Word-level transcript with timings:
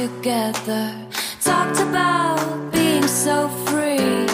together. 0.00 0.94
Talked 1.44 1.78
about 1.80 2.70
being 2.72 3.06
so 3.06 3.48
free. 3.66 4.26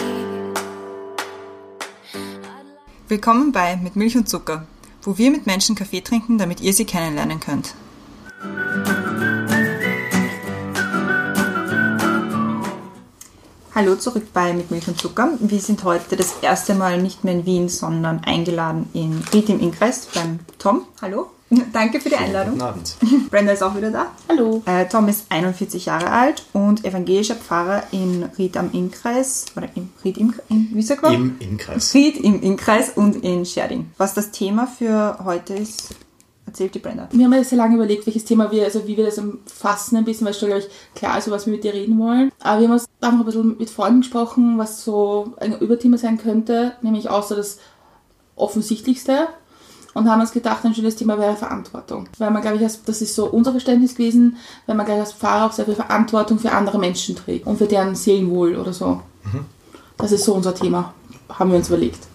Willkommen 3.09 3.51
bei 3.51 3.75
Mit 3.77 3.95
Milch 3.95 4.15
und 4.15 4.29
Zucker, 4.29 4.65
wo 5.01 5.17
wir 5.17 5.29
mit 5.29 5.45
Menschen 5.45 5.75
Kaffee 5.75 6.01
trinken, 6.01 6.37
damit 6.37 6.61
ihr 6.61 6.73
sie 6.73 6.85
kennenlernen 6.85 7.39
könnt. 7.39 7.75
Hallo 13.75 13.95
zurück 13.95 14.27
bei 14.33 14.53
Mit 14.53 14.71
Milch 14.71 14.87
und 14.87 14.99
Zucker. 14.99 15.37
Wir 15.39 15.59
sind 15.59 15.83
heute 15.83 16.15
das 16.15 16.37
erste 16.41 16.75
Mal 16.75 17.01
nicht 17.01 17.25
mehr 17.25 17.33
in 17.33 17.45
Wien, 17.45 17.69
sondern 17.69 18.23
eingeladen 18.23 18.89
in 18.93 19.21
Ried 19.33 19.49
im 19.49 19.59
Innkreis 19.59 20.07
beim 20.13 20.39
Tom. 20.59 20.85
Hallo. 21.01 21.27
Danke 21.73 21.99
für 21.99 22.09
die 22.09 22.15
Einladung. 22.15 22.53
Guten 22.53 22.65
Abend. 22.65 22.95
Brenda 23.29 23.53
ist 23.53 23.63
auch 23.63 23.75
wieder 23.75 23.91
da. 23.91 24.11
Hallo. 24.27 24.61
Äh, 24.65 24.87
Tom 24.87 25.07
ist 25.07 25.27
41 25.29 25.85
Jahre 25.85 26.09
alt 26.09 26.45
und 26.53 26.83
evangelischer 26.83 27.35
Pfarrer 27.35 27.83
in 27.91 28.23
Ried 28.37 28.57
am 28.57 28.71
Innkreis. 28.73 29.45
Oder 29.55 29.69
im 29.75 29.89
Ried 30.03 30.17
im, 30.17 30.33
im 30.49 30.69
wie 30.73 30.81
sagt 30.81 31.03
man? 31.03 31.13
Im 31.13 31.35
Innkreis. 31.39 31.93
Ried 31.93 32.17
im 32.17 32.41
Innkreis 32.41 32.89
und 32.89 33.23
in 33.23 33.45
Scherding. 33.45 33.91
Was 33.97 34.13
das 34.13 34.31
Thema 34.31 34.67
für 34.67 35.19
heute 35.23 35.53
ist, 35.53 35.95
erzählt 36.45 36.75
die 36.75 36.79
Brenda. 36.79 37.07
Wir 37.11 37.25
haben 37.25 37.33
ja 37.33 37.43
sehr 37.43 37.57
lange 37.57 37.75
überlegt, 37.75 38.05
welches 38.05 38.25
Thema 38.25 38.51
wir, 38.51 38.65
also 38.65 38.85
wie 38.85 38.97
wir 38.97 39.05
das 39.05 39.21
fassen 39.45 39.97
ein 39.97 40.05
bisschen, 40.05 40.25
weil 40.25 40.31
es 40.31 40.39
schon, 40.39 40.49
glaube 40.49 40.63
ich, 40.63 40.95
klar 40.95 41.17
ist, 41.17 41.27
über 41.27 41.37
was 41.37 41.45
wir 41.45 41.53
mit 41.53 41.63
dir 41.63 41.73
reden 41.73 41.97
wollen. 41.97 42.31
Aber 42.41 42.59
wir 42.59 42.67
haben 42.67 42.73
uns 42.73 42.87
einfach 42.99 43.19
ein 43.19 43.25
bisschen 43.25 43.57
mit 43.57 43.69
Freunden 43.69 44.01
gesprochen, 44.01 44.57
was 44.57 44.83
so 44.83 45.33
ein 45.39 45.57
Überthema 45.59 45.97
sein 45.97 46.17
könnte, 46.17 46.73
nämlich 46.81 47.09
außer 47.09 47.35
das 47.35 47.59
Offensichtlichste. 48.35 49.29
Und 49.97 50.07
haben 50.07 50.21
uns 50.21 50.31
gedacht, 50.31 50.63
ein 50.63 50.75
schönes 50.75 50.95
Thema 50.95 51.17
wäre 51.17 51.35
Verantwortung. 51.35 52.07
Weil 52.19 52.29
man, 52.29 52.43
glaube 52.43 52.57
ich, 52.57 52.61
das 52.61 53.01
ist 53.01 53.15
so 53.15 53.25
unser 53.25 53.49
Verständnis 53.49 53.95
gewesen, 53.95 54.37
weil 54.67 54.75
man, 54.75 54.85
glaube 54.85 55.01
ich, 55.01 55.07
als 55.07 55.13
Pfarrer 55.13 55.47
auch 55.47 55.51
sehr 55.51 55.65
viel 55.65 55.73
Verantwortung 55.73 56.37
für 56.37 56.51
andere 56.51 56.77
Menschen 56.77 57.15
trägt 57.15 57.47
und 57.47 57.57
für 57.57 57.65
deren 57.65 57.95
Seelenwohl 57.95 58.57
oder 58.57 58.73
so. 58.73 59.01
Das 59.97 60.11
ist 60.11 60.23
so 60.23 60.35
unser 60.35 60.53
Thema, 60.53 60.93
haben 61.29 61.49
wir 61.49 61.57
uns 61.57 61.69
überlegt. 61.69 62.05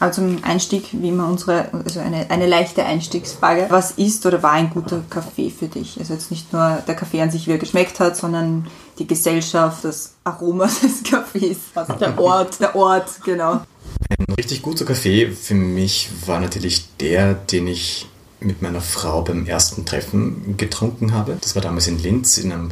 Aber 0.00 0.12
zum 0.12 0.44
Einstieg, 0.44 0.88
wie 0.92 1.08
immer 1.08 1.28
unsere, 1.28 1.72
also 1.72 1.98
eine, 2.00 2.30
eine 2.30 2.46
leichte 2.46 2.84
Einstiegsfrage. 2.84 3.66
Was 3.68 3.92
ist 3.92 4.24
oder 4.26 4.42
war 4.42 4.52
ein 4.52 4.70
guter 4.70 5.02
Kaffee 5.10 5.50
für 5.50 5.66
dich? 5.66 5.98
Also 5.98 6.14
jetzt 6.14 6.30
nicht 6.30 6.52
nur 6.52 6.82
der 6.86 6.94
Kaffee 6.94 7.20
an 7.20 7.30
sich, 7.30 7.48
wie 7.48 7.52
er 7.52 7.58
geschmeckt 7.58 7.98
hat, 7.98 8.16
sondern 8.16 8.68
die 8.98 9.06
Gesellschaft, 9.06 9.84
das 9.84 10.14
Aroma 10.22 10.66
des 10.82 11.02
Kaffees, 11.02 11.58
also 11.74 11.94
der 11.94 12.18
Ort, 12.18 12.60
der 12.60 12.76
Ort, 12.76 13.10
genau. 13.24 13.62
Ein 14.10 14.34
richtig 14.36 14.62
guter 14.62 14.84
Kaffee 14.84 15.30
für 15.30 15.54
mich 15.54 16.10
war 16.26 16.40
natürlich 16.40 16.96
der, 16.98 17.34
den 17.34 17.66
ich 17.66 18.06
mit 18.40 18.62
meiner 18.62 18.80
Frau 18.80 19.22
beim 19.22 19.46
ersten 19.46 19.84
Treffen 19.84 20.56
getrunken 20.56 21.12
habe. 21.12 21.36
Das 21.40 21.56
war 21.56 21.62
damals 21.62 21.88
in 21.88 21.98
Linz 21.98 22.38
in 22.38 22.52
einem 22.52 22.70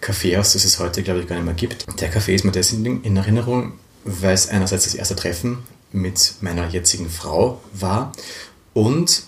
Kaffeehaus, 0.00 0.52
das 0.52 0.64
es 0.64 0.78
heute, 0.78 1.02
glaube 1.02 1.20
ich, 1.20 1.26
gar 1.26 1.34
nicht 1.34 1.44
mehr 1.44 1.54
gibt. 1.54 1.86
Der 2.00 2.08
Kaffee 2.08 2.36
ist 2.36 2.44
mir 2.44 2.52
deswegen 2.52 3.02
in 3.02 3.16
Erinnerung, 3.16 3.72
weil 4.04 4.34
es 4.34 4.48
einerseits 4.48 4.84
das 4.84 4.94
erste 4.94 5.16
Treffen 5.16 5.58
mit 5.92 6.34
meiner 6.40 6.68
jetzigen 6.68 7.08
Frau 7.08 7.60
war 7.72 8.12
und 8.74 9.22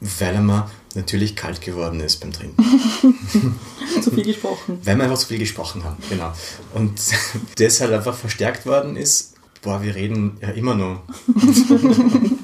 weil 0.00 0.34
er 0.34 0.40
mir 0.40 0.70
natürlich 0.94 1.36
kalt 1.36 1.60
geworden 1.60 2.00
ist 2.00 2.20
beim 2.20 2.32
Trinken. 2.32 2.62
Zu 4.02 4.10
viel 4.10 4.24
gesprochen. 4.24 4.78
Weil 4.82 4.96
wir 4.96 5.04
einfach 5.04 5.18
zu 5.18 5.26
viel 5.26 5.38
gesprochen 5.38 5.84
haben, 5.84 5.96
genau. 6.08 6.32
Und 6.74 7.00
das 7.58 7.80
halt 7.80 7.92
einfach 7.92 8.16
verstärkt 8.16 8.66
worden 8.66 8.96
ist, 8.96 9.34
boah, 9.62 9.82
wir 9.82 9.94
reden 9.94 10.38
ja 10.40 10.48
immer 10.50 10.74
noch. 10.74 11.02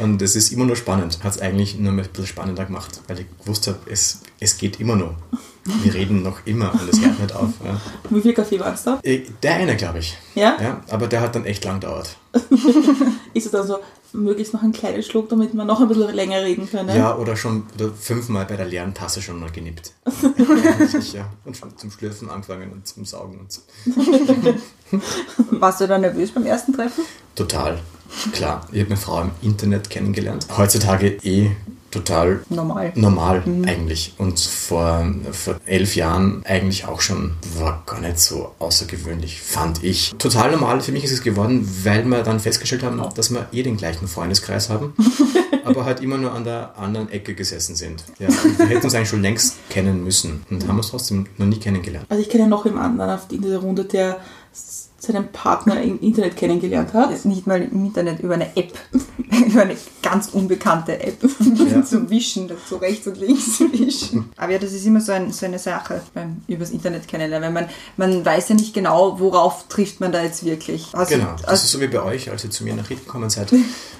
Und 0.00 0.22
es 0.22 0.34
ist 0.36 0.52
immer 0.52 0.64
noch 0.64 0.76
spannend. 0.76 1.18
Hat 1.22 1.34
es 1.36 1.40
eigentlich 1.40 1.78
nur 1.78 1.92
ein 1.92 1.96
bisschen 1.98 2.26
spannender 2.26 2.64
gemacht, 2.64 3.00
weil 3.06 3.20
ich 3.20 3.26
gewusst 3.44 3.66
habe, 3.66 3.78
es, 3.86 4.20
es 4.38 4.56
geht 4.56 4.80
immer 4.80 4.96
noch. 4.96 5.14
Wir 5.82 5.92
reden 5.94 6.22
noch 6.22 6.38
immer 6.46 6.72
und 6.72 6.88
es 6.88 7.00
hört 7.00 7.20
nicht 7.20 7.34
auf. 7.34 7.50
Ja. 7.62 7.80
Wie 8.08 8.20
viel 8.22 8.32
Kaffee 8.32 8.58
war 8.58 8.72
es 8.72 8.82
da? 8.82 8.98
Äh, 9.02 9.20
Der 9.42 9.54
eine, 9.56 9.76
glaube 9.76 9.98
ich. 9.98 10.16
Ja? 10.34 10.56
ja. 10.60 10.80
Aber 10.88 11.06
der 11.06 11.20
hat 11.20 11.34
dann 11.34 11.44
echt 11.44 11.64
lang 11.64 11.80
gedauert. 11.80 12.16
Ist 13.34 13.46
es 13.46 13.52
dann 13.52 13.66
so, 13.66 13.78
möglichst 14.12 14.54
noch 14.54 14.62
einen 14.62 14.72
kleinen 14.72 15.02
Schluck, 15.02 15.28
damit 15.28 15.54
wir 15.54 15.64
noch 15.64 15.80
ein 15.80 15.88
bisschen 15.88 16.14
länger 16.14 16.42
reden 16.42 16.68
können? 16.68 16.96
Ja, 16.96 17.16
oder 17.16 17.36
schon 17.36 17.64
oder 17.74 17.92
fünfmal 17.92 18.46
bei 18.46 18.56
der 18.56 18.66
leeren 18.66 18.94
Tasse 18.94 19.20
schon 19.20 19.38
mal 19.38 19.50
genippt. 19.50 19.92
ja. 21.12 21.30
Und 21.44 21.56
schon 21.56 21.76
zum 21.76 21.90
Schlürfen 21.90 22.30
angefangen 22.30 22.72
und 22.72 22.86
zum 22.86 23.04
Saugen 23.04 23.38
und 23.40 23.52
so. 23.52 23.60
Warst 25.60 25.80
du 25.82 25.86
da 25.86 25.98
nervös 25.98 26.30
beim 26.32 26.46
ersten 26.46 26.72
Treffen? 26.72 27.04
Total. 27.34 27.78
Klar. 28.32 28.66
Ich 28.72 28.80
habe 28.80 28.90
meine 28.90 29.00
Frau 29.00 29.22
im 29.22 29.30
Internet 29.42 29.90
kennengelernt. 29.90 30.46
Heutzutage 30.56 31.18
eh 31.22 31.50
total 31.90 32.40
Normal. 32.48 32.92
normal 32.94 33.42
eigentlich. 33.66 34.14
Und 34.18 34.38
vor, 34.38 35.04
vor 35.32 35.56
elf 35.66 35.96
Jahren 35.96 36.42
eigentlich 36.44 36.86
auch 36.86 37.00
schon 37.00 37.32
war 37.58 37.82
gar 37.86 38.00
nicht 38.00 38.18
so 38.18 38.52
außergewöhnlich, 38.58 39.40
fand 39.40 39.82
ich. 39.82 40.14
Total 40.18 40.52
normal 40.52 40.80
für 40.80 40.92
mich 40.92 41.04
ist 41.04 41.12
es 41.12 41.22
geworden, 41.22 41.68
weil 41.82 42.04
wir 42.04 42.22
dann 42.22 42.40
festgestellt 42.40 42.82
haben, 42.82 43.02
dass 43.14 43.30
wir 43.30 43.48
eh 43.52 43.62
den 43.62 43.76
gleichen 43.76 44.08
Freundeskreis 44.08 44.70
haben, 44.70 44.94
aber 45.64 45.84
halt 45.84 46.00
immer 46.00 46.18
nur 46.18 46.32
an 46.32 46.44
der 46.44 46.78
anderen 46.78 47.10
Ecke 47.10 47.34
gesessen 47.34 47.74
sind. 47.74 48.04
Ja, 48.18 48.28
wir 48.28 48.66
hätten 48.66 48.84
uns 48.84 48.94
eigentlich 48.94 49.08
schon 49.08 49.22
längst 49.22 49.56
kennen 49.68 50.04
müssen 50.04 50.44
und 50.50 50.66
haben 50.68 50.76
uns 50.76 50.90
trotzdem 50.90 51.26
noch 51.38 51.46
nie 51.46 51.58
kennengelernt. 51.58 52.06
Also 52.08 52.22
ich 52.22 52.28
kenne 52.28 52.46
noch 52.46 52.64
jemanden 52.64 53.00
anderen 53.00 53.10
auf 53.18 53.26
in 53.30 53.42
dieser 53.42 53.58
Runde, 53.58 53.84
der 53.84 54.18
seinen 55.00 55.28
Partner 55.32 55.80
im 55.82 55.98
Internet 56.00 56.36
kennengelernt 56.36 56.92
hat. 56.92 57.24
Nicht 57.24 57.46
mal 57.46 57.60
im 57.62 57.86
Internet, 57.86 58.20
über 58.20 58.34
eine 58.34 58.54
App. 58.56 58.72
über 59.46 59.62
eine 59.62 59.76
ganz 60.02 60.28
unbekannte 60.28 61.00
App. 61.00 61.18
Ja. 61.70 61.84
Zum 61.84 62.10
Wischen, 62.10 62.50
so 62.68 62.78
rechts 62.78 63.06
und 63.06 63.18
links 63.18 63.60
wischen. 63.72 64.30
Aber 64.36 64.52
ja, 64.52 64.58
das 64.58 64.72
ist 64.72 64.84
immer 64.86 65.00
so, 65.00 65.12
ein, 65.12 65.32
so 65.32 65.46
eine 65.46 65.58
Sache 65.58 66.00
beim 66.14 66.42
übers 66.48 66.70
Internet 66.70 67.06
kennenlernen, 67.06 67.54
weil 67.54 67.64
man, 67.64 67.70
man 67.96 68.24
weiß 68.24 68.48
ja 68.48 68.54
nicht 68.56 68.74
genau, 68.74 69.20
worauf 69.20 69.68
trifft 69.68 70.00
man 70.00 70.10
da 70.10 70.22
jetzt 70.22 70.44
wirklich. 70.44 70.88
Also, 70.92 71.14
Genau, 71.14 71.32
das 71.32 71.44
also, 71.44 71.64
ist 71.64 71.70
so 71.70 71.80
wie 71.80 71.86
bei 71.86 72.02
euch, 72.02 72.30
als 72.30 72.44
ihr 72.44 72.50
zu 72.50 72.64
mir 72.64 72.74
nach 72.74 72.88
Ried 72.90 73.04
gekommen 73.04 73.30
seid. 73.30 73.52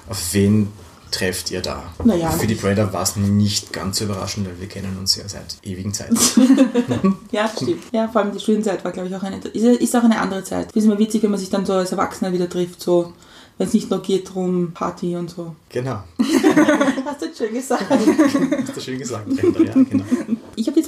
Auf 0.09 0.33
wen 0.33 0.67
trefft 1.11 1.51
ihr 1.51 1.61
da? 1.61 1.83
Naja. 2.03 2.31
Für 2.31 2.47
die 2.47 2.55
Braider 2.55 2.91
war 2.93 3.03
es 3.03 3.15
nicht 3.15 3.73
ganz 3.73 3.99
so 3.99 4.05
überraschend, 4.05 4.47
weil 4.47 4.59
wir 4.59 4.67
kennen 4.67 4.97
uns 4.97 5.15
ja 5.15 5.27
seit 5.27 5.57
ewigen 5.63 5.93
Zeiten. 5.93 6.17
Ja, 7.31 7.49
stimmt. 7.49 7.83
Ja, 7.91 8.07
vor 8.07 8.21
allem 8.21 8.33
die 8.33 8.39
Studienzeit 8.39 8.83
war, 8.83 8.91
glaube 8.91 9.07
ich, 9.07 9.15
auch 9.15 9.23
eine, 9.23 9.37
ist, 9.37 9.63
ist 9.63 9.95
auch 9.95 10.03
eine 10.03 10.19
andere 10.19 10.43
Zeit. 10.43 10.69
Es 10.69 10.75
ist 10.75 10.83
immer 10.85 10.99
witzig, 10.99 11.23
wenn 11.23 11.31
man 11.31 11.39
sich 11.39 11.49
dann 11.49 11.65
so 11.65 11.73
als 11.73 11.91
Erwachsener 11.91 12.33
wieder 12.33 12.49
trifft, 12.49 12.81
so, 12.81 13.13
wenn 13.57 13.67
es 13.67 13.73
nicht 13.73 13.89
nur 13.89 14.01
geht 14.01 14.35
um 14.35 14.73
Party 14.73 15.15
und 15.15 15.29
so. 15.29 15.55
genau, 15.69 16.03
Hast 17.05 17.21
du 17.21 17.27
schön 17.37 17.53
gesagt. 17.53 17.85
hast 17.89 18.75
du 18.75 18.81
schön 18.81 18.99
gesagt, 18.99 19.29
Brenda, 19.29 19.61
ja, 19.61 19.73
genau. 19.73 20.03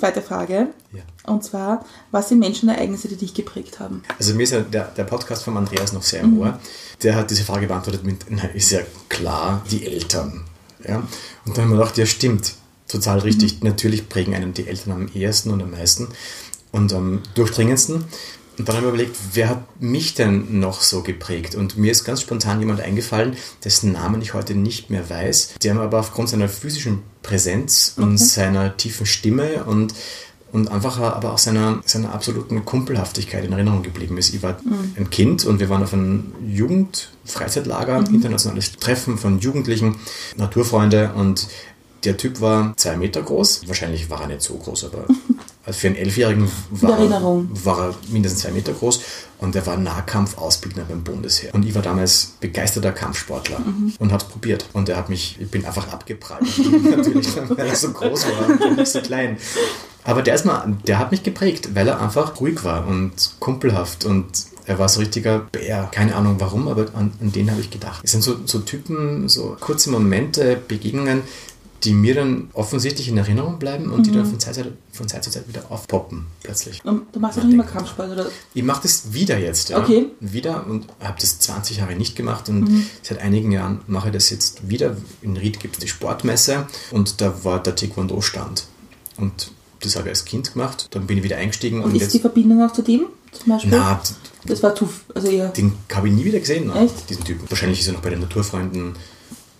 Zweite 0.03 0.21
Frage. 0.21 0.67
Ja. 0.91 1.31
Und 1.31 1.45
zwar, 1.45 1.85
was 2.11 2.27
sind 2.27 2.39
Menschenereignisse, 2.39 3.07
die 3.07 3.15
dich 3.15 3.33
geprägt 3.33 3.79
haben? 3.79 4.03
Also 4.19 4.35
mir 4.35 4.43
ist 4.43 4.51
ja 4.51 4.59
der, 4.59 4.89
der 4.89 5.05
Podcast 5.05 5.45
von 5.45 5.55
Andreas 5.55 5.93
noch 5.93 6.03
sehr 6.03 6.19
im 6.19 6.39
Ohr. 6.39 6.59
Der 7.03 7.15
hat 7.15 7.31
diese 7.31 7.45
Frage 7.45 7.67
beantwortet 7.67 8.03
mit, 8.03 8.25
na, 8.27 8.43
ist 8.47 8.71
ja 8.71 8.81
klar, 9.07 9.63
die 9.71 9.85
Eltern. 9.85 10.43
Ja? 10.85 10.97
Und 11.45 11.55
dann 11.55 11.63
haben 11.63 11.71
wir 11.71 11.77
gedacht, 11.77 11.97
ja 11.97 12.05
stimmt, 12.05 12.55
total 12.89 13.19
richtig. 13.19 13.63
Natürlich 13.63 14.09
prägen 14.09 14.35
einen 14.35 14.53
die 14.53 14.67
Eltern 14.67 14.91
am 14.91 15.07
ehesten 15.07 15.51
und 15.51 15.63
am 15.63 15.71
meisten 15.71 16.09
und 16.73 16.91
am 16.91 17.21
durchdringendsten. 17.35 18.03
Und 18.57 18.67
dann 18.67 18.75
haben 18.75 18.83
wir 18.83 18.89
überlegt, 18.89 19.15
wer 19.33 19.49
hat 19.49 19.81
mich 19.81 20.13
denn 20.13 20.59
noch 20.59 20.81
so 20.81 21.01
geprägt? 21.01 21.55
Und 21.55 21.77
mir 21.77 21.91
ist 21.91 22.03
ganz 22.03 22.21
spontan 22.21 22.59
jemand 22.59 22.81
eingefallen, 22.81 23.35
dessen 23.63 23.93
Namen 23.93 24.21
ich 24.21 24.33
heute 24.33 24.53
nicht 24.53 24.89
mehr 24.89 25.09
weiß, 25.09 25.55
der 25.63 25.73
mir 25.73 25.81
aber 25.81 25.99
aufgrund 25.99 26.29
seiner 26.29 26.47
physischen 26.47 27.01
Präsenz 27.23 27.95
und 27.97 28.17
seiner 28.17 28.77
tiefen 28.77 29.05
Stimme 29.05 29.63
und 29.65 29.93
und 30.53 30.69
einfach 30.71 30.99
aber 30.99 31.33
auch 31.33 31.39
seiner, 31.39 31.81
seiner 31.83 32.13
absoluten 32.13 32.63
Kumpelhaftigkeit 32.63 33.43
in 33.43 33.53
Erinnerung 33.53 33.81
geblieben 33.81 34.19
ist. 34.19 34.35
Ich 34.35 34.43
war 34.43 34.55
ein 34.95 35.09
Kind 35.09 35.45
und 35.45 35.59
wir 35.59 35.67
waren 35.67 35.81
auf 35.81 35.93
einem 35.93 36.31
Jugendfreizeitlager, 36.47 38.03
internationales 38.11 38.73
Treffen 38.73 39.17
von 39.17 39.39
Jugendlichen, 39.39 39.95
Naturfreunde 40.37 41.11
und 41.15 41.47
der 42.03 42.17
Typ 42.17 42.39
war 42.39 42.77
zwei 42.77 42.97
Meter 42.97 43.23
groß. 43.23 43.67
Wahrscheinlich 43.67 44.11
war 44.11 44.21
er 44.21 44.27
nicht 44.27 44.41
so 44.41 44.53
groß, 44.53 44.85
aber 44.85 45.07
also 45.65 45.79
für 45.79 45.87
einen 45.87 45.95
Elfjährigen 45.95 46.51
war, 46.71 46.99
war 46.99 47.87
er 47.87 47.95
mindestens 48.09 48.41
zwei 48.41 48.51
Meter 48.51 48.73
groß 48.73 49.01
und 49.39 49.55
er 49.55 49.65
war 49.65 49.77
Nahkampfausbildner 49.77 50.83
beim 50.83 51.03
Bundesheer. 51.03 51.53
Und 51.53 51.65
ich 51.65 51.73
war 51.73 51.81
damals 51.81 52.33
begeisterter 52.41 52.91
Kampfsportler 52.91 53.59
und 53.99 54.11
habe 54.11 54.23
es 54.23 54.29
probiert. 54.29 54.65
Und 54.73 54.89
er 54.89 54.97
hat 54.97 55.09
mich, 55.09 55.37
ich 55.39 55.49
bin 55.49 55.65
einfach 55.65 55.91
abgeprallt. 55.91 56.45
Natürlich, 56.83 57.29
weil 57.35 57.67
er 57.67 57.75
so 57.75 57.91
groß 57.91 58.25
war 58.25 58.69
und 58.69 58.79
ich 58.79 58.89
so 58.89 59.01
klein. 59.01 59.37
Aber 60.03 60.21
der, 60.21 60.35
ist 60.35 60.45
mal, 60.45 60.75
der 60.85 60.99
hat 60.99 61.11
mich 61.11 61.23
geprägt, 61.23 61.69
weil 61.73 61.87
er 61.87 62.01
einfach 62.01 62.39
ruhig 62.41 62.63
war 62.65 62.85
und 62.87 63.35
kumpelhaft 63.39 64.03
und 64.03 64.25
er 64.65 64.79
war 64.79 64.89
so 64.89 64.99
richtiger 64.99 65.39
Bär. 65.39 65.89
Keine 65.91 66.15
Ahnung 66.15 66.35
warum, 66.39 66.67
aber 66.67 66.87
an, 66.93 67.11
an 67.19 67.31
den 67.31 67.51
habe 67.51 67.61
ich 67.61 67.69
gedacht. 67.69 68.01
Es 68.03 68.11
sind 68.11 68.21
so, 68.21 68.35
so 68.45 68.59
Typen, 68.59 69.27
so 69.29 69.55
kurze 69.59 69.89
Momente, 69.89 70.57
Begegnungen, 70.67 71.21
die 71.83 71.93
mir 71.93 72.15
dann 72.15 72.49
offensichtlich 72.53 73.07
in 73.09 73.17
Erinnerung 73.17 73.59
bleiben 73.59 73.91
und 73.91 74.05
die 74.05 74.11
dann 74.11 74.25
von 74.25 74.39
Zeit, 74.39 74.55
zu 74.55 74.61
Zeit- 74.63 74.73
von 74.91 75.07
Zeit 75.07 75.23
zu 75.23 75.31
Zeit 75.31 75.47
wieder 75.47 75.63
aufpoppen, 75.69 76.25
plötzlich. 76.41 76.83
Und 76.85 77.03
du 77.13 77.19
machst 77.19 77.37
ja 77.37 77.43
noch 77.43 77.51
immer 77.51 77.63
Kampfsport, 77.63 78.11
oder? 78.11 78.27
Ich 78.53 78.63
mache 78.63 78.83
das 78.83 79.13
wieder 79.13 79.37
jetzt, 79.37 79.69
ja. 79.69 79.79
Okay. 79.79 80.07
Wieder 80.19 80.65
und 80.67 80.85
habe 80.99 81.19
das 81.19 81.39
20 81.39 81.77
Jahre 81.77 81.95
nicht 81.95 82.15
gemacht 82.15 82.47
und 82.49 82.85
seit 83.01 83.19
einigen 83.19 83.51
Jahren 83.51 83.81
mache 83.87 84.07
ich 84.09 84.13
das 84.13 84.29
jetzt 84.29 84.69
wieder. 84.69 84.95
In 85.21 85.35
Ried 85.37 85.59
gibt 85.59 85.75
es 85.75 85.81
die 85.81 85.87
Sportmesse 85.87 86.67
und 86.91 87.21
da 87.21 87.43
war 87.43 87.61
der 87.61 87.75
Taekwondo-Stand. 87.75 88.65
Und 89.17 89.51
das 89.81 89.95
habe 89.95 90.07
ich 90.07 90.11
als 90.11 90.25
Kind 90.25 90.53
gemacht. 90.53 90.87
Dann 90.91 91.07
bin 91.07 91.17
ich 91.17 91.23
wieder 91.23 91.37
eingestiegen 91.37 91.83
Und 91.83 91.95
ist 91.95 92.13
die 92.13 92.19
Verbindung 92.19 92.61
auch 92.63 92.71
zu 92.73 92.81
dem 92.81 93.07
zum 93.31 93.47
Beispiel? 93.53 93.71
na, 93.71 93.99
das 94.45 94.61
war 94.63 94.75
zu, 94.75 94.87
also 95.15 95.27
eher. 95.27 95.49
den 95.49 95.73
habe 95.93 96.07
ich 96.07 96.13
nie 96.13 96.23
wieder 96.25 96.39
gesehen, 96.39 96.71
Echt? 96.75 97.09
diesen 97.09 97.23
Typen. 97.23 97.49
Wahrscheinlich 97.49 97.79
ist 97.79 97.87
er 97.87 97.93
noch 97.93 98.01
bei 98.01 98.09
den 98.11 98.19
Naturfreunden 98.19 98.93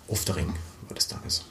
Oftering, 0.07 0.53
war 0.93 0.95
das 0.95 1.07
damals. 1.07 1.41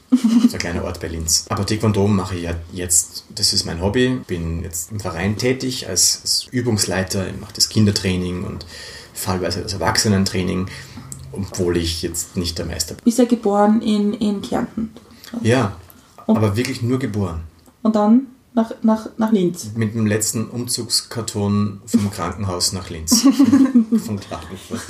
so 0.48 0.52
ein 0.54 0.58
kleiner 0.58 0.84
Ort 0.84 1.00
bei 1.00 1.08
Linz. 1.08 1.46
Aber 1.48 1.66
Taekwondo 1.66 2.06
mache 2.06 2.36
ich 2.36 2.42
ja 2.44 2.54
jetzt, 2.72 3.24
das 3.34 3.52
ist 3.52 3.64
mein 3.64 3.80
Hobby. 3.82 4.20
Bin 4.26 4.62
jetzt 4.62 4.92
im 4.92 5.00
Verein 5.00 5.36
tätig 5.36 5.88
als, 5.88 6.20
als 6.22 6.46
Übungsleiter, 6.50 7.28
ich 7.28 7.40
mache 7.40 7.52
das 7.54 7.68
Kindertraining 7.68 8.44
und 8.44 8.64
fallweise 9.14 9.62
das 9.62 9.72
Erwachsenentraining, 9.74 10.66
obwohl 11.32 11.76
ich 11.76 12.02
jetzt 12.02 12.36
nicht 12.36 12.58
der 12.58 12.66
Meister 12.66 12.94
bin. 12.94 13.04
Bist 13.04 13.18
ja 13.18 13.24
geboren 13.24 13.82
in, 13.82 14.14
in 14.14 14.42
Kärnten. 14.42 14.90
Ja, 15.42 15.76
Und- 16.26 16.36
aber 16.36 16.56
wirklich 16.56 16.82
nur 16.82 16.98
geboren. 16.98 17.42
Und 17.82 17.96
dann 17.96 18.28
nach, 18.54 18.70
nach, 18.82 19.08
nach 19.16 19.32
Linz. 19.32 19.70
Mit 19.74 19.94
dem 19.94 20.06
letzten 20.06 20.48
Umzugskarton 20.48 21.80
vom 21.86 22.10
Krankenhaus 22.10 22.72
nach 22.72 22.90
Linz. 22.90 23.22
Von 23.22 24.20
Klagenfurt. 24.20 24.82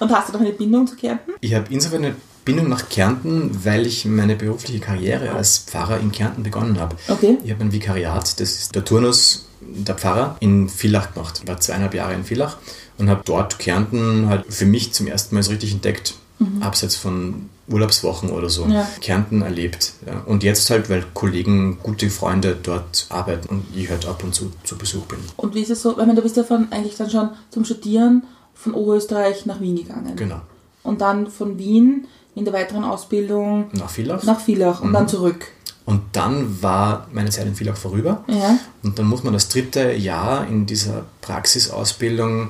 Und 0.00 0.10
hast 0.12 0.28
du 0.28 0.32
noch 0.34 0.40
eine 0.40 0.52
Bindung 0.52 0.86
zu 0.86 0.96
Kärnten? 0.96 1.32
Ich 1.40 1.54
habe 1.54 1.66
insofern 1.70 2.04
eine 2.04 2.16
Bindung 2.44 2.68
nach 2.68 2.88
Kärnten, 2.88 3.64
weil 3.64 3.86
ich 3.86 4.04
meine 4.04 4.36
berufliche 4.36 4.80
Karriere 4.80 5.30
als 5.30 5.58
Pfarrer 5.58 6.00
in 6.00 6.12
Kärnten 6.12 6.42
begonnen 6.42 6.78
habe. 6.78 6.96
Okay. 7.08 7.38
Ich 7.42 7.50
habe 7.50 7.62
ein 7.62 7.72
Vikariat, 7.72 8.40
das 8.40 8.52
ist 8.52 8.74
der 8.74 8.84
Turnus 8.84 9.46
der 9.60 9.94
Pfarrer 9.94 10.36
in 10.40 10.68
Villach 10.68 11.14
gemacht. 11.14 11.40
Ich 11.42 11.48
war 11.48 11.58
zweieinhalb 11.58 11.94
Jahre 11.94 12.14
in 12.14 12.24
Villach 12.24 12.58
und 12.98 13.08
habe 13.08 13.22
dort 13.24 13.58
Kärnten 13.58 14.28
halt 14.28 14.44
für 14.48 14.66
mich 14.66 14.92
zum 14.92 15.06
ersten 15.06 15.34
Mal 15.34 15.42
so 15.42 15.50
richtig 15.50 15.72
entdeckt, 15.72 16.14
abseits 16.60 16.96
von 16.96 17.48
Urlaubswochen 17.68 18.30
oder 18.30 18.50
so. 18.50 18.66
Ja. 18.66 18.86
Kärnten 19.00 19.42
erlebt. 19.42 19.94
Ja. 20.06 20.20
Und 20.26 20.42
jetzt 20.42 20.68
halt, 20.68 20.90
weil 20.90 21.04
Kollegen, 21.14 21.78
gute 21.82 22.10
Freunde 22.10 22.56
dort 22.62 23.06
arbeiten 23.08 23.48
und 23.48 23.64
ich 23.74 23.88
halt 23.88 24.06
ab 24.06 24.22
und 24.22 24.34
zu 24.34 24.52
zu 24.64 24.76
Besuch 24.76 25.06
bin. 25.06 25.18
Und 25.36 25.54
wie 25.54 25.62
ist 25.62 25.70
es 25.70 25.80
so? 25.80 25.92
Ich 25.92 25.96
meine, 25.96 26.14
du 26.14 26.22
bist 26.22 26.36
ja 26.36 26.44
von, 26.44 26.70
eigentlich 26.70 26.96
dann 26.96 27.08
schon 27.08 27.30
zum 27.50 27.64
Studieren 27.64 28.24
von 28.54 28.74
Oberösterreich 28.74 29.46
nach 29.46 29.60
Wien 29.60 29.76
gegangen. 29.76 30.14
Genau. 30.16 30.42
Und 30.82 31.00
dann 31.00 31.28
von 31.28 31.58
Wien 31.58 32.06
in 32.34 32.44
der 32.44 32.52
weiteren 32.54 32.84
Ausbildung 32.84 33.66
Nach 33.72 33.90
Villach. 33.90 34.22
nach 34.24 34.40
Villach 34.40 34.80
und 34.80 34.92
dann 34.92 35.08
zurück. 35.08 35.46
Und 35.86 36.00
dann 36.12 36.62
war 36.62 37.06
meine 37.12 37.28
Zeit 37.30 37.46
in 37.46 37.54
Villach 37.54 37.76
vorüber. 37.76 38.24
Ja. 38.26 38.58
Und 38.82 38.98
dann 38.98 39.06
muss 39.06 39.22
man 39.22 39.32
das 39.34 39.48
dritte 39.48 39.92
Jahr 39.92 40.46
in 40.46 40.64
dieser 40.66 41.04
Praxisausbildung 41.20 42.48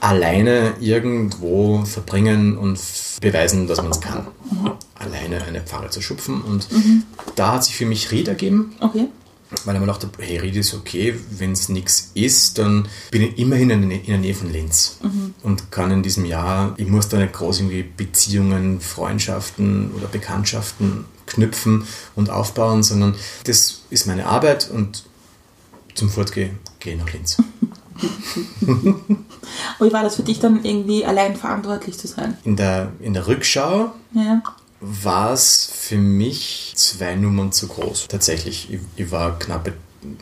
alleine 0.00 0.74
irgendwo 0.80 1.84
verbringen 1.84 2.56
und 2.56 2.78
beweisen, 3.20 3.66
dass 3.66 3.82
man 3.82 3.90
es 3.90 4.00
kann. 4.00 4.26
Alleine 4.94 5.42
eine 5.44 5.60
Pfarre 5.60 5.90
zu 5.90 6.00
schupfen. 6.00 6.40
Und 6.42 6.68
da 7.34 7.52
hat 7.54 7.64
sich 7.64 7.76
für 7.76 7.86
mich 7.86 8.10
Ried 8.12 8.28
ergeben, 8.28 8.74
Okay. 8.80 9.08
Weil 9.64 9.74
ich 9.74 9.80
mir 9.80 9.86
dachte, 9.86 10.08
hey, 10.18 10.38
Ried 10.38 10.56
ist 10.56 10.74
okay, 10.74 11.14
wenn 11.30 11.52
es 11.52 11.68
nichts 11.68 12.10
ist, 12.14 12.58
dann 12.58 12.88
bin 13.10 13.22
ich 13.22 13.38
immerhin 13.38 13.70
in 13.70 13.90
der 13.90 14.18
Nähe 14.18 14.34
von 14.34 14.50
Linz 14.50 14.98
und 15.42 15.70
kann 15.70 15.90
in 15.90 16.02
diesem 16.02 16.24
Jahr, 16.24 16.74
ich 16.76 16.88
muss 16.88 17.08
da 17.08 17.18
nicht 17.18 17.32
groß 17.32 17.60
irgendwie 17.60 17.82
Beziehungen, 17.82 18.80
Freundschaften 18.80 19.92
oder 19.92 20.08
Bekanntschaften 20.08 21.04
knüpfen 21.26 21.84
und 22.14 22.30
aufbauen, 22.30 22.82
sondern 22.82 23.14
das 23.44 23.82
ist 23.90 24.06
meine 24.06 24.26
Arbeit 24.26 24.70
und 24.70 25.04
zum 25.94 26.10
Fortgehen 26.10 26.58
gehe 26.78 26.94
ich 26.94 27.00
nach 27.00 27.12
Linz. 27.12 27.36
Und 29.78 29.88
wie 29.88 29.92
war 29.92 30.02
das 30.02 30.16
für 30.16 30.22
dich 30.22 30.38
dann 30.38 30.64
irgendwie 30.64 31.06
allein 31.06 31.36
verantwortlich 31.36 31.96
zu 31.98 32.06
sein? 32.06 32.36
In 32.44 32.56
der, 32.56 32.92
in 33.00 33.14
der 33.14 33.26
Rückschau 33.26 33.92
Ja. 34.12 34.42
War 34.88 35.32
es 35.32 35.68
für 35.72 35.96
mich 35.96 36.72
zwei 36.76 37.16
Nummern 37.16 37.52
zu 37.52 37.68
groß. 37.68 38.08
Tatsächlich. 38.08 38.68
Ich, 38.70 38.80
ich 38.96 39.10
war 39.10 39.38
knapp 39.38 39.72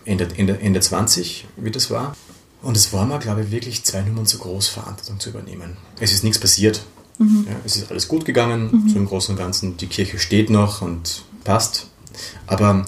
Ende, 0.05 0.29
Ende, 0.37 0.59
Ende 0.61 0.81
20, 0.81 1.47
wie 1.57 1.71
das 1.71 1.91
war. 1.91 2.17
Und 2.63 2.77
es 2.77 2.93
war 2.93 3.05
mir, 3.05 3.19
glaube 3.19 3.43
ich, 3.43 3.51
wirklich 3.51 3.85
zwei 3.85 4.01
Nummern 4.01 4.27
zu 4.27 4.39
groß, 4.39 4.69
Verantwortung 4.69 5.21
zu 5.21 5.31
übernehmen. 5.31 5.77
Es 6.01 6.13
ist 6.13 6.25
nichts 6.25 6.39
passiert. 6.39 6.83
Ja, 7.19 7.55
es 7.65 7.77
ist 7.77 7.91
alles 7.91 8.09
gut 8.09 8.25
gegangen, 8.25 8.89
so 8.89 8.97
im 8.97 9.07
Großen 9.07 9.35
und 9.35 9.39
Ganzen. 9.39 9.77
Die 9.77 9.87
Kirche 9.87 10.19
steht 10.19 10.51
noch 10.51 10.83
und 10.83 11.23
passt. 11.45 11.87
Aber 12.47 12.85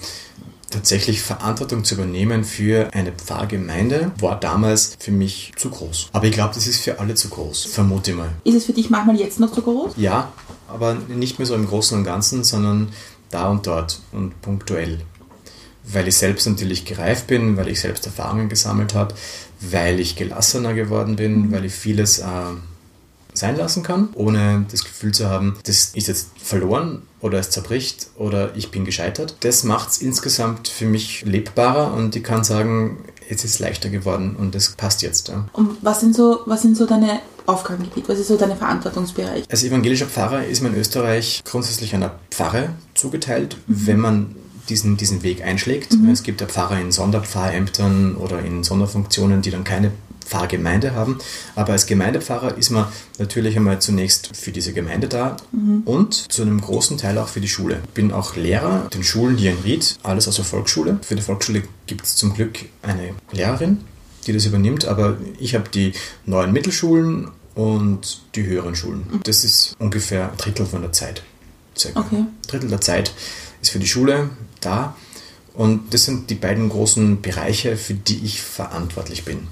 tatsächlich 0.70 1.22
Verantwortung 1.22 1.84
zu 1.84 1.94
übernehmen 1.94 2.42
für 2.42 2.92
eine 2.92 3.12
Pfarrgemeinde 3.12 4.12
war 4.18 4.40
damals 4.40 4.96
für 4.98 5.12
mich 5.12 5.52
zu 5.56 5.70
groß. 5.70 6.08
Aber 6.12 6.26
ich 6.26 6.32
glaube, 6.32 6.54
das 6.54 6.66
ist 6.66 6.80
für 6.80 6.98
alle 6.98 7.14
zu 7.14 7.28
groß, 7.28 7.66
vermute 7.66 8.10
ich 8.10 8.16
mal. 8.16 8.30
Ist 8.44 8.54
es 8.54 8.64
für 8.64 8.72
dich 8.72 8.90
manchmal 8.90 9.16
jetzt 9.16 9.38
noch 9.38 9.52
zu 9.52 9.62
groß? 9.62 9.92
Ja, 9.96 10.32
aber 10.68 10.94
nicht 10.94 11.38
mehr 11.38 11.46
so 11.46 11.54
im 11.54 11.66
Großen 11.66 11.98
und 11.98 12.04
Ganzen, 12.04 12.44
sondern 12.44 12.88
da 13.30 13.48
und 13.48 13.66
dort 13.66 14.00
und 14.12 14.40
punktuell. 14.42 15.00
Weil 15.84 16.08
ich 16.08 16.16
selbst 16.16 16.46
natürlich 16.46 16.84
gereift 16.84 17.26
bin, 17.28 17.56
weil 17.56 17.68
ich 17.68 17.80
selbst 17.80 18.06
Erfahrungen 18.06 18.48
gesammelt 18.48 18.94
habe, 18.94 19.14
weil 19.60 20.00
ich 20.00 20.16
gelassener 20.16 20.74
geworden 20.74 21.16
bin, 21.16 21.52
weil 21.52 21.64
ich 21.64 21.72
vieles 21.72 22.18
äh, 22.18 22.24
sein 23.34 23.56
lassen 23.56 23.82
kann, 23.82 24.08
ohne 24.14 24.66
das 24.70 24.84
Gefühl 24.84 25.12
zu 25.12 25.28
haben, 25.28 25.56
das 25.64 25.90
ist 25.94 26.08
jetzt 26.08 26.30
verloren 26.38 27.02
oder 27.20 27.38
es 27.38 27.50
zerbricht 27.50 28.08
oder 28.16 28.54
ich 28.56 28.70
bin 28.70 28.84
gescheitert. 28.84 29.36
Das 29.40 29.64
macht 29.64 29.90
es 29.90 29.98
insgesamt 29.98 30.68
für 30.68 30.86
mich 30.86 31.22
lebbarer 31.24 31.92
und 31.94 32.16
ich 32.16 32.24
kann 32.24 32.44
sagen, 32.44 32.98
jetzt 33.28 33.44
ist 33.44 33.54
es 33.54 33.58
leichter 33.58 33.88
geworden 33.88 34.36
und 34.36 34.54
das 34.54 34.70
passt 34.70 35.02
jetzt. 35.02 35.28
Ja. 35.28 35.48
Und 35.52 35.76
was 35.82 36.00
sind 36.00 36.14
so, 36.14 36.40
was 36.46 36.62
sind 36.62 36.76
so 36.76 36.86
deine 36.86 37.20
Aufgabengebiete? 37.46 38.08
Was 38.08 38.18
ist 38.18 38.28
so 38.28 38.36
dein 38.36 38.56
Verantwortungsbereich? 38.56 39.44
Als 39.48 39.64
evangelischer 39.64 40.06
Pfarrer 40.06 40.44
ist 40.44 40.62
man 40.62 40.74
in 40.74 40.80
Österreich 40.80 41.42
grundsätzlich 41.44 41.94
einer 41.94 42.18
Pfarre 42.30 42.70
zugeteilt, 42.94 43.56
wenn 43.66 43.98
man 44.00 44.34
diesen, 44.68 44.96
diesen 44.96 45.22
Weg 45.22 45.42
einschlägt. 45.42 45.96
Es 46.12 46.22
gibt 46.22 46.40
ja 46.40 46.46
Pfarrer 46.46 46.80
in 46.80 46.90
Sonderpfarrämtern 46.92 48.16
oder 48.16 48.40
in 48.40 48.64
Sonderfunktionen, 48.64 49.42
die 49.42 49.50
dann 49.50 49.64
keine 49.64 49.92
Pfarrgemeinde 50.26 50.94
haben. 50.94 51.18
Aber 51.54 51.72
als 51.72 51.86
Gemeindepfarrer 51.86 52.56
ist 52.58 52.70
man 52.70 52.86
natürlich 53.18 53.56
einmal 53.56 53.80
zunächst 53.80 54.36
für 54.36 54.50
diese 54.50 54.72
Gemeinde 54.72 55.08
da 55.08 55.36
und 55.84 56.14
zu 56.32 56.42
einem 56.42 56.60
großen 56.60 56.98
Teil 56.98 57.16
auch 57.18 57.28
für 57.28 57.40
die 57.40 57.48
Schule. 57.48 57.80
Bin 57.94 58.12
auch 58.12 58.36
Lehrer 58.36 58.88
den 58.92 59.04
Schulen 59.04 59.36
hier 59.36 59.52
in 59.52 59.58
Ried, 59.58 59.98
alles 60.02 60.26
aus 60.26 60.36
der 60.36 60.44
Volksschule. 60.44 60.98
Für 61.02 61.14
die 61.14 61.22
Volksschule 61.22 61.62
gibt 61.86 62.04
es 62.04 62.16
zum 62.16 62.34
Glück 62.34 62.58
eine 62.82 63.10
Lehrerin, 63.30 63.78
die 64.26 64.32
das 64.32 64.46
übernimmt, 64.46 64.84
aber 64.84 65.16
ich 65.38 65.54
habe 65.54 65.68
die 65.68 65.92
neuen 66.24 66.52
Mittelschulen 66.52 67.30
und 67.56 68.20
die 68.34 68.44
höheren 68.44 68.76
Schulen. 68.76 69.20
Das 69.24 69.42
ist 69.42 69.74
ungefähr 69.78 70.30
ein 70.30 70.36
Drittel 70.36 70.66
von 70.66 70.82
der 70.82 70.92
Zeit. 70.92 71.22
Circa. 71.76 72.00
Okay. 72.00 72.16
Ein 72.16 72.28
Drittel 72.46 72.68
der 72.70 72.80
Zeit 72.80 73.12
ist 73.60 73.70
für 73.70 73.78
die 73.78 73.88
Schule 73.88 74.30
da. 74.60 74.94
Und 75.54 75.94
das 75.94 76.04
sind 76.04 76.28
die 76.28 76.34
beiden 76.34 76.68
großen 76.68 77.22
Bereiche, 77.22 77.78
für 77.78 77.94
die 77.94 78.24
ich 78.24 78.42
verantwortlich 78.42 79.24
bin. 79.24 79.48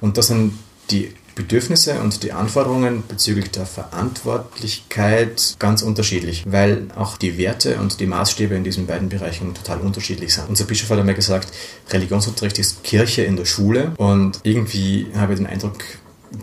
Und 0.00 0.16
das 0.16 0.28
sind 0.28 0.52
die 0.90 1.12
Bedürfnisse 1.34 2.00
und 2.00 2.22
die 2.22 2.32
Anforderungen 2.32 3.02
bezüglich 3.06 3.50
der 3.50 3.66
Verantwortlichkeit 3.66 5.56
ganz 5.58 5.82
unterschiedlich, 5.82 6.44
weil 6.46 6.86
auch 6.96 7.16
die 7.16 7.38
Werte 7.38 7.78
und 7.78 8.00
die 8.00 8.06
Maßstäbe 8.06 8.54
in 8.54 8.64
diesen 8.64 8.86
beiden 8.86 9.08
Bereichen 9.08 9.54
total 9.54 9.80
unterschiedlich 9.80 10.34
sind. 10.34 10.48
Unser 10.48 10.64
Bischof 10.64 10.90
hat 10.90 10.98
einmal 10.98 11.14
gesagt, 11.14 11.52
Religionsunterricht 11.90 12.58
ist 12.58 12.82
Kirche 12.82 13.22
in 13.22 13.36
der 13.36 13.44
Schule 13.44 13.92
und 13.98 14.40
irgendwie 14.42 15.06
habe 15.14 15.32
ich 15.32 15.38
den 15.38 15.46
Eindruck 15.46 15.76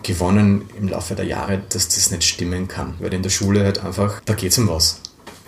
gewonnen 0.04 0.65
im 0.80 0.88
Laufe 0.89 1.15
der 1.15 1.25
Jahre, 1.25 1.62
dass 1.70 1.88
das 1.89 2.12
nicht 2.12 2.24
stimmen 2.24 2.68
kann, 2.68 2.96
weil 3.00 3.13
in 3.13 3.24
der 3.24 3.30
Schule 3.30 3.63
halt 3.63 3.84
einfach, 3.84 4.22
da 4.25 4.34
geht 4.34 4.51
es 4.51 4.58
um 4.58 4.68
was. 4.68 5.00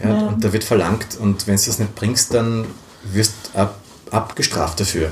Ja, 0.03 0.10
Ja. 0.10 0.27
Und 0.27 0.44
da 0.44 0.53
wird 0.53 0.63
verlangt 0.63 1.17
und 1.20 1.48
wenn 1.48 1.56
du 1.58 1.65
das 1.65 1.79
nicht 1.79 1.96
bringst, 1.96 2.34
dann 2.34 2.65
wirst 3.03 3.34
du 3.53 3.60
ab, 3.60 3.79
abgestraft 4.12 4.79
dafür. 4.79 5.12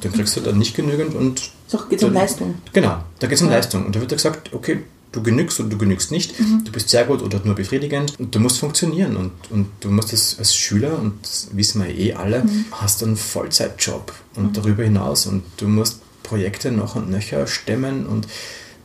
Dann 0.00 0.12
kriegst 0.12 0.36
du 0.36 0.40
dann 0.40 0.58
nicht 0.58 0.74
genügend 0.76 1.14
und 1.14 1.50
So 1.66 1.78
geht 1.88 1.98
es 2.00 2.04
um 2.04 2.12
Leistung. 2.12 2.54
Genau, 2.72 2.98
da 3.18 3.26
geht 3.26 3.36
es 3.36 3.42
um 3.42 3.48
Ja. 3.48 3.54
Leistung. 3.56 3.86
Und 3.86 3.96
da 3.96 4.00
wird 4.00 4.10
dir 4.10 4.16
gesagt, 4.16 4.52
okay, 4.52 4.82
du 5.12 5.22
genügst 5.22 5.58
oder 5.60 5.70
du 5.70 5.78
genügst 5.78 6.10
nicht, 6.10 6.34
du 6.38 6.70
bist 6.70 6.90
sehr 6.90 7.04
gut 7.04 7.22
oder 7.22 7.40
nur 7.42 7.54
befriedigend 7.54 8.18
und 8.20 8.34
du 8.34 8.38
musst 8.38 8.58
funktionieren 8.58 9.16
und, 9.16 9.32
und 9.50 9.68
du 9.80 9.88
musst 9.90 10.12
das 10.12 10.38
als 10.38 10.54
Schüler, 10.54 10.98
und 10.98 11.14
das 11.22 11.48
wissen 11.52 11.82
wir 11.82 11.88
eh 11.96 12.12
alle, 12.12 12.44
hast 12.72 13.02
einen 13.02 13.16
Vollzeitjob 13.16 14.12
und 14.34 14.56
darüber 14.58 14.82
hinaus 14.82 15.24
und 15.24 15.42
du 15.56 15.68
musst 15.68 16.00
Projekte 16.22 16.70
noch 16.70 16.96
und 16.96 17.08
nöcher 17.08 17.46
stemmen 17.46 18.04
und 18.04 18.26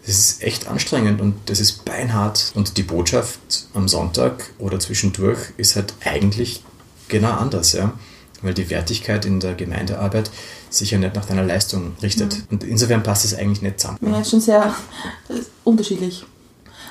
das 0.05 0.17
ist 0.17 0.43
echt 0.43 0.67
anstrengend 0.67 1.21
und 1.21 1.35
das 1.45 1.59
ist 1.59 1.85
beinhart. 1.85 2.51
Und 2.55 2.77
die 2.77 2.83
Botschaft 2.83 3.39
am 3.73 3.87
Sonntag 3.87 4.51
oder 4.57 4.79
zwischendurch 4.79 5.39
ist 5.57 5.75
halt 5.75 5.93
eigentlich 6.03 6.63
genau 7.07 7.31
anders, 7.31 7.73
ja. 7.73 7.93
Weil 8.41 8.55
die 8.55 8.69
Wertigkeit 8.71 9.25
in 9.25 9.39
der 9.39 9.53
Gemeindearbeit 9.53 10.31
sich 10.71 10.91
ja 10.91 10.97
nicht 10.97 11.13
nach 11.13 11.25
deiner 11.25 11.43
Leistung 11.43 11.93
richtet. 12.01 12.43
Und 12.49 12.63
insofern 12.63 13.03
passt 13.03 13.25
es 13.25 13.35
eigentlich 13.35 13.61
nicht 13.61 13.79
zusammen. 13.79 13.99
Ja, 14.01 14.21
ist 14.21 14.31
schon 14.31 14.41
sehr 14.41 14.73
ist 15.29 15.51
unterschiedlich. 15.63 16.25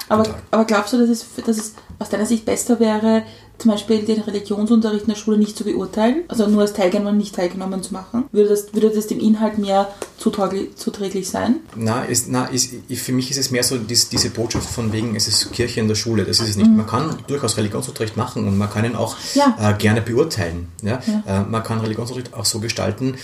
Aber, 0.09 0.25
Total. 0.25 0.43
aber 0.53 0.65
glaubst 0.65 0.93
du, 0.93 0.99
dass 0.99 1.09
es, 1.09 1.25
dass 1.45 1.57
es 1.57 1.75
aus 1.99 2.09
deiner 2.11 2.27
Sicht 2.27 2.45
besser 2.45 2.79
wäre, 2.79 3.25
zum 3.61 3.71
Beispiel 3.71 4.03
den 4.03 4.21
Religionsunterricht 4.23 5.03
in 5.03 5.11
der 5.11 5.17
Schule 5.17 5.39
nicht 5.39 5.57
zu 5.57 5.65
beurteilen, 5.65 6.25
also 6.29 6.47
nur 6.49 6.63
als 6.63 6.73
Teilnehmer 6.73 7.13
nicht 7.13 7.35
teilgenommen 7.35 7.83
zu 7.83 7.93
machen? 7.93 8.25
Würde 8.33 8.49
das, 8.49 8.73
würde 8.73 8.91
das 8.91 9.07
dem 9.07 9.21
Inhalt 9.21 9.59
mehr 9.59 9.91
zuträglich, 10.19 11.29
sein? 11.29 11.57
Na, 11.77 12.05
ist, 12.05 12.27
na 12.29 12.47
ist, 12.47 12.71
für 12.95 13.13
mich 13.13 13.31
ist 13.31 13.37
es 13.39 13.51
mehr 13.51 13.63
so 13.63 13.77
dies, 13.79 14.09
diese 14.09 14.31
Botschaft 14.31 14.69
von 14.69 14.93
wegen, 14.93 15.15
es 15.17 15.29
ist 15.29 15.53
Kirche 15.53 15.81
in 15.81 15.89
der 15.89 15.95
Schule. 15.95 16.25
Das 16.25 16.41
ist 16.41 16.49
es 16.51 16.57
nicht. 16.57 16.71
Man 16.71 16.87
kann 16.87 17.17
durchaus 17.27 17.57
Religionsunterricht 17.57 18.17
machen 18.17 18.47
und 18.49 18.57
man 18.57 18.71
kann 18.71 18.85
ihn 18.85 18.97
auch 18.97 19.17
Ja. 19.35 19.57
äh, 19.61 19.75
gerne 19.79 20.01
beurteilen. 20.03 20.69
Ja? 20.83 21.01
Äh, 21.27 21.43
man 21.49 21.63
kann 21.63 21.81
Religionsunterricht 21.81 22.35
auch 22.35 22.45
so 22.45 22.61
gestalten, 22.61 23.15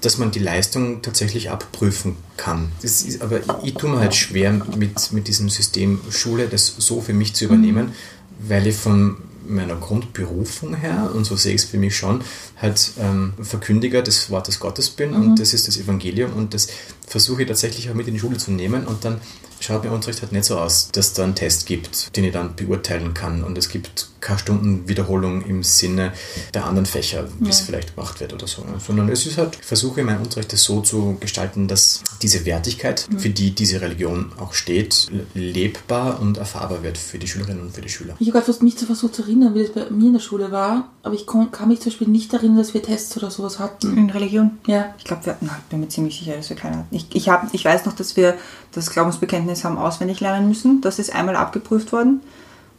dass 0.00 0.18
man 0.18 0.30
die 0.30 0.38
Leistung 0.38 1.02
tatsächlich 1.02 1.50
abprüfen 1.50 2.16
kann. 2.36 2.72
Das 2.80 3.02
ist, 3.02 3.20
aber 3.22 3.40
ich, 3.40 3.46
ich 3.64 3.74
tue 3.74 3.90
mir 3.90 3.98
halt 3.98 4.14
schwer 4.14 4.52
mit, 4.76 5.12
mit 5.12 5.28
diesem 5.28 5.50
System 5.50 6.00
Schule, 6.10 6.46
das 6.48 6.74
so 6.78 7.00
für 7.00 7.12
mich 7.12 7.34
zu 7.34 7.44
übernehmen, 7.44 7.92
weil 8.38 8.66
ich 8.66 8.76
von 8.76 9.16
meiner 9.46 9.76
Grundberufung 9.76 10.74
her, 10.74 11.10
und 11.14 11.24
so 11.24 11.36
sehe 11.36 11.54
ich 11.54 11.62
es 11.62 11.68
für 11.68 11.78
mich 11.78 11.96
schon, 11.96 12.22
halt 12.60 12.92
ähm, 12.98 13.32
Verkündiger 13.40 14.02
des 14.02 14.30
Wortes 14.30 14.60
Gottes 14.60 14.90
bin. 14.90 15.14
Und 15.14 15.38
das 15.40 15.54
ist 15.54 15.68
das 15.68 15.76
Evangelium. 15.76 16.32
Und 16.32 16.54
das 16.54 16.68
versuche 17.06 17.42
ich 17.42 17.48
tatsächlich 17.48 17.90
auch 17.90 17.94
mit 17.94 18.08
in 18.08 18.14
die 18.14 18.20
Schule 18.20 18.38
zu 18.38 18.52
nehmen. 18.52 18.86
Und 18.86 19.04
dann 19.04 19.20
schaut 19.60 19.84
mir 19.84 19.90
Unterricht 19.90 20.22
halt 20.22 20.32
nicht 20.32 20.44
so 20.44 20.58
aus, 20.58 20.90
dass 20.92 21.12
da 21.12 21.24
einen 21.24 21.34
Test 21.34 21.66
gibt, 21.66 22.16
den 22.16 22.24
ich 22.24 22.32
dann 22.32 22.56
beurteilen 22.56 23.14
kann 23.14 23.44
und 23.44 23.56
es 23.58 23.68
gibt 23.68 24.08
keine 24.20 24.38
Stundenwiederholung 24.38 25.42
im 25.42 25.62
Sinne 25.62 26.12
der 26.54 26.66
anderen 26.66 26.86
Fächer, 26.86 27.26
wie 27.38 27.48
es 27.48 27.60
vielleicht 27.60 27.94
gemacht 27.94 28.20
wird 28.20 28.32
oder 28.32 28.46
so, 28.46 28.62
ja. 28.62 28.78
sondern 28.78 29.08
es 29.08 29.26
ist 29.26 29.38
halt, 29.38 29.56
ich 29.58 29.66
versuche 29.66 30.02
meinen 30.02 30.20
Unterricht 30.20 30.52
das 30.52 30.62
so 30.62 30.80
zu 30.80 31.16
gestalten, 31.20 31.68
dass 31.68 32.02
diese 32.22 32.44
Wertigkeit, 32.44 33.08
für 33.16 33.30
die 33.30 33.54
diese 33.54 33.80
Religion 33.80 34.32
auch 34.38 34.52
steht, 34.52 35.08
lebbar 35.34 36.20
und 36.20 36.36
erfahrbar 36.36 36.82
wird 36.82 36.98
für 36.98 37.18
die 37.18 37.28
Schülerinnen 37.28 37.62
und 37.62 37.74
für 37.74 37.80
die 37.80 37.88
Schüler. 37.88 38.14
Ich 38.18 38.28
habe 38.28 38.42
gerade 38.42 38.64
mich 38.64 38.76
zu 38.76 38.86
versucht 38.86 39.14
zu 39.14 39.22
erinnern, 39.22 39.54
wie 39.54 39.62
das 39.62 39.72
bei 39.72 39.90
mir 39.90 40.08
in 40.08 40.12
der 40.12 40.20
Schule 40.20 40.52
war, 40.52 40.90
aber 41.02 41.14
ich 41.14 41.26
kann 41.26 41.68
mich 41.68 41.80
zum 41.80 41.90
Beispiel 41.90 42.08
nicht 42.08 42.32
erinnern, 42.32 42.58
dass 42.58 42.74
wir 42.74 42.82
Tests 42.82 43.16
oder 43.16 43.30
sowas 43.30 43.58
hatten. 43.58 43.96
In 43.96 44.10
Religion? 44.10 44.58
Ja. 44.66 44.94
Ich 44.98 45.04
glaube, 45.04 45.24
wir 45.24 45.32
hatten, 45.32 45.46
ich 45.46 45.64
bin 45.70 45.80
mir 45.80 45.88
ziemlich 45.88 46.18
sicher, 46.18 46.36
dass 46.36 46.50
wir 46.50 46.56
keine 46.56 46.78
hatten. 46.78 46.94
Ich, 46.94 47.06
ich, 47.14 47.28
hab, 47.28 47.52
ich 47.54 47.64
weiß 47.64 47.86
noch, 47.86 47.94
dass 47.94 48.16
wir 48.16 48.36
das 48.72 48.90
Glaubensbekenntnis 48.90 49.64
haben 49.64 49.78
auswendig 49.78 50.20
lernen 50.20 50.48
müssen. 50.48 50.80
Das 50.80 50.98
ist 50.98 51.14
einmal 51.14 51.36
abgeprüft 51.36 51.92
worden. 51.92 52.20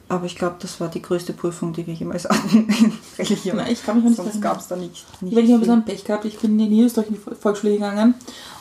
Aber 0.10 0.26
ich 0.26 0.36
glaube, 0.36 0.56
das 0.60 0.82
war 0.82 0.90
die 0.90 1.02
größte 1.02 1.32
Prüfung, 1.32 1.72
die 1.72 1.88
wir 1.88 1.94
jemals 1.94 2.26
hatten 2.30 2.68
in 2.68 2.92
Religion. 3.18 3.56
Nein, 3.56 3.72
ich 3.72 3.82
kann 3.86 3.96
mich 3.96 4.04
auch 4.06 4.10
nicht 4.10 4.18
Sonst 4.34 4.42
gab 4.42 4.60
es 4.60 4.68
da 4.68 4.76
nicht. 4.76 5.06
nicht 5.22 5.32
Ich 5.38 5.44
habe 5.44 5.54
ein 5.54 5.60
bisschen 5.62 5.86
Pech 5.86 6.04
gehabt. 6.04 6.26
Ich 6.26 6.38
bin 6.38 6.60
in 6.60 6.68
Niederösterreich 6.70 7.08
in 7.08 7.14
die 7.16 7.20
Vol- 7.22 7.36
Volksschule 7.36 7.74
gegangen 7.74 8.16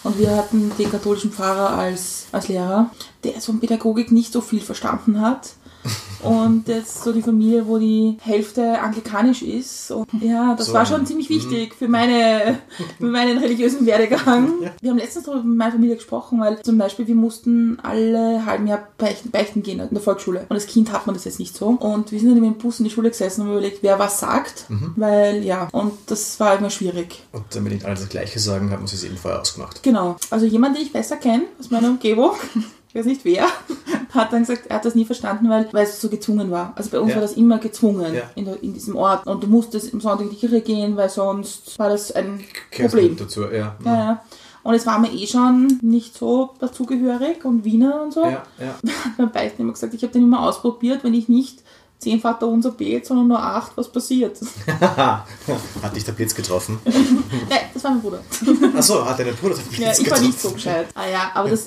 und 0.04 0.16
wir 0.18 0.30
hatten 0.36 0.70
den 0.78 0.90
katholischen 0.90 1.32
Pfarrer 1.32 1.70
als, 1.76 2.26
als 2.30 2.46
Lehrer, 2.46 2.90
der 3.24 3.40
so 3.40 3.50
in 3.50 3.58
Pädagogik 3.58 4.12
nicht 4.12 4.32
so 4.32 4.40
viel 4.40 4.60
verstanden 4.60 5.20
hat. 5.20 5.54
Und 6.22 6.68
jetzt 6.68 7.02
so 7.02 7.12
die 7.12 7.22
Familie, 7.22 7.66
wo 7.66 7.78
die 7.78 8.18
Hälfte 8.20 8.80
anglikanisch 8.80 9.42
ist. 9.42 9.90
Und 9.90 10.06
ja, 10.20 10.54
das 10.54 10.66
So 10.66 10.74
war 10.74 10.84
schon 10.84 11.06
ziemlich 11.06 11.30
wichtig 11.30 11.74
für, 11.74 11.88
meine, 11.88 12.58
für 12.98 13.06
meinen 13.06 13.38
religiösen 13.38 13.86
Werdegang. 13.86 14.52
Wir 14.80 14.90
haben 14.90 14.98
letztens 14.98 15.24
darüber 15.24 15.42
mit 15.42 15.56
meiner 15.56 15.72
Familie 15.72 15.96
gesprochen, 15.96 16.40
weil 16.40 16.62
zum 16.62 16.76
Beispiel 16.76 17.06
wir 17.06 17.14
mussten 17.14 17.78
alle 17.82 18.44
halben 18.44 18.66
Jahr 18.66 18.88
beichten, 18.98 19.30
beichten 19.30 19.62
gehen 19.62 19.80
in 19.80 19.88
der 19.90 20.02
Volksschule. 20.02 20.40
Und 20.48 20.52
als 20.52 20.66
Kind 20.66 20.92
hat 20.92 21.06
man 21.06 21.14
das 21.14 21.24
jetzt 21.24 21.38
nicht 21.38 21.56
so. 21.56 21.68
Und 21.68 22.12
wir 22.12 22.20
sind 22.20 22.34
dann 22.34 22.44
im 22.44 22.54
Bus 22.54 22.80
in 22.80 22.84
die 22.84 22.90
Schule 22.90 23.10
gesessen 23.10 23.40
und 23.40 23.46
haben 23.48 23.54
überlegt, 23.54 23.82
wer 23.82 23.98
was 23.98 24.20
sagt. 24.20 24.66
Weil 24.96 25.42
ja, 25.42 25.68
und 25.72 25.92
das 26.06 26.38
war 26.38 26.58
immer 26.58 26.70
schwierig. 26.70 27.22
Und 27.32 27.44
damit 27.54 27.72
nicht 27.72 27.84
alle 27.84 27.94
das 27.94 28.08
Gleiche 28.08 28.38
sagen, 28.38 28.70
hat 28.70 28.78
man 28.78 28.86
sich 28.86 29.04
eben 29.04 29.16
vorher 29.16 29.40
ausgemacht. 29.40 29.82
Genau. 29.82 30.16
Also 30.30 30.44
jemand, 30.46 30.76
den 30.76 30.82
ich 30.82 30.92
besser 30.92 31.16
kenne 31.16 31.44
aus 31.58 31.70
meiner 31.70 31.88
Umgebung, 31.88 32.32
ich 32.90 32.94
weiß 32.96 33.06
nicht 33.06 33.24
wer, 33.24 33.46
hat 34.14 34.32
dann 34.32 34.40
gesagt, 34.40 34.66
er 34.68 34.76
hat 34.76 34.84
das 34.84 34.96
nie 34.96 35.04
verstanden, 35.04 35.48
weil, 35.48 35.68
weil 35.72 35.84
es 35.84 36.00
so 36.00 36.08
gezwungen 36.08 36.50
war. 36.50 36.72
Also 36.74 36.90
bei 36.90 36.98
uns 36.98 37.10
Ja. 37.10 37.14
war 37.16 37.22
das 37.22 37.34
immer 37.34 37.58
gezwungen 37.58 38.12
Ja. 38.14 38.22
in, 38.34 38.46
in 38.62 38.74
diesem 38.74 38.96
Ort. 38.96 39.26
Und 39.28 39.42
du 39.44 39.46
musstest 39.46 39.94
am 39.94 40.00
Sonntag 40.00 40.24
in 40.24 40.30
die 40.30 40.36
Kirche 40.36 40.60
gehen, 40.60 40.96
weil 40.96 41.08
sonst 41.08 41.78
war 41.78 41.88
das 41.88 42.10
ein 42.12 42.44
Problem. 42.76 43.16
dazu, 43.16 43.42
ja. 43.44 43.76
Ja, 43.84 43.94
ja. 43.96 44.22
Und 44.64 44.74
es 44.74 44.84
war 44.86 44.98
mir 44.98 45.10
eh 45.12 45.26
schon 45.26 45.78
nicht 45.82 46.18
so 46.18 46.50
dazugehörig 46.58 47.44
und 47.44 47.64
Wiener 47.64 48.02
und 48.02 48.12
so. 48.12 48.24
Ja, 48.24 48.42
ja. 48.58 48.74
Beim 49.16 49.30
Beichten 49.30 49.62
immer 49.62 49.72
gesagt, 49.72 49.94
ich 49.94 50.02
habe 50.02 50.12
den 50.12 50.24
immer 50.24 50.42
ausprobiert, 50.42 51.02
wenn 51.04 51.14
ich 51.14 51.28
nicht 51.28 51.62
zehn 51.98 52.20
Vater 52.20 52.46
unser 52.48 52.72
bet, 52.72 53.06
sondern 53.06 53.28
nur 53.28 53.38
acht, 53.42 53.72
was 53.76 53.90
passiert? 53.90 54.38
Hat 54.80 55.24
dich 55.94 56.04
der 56.04 56.12
Blitz 56.12 56.34
getroffen? 56.34 56.78
Nein, 56.84 57.58
das 57.72 57.84
war 57.84 57.90
mein 57.92 58.00
Bruder. 58.02 58.20
Achso, 58.76 59.04
hat 59.04 59.18
dein 59.18 59.34
Bruder 59.34 59.54
den 59.54 59.64
Blitz 59.66 59.78
Ja, 59.80 59.92
ich 59.92 59.98
getroffen? 59.98 60.10
war 60.22 60.26
nicht 60.26 60.40
so 60.40 60.50
gescheit. 60.50 60.86
Ah 60.94 61.06
ja, 61.10 61.30
aber 61.34 61.50
das. 61.50 61.66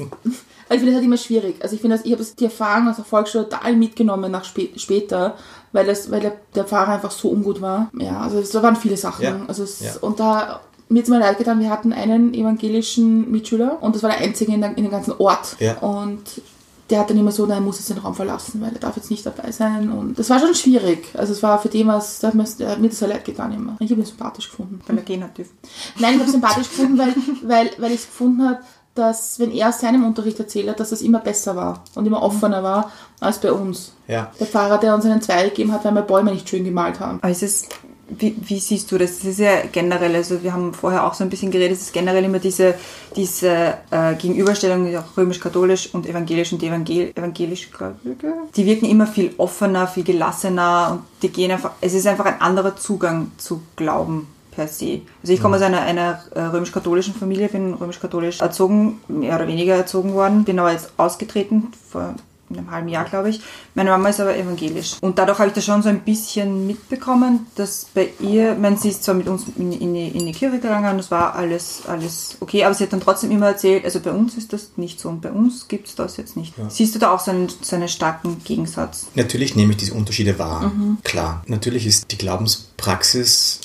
Also 0.74 0.86
ich 0.86 0.92
finde 0.92 0.94
das 0.94 0.96
halt 0.96 1.06
immer 1.06 1.18
schwierig. 1.18 1.56
Also 1.62 1.76
ich 1.76 1.82
finde 1.82 2.00
ich 2.04 2.12
habe 2.12 2.26
die 2.40 2.46
Erfahrung 2.46 2.88
aus 2.88 2.96
der 2.96 3.06
Volksschule 3.06 3.48
total 3.48 3.76
mitgenommen 3.76 4.32
nach 4.32 4.44
spä 4.44 4.70
später, 4.76 5.36
weil 5.72 5.86
das, 5.86 6.10
weil 6.10 6.20
der, 6.20 6.34
der 6.56 6.66
Fahrer 6.66 6.94
einfach 6.94 7.12
so 7.12 7.30
ungut 7.30 7.62
war. 7.62 7.92
Ja, 8.00 8.22
also 8.22 8.40
es, 8.40 8.50
da 8.50 8.64
waren 8.64 8.76
viele 8.76 8.98
Sachen. 8.98 9.24
Ja, 9.24 9.40
Also 9.48 9.64
es, 9.64 9.82
ja. 9.82 9.92
und 10.02 10.20
da 10.20 10.62
mir 10.90 11.00
jetzt 11.00 11.10
mal 11.10 11.20
leid 11.20 11.38
getan, 11.38 11.60
wir 11.60 11.70
hatten 11.70 11.94
einen 11.94 12.34
evangelischen 12.34 13.30
Mitschüler 13.30 13.78
und 13.82 13.96
das 13.96 14.02
war 14.02 14.10
der 14.10 14.20
einzige 14.20 14.52
in, 14.52 14.62
der, 14.62 14.76
in 14.76 14.84
dem 14.84 14.92
ganzen 14.92 15.14
Ort. 15.20 15.58
Ja. 15.60 15.78
Und 15.78 16.42
der 16.90 17.00
hat 17.00 17.10
dann 17.12 17.18
immer 17.18 17.32
so, 17.32 17.46
nein, 17.46 17.58
er 17.58 17.62
muss 17.62 17.78
jetzt 17.78 17.92
den 17.92 18.00
Raum 18.00 18.16
verlassen, 18.16 18.62
weil 18.62 18.74
er 18.74 18.80
darf 18.80 18.96
jetzt 18.96 19.12
nicht 19.12 19.26
dabei 19.26 19.52
sein. 19.52 19.92
Und 19.92 20.18
das 20.18 20.30
war 20.32 20.40
schon 20.40 20.54
schwierig. 20.56 21.08
Also 21.14 21.34
es 21.34 21.44
war 21.44 21.60
für 21.62 21.70
den 21.70 21.88
was, 21.88 22.20
da 22.20 22.30
hat 22.30 22.36
mir, 22.36 22.44
der 22.44 22.70
hat 22.72 22.80
mir 22.80 22.90
das 22.90 23.00
sehr 23.00 23.08
leid 23.08 23.26
getan 23.26 23.54
immer. 23.54 23.78
Ich 23.80 23.92
habe 23.92 24.02
ihn 24.02 24.06
sympathisch 24.06 24.50
gefunden. 24.50 24.82
Weil 24.88 24.98
er 24.98 25.04
gehen 25.04 25.24
hat 25.24 25.38
dürfen. 25.38 25.56
Nein, 26.00 26.16
ich 26.16 26.20
habe 26.20 26.32
sympathisch 26.32 26.70
gefunden, 26.70 26.98
weil, 26.98 27.14
weil, 27.44 27.72
weil 27.78 27.92
ich 27.92 28.06
gefunden 28.06 28.48
habe, 28.48 28.60
dass, 28.96 29.40
wenn 29.40 29.52
er 29.52 29.70
aus 29.70 29.80
seinem 29.80 30.06
Unterricht 30.06 30.40
erzählt 30.40 30.70
hat, 30.70 30.80
dass 30.80 30.92
das 30.92 31.02
immer 31.02 31.20
besser 31.20 31.56
war 31.56 31.84
und 31.96 32.06
immer 32.06 32.22
offener 32.22 32.62
war 32.62 32.92
als 33.20 33.40
bei 33.40 33.52
uns. 33.52 33.94
Ja. 34.08 34.32
Der 34.40 34.48
Fahrer, 34.48 34.78
der 34.78 34.94
uns 34.94 35.06
einen 35.06 35.22
Zwei 35.22 35.46
gegeben 35.46 35.72
hat, 35.72 35.84
weil 35.84 35.94
wir 35.94 36.04
Bäume 36.04 36.32
nicht 36.32 36.48
schön 36.48 36.64
gemalt 36.64 37.00
haben. 37.00 37.18
Aber 37.22 37.32
es 37.32 37.42
ist, 37.42 37.70
wie, 38.10 38.36
wie 38.40 38.60
siehst 38.60 38.92
du 38.92 39.00
das? 39.00 39.18
Das 39.18 39.26
ist 39.26 39.40
ja 39.40 39.64
generell, 39.72 40.16
also 40.16 40.44
wir 40.44 40.54
haben 40.54 40.76
vorher 40.76 41.08
auch 41.08 41.16
so 41.16 41.24
ein 41.24 41.30
bisschen 41.32 41.50
geredet, 41.50 41.78
es 41.78 41.86
ist 41.86 41.94
generell 41.94 42.24
immer 42.24 42.38
diese, 42.38 42.76
diese 43.16 43.78
äh, 43.90 44.14
Gegenüberstellung, 44.16 44.96
römisch-katholisch 45.18 45.94
und 45.94 46.06
evangelisch 46.06 46.54
und 46.54 46.62
die 46.62 46.68
Evangel 46.68 47.12
evangelisch-gläubige. 47.16 48.34
Die 48.56 48.66
wirken 48.66 48.86
immer 48.86 49.08
viel 49.08 49.34
offener, 49.38 49.88
viel 49.88 50.04
gelassener 50.04 50.90
und 50.92 51.02
die 51.24 51.30
gehen 51.30 51.52
einfach, 51.52 51.72
es 51.82 51.96
ist 51.96 52.06
einfach 52.06 52.26
ein 52.26 52.42
anderer 52.42 52.76
Zugang 52.76 53.32
zu 53.38 53.64
Glauben 53.76 54.28
per 54.56 54.68
se. 54.68 55.02
Also 55.22 55.34
ich 55.34 55.42
komme 55.42 55.58
aus 55.58 55.62
einer, 55.62 55.82
einer 55.82 56.22
äh, 56.36 56.42
römisch-katholischen 56.42 57.14
Familie, 57.14 57.50
bin 57.50 57.74
römisch-katholisch 57.74 58.42
erzogen, 58.42 59.02
mehr 59.08 59.36
oder 59.36 59.48
weniger 59.48 59.76
erzogen 59.76 60.14
worden, 60.14 60.44
bin 60.44 60.60
aber 60.60 60.72
jetzt 60.72 60.92
ausgetreten 60.98 61.72
vor 61.90 62.16
einem 62.58 62.72
halben 62.72 62.88
Jahr, 62.88 63.06
glaube 63.06 63.30
ich. 63.30 63.42
Meine 63.76 63.90
Mama 63.90 64.10
ist 64.10 64.20
aber 64.20 64.36
evangelisch. 64.38 64.96
Und 65.02 65.18
dadurch 65.18 65.40
habe 65.40 65.50
ich 65.50 65.56
das 65.56 65.66
schon 65.66 65.82
so 65.82 65.90
ein 65.90 66.02
bisschen 66.02 66.68
mitbekommen, 66.68 67.48
dass 67.56 67.88
bei 67.94 68.10
ihr, 68.20 68.56
man 68.56 68.78
sie 68.78 68.90
ist 68.90 69.04
zwar 69.04 69.16
mit 69.16 69.28
uns 69.28 69.46
in, 69.58 69.72
in, 69.72 69.94
die, 69.94 70.08
in 70.10 70.26
die 70.26 70.32
Kirche 70.32 70.60
gegangen 70.60 70.94
und 70.94 71.00
es 71.00 71.12
war 71.12 71.36
alles, 71.36 71.82
alles 71.88 72.38
okay, 72.40 72.64
aber 72.64 72.74
sie 72.74 72.84
hat 72.84 72.94
dann 72.94 73.02
trotzdem 73.02 73.32
immer 73.32 73.48
erzählt, 73.48 73.86
also 73.86 74.00
bei 74.00 74.12
uns 74.12 74.36
ist 74.36 74.54
das 74.54 74.72
nicht 74.76 75.00
so 75.00 75.10
und 75.10 75.22
bei 75.22 75.32
uns 75.32 75.68
gibt 75.68 75.88
es 75.88 75.96
das 75.96 76.18
jetzt 76.18 76.38
nicht. 76.38 76.54
Siehst 76.70 76.96
du 76.96 77.00
da 77.00 77.12
auch 77.12 77.20
so 77.20 77.32
einen, 77.32 77.50
so 77.50 77.76
einen 77.76 77.88
starken 77.88 78.42
Gegensatz? 78.44 79.08
Natürlich 79.16 79.56
nehme 79.56 79.72
ich 79.72 79.78
diese 79.78 79.94
Unterschiede 79.94 80.38
wahr. 80.40 80.72
Klar. 81.04 81.44
Natürlich 81.48 81.88
ist 81.88 82.12
die 82.12 82.18
Glaubenspraxis 82.18 83.62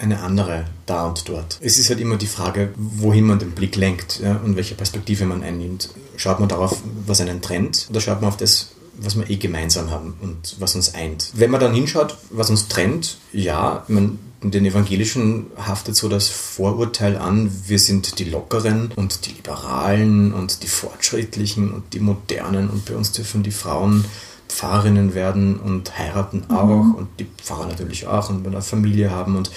eine 0.00 0.20
andere 0.20 0.64
da 0.86 1.06
und 1.06 1.28
dort. 1.28 1.58
Es 1.60 1.78
ist 1.78 1.90
halt 1.90 2.00
immer 2.00 2.16
die 2.16 2.26
Frage, 2.26 2.70
wohin 2.76 3.26
man 3.26 3.38
den 3.38 3.52
Blick 3.52 3.76
lenkt 3.76 4.20
ja, 4.20 4.36
und 4.36 4.56
welche 4.56 4.74
Perspektive 4.74 5.26
man 5.26 5.42
einnimmt. 5.42 5.90
Schaut 6.16 6.40
man 6.40 6.48
darauf, 6.48 6.78
was 7.06 7.20
einen 7.20 7.42
trennt, 7.42 7.86
oder 7.90 8.00
schaut 8.00 8.20
man 8.20 8.28
auf 8.28 8.36
das, 8.36 8.70
was 8.96 9.16
wir 9.16 9.28
eh 9.28 9.36
gemeinsam 9.36 9.90
haben 9.90 10.14
und 10.20 10.56
was 10.58 10.74
uns 10.74 10.94
eint. 10.94 11.30
Wenn 11.34 11.50
man 11.50 11.60
dann 11.60 11.74
hinschaut, 11.74 12.16
was 12.30 12.50
uns 12.50 12.68
trennt, 12.68 13.18
ja, 13.32 13.84
man, 13.88 14.18
den 14.42 14.64
Evangelischen 14.64 15.46
haftet 15.56 15.96
so 15.96 16.08
das 16.08 16.28
Vorurteil 16.28 17.16
an, 17.16 17.50
wir 17.66 17.78
sind 17.78 18.18
die 18.18 18.24
Lockeren 18.24 18.92
und 18.96 19.26
die 19.26 19.32
Liberalen 19.32 20.32
und 20.32 20.62
die 20.62 20.68
Fortschrittlichen 20.68 21.72
und 21.72 21.92
die 21.92 22.00
Modernen 22.00 22.70
und 22.70 22.86
bei 22.86 22.94
uns 22.94 23.12
dürfen 23.12 23.42
die 23.42 23.50
Frauen 23.50 24.04
Pfarrerinnen 24.50 25.14
werden 25.14 25.58
und 25.58 25.96
heiraten 25.96 26.44
auch 26.50 26.96
und 26.96 27.08
die 27.18 27.26
Pfarrer 27.42 27.66
natürlich 27.66 28.06
auch 28.06 28.28
und 28.30 28.46
eine 28.46 28.62
Familie 28.62 29.10
haben 29.10 29.36
und, 29.36 29.50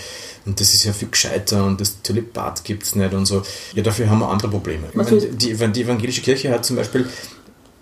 und 0.46 0.60
das 0.60 0.74
ist 0.74 0.84
ja 0.84 0.94
viel 0.94 1.10
gescheiter 1.10 1.66
und 1.66 1.80
das 1.80 2.02
Zölibat 2.04 2.64
gibt 2.64 2.84
es 2.84 2.96
nicht 2.96 3.14
und 3.14 3.26
so. 3.26 3.44
Ja, 3.74 3.84
dafür 3.84 4.10
haben 4.10 4.20
wir 4.20 4.30
andere 4.30 4.50
Probleme. 4.50 4.88
Die, 4.94 5.54
die 5.54 5.82
evangelische 5.82 6.22
Kirche 6.22 6.52
hat 6.52 6.66
zum 6.66 6.76
Beispiel 6.76 7.08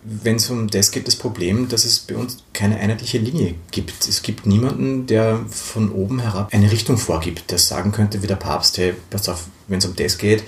wenn 0.04 0.38
es 0.38 0.50
um 0.50 0.68
das 0.68 0.92
geht, 0.92 1.08
das 1.08 1.16
Problem, 1.16 1.70
dass 1.70 1.86
es 1.86 2.00
bei 2.00 2.16
uns 2.16 2.38
keine 2.54 2.78
einheitliche 2.80 3.20
Linie 3.20 3.56
gibt. 3.70 4.08
Es 4.08 4.24
gibt 4.24 4.46
niemanden, 4.46 5.06
der 5.06 5.40
von 5.50 5.92
oben 5.92 6.20
herab 6.20 6.54
eine 6.54 6.72
Richtung 6.72 6.98
vorgibt, 6.98 7.52
der 7.52 7.60
sagen 7.60 7.92
könnte, 7.92 8.24
wie 8.24 8.28
der 8.28 8.36
Papst, 8.36 8.78
hey, 8.78 8.94
pass 9.10 9.30
auf, 9.30 9.46
wenn 9.68 9.80
es 9.80 9.86
um 9.86 9.96
das 9.96 10.18
geht, 10.18 10.44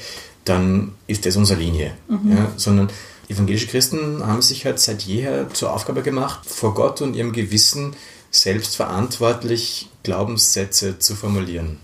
dann 0.45 0.93
ist 1.07 1.25
das 1.25 1.35
unsere 1.35 1.59
Linie. 1.59 1.93
Ja, 2.09 2.51
sondern 2.57 2.89
evangelische 3.29 3.67
Christen 3.67 4.25
haben 4.25 4.41
sich 4.41 4.65
halt 4.65 4.79
seit 4.79 5.03
jeher 5.03 5.49
zur 5.53 5.71
Aufgabe 5.71 6.01
gemacht, 6.01 6.39
vor 6.45 6.73
Gott 6.73 7.01
und 7.01 7.15
ihrem 7.15 7.31
Gewissen 7.31 7.95
selbstverantwortlich 8.31 9.89
Glaubenssätze 10.01 10.97
zu 10.97 11.15
formulieren. 11.15 11.77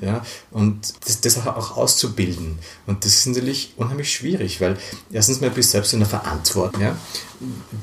Ja, 0.00 0.24
und 0.50 0.94
das, 1.06 1.20
das 1.20 1.46
auch 1.46 1.76
auszubilden. 1.76 2.58
Und 2.86 3.04
das 3.04 3.14
ist 3.14 3.26
natürlich 3.26 3.72
unheimlich 3.76 4.12
schwierig, 4.12 4.60
weil 4.60 4.76
erstens 5.10 5.40
mal 5.40 5.50
bist 5.50 5.70
du 5.70 5.72
selbst 5.72 5.92
in 5.92 6.00
der 6.00 6.08
Verantwortung, 6.08 6.80
ja, 6.80 6.96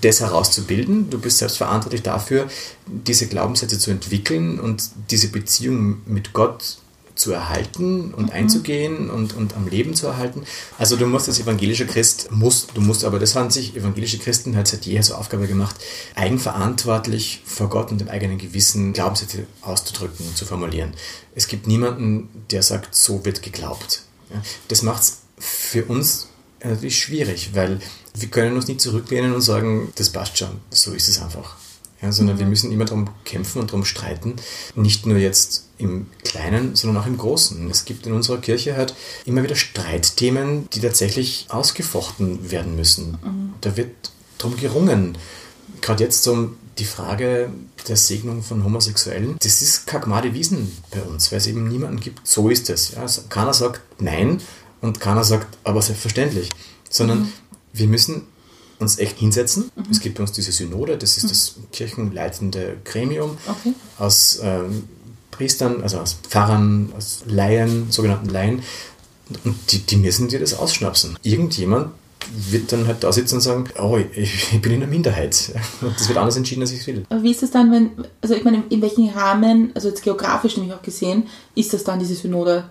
das 0.01 0.19
herauszubilden. 0.19 1.09
Du 1.09 1.19
bist 1.19 1.37
selbst 1.37 1.57
verantwortlich 1.57 2.03
dafür, 2.03 2.47
diese 2.85 3.27
Glaubenssätze 3.27 3.79
zu 3.79 3.91
entwickeln 3.91 4.59
und 4.59 4.89
diese 5.09 5.29
Beziehung 5.29 6.01
mit 6.05 6.33
Gott 6.33 6.77
zu 7.19 7.33
erhalten 7.33 8.13
und 8.13 8.31
einzugehen 8.31 9.09
und, 9.09 9.35
und 9.35 9.55
am 9.55 9.67
Leben 9.67 9.93
zu 9.93 10.07
erhalten. 10.07 10.43
Also 10.77 10.95
du 10.95 11.05
musst 11.05 11.27
als 11.27 11.39
evangelischer 11.39 11.85
Christ, 11.85 12.31
musst, 12.31 12.71
du 12.75 12.81
musst, 12.81 13.03
aber 13.03 13.19
das 13.19 13.35
haben 13.35 13.51
sich 13.51 13.75
evangelische 13.75 14.19
Christen 14.19 14.55
halt 14.55 14.67
seit 14.67 14.85
jeher 14.85 15.01
zur 15.01 15.17
Aufgabe 15.17 15.45
gemacht, 15.45 15.75
eigenverantwortlich 16.15 17.41
vor 17.45 17.67
Gott 17.67 17.91
und 17.91 17.99
dem 17.99 18.07
eigenen 18.07 18.37
Gewissen 18.37 18.93
Glaubenssätze 18.93 19.45
auszudrücken 19.61 20.25
und 20.25 20.37
zu 20.37 20.45
formulieren. 20.45 20.93
Es 21.35 21.47
gibt 21.47 21.67
niemanden, 21.67 22.29
der 22.51 22.63
sagt, 22.63 22.95
so 22.95 23.25
wird 23.25 23.41
geglaubt. 23.41 24.03
Ja, 24.29 24.41
das 24.69 24.81
macht 24.81 25.03
es 25.03 25.21
für 25.37 25.83
uns 25.85 26.27
natürlich 26.63 26.99
schwierig, 26.99 27.49
weil 27.53 27.79
wir 28.13 28.29
können 28.29 28.55
uns 28.55 28.67
nicht 28.67 28.79
zurücklehnen 28.79 29.33
und 29.33 29.41
sagen, 29.41 29.91
das 29.95 30.09
passt 30.09 30.37
schon, 30.37 30.61
so 30.69 30.93
ist 30.93 31.09
es 31.09 31.21
einfach. 31.21 31.57
Ja, 32.01 32.13
sondern 32.13 32.39
wir 32.39 32.45
müssen 32.45 32.71
immer 32.71 32.85
darum 32.85 33.09
kämpfen 33.25 33.59
und 33.59 33.71
darum 33.71 33.83
streiten, 33.83 34.35
nicht 34.75 35.05
nur 35.05 35.17
jetzt 35.17 35.65
im 35.77 36.07
Kleinen, 36.23 36.75
sondern 36.75 37.03
auch 37.03 37.07
im 37.07 37.17
Großen. 37.17 37.69
Es 37.69 37.83
gibt 37.83 38.05
in 38.05 38.13
unserer 38.13 38.37
Kirche 38.37 38.77
halt 38.77 38.93
immer 39.25 39.43
wieder 39.43 39.55
Streitthemen, 39.55 40.69
die 40.69 40.79
tatsächlich 40.79 41.47
ausgefochten 41.49 42.51
werden 42.51 42.77
müssen. 42.77 43.17
Da 43.59 43.75
wird 43.75 43.91
darum 44.37 44.55
gerungen. 44.55 45.17
Gerade 45.81 46.03
jetzt 46.05 46.25
um 46.27 46.57
die 46.77 46.85
Frage 46.85 47.51
der 47.87 47.97
Segnung 47.97 48.43
von 48.43 48.63
Homosexuellen, 48.63 49.35
das 49.41 49.61
ist 49.61 49.85
Kagmade 49.85 50.33
Wiesen 50.33 50.71
bei 50.91 51.01
uns, 51.01 51.31
weil 51.31 51.39
es 51.39 51.47
eben 51.47 51.67
niemanden 51.67 51.99
gibt, 51.99 52.25
so 52.25 52.49
ist 52.49 52.69
es. 52.69 52.91
Ja, 52.91 53.01
also 53.01 53.23
keiner 53.29 53.53
sagt 53.53 53.81
nein 53.99 54.41
und 54.81 54.99
keiner 54.99 55.23
sagt 55.23 55.57
aber 55.63 55.81
selbstverständlich, 55.81 56.49
sondern 56.89 57.31
wir 57.73 57.87
müssen 57.87 58.23
uns 58.79 58.97
echt 58.97 59.17
hinsetzen. 59.19 59.71
Es 59.91 59.99
gibt 59.99 60.15
bei 60.15 60.21
uns 60.21 60.31
diese 60.31 60.51
Synode, 60.51 60.97
das 60.97 61.17
ist 61.17 61.29
das 61.29 61.55
kirchenleitende 61.71 62.77
Gremium 62.85 63.37
Okay. 63.47 63.73
aus 63.97 64.39
ähm, 64.41 64.83
Priestern, 65.31 65.81
also 65.83 65.99
aus 65.99 66.17
Pfarrern, 66.27 66.91
aus 66.97 67.21
Laien, 67.25 67.91
sogenannten 67.91 68.29
Laien. 68.29 68.61
Und 69.43 69.55
die, 69.71 69.79
die 69.79 69.97
müssen 69.97 70.27
dir 70.27 70.39
das 70.39 70.53
ausschnapsen. 70.53 71.17
Irgendjemand 71.23 71.91
wird 72.49 72.71
dann 72.71 72.87
halt 72.87 73.03
da 73.03 73.11
sitzen 73.11 73.35
und 73.35 73.41
sagen, 73.41 73.65
oh, 73.79 73.97
ich, 74.13 74.53
ich 74.53 74.61
bin 74.61 74.73
in 74.73 74.79
der 74.81 74.89
Minderheit. 74.89 75.51
Das 75.81 76.07
wird 76.07 76.17
anders 76.17 76.35
entschieden, 76.35 76.61
als 76.61 76.71
ich 76.71 76.85
will. 76.87 77.05
Aber 77.09 77.23
wie 77.23 77.31
ist 77.31 77.41
das 77.41 77.51
dann, 77.51 77.71
wenn, 77.71 77.91
also 78.21 78.35
ich 78.35 78.43
meine, 78.43 78.63
in 78.69 78.81
welchem 78.81 79.07
Rahmen, 79.09 79.71
also 79.75 79.87
jetzt 79.89 80.03
geografisch 80.03 80.57
nämlich 80.57 80.73
auch 80.73 80.81
gesehen, 80.81 81.27
ist 81.55 81.73
das 81.73 81.83
dann 81.83 81.99
diese 81.99 82.15
Synode 82.15 82.69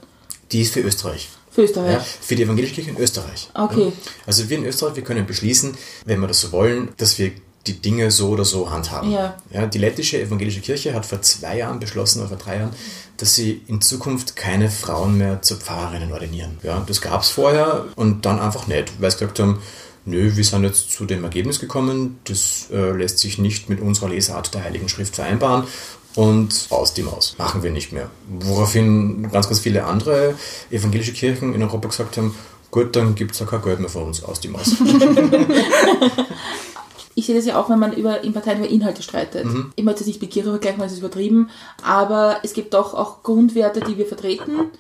Die 0.53 0.61
ist 0.63 0.75
für 0.75 0.81
Österreich. 0.81 1.29
Für 1.59 1.65
Österreich? 1.65 1.93
Ja, 1.93 2.01
für 2.01 2.37
die 2.37 2.43
evangelische 2.45 2.75
Kirche 2.75 2.91
in 2.91 2.99
Österreich. 2.99 3.49
Okay. 3.55 3.87
Ja. 3.87 3.93
Also 4.27 4.49
wir 4.49 4.59
in 4.59 4.65
Österreich, 4.65 4.95
wir 4.95 5.03
können 5.03 5.27
beschließen, 5.27 5.77
wenn 6.05 6.21
wir 6.21 6.29
das 6.29 6.41
so 6.41 6.53
wollen, 6.53 6.91
dass 6.99 7.19
wir 7.19 7.33
die 7.67 7.81
Dinge 7.81 8.11
so 8.11 8.31
oder 8.31 8.45
so 8.45 8.71
handhaben. 8.71 9.11
Ja. 9.11 9.37
die 9.67 9.79
lettische 9.79 10.23
evangelische 10.23 10.61
Kirche 10.61 10.95
hat 10.95 11.05
vor 11.05 11.21
zwei 11.21 11.59
Jahren 11.59 11.81
beschlossen, 11.81 12.21
oder 12.21 12.29
vor 12.29 12.39
drei 12.39 12.59
Jahren, 12.59 12.71
dass 13.17 13.35
sie 13.35 13.63
in 13.67 13.81
Zukunft 13.81 14.37
keine 14.37 14.71
Frauen 14.71 15.19
mehr 15.19 15.43
zu 15.43 15.57
Pfarrerinnen 15.57 16.13
ordinieren. 16.13 16.59
Ja, 16.63 16.83
das 16.87 17.01
gab 17.01 17.23
es 17.23 17.31
vorher 17.31 17.87
und 17.97 18.25
dann 18.25 18.39
einfach 18.39 18.69
nicht, 18.69 18.93
weil 19.01 19.11
sie 19.11 19.19
gesagt 19.19 19.41
haben, 19.41 19.61
nö, 20.05 20.37
wir 20.37 20.45
sind 20.45 20.63
jetzt 20.63 20.93
zu 20.93 21.05
dem 21.05 21.25
Ergebnis 21.25 21.59
gekommen, 21.59 22.21
das 22.25 22.69
äh, 22.73 22.93
lässt 22.93 23.19
sich 23.19 23.39
nicht 23.39 23.69
mit 23.69 23.81
unserer 23.81 24.09
Lesart 24.09 24.55
der 24.55 24.65
Heiligen 24.65 24.89
Schrift 24.89 25.17
vereinbaren 25.17 25.65
und 26.19 26.67
aus 26.71 26.95
die 26.95 27.05
Maus. 27.05 27.37
Machen 27.39 27.63
wir 27.63 27.71
nicht 27.71 27.93
mehr. 27.93 28.11
Woraufhin 28.41 29.31
ganz, 29.31 29.47
ganz 29.47 29.61
viele 29.61 29.85
andere 29.85 30.35
evangelische 30.69 31.13
Kirchen 31.13 31.55
in 31.55 31.63
Europa 31.63 31.87
gesagt 31.87 32.17
haben, 32.17 32.35
gut, 32.73 32.97
dann 32.97 33.15
gibt 33.15 33.33
es 33.33 33.39
ja 33.39 33.47
kein 33.47 33.63
Geld 33.63 33.79
mehr 33.79 33.89
von 33.89 34.03
uns, 34.03 34.25
aus 34.25 34.41
die 34.41 34.49
Maus. 34.49 34.75
Ich 37.15 37.27
sehe 37.27 37.35
das 37.35 37.47
ja 37.47 37.61
auch, 37.61 37.69
wenn 37.69 37.81
man 37.81 37.95
über, 37.95 38.23
in 38.23 38.33
Parteien 38.33 38.59
über 38.59 38.69
Inhalte 38.69 39.03
streitet. 39.03 39.45
Mhm. 39.45 39.73
Ich 39.75 39.83
möchte 39.83 40.03
jetzt 40.03 40.07
nicht 40.07 40.21
mit 40.21 40.31
Kirche 40.31 40.51
vergleichen, 40.51 40.79
weil 40.79 40.87
es 40.87 40.93
ist 40.93 41.01
übertrieben, 41.01 41.51
aber 41.83 42.37
es 42.45 42.53
gibt 42.53 42.75
doch 42.75 42.95
auch 42.95 43.25
Grundwerte, 43.25 43.81
die 43.81 43.99
wir 43.99 44.07
vertreten 44.07 44.71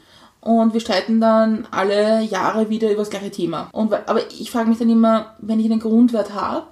und 0.40 0.72
wir 0.72 0.78
streiten 0.78 1.20
dann 1.20 1.66
alle 1.72 2.22
Jahre 2.22 2.70
wieder 2.70 2.92
über 2.92 3.00
das 3.00 3.10
gleiche 3.10 3.32
Thema. 3.32 3.68
Und, 3.72 3.92
aber 3.92 4.20
ich 4.30 4.52
frage 4.52 4.68
mich 4.68 4.78
dann 4.78 4.88
immer, 4.88 5.34
wenn 5.40 5.58
ich 5.58 5.66
einen 5.66 5.80
Grundwert 5.80 6.32
habe, 6.32 6.68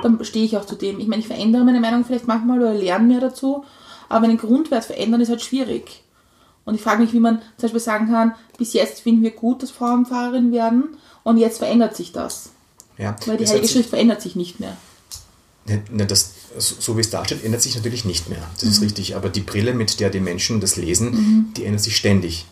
dann 0.00 0.24
stehe 0.24 0.44
ich 0.44 0.56
auch 0.56 0.64
zu 0.64 0.76
dem. 0.76 1.00
Ich 1.00 1.08
meine, 1.08 1.22
ich 1.22 1.26
verändere 1.26 1.64
meine 1.64 1.80
Meinung 1.80 2.04
vielleicht 2.04 2.28
manchmal 2.28 2.60
oder 2.60 2.72
lerne 2.72 3.08
mehr 3.08 3.20
dazu, 3.20 3.64
aber 4.08 4.24
einen 4.26 4.38
Grundwert 4.38 4.84
verändern 4.84 5.20
ist 5.20 5.28
halt 5.28 5.42
schwierig. 5.42 6.02
Und 6.64 6.74
ich 6.76 6.80
frage 6.80 7.02
mich, 7.02 7.12
wie 7.12 7.20
man 7.20 7.38
zum 7.58 7.62
Beispiel 7.62 7.80
sagen 7.80 8.08
kann, 8.08 8.34
bis 8.56 8.72
jetzt 8.72 9.00
finden 9.00 9.22
wir 9.22 9.32
gut, 9.32 9.62
dass 9.62 9.70
Frauen 9.70 10.06
Pfarrerin 10.06 10.50
werden 10.52 10.96
und 11.22 11.36
jetzt 11.36 11.58
verändert 11.58 11.94
sich 11.96 12.12
das. 12.12 12.50
Ja, 12.96 13.16
Weil 13.26 13.36
die 13.36 13.44
das 13.44 13.52
Heilige 13.52 13.68
Schrift 13.68 13.90
verändert 13.90 14.22
sich 14.22 14.34
nicht 14.36 14.60
mehr. 14.60 14.76
Ne, 15.66 15.82
ne, 15.90 16.04
das, 16.06 16.32
so 16.58 16.96
wie 16.96 17.00
es 17.00 17.08
da 17.08 17.24
steht, 17.24 17.42
ändert 17.42 17.62
sich 17.62 17.74
natürlich 17.74 18.04
nicht 18.04 18.28
mehr. 18.28 18.42
Das 18.60 18.68
ist 18.68 18.82
richtig. 18.82 19.16
Aber 19.16 19.30
die 19.30 19.40
Brille, 19.40 19.72
mit 19.72 19.98
der 19.98 20.10
die 20.10 20.20
Menschen 20.20 20.60
das 20.60 20.76
lesen, 20.76 21.52
die 21.56 21.64
ändert 21.64 21.80
sich 21.82 21.96
ständig. 21.96 22.44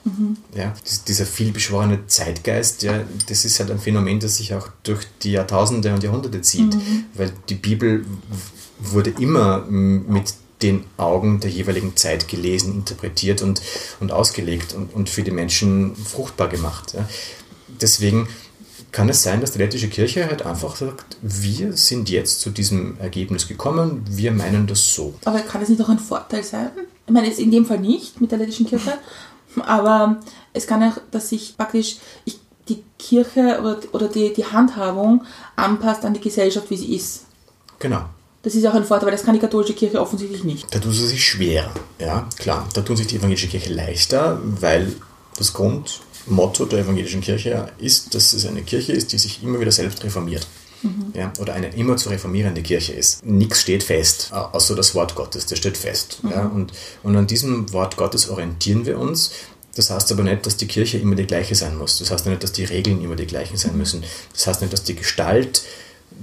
Ja, 0.55 0.73
dies- 0.87 1.05
dieser 1.05 1.27
vielbeschworene 1.27 2.07
Zeitgeist, 2.07 2.83
ja, 2.83 3.01
das 3.29 3.45
ist 3.45 3.61
halt 3.61 3.71
ein 3.71 3.79
Phänomen, 3.79 4.19
das 4.19 4.39
sich 4.39 4.55
auch 4.55 4.69
durch 4.83 5.07
die 5.23 5.33
Jahrtausende 5.33 5.93
und 5.93 6.03
Jahrhunderte 6.03 6.41
zieht. 6.41 6.75
Weil 7.15 7.33
die 7.51 7.55
Bibel 7.55 8.07
wurde 8.81 9.11
immer 9.11 9.61
mit 9.67 10.33
den 10.63 10.85
Augen 10.97 11.41
der 11.41 11.51
jeweiligen 11.51 11.97
Zeit 11.97 12.29
gelesen, 12.29 12.75
interpretiert 12.75 13.43
und, 13.43 13.61
und 14.01 14.13
ausgelegt 14.13 14.75
und, 14.75 14.95
und 14.95 15.11
für 15.11 15.23
die 15.23 15.31
Menschen 15.31 15.97
fruchtbar 15.97 16.49
gemacht. 16.49 16.95
Ja. 16.95 17.09
Deswegen 17.81 18.29
kann 18.93 19.09
es 19.09 19.23
sein, 19.23 19.41
dass 19.41 19.53
die 19.53 19.59
lettische 19.59 19.89
Kirche 19.89 20.27
halt 20.27 20.45
einfach 20.45 20.77
sagt, 20.77 21.17
wir 21.23 21.73
sind 21.73 22.11
jetzt 22.11 22.41
zu 22.41 22.51
diesem 22.51 22.99
Ergebnis 23.01 23.49
gekommen, 23.49 24.05
wir 24.09 24.33
meinen 24.33 24.67
das 24.67 24.95
so. 24.95 25.15
Aber 25.25 25.41
kann 25.41 25.63
es 25.63 25.71
nicht 25.71 25.81
auch 25.81 25.89
ein 25.89 25.99
Vorteil 25.99 26.45
sein? 26.45 26.71
Ich 27.07 27.13
meine, 27.13 27.27
jetzt 27.27 27.41
in 27.41 27.51
dem 27.51 27.65
Fall 27.65 27.81
nicht 27.81 28.21
mit 28.21 28.31
der 28.31 28.39
lettischen 28.39 28.67
Kirche, 28.67 28.93
aber 29.63 30.21
es 30.53 30.67
kann 30.67 30.83
auch, 30.83 30.99
dass 31.11 31.31
sich 31.31 31.57
praktisch 31.57 31.97
ich, 32.27 32.39
die 32.69 32.85
Kirche 32.99 33.61
oder, 33.61 33.81
oder 33.93 34.09
die, 34.09 34.33
die 34.33 34.45
Handhabung 34.45 35.25
anpasst 35.57 36.05
an 36.05 36.15
die 36.15 36.21
Gesellschaft, 36.21 36.71
wie 36.71 36.77
sie 36.77 36.95
ist. 36.95 37.25
Genau. 37.79 38.05
Das 38.43 38.55
ist 38.55 38.67
auch 38.67 38.75
ein 38.75 38.85
Vorteil, 38.85 39.07
weil 39.07 39.17
das 39.17 39.25
kann 39.25 39.35
die 39.35 39.41
katholische 39.41 39.75
Kirche 39.75 40.01
offensichtlich 40.01 40.43
nicht. 40.45 40.67
Da 40.75 40.79
tun 40.81 40.93
sie 40.93 41.07
sich 41.07 41.25
schwerer. 41.25 41.73
Ja, 42.01 42.29
klar. 42.39 42.69
Da 42.75 42.81
tun 42.83 42.97
sich 42.97 43.07
die 43.07 43.17
evangelische 43.17 43.49
Kirche 43.49 43.73
leichter, 43.73 44.41
weil 44.43 44.93
das 45.39 45.53
Grundmotto 45.53 46.67
der 46.67 46.81
evangelischen 46.81 47.21
Kirche 47.21 47.69
ist, 47.79 48.15
dass 48.15 48.33
es 48.33 48.45
eine 48.47 48.63
Kirche 48.63 48.93
ist, 48.93 49.13
die 49.13 49.19
sich 49.19 49.43
immer 49.43 49.61
wieder 49.61 49.73
selbst 49.73 50.03
reformiert. 50.05 50.47
Ja, 51.15 51.33
oder 51.39 51.53
eine 51.55 51.73
immer 51.77 51.97
zu 51.97 52.09
reformierende 52.09 52.61
Kirche 52.61 52.93
ist. 52.93 53.25
Nichts 53.25 53.61
steht 53.61 53.85
fest, 53.85 54.31
au- 54.33 54.49
außer 54.57 54.75
das 54.75 54.97
Wort 54.97 55.15
Gottes, 55.15 55.47
das 55.47 55.59
steht 55.59 55.77
fest. 55.77 56.19
Ja, 56.29 56.47
und, 56.47 56.73
und 57.05 57.17
an 57.17 57.29
diesem 57.29 57.73
Wort 57.73 57.97
Gottes 57.97 58.29
orientieren 58.29 58.85
wir 58.85 58.99
uns. 58.99 59.31
Das 59.77 59.91
heißt 59.91 60.11
aber 60.11 60.25
nicht, 60.25 60.45
dass 60.45 60.57
die 60.57 60.67
Kirche 60.67 60.99
immer 60.99 61.15
die 61.15 61.27
gleiche 61.29 61.55
sein 61.55 61.79
muss. 61.79 62.01
Das 62.01 62.11
heißt 62.11 62.27
nicht, 62.27 62.43
dass 62.43 62.51
die 62.51 62.65
Regeln 62.65 63.01
immer 63.01 63.15
die 63.15 63.27
gleichen 63.29 63.57
sein 63.57 63.77
müssen. 63.79 64.03
Das 64.33 64.49
heißt 64.49 64.61
nicht, 64.61 64.73
dass 64.73 64.83
die 64.83 64.97
Gestalt 64.97 65.63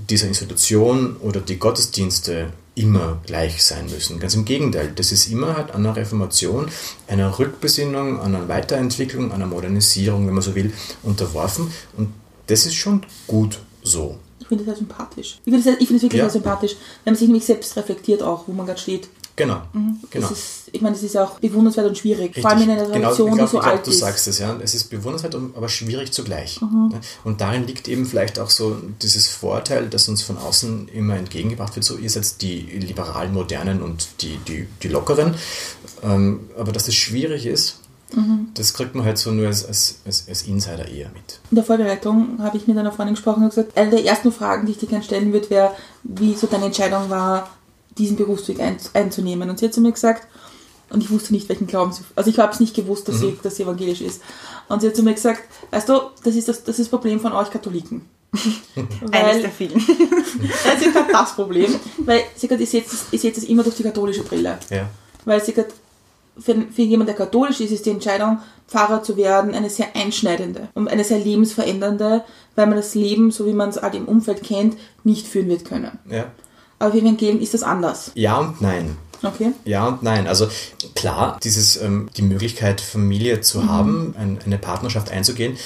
dieser 0.07 0.27
Institution 0.27 1.17
oder 1.17 1.39
die 1.41 1.57
Gottesdienste 1.57 2.51
immer 2.75 3.19
gleich 3.25 3.63
sein 3.63 3.87
müssen. 3.89 4.19
Ganz 4.19 4.35
im 4.35 4.45
Gegenteil, 4.45 4.91
das 4.95 5.11
ist 5.11 5.27
immer 5.29 5.57
halt 5.57 5.71
einer 5.71 5.95
Reformation, 5.95 6.69
einer 7.07 7.37
Rückbesinnung, 7.37 8.21
einer 8.21 8.47
Weiterentwicklung, 8.47 9.31
einer 9.31 9.47
Modernisierung, 9.47 10.27
wenn 10.27 10.33
man 10.33 10.43
so 10.43 10.55
will, 10.55 10.71
unterworfen. 11.03 11.71
Und 11.97 12.13
das 12.47 12.65
ist 12.65 12.75
schon 12.75 13.01
gut 13.27 13.59
so. 13.83 14.17
Ich 14.39 14.47
finde 14.47 14.63
das 14.63 14.77
sehr 14.77 14.87
sympathisch. 14.87 15.39
Ich 15.45 15.53
finde 15.53 15.71
das, 15.71 15.79
ich 15.79 15.87
finde 15.87 15.93
das 15.95 16.03
wirklich 16.03 16.19
Ja. 16.19 16.25
sehr 16.29 16.41
sympathisch, 16.41 16.75
wenn 17.03 17.13
man 17.13 17.19
sich 17.19 17.27
nämlich 17.27 17.45
selbst 17.45 17.75
reflektiert 17.75 18.23
auch, 18.23 18.47
wo 18.47 18.53
man 18.53 18.65
gerade 18.65 18.79
steht. 18.79 19.09
Genau. 19.39 19.61
genau. 20.09 20.27
Das 20.27 20.37
ist, 20.37 20.69
ich 20.73 20.81
meine, 20.81 20.95
das 20.95 21.03
ist 21.03 21.15
auch 21.15 21.39
bewundernswert 21.39 21.87
und 21.87 21.97
schwierig. 21.97 22.37
Vor 22.41 22.49
allem 22.49 22.63
in 22.63 22.71
einer 22.71 22.85
Genau, 22.87 22.99
Tradition, 23.07 23.35
glaub, 23.35 23.47
die 23.47 23.51
so 23.55 23.59
glaub, 23.59 23.71
alt 23.71 23.87
du 23.87 23.91
ist. 23.91 23.99
sagst 23.99 24.27
es, 24.27 24.39
ja. 24.39 24.53
Es 24.61 24.75
ist 24.75 24.89
bewundernswert, 24.89 25.33
aber 25.55 25.69
schwierig 25.69 26.11
zugleich. 26.11 26.59
Mhm. 26.61 26.89
Ne? 26.91 26.99
Und 27.23 27.39
darin 27.39 27.65
liegt 27.65 27.87
eben 27.87 28.05
vielleicht 28.05 28.37
auch 28.37 28.49
so 28.49 28.75
dieses 29.01 29.29
Vorteil, 29.29 29.87
das 29.87 30.09
uns 30.09 30.23
von 30.23 30.37
außen 30.37 30.89
immer 30.89 31.15
entgegengebracht 31.15 31.73
wird, 31.77 31.85
so 31.85 31.95
ihr 31.95 32.09
seid 32.09 32.41
die 32.41 32.59
liberalen, 32.63 33.33
modernen 33.33 33.81
und 33.81 34.09
die, 34.21 34.37
die, 34.45 34.67
die 34.83 34.89
lockeren. 34.89 35.35
Ähm, 36.03 36.41
aber 36.57 36.73
dass 36.73 36.85
das 36.85 36.95
schwierig 36.95 37.45
ist, 37.45 37.79
Mhm. 38.11 38.47
das 38.55 38.73
kriegt 38.73 38.95
man 38.95 39.05
halt 39.05 39.19
so 39.19 39.29
nur 39.29 39.45
als, 39.45 39.63
als, 39.67 39.99
als, 40.03 40.25
als 40.27 40.41
Insider 40.41 40.87
eher 40.87 41.09
mit. 41.09 41.39
In 41.51 41.55
der 41.57 41.63
Vorbereitung 41.63 42.39
habe 42.41 42.57
ich 42.57 42.65
mit 42.65 42.75
einer 42.75 42.91
Freundin 42.91 43.13
gesprochen 43.13 43.43
und 43.43 43.49
gesagt, 43.49 43.77
eine 43.77 43.91
der 43.91 44.03
ersten 44.03 44.31
Fragen, 44.31 44.65
die 44.65 44.71
ich 44.71 44.79
dir 44.79 44.87
gerne 44.87 45.03
stellen 45.03 45.31
würde, 45.31 45.47
wäre, 45.51 45.75
wie 46.01 46.33
so 46.33 46.47
deine 46.47 46.65
Entscheidung 46.65 47.11
war, 47.11 47.47
diesen 47.99 48.17
Berufsweg 48.17 48.59
ein, 48.59 48.77
einzunehmen. 48.93 49.49
Und 49.49 49.59
sie 49.59 49.65
hat 49.65 49.73
zu 49.73 49.81
mir 49.81 49.91
gesagt, 49.91 50.27
und 50.89 51.03
ich 51.03 51.11
wusste 51.11 51.33
nicht, 51.33 51.47
welchen 51.49 51.67
Glauben 51.67 51.91
sie, 51.91 52.01
also 52.15 52.29
ich 52.29 52.39
habe 52.39 52.51
es 52.51 52.59
nicht 52.59 52.75
gewusst, 52.75 53.07
dass, 53.07 53.19
sie, 53.19 53.37
dass 53.43 53.57
sie 53.57 53.63
evangelisch 53.63 54.01
ist. 54.01 54.21
Und 54.67 54.81
sie 54.81 54.87
hat 54.87 54.95
zu 54.95 55.03
mir 55.03 55.13
gesagt, 55.13 55.41
weißt 55.71 55.87
du, 55.87 55.99
das 56.23 56.35
ist 56.35 56.47
das, 56.47 56.63
das 56.63 56.79
ist 56.79 56.85
das 56.85 56.89
Problem 56.89 57.19
von 57.19 57.33
euch 57.33 57.51
Katholiken. 57.51 58.05
Eines 58.75 59.11
Weil, 59.11 59.41
der 59.41 59.51
vielen. 59.51 59.73
das 60.63 60.81
ist 60.81 60.93
gerade 60.93 61.11
das 61.11 61.35
Problem, 61.35 61.75
weil 61.99 62.23
sie 62.35 62.47
gerade, 62.47 62.63
ich 62.63 62.69
sehe 62.69 62.81
das, 62.81 63.05
ich 63.11 63.21
sehe 63.21 63.31
das 63.31 63.43
immer 63.43 63.63
durch 63.63 63.75
die 63.75 63.83
katholische 63.83 64.23
Brille. 64.23 64.59
Ja. 64.69 64.89
Weil 65.25 65.43
sie 65.43 65.53
gerade, 65.53 65.69
für, 66.37 66.55
für 66.71 66.81
jemanden, 66.81 67.07
der 67.07 67.25
katholisch 67.25 67.59
ist, 67.59 67.71
ist 67.71 67.85
die 67.85 67.89
Entscheidung, 67.89 68.39
Pfarrer 68.67 69.03
zu 69.03 69.17
werden, 69.17 69.53
eine 69.53 69.69
sehr 69.69 69.95
einschneidende 69.95 70.69
und 70.73 70.87
eine 70.87 71.03
sehr 71.03 71.19
lebensverändernde, 71.19 72.23
weil 72.55 72.67
man 72.67 72.77
das 72.77 72.95
Leben, 72.95 73.31
so 73.31 73.45
wie 73.45 73.53
man 73.53 73.69
es 73.69 73.81
halt 73.81 73.95
im 73.95 74.05
Umfeld 74.05 74.43
kennt, 74.43 74.77
nicht 75.03 75.27
führen 75.27 75.49
wird 75.49 75.65
können. 75.65 75.99
ja. 76.09 76.31
Aber 76.79 76.91
für 76.91 76.99
Evangelen 76.99 77.41
ist 77.41 77.53
das 77.53 77.63
anders. 77.63 78.11
Ja 78.15 78.37
und 78.39 78.61
nein. 78.61 78.97
Okay? 79.21 79.51
Ja 79.65 79.87
und 79.87 80.03
nein. 80.03 80.27
Also 80.27 80.47
klar, 80.95 81.39
dieses, 81.43 81.77
ähm, 81.77 82.09
die 82.15 82.21
Möglichkeit, 82.21 82.79
Familie 82.81 83.41
zu 83.41 83.67
haben, 83.67 84.15
ein, 84.17 84.39
eine 84.45 84.57
Partnerschaft 84.57 85.11
einzugehen, 85.11 85.57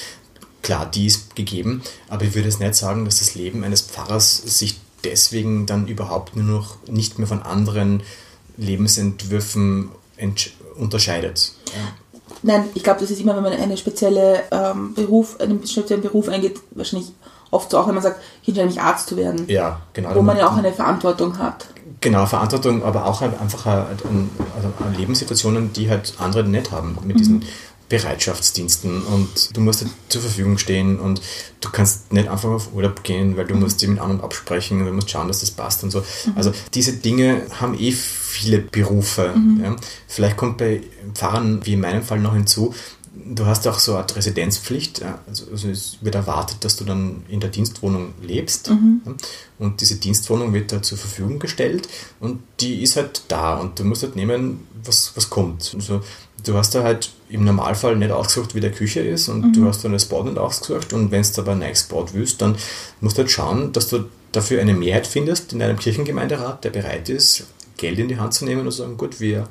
klar, 0.62 0.90
die 0.90 1.06
ist 1.06 1.36
gegeben. 1.36 1.82
Aber 2.08 2.24
ich 2.24 2.34
würde 2.34 2.48
es 2.48 2.58
nicht 2.58 2.74
sagen, 2.74 3.04
dass 3.04 3.20
das 3.20 3.34
Leben 3.34 3.62
eines 3.62 3.82
Pfarrers 3.82 4.38
sich 4.38 4.80
deswegen 5.04 5.66
dann 5.66 5.86
überhaupt 5.86 6.34
nur 6.34 6.44
noch 6.44 6.76
nicht 6.88 7.18
mehr 7.18 7.28
von 7.28 7.42
anderen 7.42 8.02
Lebensentwürfen 8.56 9.90
unterscheidet. 10.76 11.52
Ja. 11.66 11.92
Nein, 12.42 12.64
ich 12.74 12.82
glaube, 12.82 13.00
das 13.00 13.10
ist 13.10 13.20
immer, 13.20 13.36
wenn 13.36 13.42
man 13.42 13.52
eine 13.52 13.76
spezielle 13.76 14.42
ähm, 14.50 14.94
Beruf, 14.94 15.40
einen 15.40 15.66
speziellen 15.66 16.02
Beruf 16.02 16.28
eingeht, 16.28 16.60
wahrscheinlich 16.72 17.12
oft 17.54 17.70
so 17.70 17.78
auch, 17.78 17.86
wenn 17.86 17.94
man 17.94 18.02
sagt, 18.02 18.20
ich 18.42 18.48
entscheide 18.48 18.68
mich 18.68 18.80
Arzt 18.80 19.08
zu 19.08 19.16
werden. 19.16 19.44
Ja, 19.46 19.80
genau. 19.92 20.14
Wo 20.14 20.22
man 20.22 20.36
ja 20.36 20.48
auch 20.48 20.56
eine 20.56 20.72
Verantwortung 20.72 21.38
hat. 21.38 21.66
Genau, 22.00 22.26
Verantwortung, 22.26 22.82
aber 22.82 23.06
auch 23.06 23.20
halt 23.20 23.40
einfach 23.40 23.64
halt 23.64 24.04
an, 24.04 24.30
also 24.56 24.68
an 24.84 24.94
Lebenssituationen, 24.94 25.72
die 25.72 25.88
halt 25.88 26.14
andere 26.18 26.44
nicht 26.44 26.70
haben 26.70 26.98
mit 27.04 27.18
diesen 27.18 27.44
Bereitschaftsdiensten 27.88 29.02
und 29.02 29.56
du 29.56 29.60
musst 29.60 29.82
halt 29.82 29.92
zur 30.08 30.22
Verfügung 30.22 30.58
stehen 30.58 30.98
und 30.98 31.20
du 31.60 31.70
kannst 31.70 32.12
nicht 32.12 32.28
einfach 32.28 32.48
auf 32.48 32.74
Urlaub 32.74 33.04
gehen, 33.04 33.36
weil 33.36 33.44
du 33.44 33.54
musst 33.54 33.80
dich 33.80 33.88
mit 33.88 34.00
anderen 34.00 34.22
absprechen 34.22 34.80
und 34.80 34.86
du 34.86 34.92
musst 34.92 35.10
schauen, 35.10 35.28
dass 35.28 35.40
das 35.40 35.50
passt 35.50 35.84
und 35.84 35.90
so. 35.90 36.02
Also 36.34 36.52
diese 36.72 36.94
Dinge 36.94 37.42
haben 37.60 37.78
eh 37.78 37.92
viele 37.92 38.58
Berufe. 38.58 39.34
Ja. 39.62 39.76
Vielleicht 40.08 40.36
kommt 40.36 40.58
bei 40.58 40.80
Pfarrern, 41.14 41.60
wie 41.64 41.74
in 41.74 41.80
meinem 41.80 42.02
Fall, 42.02 42.20
noch 42.20 42.34
hinzu, 42.34 42.74
du 43.14 43.46
hast 43.46 43.66
auch 43.66 43.78
so 43.78 43.92
eine 43.92 44.00
Art 44.00 44.16
Residenzpflicht. 44.16 45.02
Also, 45.26 45.46
also 45.50 45.68
es 45.68 45.98
wird 46.00 46.14
erwartet, 46.14 46.58
dass 46.64 46.76
du 46.76 46.84
dann 46.84 47.22
in 47.28 47.40
der 47.40 47.50
Dienstwohnung 47.50 48.14
lebst. 48.22 48.68
ja. 48.68 49.14
Und 49.58 49.80
diese 49.80 49.96
Dienstwohnung 49.96 50.52
wird 50.52 50.72
da 50.72 50.82
zur 50.82 50.98
Verfügung 50.98 51.38
gestellt 51.38 51.88
und 52.20 52.42
die 52.60 52.82
ist 52.82 52.96
halt 52.96 53.22
da 53.28 53.56
und 53.56 53.78
du 53.78 53.84
musst 53.84 54.02
halt 54.02 54.16
nehmen, 54.16 54.66
was, 54.84 55.12
was 55.14 55.30
kommt. 55.30 55.72
Also, 55.74 56.00
du 56.44 56.54
hast 56.54 56.74
da 56.74 56.82
halt 56.82 57.12
im 57.28 57.44
Normalfall 57.44 57.96
nicht 57.96 58.10
ausgesucht, 58.10 58.54
wie 58.54 58.60
der 58.60 58.72
Küche 58.72 59.00
ist 59.00 59.28
und 59.28 59.52
du 59.52 59.66
hast 59.66 59.84
dann 59.84 59.92
das 59.92 60.06
Bad 60.06 60.26
nicht 60.26 60.38
ausgesucht 60.38 60.92
und 60.92 61.10
wenn 61.10 61.22
du 61.22 61.40
aber 61.40 61.52
ein 61.52 61.60
neues 61.60 61.84
Bad 61.84 62.12
willst, 62.14 62.42
dann 62.42 62.56
musst 63.00 63.16
du 63.16 63.22
halt 63.22 63.30
schauen, 63.30 63.72
dass 63.72 63.88
du 63.88 64.06
dafür 64.32 64.60
eine 64.60 64.74
Mehrheit 64.74 65.06
findest 65.06 65.52
in 65.52 65.62
einem 65.62 65.78
Kirchengemeinderat, 65.78 66.64
der 66.64 66.70
bereit 66.70 67.08
ist, 67.08 67.46
Geld 67.76 67.98
in 67.98 68.08
die 68.08 68.18
Hand 68.18 68.34
zu 68.34 68.44
nehmen 68.44 68.62
und 68.62 68.72
zu 68.72 68.78
sagen, 68.78 68.96
gut, 68.96 69.20
wir 69.20 69.48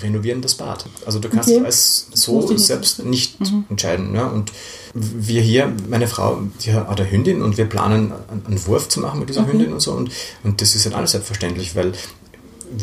renovieren 0.00 0.40
das 0.40 0.54
Bad. 0.54 0.84
Also 1.04 1.18
du 1.18 1.28
kannst 1.28 1.48
Okay. 1.48 1.64
Wusste 1.64 2.16
so 2.16 2.48
nicht. 2.52 2.60
selbst 2.64 3.04
nicht 3.04 3.38
entscheiden. 3.68 4.14
Ja? 4.14 4.26
Und 4.26 4.52
wir 4.94 5.42
hier, 5.42 5.72
meine 5.88 6.06
Frau, 6.06 6.38
die 6.64 6.72
hat 6.72 7.00
eine 7.00 7.10
Hündin 7.10 7.42
und 7.42 7.56
wir 7.56 7.64
planen 7.64 8.12
einen 8.46 8.66
Wurf 8.66 8.88
zu 8.88 9.00
machen 9.00 9.20
mit 9.20 9.28
dieser 9.28 9.42
Okay. 9.42 9.52
Hündin 9.52 9.72
und 9.72 9.80
so. 9.80 9.92
Und, 9.92 10.10
und 10.44 10.60
das 10.60 10.74
ist 10.74 10.84
halt 10.84 10.94
alles 10.94 11.12
selbstverständlich, 11.12 11.74
weil 11.74 11.92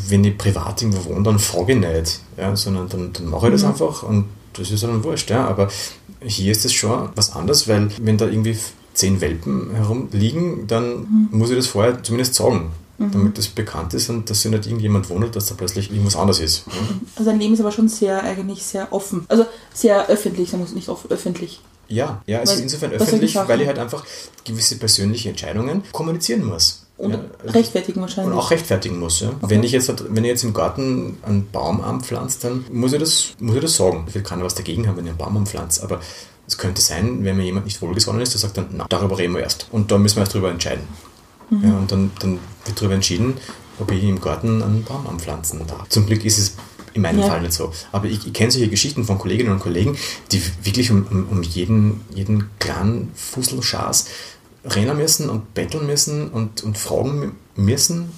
wenn 0.10 0.24
ich 0.26 0.38
privat 0.38 0.82
irgendwo 0.82 1.06
wohne, 1.06 1.24
dann 1.24 1.40
frage 1.40 1.74
ich 1.74 1.80
nicht, 1.80 2.20
ja? 2.38 2.56
sondern 2.56 2.90
dann, 2.90 3.14
dann 3.14 3.28
mache 3.28 3.48
ich 3.48 3.54
das 3.54 3.64
einfach 3.64 4.04
und 4.04 4.26
das 4.54 4.70
ist 4.72 4.84
dann 4.84 5.04
wurscht. 5.04 5.30
Ja? 5.30 5.48
Aber 5.48 5.70
hier 6.22 6.52
ist 6.52 6.66
es 6.66 6.74
schon 6.74 7.10
was 7.16 7.34
anderes, 7.34 7.68
weil 7.70 7.90
wenn 8.02 8.18
da 8.18 8.26
irgendwie 8.26 8.58
zehn 8.94 9.22
Welpen 9.22 9.74
herumliegen, 9.76 10.68
dann 10.68 11.28
muss 11.32 11.52
ich 11.52 11.56
das 11.56 11.68
vorher 11.68 12.04
zumindest 12.04 12.36
sagen. 12.36 12.72
Damit 13.00 13.38
das 13.38 13.48
bekannt 13.48 13.94
ist 13.94 14.10
und 14.10 14.28
dass 14.30 14.42
sich 14.42 14.52
nicht 14.52 14.66
irgendjemand 14.66 15.08
wundert, 15.10 15.36
dass 15.36 15.46
da 15.46 15.56
plötzlich 15.56 15.92
irgendwas 15.92 16.16
anderes 16.16 16.40
ist. 16.40 16.64
Also 17.16 17.30
dein 17.30 17.40
Leben 17.40 17.54
ist 17.54 17.60
aber 17.60 17.72
schon 17.72 17.88
sehr, 17.90 18.24
eigentlich 18.24 18.64
sehr 18.64 18.92
offen. 18.92 19.26
Also 19.28 19.46
sehr 19.74 20.08
öffentlich, 20.08 20.50
sagen 20.50 20.64
wir 20.64 20.68
es 20.68 20.74
nicht 20.74 20.90
offen, 20.90 21.12
öffentlich. 21.12 21.62
Ja, 21.90 22.22
ja, 22.26 22.42
es 22.42 22.50
Weil- 22.50 22.56
ist 22.58 22.62
insofern 22.64 22.92
öffentlich, 22.92 23.36
weil 23.36 23.62
ich 23.62 23.68
halt 23.68 23.80
einfach 23.80 24.04
gewisse 24.44 24.78
persönliche 24.78 25.30
Entscheidungen 25.30 25.84
kommunizieren 25.92 26.44
muss. 26.44 26.84
Und 26.98 27.12
ja, 27.12 27.20
rechtfertigen 27.46 28.02
wahrscheinlich. 28.02 28.34
und 28.34 28.40
auch 28.40 28.50
rechtfertigen 28.50 29.00
muss. 29.00 29.20
Ja. 29.20 29.32
Wenn, 29.42 29.62
ich 29.62 29.72
jetzt, 29.72 29.92
wenn 30.10 30.24
ich 30.24 30.30
jetzt 30.30 30.44
im 30.44 30.54
Garten 30.54 31.18
einen 31.22 31.48
Baum 31.52 31.82
anpflanzt, 31.82 32.44
dann 32.44 32.66
muss 32.72 32.94
ich 32.94 33.00
das, 33.00 33.34
muss 33.40 33.56
ich 33.56 33.62
das 33.62 33.76
sagen. 33.76 34.06
Ich 34.08 34.16
will 34.16 34.24
keiner 34.24 34.44
was 34.44 34.56
dagegen 34.56 34.88
haben, 34.88 34.98
wenn 34.98 35.06
ich 35.06 35.12
einen 35.12 35.18
Baum 35.20 35.38
anpflanze, 35.38 35.84
aber 35.84 36.02
es 36.48 36.58
könnte 36.58 36.82
sein, 36.82 37.24
wenn 37.24 37.38
mir 37.38 37.44
jemand 37.44 37.66
nicht 37.66 37.82
wohlgesonnen 37.82 38.22
ist, 38.22 38.34
der 38.34 38.40
sagt 38.40 38.58
dann, 38.58 38.70
na, 38.72 38.86
darüber 38.90 39.18
reden 39.18 39.36
wir 39.36 39.42
erst. 39.42 39.68
Und 39.72 39.92
da 39.92 40.00
müssen 40.00 40.16
wir 40.16 40.22
erst 40.22 40.34
drüber 40.34 40.50
entscheiden. 40.50 40.84
Mhm. 41.50 41.64
Ja, 41.64 41.78
und 41.78 41.92
dann, 41.92 42.12
dann 42.20 42.40
wird 42.66 42.80
darüber 42.80 42.96
entschieden, 42.96 43.36
ob 43.80 43.92
ich 43.92 44.04
im 44.04 44.20
Garten 44.20 44.62
einen 44.62 44.84
Baum 44.84 45.08
anpflanzen 45.08 45.62
darf. 45.68 45.88
Zum 45.90 46.06
Glück 46.06 46.26
ist 46.26 46.38
es 46.38 46.56
in 46.94 47.02
meinem 47.04 47.20
Ja. 47.20 47.28
Fall 47.28 47.42
nicht 47.42 47.54
so. 47.54 47.72
Aber 47.92 48.08
ich, 48.08 48.26
ich 48.26 48.34
kenne 48.34 48.50
solche 48.52 48.70
Geschichten 48.70 49.04
von 49.06 49.20
Kolleginnen 49.20 49.52
und 49.52 49.60
Kollegen, 49.60 49.96
die 50.32 50.42
wirklich 50.64 50.90
um, 50.92 51.06
um, 51.12 51.28
um 51.30 51.44
jeden, 51.44 52.02
jeden 52.14 52.50
kleinen 52.60 53.12
Fusselschaß 53.16 54.08
rennen 54.66 54.98
müssen 54.98 55.30
und 55.30 55.54
betteln 55.54 55.86
müssen 55.86 56.30
und, 56.30 56.64
und 56.64 56.78
fragen 56.78 57.34
müssen, 57.56 58.12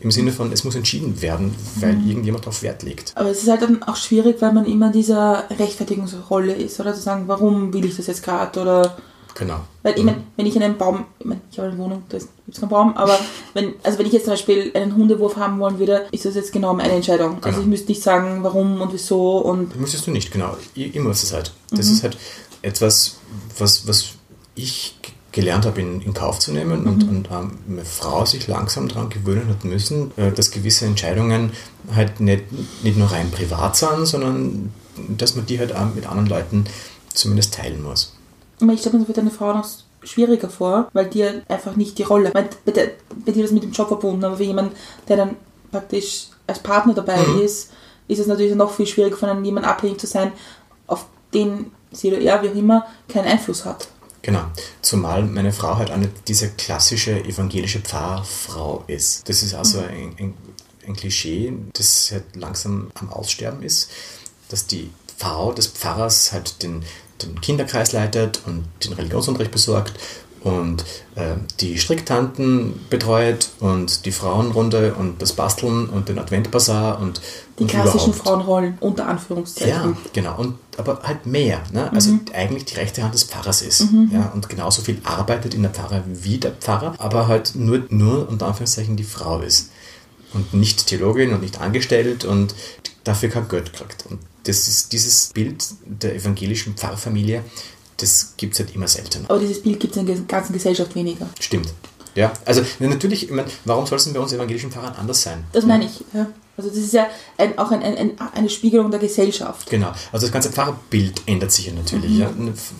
im- 0.00 0.10
Sinne 0.10 0.32
von, 0.32 0.50
es 0.52 0.64
muss 0.64 0.74
entschieden 0.74 1.22
werden, 1.22 1.54
weil 1.76 1.94
Mhm. 1.94 2.08
irgendjemand 2.08 2.44
darauf 2.44 2.62
Wert 2.62 2.82
legt. 2.82 3.12
Aber 3.16 3.30
es 3.30 3.42
ist 3.42 3.48
halt 3.48 3.62
dann 3.62 3.82
auch 3.84 3.96
schwierig, 3.96 4.36
weil 4.40 4.52
man 4.52 4.66
immer 4.66 4.86
in 4.86 4.92
dieser 4.92 5.44
Rechtfertigungsrolle 5.50 6.54
ist, 6.54 6.80
oder 6.80 6.94
zu 6.94 7.02
sagen, 7.02 7.24
warum 7.26 7.72
will 7.72 7.84
ich 7.84 7.96
das 7.96 8.06
jetzt 8.08 8.22
gerade 8.22 8.60
oder 8.60 8.96
Genau. 9.36 9.60
weil 9.82 9.98
ich 9.98 10.04
meine, 10.04 10.18
wenn 10.36 10.46
ich 10.46 10.54
einen 10.56 10.78
Baum, 10.78 11.04
ich 11.18 11.26
meine, 11.26 11.40
ich 11.50 11.58
habe 11.58 11.68
eine 11.68 11.78
Wohnung, 11.78 12.04
da 12.08 12.18
gibt 12.18 12.30
es 12.48 12.60
keinen 12.60 12.68
Baum, 12.70 12.96
aber 12.96 13.18
wenn, 13.54 13.74
also 13.82 13.98
wenn 13.98 14.06
ich 14.06 14.12
jetzt 14.12 14.24
zum 14.26 14.32
Beispiel 14.34 14.70
einen 14.74 14.94
Hundewurf 14.94 15.36
haben 15.36 15.58
wollen 15.58 15.78
würde, 15.78 16.06
ist 16.12 16.24
das 16.24 16.34
jetzt 16.36 16.52
genau 16.52 16.72
meine 16.74 16.92
Entscheidung. 16.92 17.34
Also 17.36 17.48
Genau. 17.48 17.60
ich 17.60 17.66
müsste 17.66 17.88
nicht 17.88 18.02
sagen, 18.02 18.44
warum 18.44 18.80
und 18.80 18.92
wieso 18.92 19.38
und 19.38 19.78
Müsstest 19.78 20.06
du 20.06 20.12
nicht, 20.12 20.30
genau. 20.30 20.56
Ich 20.74 20.94
muss 21.00 21.22
es 21.24 21.32
halt. 21.32 21.52
Das 21.70 21.86
Mhm. 21.88 21.92
ist 21.94 22.02
halt 22.04 22.16
etwas, 22.62 23.16
was, 23.58 23.86
was 23.88 24.10
ich 24.54 24.96
gelernt 25.32 25.66
habe, 25.66 25.80
in, 25.80 26.00
in 26.00 26.14
Kauf 26.14 26.38
zu 26.38 26.52
nehmen 26.52 26.86
und, 26.86 27.02
Mhm. 27.02 27.08
und 27.08 27.28
ähm, 27.32 27.58
meine 27.66 27.84
Frau 27.84 28.24
sich 28.24 28.46
langsam 28.46 28.86
daran 28.86 29.08
gewöhnen 29.08 29.48
hat 29.48 29.64
müssen, 29.64 30.12
äh, 30.16 30.30
dass 30.30 30.52
gewisse 30.52 30.86
Entscheidungen 30.86 31.50
halt 31.92 32.20
nicht, 32.20 32.44
nicht 32.84 32.96
nur 32.96 33.10
rein 33.10 33.32
privat 33.32 33.74
sind, 33.74 34.06
sondern 34.06 34.72
dass 35.18 35.34
man 35.34 35.44
die 35.44 35.58
halt 35.58 35.74
auch 35.74 35.92
mit 35.92 36.06
anderen 36.06 36.28
Leuten 36.28 36.64
zumindest 37.12 37.54
teilen 37.54 37.82
muss. 37.82 38.13
Ich 38.60 38.80
stelle 38.80 38.94
mir 38.94 39.00
das 39.00 39.06
für 39.06 39.12
deine 39.12 39.30
Frau 39.30 39.52
noch 39.52 39.66
schwieriger 40.02 40.50
vor, 40.50 40.88
weil 40.92 41.06
dir 41.06 41.42
einfach 41.48 41.76
nicht 41.76 41.98
die 41.98 42.02
Rolle, 42.02 42.30
bei, 42.30 42.42
der, 42.70 42.90
bei 43.24 43.32
dir 43.32 43.44
ist 43.44 43.50
das 43.50 43.52
mit 43.52 43.62
dem 43.62 43.72
Job 43.72 43.88
verbunden, 43.88 44.24
aber 44.24 44.36
für 44.36 44.44
jemanden, 44.44 44.74
der 45.08 45.16
dann 45.16 45.36
praktisch 45.70 46.28
als 46.46 46.58
Partner 46.58 46.94
dabei 46.94 47.16
Mhm. 47.26 47.40
ist, 47.40 47.70
ist 48.06 48.18
es 48.18 48.26
natürlich 48.26 48.54
noch 48.54 48.70
viel 48.70 48.86
schwieriger 48.86 49.16
von 49.16 49.30
einem 49.30 49.44
jemandem 49.44 49.70
abhängig 49.70 49.98
zu 49.98 50.06
sein, 50.06 50.32
auf 50.86 51.06
den 51.32 51.72
sie 51.90 52.08
oder 52.08 52.20
er, 52.20 52.42
wie 52.42 52.50
auch 52.50 52.54
immer, 52.54 52.86
keinen 53.08 53.26
Einfluss 53.28 53.64
hat. 53.64 53.88
Genau. 54.22 54.42
Zumal 54.82 55.22
meine 55.22 55.52
Frau 55.52 55.76
halt 55.76 55.90
eine 55.90 56.08
diese 56.28 56.50
klassische 56.50 57.22
evangelische 57.24 57.80
Pfarrfrau 57.80 58.84
ist. 58.86 59.28
Das 59.28 59.42
ist 59.42 59.54
also 59.54 59.80
ein, 59.80 60.14
ein, 60.18 60.34
ein 60.86 60.96
Klischee, 60.96 61.52
das 61.72 62.10
halt 62.12 62.24
langsam 62.34 62.90
am 62.94 63.10
Aussterben 63.10 63.62
ist, 63.62 63.90
dass 64.48 64.66
die 64.66 64.90
Frau 65.16 65.52
des 65.52 65.66
Pfarrers 65.68 66.32
halt 66.32 66.62
den, 66.62 66.84
den 67.26 67.40
Kinderkreis 67.40 67.92
leitet 67.92 68.40
und 68.46 68.64
den 68.84 68.92
Religionsunterricht 68.92 69.52
besorgt 69.52 69.94
und 70.44 70.84
äh, 71.14 71.36
die 71.60 71.78
Stricktanten 71.78 72.78
betreut 72.90 73.48
und 73.60 74.04
die 74.04 74.12
Frauenrunde 74.12 74.94
und 74.94 75.20
das 75.22 75.32
Basteln 75.32 75.88
und 75.88 76.10
den 76.10 76.18
Adventbasar 76.18 77.00
und 77.00 77.22
Die 77.58 77.62
und 77.62 77.70
klassischen 77.70 78.10
überhaupt. 78.10 78.28
Frauenrollen, 78.28 78.78
unter 78.80 79.08
Anführungszeichen. 79.08 79.70
Ja, 79.72 79.96
genau. 80.12 80.38
Und, 80.38 80.58
aber 80.76 81.00
halt 81.02 81.24
mehr. 81.24 81.62
Ne? 81.72 81.90
Also 81.92 82.18
eigentlich 82.34 82.66
die 82.66 82.74
rechte 82.74 83.02
Hand 83.02 83.14
des 83.14 83.24
Pfarrers 83.24 83.62
ist. 83.62 83.86
Ja? 84.12 84.30
Und 84.34 84.50
genauso 84.50 84.82
viel 84.82 84.98
arbeitet 85.04 85.54
in 85.54 85.62
der 85.62 85.70
Pfarrer 85.70 86.02
wie 86.06 86.36
der 86.36 86.50
Pfarrer, 86.50 86.94
aber 86.98 87.26
halt 87.26 87.54
nur, 87.54 87.82
nur 87.88 88.28
unter 88.28 88.46
Anführungszeichen 88.46 88.96
die 88.96 89.04
Frau 89.04 89.40
ist. 89.40 89.70
Und 90.34 90.52
nicht 90.52 90.88
Theologin 90.88 91.32
und 91.32 91.40
nicht 91.40 91.60
angestellt 91.60 92.26
und 92.26 92.54
dafür 93.04 93.30
kein 93.30 93.48
Geld 93.48 93.72
kriegt. 93.72 94.04
Und 94.10 94.18
das 94.44 94.68
ist 94.68 94.92
dieses 94.92 95.30
Bild 95.34 95.64
der 95.84 96.14
evangelischen 96.14 96.76
Pfarrfamilie, 96.76 97.42
das 97.96 98.34
gibt 98.36 98.54
es 98.54 98.60
halt 98.60 98.74
immer 98.74 98.88
seltener. 98.88 99.30
Aber 99.30 99.38
dieses 99.38 99.62
Bild 99.62 99.80
gibt 99.80 99.94
es 99.94 100.00
in 100.00 100.06
der 100.06 100.16
ganzen 100.16 100.52
Gesellschaft 100.52 100.94
weniger. 100.94 101.28
Stimmt. 101.40 101.72
Ja, 102.14 102.32
also 102.44 102.62
natürlich, 102.78 103.24
ich 103.24 103.30
meine, 103.30 103.48
warum 103.64 103.86
soll 103.86 103.96
es 103.96 104.04
denn 104.04 104.12
bei 104.12 104.20
uns 104.20 104.32
evangelischen 104.32 104.70
Pfarrern 104.70 104.94
anders 104.94 105.22
sein? 105.22 105.44
Das 105.52 105.66
meine 105.66 105.86
ich. 105.86 106.04
Ja. 106.12 106.28
Also 106.56 106.70
das 106.70 106.78
ist 106.78 106.94
ja 106.94 107.08
ein, 107.36 107.58
auch 107.58 107.72
ein, 107.72 107.82
ein, 107.82 107.96
ein, 107.96 108.12
eine 108.32 108.48
Spiegelung 108.48 108.92
der 108.92 109.00
Gesellschaft. 109.00 109.68
Genau, 109.68 109.92
also 110.12 110.26
das 110.26 110.32
ganze 110.32 110.52
Pfarrerbild 110.52 111.22
ändert 111.26 111.50
sich 111.50 111.66
ja 111.66 111.72
natürlich. 111.72 112.18
Ja. 112.18 112.30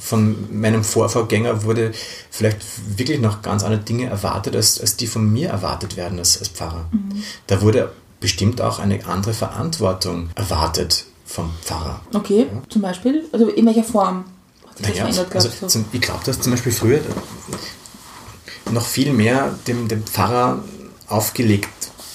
Von 0.00 0.36
meinem 0.52 0.84
Vorvorgänger 0.84 1.64
wurde 1.64 1.90
vielleicht 2.30 2.58
wirklich 2.96 3.18
noch 3.18 3.42
ganz 3.42 3.64
andere 3.64 3.82
Dinge 3.82 4.06
erwartet, 4.06 4.54
als, 4.54 4.80
als 4.80 4.96
die 4.96 5.08
von 5.08 5.32
mir 5.32 5.48
erwartet 5.48 5.96
werden 5.96 6.20
als, 6.20 6.38
als 6.38 6.48
Pfarrer. 6.48 6.88
Da 7.48 7.62
wurde 7.62 7.92
bestimmt 8.20 8.60
auch 8.60 8.78
eine 8.78 9.04
andere 9.06 9.34
Verantwortung 9.34 10.30
erwartet 10.36 11.06
vom 11.24 11.50
Pfarrer. 11.62 12.00
Okay, 12.12 12.46
zum 12.68 12.82
Beispiel? 12.82 13.24
Also 13.32 13.48
in 13.48 13.66
welcher 13.66 13.84
Form 13.84 14.24
hat 14.66 14.76
sich 14.78 14.86
das 14.86 14.96
Naja, 14.96 15.04
verändert 15.06 15.34
also 15.34 15.48
gehabt? 15.48 15.60
so? 15.60 15.66
zum, 15.68 15.84
ich 15.92 16.00
glaube, 16.00 16.20
dass 16.24 16.40
zum 16.40 16.52
Beispiel 16.52 16.72
früher 16.72 17.00
noch 18.70 18.86
viel 18.86 19.12
mehr 19.12 19.54
dem, 19.66 19.88
dem 19.88 20.02
Pfarrer 20.04 20.62
aufgelegt, 21.08 21.68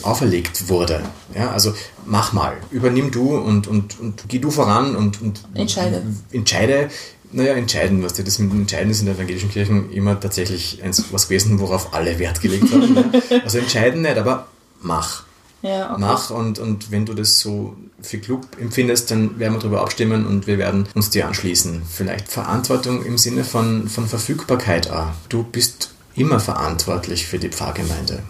auferlegt 0.03 0.67
wurde. 0.69 1.03
Ja, 1.35 1.51
also 1.51 1.73
mach 2.05 2.33
mal, 2.33 2.57
übernimm 2.71 3.11
du 3.11 3.37
und, 3.37 3.67
und, 3.67 3.99
und 3.99 4.23
geh 4.27 4.39
du 4.39 4.51
voran 4.51 4.95
und, 4.95 5.21
und 5.21 5.41
Entscheide. 5.53 6.03
entscheide. 6.31 6.89
Naja, 7.31 7.53
entscheiden, 7.53 8.01
was 8.03 8.13
das 8.13 8.39
mit 8.39 8.51
dem 8.51 8.61
Entscheiden 8.61 8.89
ist 8.89 9.01
in 9.01 9.05
der 9.05 9.13
evangelischen 9.15 9.51
Kirchen 9.51 9.91
immer 9.91 10.19
tatsächlich 10.19 10.81
eins, 10.83 11.03
was 11.11 11.27
gewesen, 11.27 11.59
worauf 11.59 11.93
alle 11.93 12.17
Wert 12.17 12.41
gelegt 12.41 12.71
haben. 12.73 12.95
ja. 13.29 13.41
Also 13.43 13.59
entscheiden 13.59 14.01
nicht, 14.01 14.17
aber 14.17 14.47
mach. 14.81 15.23
Ja, 15.61 15.91
okay. 15.91 15.99
Mach 15.99 16.29
und, 16.29 16.59
und 16.59 16.91
wenn 16.91 17.05
du 17.05 17.13
das 17.13 17.39
so 17.39 17.75
für 18.01 18.19
klug 18.19 18.41
empfindest, 18.59 19.11
dann 19.11 19.39
werden 19.39 19.53
wir 19.53 19.59
darüber 19.59 19.81
abstimmen 19.81 20.25
und 20.25 20.47
wir 20.47 20.57
werden 20.57 20.87
uns 20.95 21.09
dir 21.09 21.27
anschließen. 21.27 21.81
Vielleicht 21.89 22.29
Verantwortung 22.29 23.05
im 23.05 23.17
Sinne 23.17 23.43
von, 23.43 23.89
von 23.89 24.07
Verfügbarkeit 24.07 24.89
auch. 24.89 25.11
Du 25.27 25.43
bist 25.43 25.91
immer 26.15 26.39
verantwortlich 26.39 27.27
für 27.27 27.39
die 27.39 27.49
Pfarrgemeinde. 27.49 28.23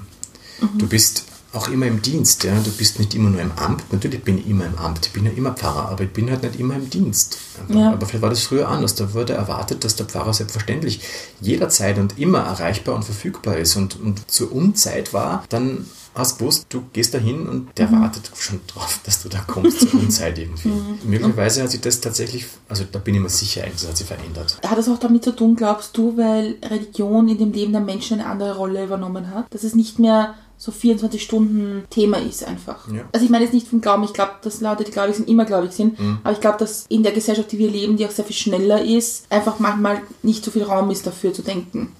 Du 0.77 0.87
bist 0.87 1.23
auch 1.53 1.67
immer 1.69 1.87
im 1.87 2.01
Dienst, 2.01 2.43
ja. 2.43 2.53
Du 2.63 2.71
bist 2.71 2.99
nicht 2.99 3.15
immer 3.15 3.29
nur 3.29 3.41
im 3.41 3.51
Amt. 3.53 3.91
Natürlich 3.91 4.23
bin 4.23 4.37
ich 4.37 4.47
immer 4.47 4.65
im 4.65 4.77
Amt. 4.77 5.07
Ich 5.07 5.13
bin 5.13 5.25
ja 5.25 5.31
immer 5.31 5.51
Pfarrer, 5.53 5.89
aber 5.89 6.03
ich 6.03 6.11
bin 6.13 6.29
halt 6.29 6.43
nicht 6.43 6.59
immer 6.59 6.75
im 6.75 6.89
Dienst. 6.89 7.37
Aber, 7.67 7.79
Ja. 7.79 7.91
aber 7.93 8.05
vielleicht 8.05 8.21
war 8.21 8.29
das 8.29 8.43
früher 8.43 8.67
anders. 8.67 8.95
Da 8.95 9.13
wurde 9.13 9.33
erwartet, 9.33 9.83
dass 9.83 9.95
der 9.95 10.05
Pfarrer 10.05 10.33
selbstverständlich 10.33 11.01
jederzeit 11.41 11.97
und 11.97 12.19
immer 12.19 12.39
erreichbar 12.39 12.95
und 12.95 13.03
verfügbar 13.03 13.57
ist 13.57 13.75
und, 13.75 13.99
und 13.99 14.29
zur 14.29 14.51
Unzeit 14.51 15.13
war, 15.13 15.43
dann 15.49 15.85
hast 16.15 16.33
du 16.33 16.39
gewusst, 16.39 16.65
du 16.69 16.83
gehst 16.91 17.13
dahin 17.13 17.47
und 17.47 17.69
der 17.77 17.91
wartet 17.91 18.29
schon 18.37 18.59
drauf, 18.67 18.99
dass 19.05 19.23
du 19.23 19.29
da 19.29 19.39
kommst 19.39 19.79
zur 19.89 19.93
Unzeit 20.01 20.37
irgendwie. 20.37 20.71
Möglicherweise 21.05 21.63
hat 21.63 21.71
sich 21.71 21.81
das 21.81 22.01
tatsächlich, 22.01 22.45
also 22.67 22.83
da 22.91 22.99
bin 22.99 23.15
ich 23.15 23.21
mir 23.21 23.29
sicher, 23.29 23.63
das 23.71 23.87
hat 23.87 23.95
sich 23.97 24.07
verändert. 24.07 24.57
Hat 24.65 24.77
das 24.77 24.89
auch 24.89 24.99
damit 24.99 25.23
zu 25.23 25.35
tun, 25.35 25.55
glaubst 25.55 25.95
du, 25.97 26.17
weil 26.17 26.55
Religion 26.63 27.29
in 27.29 27.37
dem 27.37 27.51
Leben 27.53 27.71
der 27.71 27.81
Menschen 27.81 28.19
eine 28.19 28.29
andere 28.29 28.55
Rolle 28.57 28.83
übernommen 28.83 29.33
hat? 29.33 29.45
Dass 29.53 29.63
es 29.63 29.75
nicht 29.75 29.97
mehr 29.99 30.35
so 30.59 30.73
24 30.73 31.23
Stunden 31.23 31.85
Thema 31.89 32.17
ist 32.17 32.45
einfach. 32.45 32.85
Ja. 32.91 33.03
Also 33.13 33.23
ich 33.23 33.31
meine 33.31 33.45
jetzt 33.45 33.53
nicht 33.53 33.69
vom 33.69 33.79
Glauben, 33.79 34.03
ich 34.03 34.11
glaube, 34.11 34.33
dass 34.41 34.59
Leute, 34.59 34.83
die 34.83 34.91
gläubig 34.91 35.15
sind, 35.15 35.29
immer 35.29 35.45
gläubig 35.45 35.71
sind, 35.71 35.97
aber 36.21 36.33
ich 36.33 36.41
glaube, 36.41 36.57
dass 36.57 36.85
in 36.89 37.01
der 37.01 37.13
Gesellschaft, 37.13 37.49
die 37.53 37.57
wir 37.57 37.69
leben, 37.69 37.95
die 37.95 38.05
auch 38.05 38.11
sehr 38.11 38.25
viel 38.25 38.35
schneller 38.35 38.83
ist, 38.83 39.25
einfach 39.31 39.57
manchmal 39.59 40.01
nicht 40.21 40.43
so 40.43 40.51
viel 40.51 40.63
Raum 40.63 40.91
ist 40.91 41.07
dafür 41.07 41.33
zu 41.33 41.43
denken. 41.43 41.95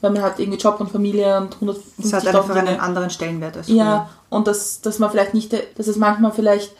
Weil 0.00 0.12
man 0.12 0.22
hat 0.22 0.38
irgendwie 0.38 0.58
Job 0.58 0.80
und 0.80 0.90
Familie 0.90 1.36
und 1.36 1.54
150 1.56 2.04
Es 2.04 2.12
hat 2.14 2.26
einfach 2.26 2.56
einen 2.56 2.80
anderen 2.80 3.10
Stellenwert 3.10 3.58
als 3.58 3.68
Ja, 3.68 4.08
und 4.30 4.46
dass, 4.46 4.80
dass 4.80 4.98
man 4.98 5.10
vielleicht 5.10 5.34
nicht, 5.34 5.52
dass 5.52 5.86
es 5.86 5.96
manchmal 5.96 6.32
vielleicht 6.32 6.72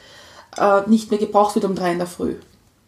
äh, 0.57 0.89
nicht 0.89 1.11
mehr 1.11 1.21
gebraucht 1.21 1.57
wird 1.57 1.67
um 1.67 1.75
drei 1.75 1.93
in 1.93 1.99
der 1.99 2.07
Früh. 2.07 2.37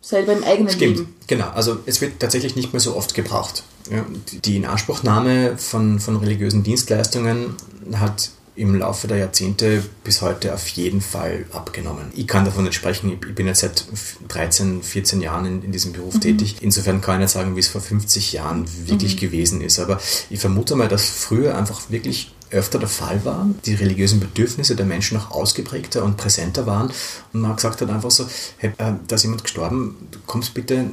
Selber 0.02 0.32
im 0.32 0.44
eigenen 0.44 0.70
Stimmt, 0.72 0.96
Leben. 0.98 1.14
genau. 1.26 1.50
Also 1.50 1.78
es 1.86 2.00
wird 2.00 2.18
tatsächlich 2.20 2.56
nicht 2.56 2.72
mehr 2.72 2.80
so 2.80 2.96
oft 2.96 3.14
gebraucht. 3.14 3.64
Ja, 3.90 4.04
die- 4.44 4.56
Inanspruchnahme 4.56 5.56
von, 5.58 6.00
von 6.00 6.16
religiösen 6.16 6.62
Dienstleistungen 6.62 7.54
hat 7.94 8.30
im 8.56 8.74
Laufe 8.74 9.08
der 9.08 9.16
Jahrzehnte 9.18 9.82
bis 10.04 10.20
heute 10.22 10.52
auf 10.54 10.66
jeden 10.68 11.00
Fall 11.00 11.46
abgenommen. 11.52 12.06
Ich 12.14 12.26
kann 12.26 12.44
davon 12.44 12.64
nicht 12.64 12.74
sprechen, 12.74 13.12
ich 13.12 13.34
bin 13.34 13.46
jetzt 13.46 13.60
seit 13.60 13.84
13, 14.28 14.82
14 14.82 15.20
Jahren 15.22 15.46
in, 15.46 15.62
in 15.62 15.72
diesem 15.72 15.92
Beruf 15.92 16.18
tätig. 16.20 16.56
Insofern 16.60 17.00
kann 17.00 17.16
ich 17.16 17.20
nicht 17.20 17.30
sagen, 17.32 17.56
wie 17.56 17.60
es 17.60 17.68
vor 17.68 17.80
50 17.80 18.32
Jahren 18.32 18.66
wirklich 18.86 19.16
gewesen 19.16 19.60
ist. 19.60 19.78
Aber 19.78 19.98
ich 20.28 20.40
vermute 20.40 20.76
mal, 20.76 20.88
dass 20.88 21.08
früher 21.08 21.56
einfach 21.56 21.90
wirklich 21.90 22.32
öfter 22.50 22.78
der 22.78 22.88
Fall 22.88 23.24
war, 23.24 23.46
die 23.64 23.74
religiösen 23.74 24.20
Bedürfnisse 24.20 24.76
der 24.76 24.86
Menschen 24.86 25.16
noch 25.16 25.30
ausgeprägter 25.30 26.04
und 26.04 26.16
präsenter 26.16 26.66
waren 26.66 26.90
und 27.32 27.40
man 27.40 27.56
gesagt 27.56 27.80
hat 27.80 27.90
einfach 27.90 28.10
so, 28.10 28.26
hey, 28.58 28.72
äh, 28.78 28.92
da 29.06 29.16
ist 29.16 29.22
jemand 29.22 29.44
gestorben, 29.44 30.08
du 30.10 30.18
kommst 30.26 30.54
bitte 30.54 30.90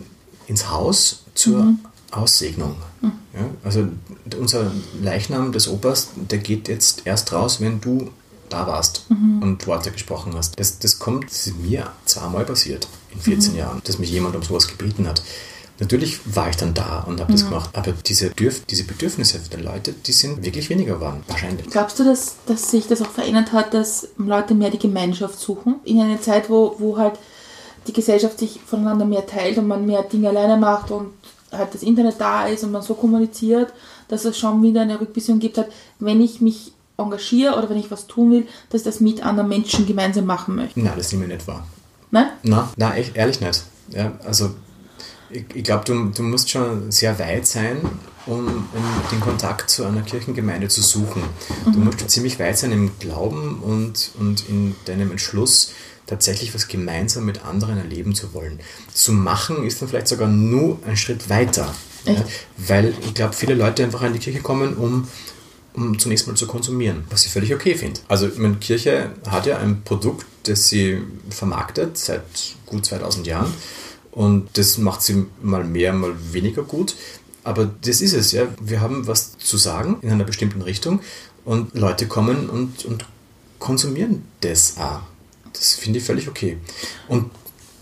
ins 0.47 0.69
Haus 0.69 1.23
zur 1.33 1.73
Aussegnung. 2.11 2.75
Ja, 3.33 3.45
also 3.63 3.87
unser 4.39 4.71
Leichnam 5.01 5.51
des 5.51 5.67
Opas, 5.67 6.09
der 6.15 6.39
geht 6.39 6.67
jetzt 6.67 7.05
erst 7.05 7.31
raus, 7.33 7.61
wenn 7.61 7.81
du 7.81 8.09
da 8.49 8.65
warst 8.65 9.05
und 9.41 9.67
Worte 9.67 9.91
gesprochen 9.91 10.33
hast. 10.35 10.59
Das, 10.59 10.79
das 10.79 10.99
kommt, 10.99 11.25
das 11.25 11.51
mir 11.61 11.91
zweimal 12.05 12.45
passiert 12.45 12.87
in 13.13 13.19
14 13.19 13.55
Jahren, 13.55 13.81
dass 13.83 13.99
mich 13.99 14.09
jemand 14.09 14.35
um 14.35 14.43
sowas 14.43 14.67
gebeten 14.67 15.07
hat. 15.07 15.21
Natürlich 15.79 16.19
war 16.35 16.49
ich 16.49 16.55
dann 16.55 16.73
da 16.73 17.01
und 17.01 17.19
habe 17.19 17.31
das 17.31 17.45
gemacht, 17.45 17.69
aber 17.73 17.91
diese, 17.91 18.31
Dürf 18.31 18.65
diese 18.65 18.83
Bedürfnisse 18.83 19.39
der 19.51 19.59
Leute, 19.59 19.93
die 19.93 20.11
sind 20.11 20.43
wirklich 20.43 20.69
weniger 20.69 20.95
geworden, 20.95 21.23
wahrscheinlich. 21.27 21.67
Glaubst 21.69 21.99
du, 21.99 22.03
dass, 22.03 22.37
dass 22.47 22.71
sich 22.71 22.87
das 22.87 23.01
auch 23.01 23.11
verändert 23.11 23.51
hat, 23.53 23.73
dass 23.73 24.07
Leute 24.17 24.55
mehr 24.55 24.71
die 24.71 24.79
Gemeinschaft 24.79 25.39
suchen? 25.39 25.75
In 25.83 25.99
einer 26.01 26.19
Zeit, 26.19 26.49
wo, 26.49 26.75
wo 26.79 26.97
halt 26.97 27.13
die 27.87 27.93
Gesellschaft 27.93 28.39
sich 28.39 28.59
voneinander 28.65 29.05
mehr 29.05 29.25
teilt 29.27 29.57
und 29.57 29.67
man 29.67 29.85
mehr 29.85 30.03
Dinge 30.03 30.29
alleine 30.29 30.57
macht 30.57 30.91
und 30.91 31.11
halt 31.51 31.73
das 31.73 31.83
Internet 31.83 32.15
da 32.19 32.47
ist 32.47 32.63
und 32.63 32.71
man 32.71 32.81
so 32.81 32.95
kommuniziert, 32.95 33.71
dass 34.07 34.25
es 34.25 34.37
schon 34.37 34.61
wieder 34.63 34.81
eine 34.81 34.99
Rückbesinnung 34.99 35.39
gibt, 35.39 35.57
hat, 35.57 35.67
wenn 35.99 36.21
ich 36.21 36.41
mich 36.41 36.73
engagiere 36.97 37.55
oder 37.55 37.69
wenn 37.69 37.77
ich 37.77 37.91
was 37.91 38.07
tun 38.07 38.31
will, 38.31 38.47
dass 38.69 38.81
ich 38.81 38.85
das 38.85 38.99
mit 38.99 39.23
anderen 39.23 39.49
Menschen 39.49 39.85
gemeinsam 39.85 40.25
machen 40.25 40.55
möchte. 40.55 40.79
Nein, 40.79 40.93
das 40.97 41.11
nehme 41.11 41.25
ich 41.25 41.31
nicht 41.33 41.47
wahr. 41.47 41.65
Ne? 42.11 42.31
Na, 42.43 42.69
na 42.75 42.95
echt, 42.95 43.15
ehrlich 43.15 43.39
nicht. 43.41 43.63
Ja, 43.89 44.13
also 44.25 44.51
ich, 45.29 45.45
ich 45.53 45.63
glaube, 45.63 45.85
du, 45.85 46.05
du 46.05 46.23
musst 46.23 46.49
schon 46.49 46.91
sehr 46.91 47.17
weit 47.19 47.45
sein, 47.45 47.77
um, 48.25 48.47
um 48.47 48.83
den 49.11 49.19
Kontakt 49.19 49.69
zu 49.69 49.85
einer 49.85 50.01
Kirchengemeinde 50.01 50.67
zu 50.67 50.81
suchen. 50.81 51.23
Du 51.65 51.79
musst 51.79 51.99
schon 51.99 52.09
ziemlich 52.09 52.39
weit 52.39 52.57
sein 52.57 52.71
im 52.71 52.97
Glauben 52.99 53.59
und, 53.59 54.11
und 54.19 54.47
in 54.49 54.75
deinem 54.85 55.11
Entschluss, 55.11 55.71
tatsächlich 56.05 56.55
was 56.55 56.69
gemeinsam 56.69 57.25
mit 57.25 57.43
anderen 57.43 57.77
erleben 57.77 58.15
zu 58.15 58.33
wollen. 58.33 58.59
Zu 58.93 59.11
machen 59.11 59.65
ist 59.65 59.81
dann 59.81 59.89
vielleicht 59.89 60.07
sogar 60.07 60.29
nur 60.29 60.79
ein 60.87 60.95
Schritt 60.95 61.29
weiter. 61.29 61.73
Ja, 62.05 62.23
weil 62.55 62.93
ich 63.01 63.13
glaube, 63.13 63.33
viele 63.33 63.53
Leute 63.53 63.83
einfach 63.83 64.01
in 64.03 64.13
die 64.13 64.19
Kirche 64.19 64.39
kommen, 64.39 64.75
um 64.75 65.07
um 65.73 65.99
zunächst 65.99 66.25
mal 66.25 66.35
zu 66.35 66.47
konsumieren, 66.47 67.03
was 67.11 67.25
ich 67.25 67.31
völlig 67.31 67.53
okay 67.53 67.75
finde. 67.75 67.99
Also 68.07 68.27
meine, 68.37 68.55
Kirche 68.55 69.11
hat 69.29 69.45
ja 69.45 69.59
ein 69.59 69.83
Produkt, 69.83 70.25
das 70.43 70.69
sie 70.69 71.03
vermarktet 71.29 71.99
seit 71.99 72.23
gut 72.65 72.83
2000 72.83 73.27
Jahren 73.27 73.53
und 74.17 74.57
das 74.57 74.79
macht 74.79 75.03
sie 75.03 75.27
mal 75.43 75.63
mehr, 75.63 75.93
mal 75.93 76.11
weniger 76.33 76.63
gut. 76.63 76.95
Aber 77.43 77.69
das 77.83 78.01
ist 78.01 78.13
es, 78.13 78.31
ja. 78.31 78.47
Wir 78.59 78.81
haben 78.81 79.05
was 79.05 79.37
zu 79.37 79.57
sagen 79.57 79.99
in 80.01 80.09
einer 80.09 80.23
bestimmten 80.23 80.63
Richtung 80.63 81.01
und 81.45 81.75
Leute 81.75 82.07
kommen 82.07 82.49
und, 82.49 82.83
und 82.83 83.05
konsumieren 83.59 84.23
das 84.41 84.77
auch. 84.79 85.01
Das 85.53 85.75
finde 85.75 85.99
ich 85.99 86.05
völlig 86.05 86.27
okay. 86.27 86.57
Und 87.07 87.29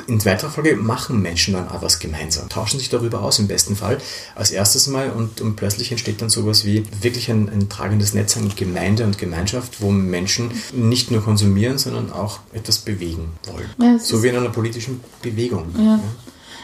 in 0.07 0.23
weiterer 0.25 0.49
Folge 0.49 0.75
machen 0.75 1.21
Menschen 1.21 1.53
dann 1.53 1.69
auch 1.69 1.81
was 1.81 1.99
gemeinsam, 1.99 2.49
tauschen 2.49 2.79
sich 2.79 2.89
darüber 2.89 3.21
aus 3.21 3.39
im 3.39 3.47
besten 3.47 3.75
Fall 3.75 3.97
als 4.35 4.51
erstes 4.51 4.87
Mal 4.87 5.11
und, 5.11 5.41
und 5.41 5.55
plötzlich 5.55 5.91
entsteht 5.91 6.21
dann 6.21 6.29
sowas 6.29 6.65
wie 6.65 6.83
wirklich 7.01 7.29
ein, 7.29 7.49
ein 7.49 7.69
tragendes 7.69 8.13
Netz 8.13 8.37
an 8.37 8.51
Gemeinde 8.55 9.03
und 9.03 9.17
Gemeinschaft, 9.17 9.81
wo 9.81 9.91
Menschen 9.91 10.51
nicht 10.73 11.11
nur 11.11 11.21
konsumieren, 11.21 11.77
sondern 11.77 12.11
auch 12.11 12.39
etwas 12.53 12.79
bewegen 12.79 13.29
wollen. 13.51 13.69
Ja, 13.81 13.99
so 13.99 14.23
wie 14.23 14.27
in 14.27 14.35
einer 14.35 14.49
politischen 14.49 15.01
Bewegung. 15.21 15.65
Ja. 15.77 15.99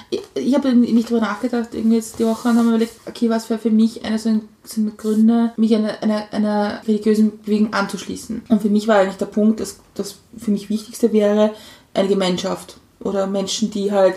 Ich, 0.09 0.21
ich 0.35 0.53
habe 0.55 0.73
nicht 0.75 1.09
darüber 1.09 1.25
nachgedacht, 1.25 1.69
irgendwie 1.73 1.95
jetzt 1.95 2.19
die 2.19 2.25
Woche 2.25 2.49
und 2.49 2.55
habe 2.55 2.67
mir 2.67 2.75
überlegt, 2.75 2.95
okay, 3.05 3.29
was 3.29 3.49
wäre 3.49 3.59
für 3.59 3.71
mich 3.71 4.03
eine 4.03 4.19
so 4.19 4.29
ein, 4.29 4.41
sind 4.63 4.97
Gründe, 4.97 5.53
mich 5.55 5.73
einer, 5.73 6.03
einer, 6.03 6.31
einer 6.33 6.81
religiösen 6.85 7.39
Bewegung 7.39 7.73
anzuschließen. 7.73 8.43
Und 8.49 8.61
für 8.61 8.69
mich 8.69 8.87
war 8.87 8.97
eigentlich 8.97 9.15
der 9.15 9.27
Punkt, 9.27 9.61
dass 9.61 9.77
das 9.95 10.17
für 10.37 10.51
mich 10.51 10.69
Wichtigste 10.69 11.13
wäre, 11.13 11.53
eine 11.93 12.07
Gemeinschaft 12.09 12.77
oder 13.03 13.27
Menschen, 13.27 13.71
die 13.71 13.91
halt 13.91 14.15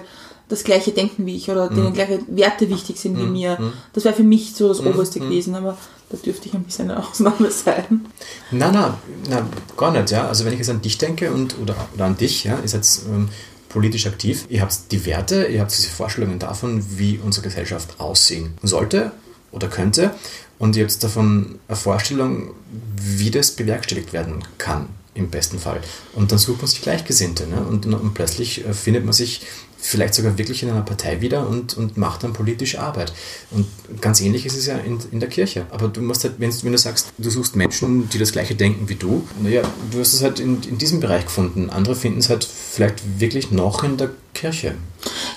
das 0.48 0.62
gleiche 0.62 0.92
denken 0.92 1.24
wie 1.26 1.36
ich 1.36 1.50
oder 1.50 1.68
denen 1.68 1.94
gleiche 1.94 2.20
Werte 2.28 2.68
wichtig 2.68 2.98
sind 2.98 3.18
wie 3.18 3.24
mir. 3.24 3.72
Das 3.94 4.04
wäre 4.04 4.14
für 4.14 4.22
mich 4.22 4.54
so 4.54 4.68
das 4.68 4.80
Oberste 4.80 5.18
gewesen, 5.18 5.54
aber 5.54 5.76
da 6.10 6.18
dürfte 6.18 6.48
ich 6.48 6.54
ein 6.54 6.64
bisschen 6.64 6.90
eine 6.90 7.02
Ausnahme 7.08 7.50
sein. 7.50 8.06
Na, 8.50 8.70
na, 8.70 8.98
na, 9.28 9.46
gar 9.76 9.90
nicht, 9.90 10.10
ja. 10.10 10.28
Also 10.28 10.44
wenn 10.44 10.52
ich 10.52 10.58
jetzt 10.58 10.70
an 10.70 10.82
dich 10.82 10.98
denke 10.98 11.32
und 11.32 11.58
oder, 11.60 11.74
oder 11.94 12.04
an 12.04 12.16
dich, 12.16 12.44
ja, 12.44 12.56
ist 12.56 12.74
jetzt 12.74 13.06
ähm, 13.06 13.30
politisch 13.68 14.06
aktiv. 14.06 14.44
Ihr 14.48 14.60
habt 14.60 14.92
die 14.92 15.04
Werte, 15.06 15.46
ihr 15.46 15.60
habt 15.60 15.76
diese 15.76 15.88
Vorstellungen 15.88 16.38
davon, 16.38 16.84
wie 16.98 17.18
unsere 17.18 17.44
Gesellschaft 17.44 17.98
aussehen 17.98 18.54
sollte 18.62 19.12
oder 19.50 19.68
könnte. 19.68 20.12
Und 20.58 20.76
ihr 20.76 20.84
habt 20.84 21.02
davon 21.02 21.58
eine 21.66 21.76
Vorstellung, 21.76 22.50
wie 22.96 23.30
das 23.30 23.50
bewerkstelligt 23.50 24.12
werden 24.12 24.44
kann, 24.58 24.88
im 25.14 25.30
besten 25.30 25.58
Fall. 25.58 25.80
Und 26.14 26.32
dann 26.32 26.38
sucht 26.38 26.58
man 26.58 26.66
sich 26.66 26.82
Gleichgesinnte. 26.82 27.46
Ne? 27.46 27.64
Und, 27.68 27.86
und 27.86 28.14
plötzlich 28.14 28.66
äh, 28.66 28.74
findet 28.74 29.04
man 29.04 29.12
sich 29.12 29.42
vielleicht 29.84 30.14
sogar 30.14 30.38
wirklich 30.38 30.62
in 30.62 30.70
einer 30.70 30.80
Partei 30.80 31.20
wieder 31.20 31.46
und, 31.46 31.76
und 31.76 31.98
macht 31.98 32.24
dann 32.24 32.32
politische 32.32 32.80
Arbeit. 32.80 33.12
Und 33.50 33.66
ganz 34.00 34.20
ähnlich 34.20 34.46
ist 34.46 34.56
es 34.56 34.66
ja 34.66 34.78
in, 34.78 34.98
in 35.12 35.20
der 35.20 35.28
Kirche. 35.28 35.66
Aber 35.70 35.88
du 35.88 36.00
musst 36.00 36.24
halt, 36.24 36.36
wenn, 36.38 36.50
wenn 36.62 36.72
du 36.72 36.78
sagst, 36.78 37.12
du 37.18 37.30
suchst 37.30 37.54
Menschen, 37.54 38.08
die 38.08 38.18
das 38.18 38.32
gleiche 38.32 38.54
denken 38.54 38.88
wie 38.88 38.94
du, 38.94 39.28
naja, 39.42 39.62
du 39.90 40.00
hast 40.00 40.14
es 40.14 40.22
halt 40.22 40.40
in, 40.40 40.62
in 40.62 40.78
diesem 40.78 41.00
Bereich 41.00 41.26
gefunden. 41.26 41.68
Andere 41.68 41.94
finden 41.94 42.20
es 42.20 42.30
halt 42.30 42.44
vielleicht 42.44 43.20
wirklich 43.20 43.50
noch 43.50 43.84
in 43.84 43.98
der 43.98 44.10
Kirche. 44.32 44.74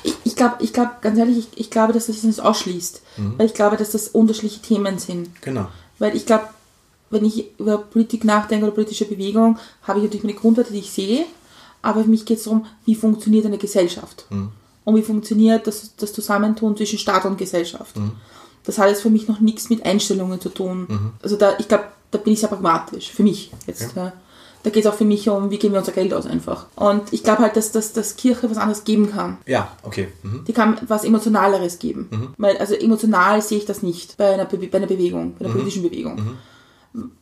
Ich, 0.04 0.14
ich 0.24 0.36
glaube, 0.38 0.56
ich 0.60 0.72
glaub, 0.72 1.02
ganz 1.02 1.20
ehrlich, 1.20 1.40
ich, 1.40 1.60
ich 1.60 1.70
glaube, 1.70 1.92
dass 1.92 2.08
das 2.08 2.24
nicht 2.24 2.40
ausschließt. 2.40 3.02
Weil 3.38 3.48
ich 3.48 3.54
glaube, 3.54 3.76
dass 3.76 3.92
das 3.92 4.08
unterschiedliche 4.08 4.62
Themen 4.62 4.98
sind. 4.98 5.42
Genau. 5.42 5.68
Weil 6.00 6.16
ich 6.16 6.26
glaube, 6.26 6.46
wenn 7.10 7.26
ich 7.26 7.58
über 7.60 7.78
Politik 7.78 8.24
nachdenke 8.24 8.66
oder 8.66 8.76
politische 8.76 9.06
Bewegung, 9.06 9.58
habe 9.84 10.00
ich 10.00 10.06
natürlich 10.06 10.24
meine 10.24 10.36
Grundwerte, 10.36 10.74
die 10.74 10.80
ich 10.80 10.92
sehe. 10.92 11.26
Aber 11.82 12.04
für 12.04 12.10
mich 12.10 12.26
geht 12.26 12.40
es 12.40 12.46
darum, 12.46 12.66
wie 12.86 12.96
funktioniert 12.96 13.46
eine 13.46 13.58
Gesellschaft. 13.58 14.26
Und 14.84 14.96
wie 14.96 15.04
funktioniert 15.04 15.68
das, 15.68 15.96
das 15.96 16.14
Zusammentun 16.14 16.76
zwischen 16.76 17.00
Staat 17.00 17.26
und 17.26 17.38
Gesellschaft. 17.38 17.96
das 18.64 18.78
hat 18.78 18.90
jetzt 18.90 19.02
für 19.02 19.10
mich 19.10 19.28
noch 19.28 19.40
nichts 19.40 19.70
mit 19.70 19.86
Einstellungen 19.86 20.42
zu 20.42 20.50
tun. 20.50 21.14
Also 21.22 21.38
da, 21.38 21.56
ich 21.60 21.68
glaube, 21.68 21.86
da 22.12 22.18
bin 22.18 22.34
ich 22.34 22.40
sehr 22.40 22.50
pragmatisch, 22.50 23.12
für 23.12 23.24
mich 23.24 23.52
jetzt. 23.68 23.96
Ja. 23.96 24.14
Da 24.64 24.70
geht 24.70 24.84
es 24.84 24.92
auch 24.92 24.96
für 24.96 25.06
mich 25.06 25.30
um, 25.30 25.50
wie 25.50 25.60
geben 25.60 25.74
wir 25.76 25.80
unser 25.80 25.92
Geld 25.92 26.14
aus 26.14 26.26
einfach. 26.26 26.66
Und 26.76 27.14
ich 27.14 27.24
glaube 27.24 27.44
halt, 27.44 27.56
dass, 27.56 27.72
dass, 27.72 27.94
dass 27.94 28.18
Kirche 28.18 28.50
was 28.50 28.58
anderes 28.58 28.84
geben 28.84 29.12
kann. 29.12 29.38
Ja, 29.46 29.72
okay. 29.84 30.10
Mhm. 30.24 30.44
Die 30.46 30.52
kann 30.52 30.78
was 30.88 31.06
Emotionaleres 31.06 31.80
geben. 31.80 32.34
Weil, 32.38 32.58
also 32.58 32.74
emotional 32.74 33.42
sehe 33.42 33.60
ich 33.60 33.66
das 33.66 33.84
nicht 33.84 34.18
bei 34.18 34.34
einer, 34.34 34.46
Be 34.46 34.58
bei 34.58 34.78
einer 34.78 34.88
Bewegung, 34.88 35.36
bei 35.38 35.46
einer 35.46 35.54
politischen 35.54 35.84
Bewegung. 35.84 36.38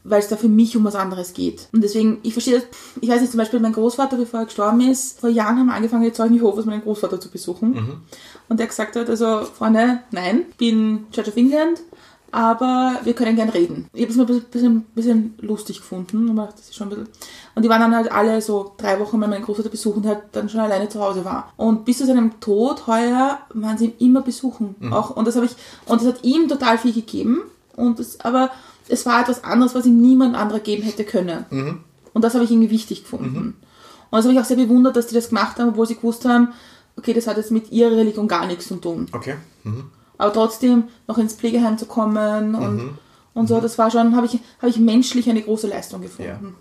Weil 0.03 0.19
es 0.19 0.27
da 0.27 0.37
für 0.37 0.47
mich 0.47 0.77
um 0.77 0.83
was 0.83 0.95
anderes 0.95 1.33
geht. 1.33 1.67
Und 1.73 1.83
deswegen, 1.83 2.19
ich 2.23 2.33
verstehe 2.33 2.55
das, 2.55 2.63
ich 3.01 3.09
weiß 3.09 3.21
nicht, 3.21 3.31
zum 3.31 3.39
Beispiel 3.39 3.59
mein 3.59 3.73
Großvater, 3.73 4.17
bevor 4.17 4.41
er 4.41 4.45
gestorben 4.45 4.81
ist, 4.81 5.19
vor 5.19 5.29
Jahren 5.29 5.57
haben 5.59 5.67
wir 5.67 5.73
angefangen, 5.73 6.03
die 6.03 6.13
Zeugen 6.13 6.35
Jehovas 6.35 6.65
meinen 6.65 6.83
Großvater 6.83 7.19
zu 7.19 7.29
besuchen. 7.29 7.75
Und 8.47 8.59
der 8.59 8.67
gesagt 8.67 8.95
hat, 8.95 9.09
also, 9.09 9.41
Freunde, 9.43 9.99
nein, 10.11 10.45
ich 10.51 10.55
bin 10.57 11.07
Church 11.11 11.27
of 11.27 11.35
England, 11.37 11.81
aber 12.31 12.99
wir 13.03 13.13
können 13.13 13.35
gern 13.35 13.49
reden. 13.49 13.87
Ich 13.93 14.01
habe 14.03 14.11
es 14.11 14.17
mal 14.17 14.29
ein 14.29 14.41
bisschen, 14.51 14.81
bisschen 14.93 15.35
lustig 15.41 15.77
gefunden. 15.77 16.29
aber 16.29 16.49
Das 16.51 16.65
ist 16.65 16.75
schon 16.75 16.87
ein 16.87 16.89
bisschen 16.89 17.07
und 17.55 17.63
die 17.63 17.69
waren 17.69 17.79
dann 17.79 17.95
halt 17.95 18.11
alle 18.11 18.41
so 18.41 18.73
drei 18.77 18.99
Wochen 18.99 19.19
bei 19.19 19.27
meinem 19.27 19.43
Großvater 19.43 19.69
besuchen, 19.69 20.03
der 20.03 20.15
halt 20.15 20.23
dann 20.33 20.49
schon 20.49 20.59
alleine 20.59 20.89
zu 20.89 20.99
Hause 20.99 21.23
war. 21.23 21.53
Und 21.55 21.85
bis 21.85 21.99
zu 21.99 22.05
seinem 22.05 22.39
Tod 22.41 22.85
heuer 22.87 23.39
waren 23.53 23.77
sie 23.77 23.85
ihn 23.85 24.09
immer 24.09 24.21
besuchen. 24.21 24.75
Auch, 24.91 25.11
und 25.11 25.25
das 25.25 25.37
habe 25.37 25.45
ich, 25.45 25.55
und 25.85 26.01
das 26.01 26.07
hat 26.09 26.23
ihm 26.23 26.49
total 26.49 26.77
viel 26.77 26.91
gegeben. 26.91 27.43
Und 27.77 27.99
das, 27.99 28.19
aber 28.19 28.51
es 28.87 29.05
war 29.05 29.21
etwas 29.21 29.43
anderes, 29.43 29.75
was 29.75 29.85
ihm 29.85 30.01
niemand 30.01 30.35
anderer 30.35 30.59
geben 30.59 30.83
hätte 30.83 31.03
können. 31.03 31.45
Und 32.13 32.23
das 32.23 32.33
habe 32.33 32.43
ich 32.43 32.51
irgendwie 32.51 32.69
wichtig 32.69 33.03
gefunden. 33.03 33.55
Und 34.09 34.17
das 34.17 34.25
habe 34.25 34.33
ich 34.33 34.39
auch 34.39 34.45
sehr 34.45 34.57
bewundert, 34.57 34.95
dass 34.95 35.07
die 35.07 35.15
das 35.15 35.29
gemacht 35.29 35.57
haben, 35.59 35.69
obwohl 35.69 35.87
sie 35.87 35.95
gewusst 35.95 36.25
haben, 36.25 36.53
okay, 36.97 37.13
das 37.13 37.27
hat 37.27 37.37
jetzt 37.37 37.51
mit 37.51 37.71
ihrer 37.71 37.91
Religion 37.91 38.27
gar 38.27 38.45
nichts 38.47 38.67
zu 38.67 38.75
tun. 38.75 39.07
Okay. 39.11 39.35
Mhm. 39.63 39.91
Aber 40.17 40.31
trotzdem 40.31 40.85
noch 41.07 41.17
ins 41.17 41.33
Pflegeheim 41.33 41.77
zu 41.77 41.85
kommen 41.85 42.55
und, 42.55 42.97
und 43.33 43.47
so, 43.47 43.59
das 43.59 43.77
war 43.77 43.91
schon, 43.91 44.15
habe 44.15 44.27
ich, 44.27 44.39
habe 44.59 44.69
ich 44.69 44.77
menschlich 44.79 45.29
eine 45.29 45.41
große 45.41 45.67
Leistung 45.67 46.01
gefunden. 46.01 46.55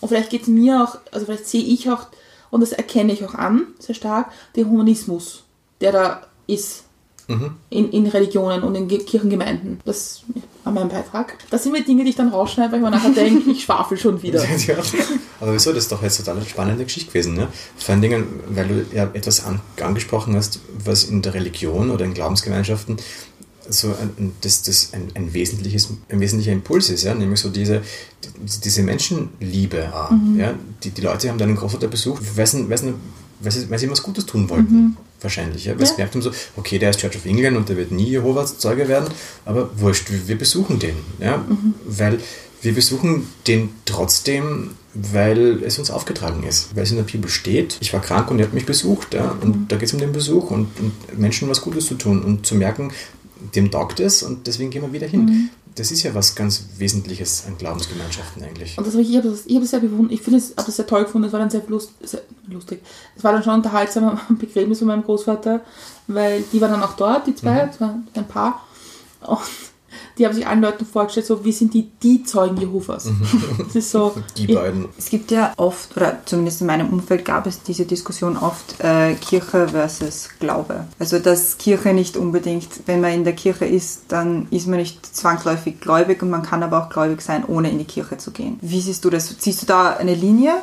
Und 0.00 0.08
vielleicht 0.08 0.30
geht 0.30 0.42
es 0.42 0.48
mir 0.48 0.82
auch, 0.82 0.98
also 1.12 1.26
vielleicht 1.26 1.46
sehe 1.46 1.62
ich 1.62 1.88
auch, 1.90 2.08
und 2.50 2.60
das 2.60 2.72
erkenne 2.72 3.12
ich 3.12 3.24
auch 3.24 3.34
an, 3.34 3.68
sehr 3.78 3.94
stark, 3.94 4.32
den 4.56 4.68
Humanismus, 4.68 5.44
der 5.80 5.92
da 5.92 6.26
ist 6.46 6.83
in, 7.70 7.90
in 7.90 8.06
Religionen 8.06 8.62
und 8.62 8.74
in 8.74 8.86
Ge- 8.88 8.98
Kirchengemeinden. 9.04 9.80
Das 9.86 10.22
war 10.62 10.72
mein 10.72 10.88
Beitrag. 10.88 11.36
Das 11.50 11.62
sind 11.62 11.72
mir 11.72 11.82
Dinge, 11.82 12.04
die 12.04 12.10
ich 12.10 12.16
dann 12.16 12.28
rausschneide, 12.28 12.72
weil 12.72 12.78
ich 12.80 12.84
mir 12.84 12.90
nachher 12.90 13.10
denke, 13.14 13.50
ich 13.50 13.62
schwafel 13.64 13.96
schon 13.96 14.22
wieder. 14.22 14.44
Ja. 14.66 14.76
Aber 15.40 15.54
wieso? 15.54 15.72
Das 15.72 15.84
ist 15.84 15.92
doch 15.92 16.02
jetzt 16.02 16.18
total 16.18 16.36
eine 16.36 16.46
spannende 16.46 16.84
Geschichte 16.84 17.08
gewesen. 17.10 17.34
Ne? 17.34 17.48
Vor 17.78 17.92
allen 17.94 18.02
Dingen, 18.02 18.26
weil 18.50 18.68
du 18.68 18.86
ja 18.94 19.10
etwas 19.14 19.44
an, 19.44 19.60
angesprochen 19.80 20.36
hast, 20.36 20.60
was 20.84 21.04
in 21.04 21.22
der 21.22 21.34
Religion 21.34 21.90
oder 21.90 22.04
in 22.04 22.14
Glaubensgemeinschaften 22.14 22.96
so 23.66 23.88
ein, 23.88 24.32
das, 24.42 24.62
das 24.62 24.90
ein, 24.92 25.08
ein, 25.14 25.32
wesentliches, 25.32 25.88
ein 26.10 26.20
wesentlicher 26.20 26.52
Impuls 26.52 26.90
ist, 26.90 27.04
ja? 27.04 27.14
nämlich 27.14 27.40
so 27.40 27.48
diese, 27.48 27.80
die- 28.22 28.60
diese 28.62 28.82
Menschenliebe. 28.82 29.90
auch, 29.94 30.10
Ja? 30.36 30.52
Die, 30.82 30.90
die 30.90 31.00
Leute 31.00 31.30
haben 31.30 31.38
deinen 31.38 31.56
Großvater 31.56 31.88
besucht, 31.88 32.22
weil 32.36 32.46
sie, 32.46 32.64
weil, 33.44 33.52
sie, 33.52 33.70
weil, 33.70 33.78
sie, 33.78 33.86
sie 33.86 33.92
was 33.92 34.02
Gutes 34.02 34.26
tun 34.26 34.48
wollten. 34.48 34.96
Wahrscheinlich, 35.20 35.64
ja? 35.64 35.72
weil 35.78 35.86
sie 35.86 35.92
Ja. 35.92 35.96
gemerkt 35.96 36.14
haben, 36.14 36.22
so, 36.22 36.32
okay, 36.56 36.78
der 36.78 36.90
ist 36.90 37.00
Church 37.00 37.16
of 37.16 37.24
England 37.24 37.56
und 37.56 37.68
der 37.68 37.76
wird 37.76 37.92
nie 37.92 38.08
Jehovas 38.10 38.58
Zeuge 38.58 38.88
werden, 38.88 39.08
aber 39.44 39.70
wurscht, 39.80 40.08
wir, 40.26 40.36
besuchen 40.36 40.78
den. 40.78 40.96
Ja? 41.18 41.44
Weil 41.86 42.18
wir 42.62 42.74
besuchen 42.74 43.28
den 43.46 43.70
trotzdem, 43.84 44.70
weil 44.94 45.62
es 45.64 45.78
uns 45.78 45.90
aufgetragen 45.90 46.44
ist, 46.44 46.74
weil 46.76 46.82
es 46.84 46.90
in 46.90 46.96
der 46.96 47.04
Bibel 47.04 47.28
steht. 47.30 47.76
Ich 47.80 47.92
war 47.92 48.00
krank 48.00 48.30
und 48.30 48.38
er 48.38 48.46
hat 48.46 48.54
mich 48.54 48.66
besucht. 48.66 49.14
Ja? 49.14 49.36
Und 49.40 49.70
da 49.72 49.76
geht 49.76 49.88
es 49.88 49.94
um 49.94 50.00
den 50.00 50.12
Besuch 50.12 50.50
und, 50.50 50.68
und 50.80 51.18
Menschen 51.18 51.48
was 51.48 51.60
Gutes 51.62 51.86
zu 51.86 51.94
tun 51.94 52.22
und 52.22 52.46
zu 52.46 52.54
merken, 52.54 52.92
dem 53.54 53.70
taugt 53.70 54.00
es 54.00 54.22
und 54.22 54.46
deswegen 54.46 54.70
gehen 54.70 54.82
wir 54.82 54.92
wieder 54.92 55.06
hin. 55.06 55.50
Das 55.76 55.90
ist 55.90 56.04
ja 56.04 56.14
was 56.14 56.36
ganz 56.36 56.66
Wesentliches 56.78 57.44
an 57.48 57.58
Glaubensgemeinschaften 57.58 58.44
eigentlich. 58.44 58.78
Und 58.78 58.86
das 58.86 58.94
habe 58.94 59.02
ich, 59.02 59.16
habe 59.16 59.28
es 59.28 59.70
sehr 59.70 59.80
bewundert, 59.80 60.12
ich 60.12 60.22
finde 60.22 60.38
es, 60.38 60.50
habe 60.50 60.66
das 60.66 60.76
sehr 60.76 60.86
toll 60.86 61.04
gefunden, 61.04 61.26
es 61.26 61.32
war 61.32 61.40
dann 61.40 61.50
sehr, 61.50 61.62
lust, 61.66 61.90
sehr 62.00 62.22
lustig. 62.48 62.80
Es 63.16 63.24
war 63.24 63.32
dann 63.32 63.42
schon 63.42 63.54
unterhaltsam 63.54 64.04
am 64.04 64.38
Begräbnis 64.38 64.78
von 64.78 64.88
meinem 64.88 65.02
Großvater, 65.02 65.62
weil 66.06 66.44
die 66.52 66.60
waren 66.60 66.70
dann 66.70 66.82
auch 66.82 66.94
dort, 66.94 67.26
die 67.26 67.34
zwei, 67.34 67.66
das 67.66 67.80
war 67.80 67.98
ein 68.14 68.28
Paar. 68.28 68.64
Und 69.26 69.40
die 70.18 70.24
haben 70.26 70.34
sich 70.34 70.46
allen 70.46 70.60
Leuten 70.60 70.86
vorgestellt, 70.86 71.26
so, 71.26 71.44
wir 71.44 71.52
sind 71.52 71.74
die, 71.74 71.88
die 72.02 72.22
Zeugen 72.24 72.56
Jehovas. 72.56 73.08
Das 73.58 73.74
ist 73.76 73.90
so, 73.90 74.14
Die 74.36 74.44
ich- 74.50 74.54
beiden. 74.54 74.88
Es 74.96 75.10
gibt 75.10 75.30
ja 75.30 75.52
oft, 75.56 75.96
oder 75.96 76.18
zumindest 76.24 76.60
in 76.60 76.66
meinem 76.68 76.90
Umfeld 76.90 77.24
gab 77.24 77.46
es 77.46 77.62
diese 77.62 77.84
Diskussion 77.84 78.36
oft, 78.36 78.80
äh, 78.80 79.14
Kirche 79.14 79.68
versus 79.68 80.28
Glaube. 80.38 80.84
Also 80.98 81.18
dass 81.18 81.58
Kirche 81.58 81.92
nicht 81.92 82.16
unbedingt, 82.16 82.68
wenn 82.86 83.00
man 83.00 83.12
in 83.12 83.24
der 83.24 83.32
Kirche 83.34 83.64
ist, 83.64 84.02
dann 84.08 84.46
ist 84.50 84.66
man 84.66 84.78
nicht 84.78 85.04
zwangsläufig 85.16 85.80
gläubig 85.80 86.22
und 86.22 86.30
man 86.30 86.42
kann 86.42 86.62
aber 86.62 86.84
auch 86.84 86.90
gläubig 86.90 87.20
sein, 87.22 87.44
ohne 87.46 87.70
in 87.70 87.78
die 87.78 87.84
Kirche 87.84 88.16
zu 88.18 88.30
gehen. 88.30 88.58
Wie 88.60 88.80
siehst 88.80 89.04
du 89.04 89.10
das? 89.10 89.34
Siehst 89.38 89.62
du 89.62 89.66
da 89.66 89.94
eine 89.96 90.14
Linie, 90.14 90.54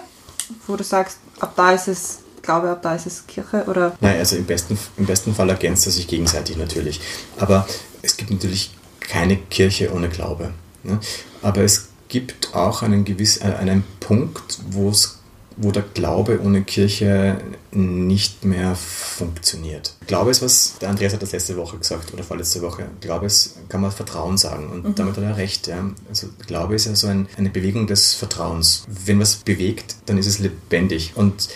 wo 0.67 0.75
du 0.75 0.83
sagst, 0.83 1.17
ab 1.39 1.53
da 1.55 1.71
ist 1.71 1.87
es 1.87 2.19
Glaube, 2.41 2.69
ab 2.71 2.81
da 2.81 2.95
ist 2.95 3.05
es 3.05 3.27
Kirche? 3.27 3.65
Oder 3.67 3.95
Nein, 4.01 4.17
also 4.17 4.35
im 4.35 4.45
besten, 4.45 4.75
im 4.97 5.05
besten 5.05 5.35
Fall 5.35 5.47
ergänzt 5.49 5.85
er 5.85 5.91
sich 5.91 6.07
gegenseitig 6.07 6.57
natürlich. 6.57 6.99
Aber 7.37 7.67
es 8.01 8.17
gibt 8.17 8.31
natürlich 8.31 8.71
keine 9.01 9.35
Kirche 9.37 9.93
ohne 9.93 10.09
Glaube. 10.09 10.53
Ne? 10.83 10.99
Aber 11.41 11.61
es 11.61 11.89
gibt 12.07 12.55
auch 12.55 12.81
einen, 12.81 13.05
gewiss, 13.05 13.37
äh, 13.37 13.53
einen 13.59 13.83
Punkt, 13.99 14.59
wo 14.69 14.89
es 14.89 15.21
wo 15.57 15.71
der 15.71 15.83
Glaube 15.93 16.41
ohne 16.43 16.63
Kirche 16.63 17.37
nicht 17.71 18.45
mehr 18.45 18.75
funktioniert. 18.75 19.95
Glaube 20.07 20.31
ist 20.31 20.41
was, 20.41 20.77
der 20.79 20.89
Andreas 20.89 21.13
hat 21.13 21.21
das 21.21 21.33
letzte 21.33 21.57
Woche 21.57 21.77
gesagt 21.77 22.13
oder 22.13 22.23
vorletzte 22.23 22.61
Woche. 22.61 22.87
Glaube 22.99 23.25
ist, 23.25 23.57
kann 23.69 23.81
man 23.81 23.91
Vertrauen 23.91 24.37
sagen 24.37 24.69
und 24.69 24.97
damit 24.97 25.17
hat 25.17 25.23
er 25.23 25.37
recht. 25.37 25.67
Ja. 25.67 25.89
Also 26.09 26.27
Glaube 26.47 26.75
ist 26.75 26.85
ja 26.85 26.95
so 26.95 27.07
ein, 27.07 27.27
eine 27.37 27.49
Bewegung 27.49 27.85
des 27.85 28.13
Vertrauens. 28.13 28.85
Wenn 28.87 29.19
was 29.19 29.35
bewegt, 29.37 29.95
dann 30.05 30.17
ist 30.17 30.25
es 30.25 30.39
lebendig 30.39 31.13
und 31.15 31.49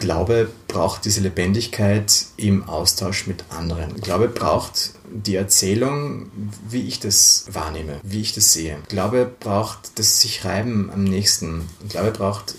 Glaube 0.00 0.48
braucht 0.66 1.04
diese 1.04 1.20
Lebendigkeit 1.20 2.24
im 2.38 2.64
Austausch 2.64 3.26
mit 3.26 3.44
anderen. 3.50 4.00
Glaube 4.00 4.28
braucht 4.28 4.92
die 5.12 5.34
Erzählung, 5.34 6.30
wie 6.66 6.88
ich 6.88 7.00
das 7.00 7.44
wahrnehme, 7.52 8.00
wie 8.02 8.22
ich 8.22 8.32
das 8.32 8.54
sehe. 8.54 8.78
Glaube 8.88 9.30
braucht 9.38 9.98
das 9.98 10.22
sich 10.22 10.46
reiben 10.46 10.90
am 10.90 11.04
nächsten. 11.04 11.68
Glaube 11.90 12.12
braucht 12.12 12.54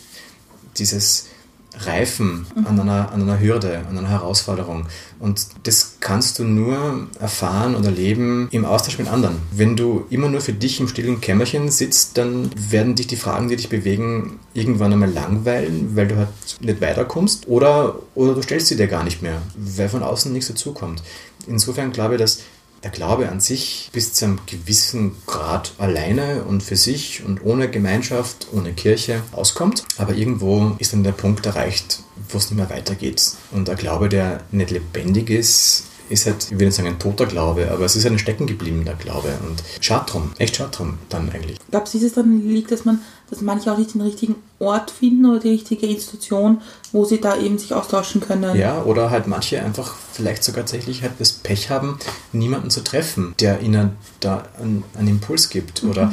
dieses 0.77 1.29
Reifen 1.73 2.45
an, 2.65 2.79
einer, 2.79 3.11
an 3.11 3.21
einer 3.21 3.39
Hürde, 3.39 3.81
an 3.89 3.97
einer 3.97 4.09
Herausforderung. 4.09 4.87
Und 5.19 5.47
das 5.63 5.97
kannst 5.99 6.39
du 6.39 6.43
nur 6.43 7.07
erfahren 7.19 7.75
oder 7.75 7.91
leben 7.91 8.49
im 8.51 8.65
Austausch 8.65 8.97
mit 8.97 9.07
anderen. 9.07 9.37
Wenn 9.51 9.75
du 9.75 10.05
immer 10.09 10.29
nur 10.29 10.41
für 10.41 10.53
dich 10.53 10.79
im 10.79 10.87
stillen 10.87 11.21
Kämmerchen 11.21 11.69
sitzt, 11.69 12.17
dann 12.17 12.51
werden 12.55 12.95
dich 12.95 13.07
die 13.07 13.15
Fragen, 13.15 13.47
die 13.47 13.55
dich 13.55 13.69
bewegen, 13.69 14.39
irgendwann 14.53 14.91
einmal 14.91 15.11
langweilen, 15.11 15.95
weil 15.95 16.07
du 16.07 16.17
halt 16.17 16.29
nicht 16.59 16.81
weiterkommst. 16.81 17.47
Oder, 17.47 17.95
oder 18.15 18.35
du 18.35 18.41
stellst 18.41 18.67
sie 18.67 18.75
dir 18.75 18.87
gar 18.87 19.03
nicht 19.03 19.21
mehr, 19.21 19.41
weil 19.55 19.89
von 19.89 20.03
außen 20.03 20.31
nichts 20.31 20.49
dazukommt. 20.49 21.01
Insofern 21.47 21.91
glaube 21.91 22.15
ich, 22.15 22.19
dass 22.21 22.41
der 22.83 22.91
Glaube 22.91 23.29
an 23.29 23.39
sich 23.39 23.89
bis 23.93 24.13
zu 24.13 24.25
einem 24.25 24.39
gewissen 24.45 25.15
Grad 25.27 25.73
alleine 25.77 26.43
und 26.43 26.63
für 26.63 26.75
sich 26.75 27.23
und 27.23 27.43
ohne 27.45 27.69
Gemeinschaft, 27.69 28.47
ohne 28.51 28.73
Kirche 28.73 29.21
auskommt. 29.31 29.83
Aber 29.97 30.15
irgendwo 30.15 30.75
ist 30.79 30.93
dann 30.93 31.03
der 31.03 31.11
Punkt 31.11 31.45
erreicht, 31.45 31.99
wo 32.29 32.37
es 32.37 32.49
nicht 32.49 32.57
mehr 32.57 32.69
weitergeht. 32.69 33.33
Und 33.51 33.67
der 33.67 33.75
Glaube, 33.75 34.09
der 34.09 34.43
nicht 34.51 34.71
lebendig 34.71 35.29
ist, 35.29 35.85
ist 36.09 36.25
halt, 36.25 36.51
ich 36.51 36.59
will 36.59 36.67
nicht 36.67 36.75
sagen 36.75 36.89
ein 36.89 36.99
toter 36.99 37.25
Glaube, 37.25 37.71
aber 37.71 37.85
es 37.85 37.95
ist 37.95 38.05
ein 38.05 38.19
stecken 38.19 38.45
gebliebener 38.45 38.95
Glaube. 38.95 39.29
Und 39.47 39.63
schade 39.79 40.05
drum, 40.09 40.31
echt 40.37 40.57
schade 40.57 40.71
drum 40.71 40.97
dann 41.09 41.29
eigentlich. 41.29 41.57
Dass 41.69 41.93
es 41.93 42.13
dann 42.13 42.47
liegt, 42.47 42.71
dass 42.71 42.83
man, 42.85 42.99
dass 43.31 43.41
manche 43.41 43.71
auch 43.71 43.77
nicht 43.77 43.95
den 43.95 44.01
richtigen 44.01 44.35
Ort 44.59 44.91
finden 44.91 45.25
oder 45.25 45.39
die 45.39 45.49
richtige 45.49 45.87
Institution, 45.87 46.61
wo 46.91 47.05
sie 47.05 47.19
da 47.19 47.37
eben 47.37 47.57
sich 47.57 47.73
austauschen 47.73 48.21
können? 48.21 48.55
Ja, 48.55 48.83
oder 48.83 49.09
halt 49.09 49.25
manche 49.25 49.63
einfach 49.63 49.95
vielleicht 50.11 50.43
sogar 50.43 50.65
tatsächlich 50.65 51.01
halt 51.01 51.13
das 51.17 51.31
Pech 51.31 51.71
haben, 51.71 51.97
niemanden 52.33 52.69
zu 52.69 52.83
treffen, 52.83 53.33
der 53.39 53.61
ihnen 53.61 53.91
da 54.19 54.43
einen, 54.59 54.83
einen 54.95 55.07
Impuls 55.07 55.49
gibt 55.49 55.83
oder 55.83 56.11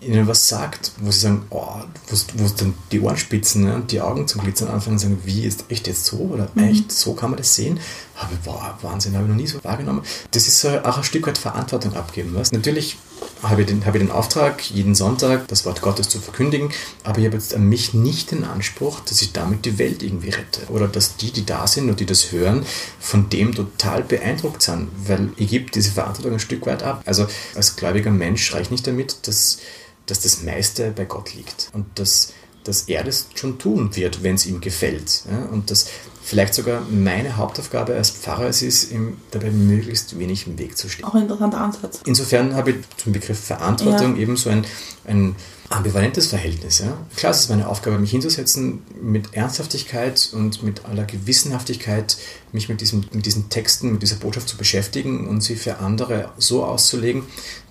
ihnen 0.00 0.28
was 0.28 0.48
sagt, 0.48 0.92
wo 1.00 1.10
sie 1.10 1.20
sagen, 1.20 1.46
oh, 1.50 1.66
wo, 2.08 2.16
wo 2.34 2.48
dann 2.56 2.74
die 2.92 3.00
Ohren 3.00 3.16
spitzen 3.16 3.64
ne, 3.64 3.74
und 3.74 3.90
die 3.90 4.00
Augen 4.00 4.28
zum 4.28 4.42
Glitzern 4.42 4.68
anfangen 4.68 4.94
und 4.94 5.00
sagen, 5.00 5.22
wie 5.24 5.44
ist 5.44 5.64
echt 5.70 5.88
jetzt 5.88 6.04
so 6.04 6.18
oder 6.18 6.48
echt 6.56 6.92
so 6.92 7.14
kann 7.14 7.30
man 7.30 7.38
das 7.38 7.54
sehen? 7.54 7.80
Habe 8.14 8.36
boah, 8.44 8.78
Wahnsinn, 8.82 9.14
habe 9.14 9.24
ich 9.24 9.30
noch 9.30 9.36
nie 9.36 9.46
so 9.46 9.58
wahrgenommen. 9.64 10.02
Das 10.30 10.46
ist 10.46 10.60
so 10.60 10.68
auch 10.68 10.98
ein 10.98 11.04
Stück 11.04 11.26
weit 11.26 11.38
Verantwortung 11.38 11.94
abgeben. 11.94 12.30
Was? 12.34 12.52
Natürlich 12.52 12.98
habe 13.42 13.62
ich, 13.62 13.66
den, 13.68 13.86
habe 13.86 13.98
den 13.98 14.10
Auftrag, 14.10 14.68
jeden 14.70 14.94
Sonntag 14.94 15.46
das 15.48 15.64
Wort 15.64 15.80
Gottes 15.80 16.08
zu 16.08 16.18
verkündigen, 16.18 16.70
aber 17.04 17.18
ich 17.18 17.26
habe 17.26 17.36
jetzt 17.36 17.54
an 17.54 17.68
mich 17.68 17.94
nicht 17.94 18.30
den 18.30 18.44
Anspruch, 18.44 19.00
dass 19.00 19.22
ich 19.22 19.32
damit 19.32 19.64
die 19.64 19.78
Welt 19.78 20.02
irgendwie 20.02 20.30
rette. 20.30 20.62
Oder 20.68 20.88
dass 20.88 21.16
die, 21.16 21.30
die 21.30 21.46
da 21.46 21.66
sind 21.66 21.88
und 21.88 22.00
die 22.00 22.06
das 22.06 22.32
hören, 22.32 22.64
von 22.98 23.28
dem 23.30 23.54
total 23.54 24.02
beeindruckt 24.02 24.62
sind, 24.62 24.88
weil 25.06 25.30
ich 25.36 25.50
gebe 25.50 25.70
diese 25.70 25.92
Verantwortung 25.92 26.34
ein 26.34 26.40
Stück 26.40 26.66
weit 26.66 26.82
ab. 26.82 27.02
Also 27.06 27.26
als 27.54 27.76
gläubiger 27.76 28.10
Mensch 28.10 28.52
reicht 28.54 28.70
nicht 28.70 28.86
damit, 28.86 29.26
dass, 29.26 29.58
dass 30.06 30.20
das 30.20 30.42
meiste 30.42 30.90
bei 30.90 31.04
Gott 31.04 31.34
liegt 31.34 31.70
und 31.72 31.86
dass, 31.94 32.32
dass 32.64 32.82
er 32.82 33.04
das 33.04 33.28
schon 33.34 33.58
tun 33.58 33.94
wird, 33.94 34.22
wenn 34.22 34.34
es 34.34 34.46
ihm 34.46 34.60
gefällt. 34.60 35.22
Ja? 35.30 35.44
Und 35.52 35.70
dass 35.70 35.86
vielleicht 36.28 36.52
sogar 36.52 36.82
meine 36.90 37.38
Hauptaufgabe 37.38 37.94
als 37.94 38.10
Pfarrer 38.10 38.48
es 38.48 38.60
ist, 38.60 38.92
ihm 38.92 39.16
dabei 39.30 39.50
möglichst 39.50 40.18
wenig 40.18 40.46
im 40.46 40.58
Weg 40.58 40.76
zu 40.76 40.90
stehen. 40.90 41.06
Auch 41.06 41.14
ein 41.14 41.22
interessanter 41.22 41.58
Ansatz. 41.58 42.00
Insofern 42.04 42.54
habe 42.54 42.72
ich 42.72 42.76
zum 42.98 43.14
Begriff 43.14 43.40
Verantwortung 43.40 44.14
Ja. 44.16 44.22
eben 44.22 44.36
so 44.36 44.50
ein, 44.50 44.66
ein 45.06 45.34
ambivalentes 45.70 46.26
Verhältnis. 46.26 46.80
Ja? 46.80 46.98
Klar, 47.16 47.32
es 47.32 47.40
ist 47.40 47.48
meine 47.48 47.66
Aufgabe, 47.66 47.98
mich 47.98 48.10
hinzusetzen, 48.10 48.82
mit 49.00 49.32
Ernsthaftigkeit 49.32 50.28
und 50.34 50.62
mit 50.62 50.84
aller 50.84 51.04
Gewissenhaftigkeit 51.04 52.18
mich 52.52 52.68
mit, 52.68 52.82
diesem, 52.82 53.06
mit 53.12 53.24
diesen 53.24 53.48
Texten, 53.48 53.92
mit 53.92 54.02
dieser 54.02 54.16
Botschaft 54.16 54.50
zu 54.50 54.58
beschäftigen 54.58 55.26
und 55.28 55.42
sie 55.42 55.56
für 55.56 55.78
andere 55.78 56.30
so 56.36 56.62
auszulegen, 56.62 57.22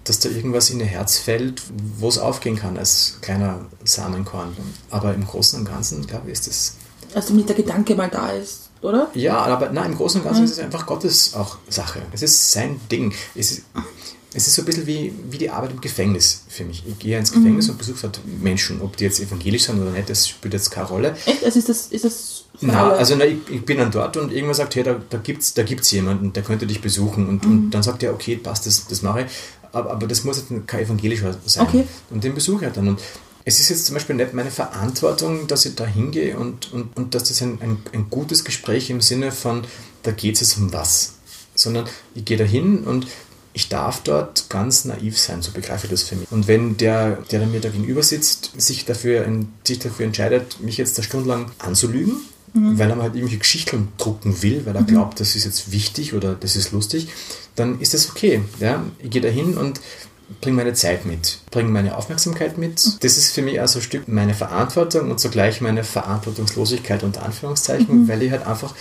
dass 0.03 0.19
da 0.19 0.29
irgendwas 0.29 0.71
in 0.71 0.79
ihr 0.79 0.87
Herz 0.87 1.19
fällt, 1.19 1.61
wo 1.99 2.09
es 2.09 2.17
aufgehen 2.17 2.55
kann 2.55 2.75
als 2.77 3.17
kleiner 3.21 3.65
Samenkorn. 3.83 4.57
Aber 4.89 5.13
im 5.13 5.27
Großen 5.27 5.59
und 5.59 5.65
Ganzen, 5.65 6.07
glaube 6.07 6.31
ich, 6.31 6.33
ist 6.33 6.47
es 6.47 6.73
Also 7.13 7.29
damit 7.29 7.49
der 7.49 7.55
Gedanke 7.55 7.95
mal 7.95 8.09
da 8.09 8.31
ist, 8.31 8.69
oder? 8.81 9.09
ja, 9.13 9.37
aber 9.37 9.69
nein, 9.71 9.91
im 9.91 9.97
Großen 9.97 10.21
und 10.21 10.27
Ganzen 10.27 10.43
ist 10.43 10.51
es 10.51 10.59
einfach 10.59 10.85
Gottes 10.85 11.33
auch 11.33 11.57
Sache. 11.69 12.01
Es 12.11 12.21
ist 12.21 12.51
sein 12.51 12.79
Ding. 12.91 13.13
Es 13.35 13.51
ist, 13.51 13.63
es 14.33 14.47
ist 14.47 14.55
so 14.55 14.61
ein 14.61 14.65
bisschen 14.65 14.85
wie, 14.85 15.13
wie 15.31 15.37
die 15.37 15.49
Arbeit 15.49 15.71
im 15.71 15.81
Gefängnis 15.81 16.43
für 16.47 16.63
mich. 16.63 16.83
Ich 16.85 16.99
gehe 16.99 17.17
ins 17.17 17.31
Gefängnis 17.31 17.69
und 17.69 17.77
besuche 17.77 18.01
dort 18.03 18.19
Menschen. 18.25 18.81
Ob 18.81 18.95
die 18.97 19.05
jetzt 19.05 19.19
evangelisch 19.19 19.63
sind 19.63 19.81
oder 19.81 19.91
nicht, 19.91 20.09
das 20.09 20.27
spielt 20.27 20.53
jetzt 20.53 20.69
keine 20.69 20.87
Rolle. 20.87 21.15
Echt? 21.25 21.43
Also 21.43 21.57
ist 21.57 21.69
das, 21.69 21.87
ist 21.87 22.03
das 22.03 22.43
Na, 22.61 22.91
also 22.91 23.15
na, 23.17 23.25
ich, 23.25 23.37
ich 23.49 23.65
bin 23.65 23.77
dann 23.77 23.89
dort 23.89 24.15
und 24.17 24.31
irgendwann 24.31 24.55
sagt, 24.55 24.75
hey, 24.75 24.83
da, 24.83 24.99
da 25.09 25.17
gibt 25.17 25.41
es 25.41 25.53
da 25.53 25.63
gibt's 25.63 25.89
jemanden, 25.91 26.33
der 26.33 26.43
könnte 26.43 26.67
dich 26.67 26.81
besuchen. 26.81 27.27
Und, 27.27 27.45
und 27.45 27.71
dann 27.71 27.81
sagt 27.83 28.03
er, 28.03 28.13
okay, 28.13 28.35
passt, 28.35 28.67
das, 28.67 28.85
das 28.85 29.01
mache 29.01 29.21
ich. 29.21 29.27
Aber, 29.71 29.91
aber 29.91 30.07
das 30.07 30.23
muss 30.23 30.37
jetzt 30.37 30.67
kein 30.67 30.81
evangelischer 30.81 31.35
sein. 31.45 31.65
Okay. 31.65 31.87
Und 32.09 32.23
den 32.23 32.35
besuche 32.35 32.67
ich 32.67 32.73
dann. 32.73 32.89
Und 32.89 33.01
es 33.47 33.61
ist 33.61 33.69
jetzt 33.69 33.85
zum 33.85 33.93
Beispiel 33.93 34.17
nicht 34.17 34.33
meine 34.33 34.51
Verantwortung, 34.51 35.47
dass 35.47 35.65
ich 35.65 35.73
da 35.73 35.85
hingehe 35.85 36.37
und, 36.37 36.73
und, 36.73 36.97
und 36.97 37.15
dass 37.15 37.29
das 37.29 37.41
ein, 37.41 37.61
ein, 37.61 37.77
ein 37.93 38.09
gutes 38.09 38.43
Gespräch 38.43 38.89
im 38.89 38.99
Sinne 38.99 39.31
von, 39.31 39.63
da 40.03 40.11
geht 40.11 40.35
es 40.35 40.41
jetzt 40.41 40.57
um 40.57 40.73
was. 40.73 41.13
Sondern 41.55 41.85
ich 42.13 42.25
gehe 42.25 42.35
da 42.35 42.43
hin 42.43 42.83
und 42.83 43.07
ich 43.53 43.69
darf 43.69 44.01
dort 44.03 44.49
ganz 44.49 44.83
naiv 44.83 45.17
sein, 45.17 45.41
so 45.41 45.51
begreife 45.51 45.87
ich 45.87 45.91
das 45.91 46.03
für 46.03 46.17
mich. 46.17 46.29
Und 46.29 46.49
wenn 46.49 46.75
der, 46.75 47.23
der 47.31 47.47
mir 47.47 47.61
da 47.61 47.69
gegenüber 47.69 48.03
sitzt, 48.03 48.51
sich 48.57 48.83
dafür, 48.83 49.25
sich 49.65 49.79
dafür 49.79 50.05
entscheidet, 50.05 50.59
mich 50.59 50.75
jetzt 50.75 50.97
da 50.97 51.01
stundenlang 51.01 51.49
anzulügen, 51.57 52.17
weil 52.53 52.89
er 52.89 52.95
mal 52.97 53.03
halt 53.03 53.15
irgendwelche 53.15 53.39
Geschichten 53.39 53.87
drucken 53.97 54.41
will, 54.41 54.65
weil 54.65 54.75
er 54.75 54.83
glaubt, 54.83 55.21
das 55.21 55.35
ist 55.35 55.45
jetzt 55.45 55.71
wichtig 55.71 56.13
oder 56.13 56.35
das 56.35 56.57
ist 56.57 56.73
lustig, 56.73 57.07
dann 57.55 57.79
ist 57.79 57.93
das 57.93 58.09
okay. 58.09 58.41
Ja? 58.59 58.83
Ich 58.99 59.09
gehe 59.09 59.21
da 59.21 59.29
hin 59.29 59.57
und 59.57 59.79
bringe 60.41 60.57
meine 60.57 60.73
Zeit 60.73 61.05
mit, 61.05 61.39
bringe 61.51 61.69
meine 61.69 61.97
Aufmerksamkeit 61.97 62.57
mit. 62.57 63.03
Das 63.03 63.17
ist 63.17 63.31
für 63.31 63.41
mich 63.41 63.59
also 63.59 63.79
ein 63.79 63.83
Stück 63.83 64.07
meine 64.07 64.33
Verantwortung 64.33 65.11
und 65.11 65.19
zugleich 65.19 65.61
meine 65.61 65.83
Verantwortungslosigkeit 65.83 67.03
unter 67.03 67.23
Anführungszeichen, 67.23 68.07
weil 68.07 68.23
ich 68.23 68.31
halt 68.31 68.45
einfach, 68.45 68.73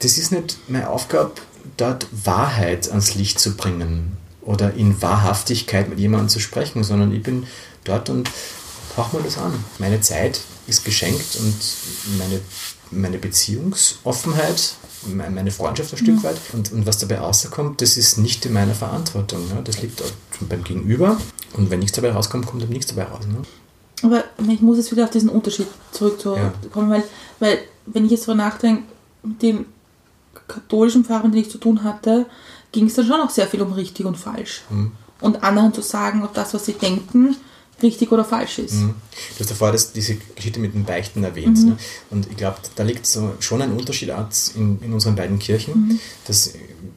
das 0.00 0.18
ist 0.18 0.32
nicht 0.32 0.58
meine 0.68 0.90
Aufgabe, 0.90 1.32
dort 1.76 2.06
Wahrheit 2.12 2.90
ans 2.90 3.14
Licht 3.14 3.38
zu 3.40 3.56
bringen 3.56 4.16
oder 4.42 4.74
in 4.74 5.00
Wahrhaftigkeit 5.02 5.88
mit 5.88 5.98
jemandem 5.98 6.28
zu 6.28 6.40
sprechen, 6.40 6.84
sondern 6.84 7.14
ich 7.14 7.22
bin 7.22 7.46
dort 7.84 8.08
und 8.10 8.30
hauch 8.96 9.12
mir 9.12 9.20
das 9.22 9.38
an. 9.38 9.64
Meine 9.78 10.00
Zeit 10.00 10.40
ist 10.66 10.84
geschenkt 10.84 11.36
und 11.36 11.54
meine, 12.18 12.40
meine 12.90 13.18
Beziehungsoffenheit, 13.18 14.74
meine 15.06 15.50
Freundschaft 15.50 15.92
ein 15.92 15.98
Stück 15.98 16.22
weit 16.22 16.36
und, 16.52 16.72
und 16.72 16.86
was 16.86 16.98
dabei 16.98 17.18
rauskommt, 17.18 17.80
das 17.80 17.96
ist 17.96 18.18
nicht 18.18 18.44
in 18.46 18.52
meiner 18.52 18.74
Verantwortung. 18.74 19.48
Ne? 19.48 19.60
Das 19.64 19.80
liegt 19.80 20.02
beim 20.48 20.64
Gegenüber 20.64 21.18
und 21.54 21.70
wenn 21.70 21.80
nichts 21.80 21.96
dabei 21.96 22.12
rauskommt, 22.12 22.46
kommt 22.46 22.62
dann 22.62 22.70
nichts 22.70 22.94
dabei 22.94 23.04
raus. 23.04 23.26
Ne? 23.26 23.42
Aber 24.02 24.24
ich 24.50 24.60
muss 24.60 24.78
jetzt 24.78 24.92
wieder 24.92 25.04
auf 25.04 25.10
diesen 25.10 25.28
Unterschied 25.28 25.66
zurückkommen, 25.92 26.90
weil, 26.90 27.04
weil 27.38 27.58
wenn 27.86 28.04
ich 28.04 28.10
jetzt 28.10 28.24
so 28.24 28.34
nachdenke, 28.34 28.84
mit 29.22 29.42
dem 29.42 29.66
katholischen 30.48 31.04
Pfarrer, 31.04 31.28
mit 31.28 31.36
ich 31.36 31.50
zu 31.50 31.58
tun 31.58 31.84
hatte, 31.84 32.26
ging 32.72 32.86
es 32.86 32.94
dann 32.94 33.06
schon 33.06 33.20
auch 33.20 33.30
sehr 33.30 33.46
viel 33.46 33.60
um 33.62 33.72
richtig 33.72 34.06
und 34.06 34.16
falsch. 34.16 34.62
Und 35.20 35.42
anderen 35.42 35.74
zu 35.74 35.82
sagen, 35.82 36.24
ob 36.24 36.32
das, 36.34 36.54
was 36.54 36.64
sie 36.64 36.72
denken, 36.72 37.36
richtig 37.82 38.12
oder 38.12 38.24
falsch 38.24 38.58
ist. 38.58 38.74
Du 39.38 39.40
hast 39.40 39.60
das, 39.60 39.92
diese 39.92 40.16
Geschichte 40.36 40.60
mit 40.60 40.74
den 40.74 40.84
Beichten 40.84 41.24
erwähnt. 41.24 41.64
Ne? 41.64 41.76
Und 42.10 42.28
ich 42.30 42.36
glaube, 42.36 42.58
da 42.74 42.82
liegt 42.82 43.06
so 43.06 43.34
schon 43.40 43.62
ein 43.62 43.72
Unterschied 43.72 44.12
in, 44.54 44.80
in 44.82 44.92
unseren 44.92 45.14
beiden 45.14 45.38
Kirchen, 45.38 46.00
dass 46.26 46.52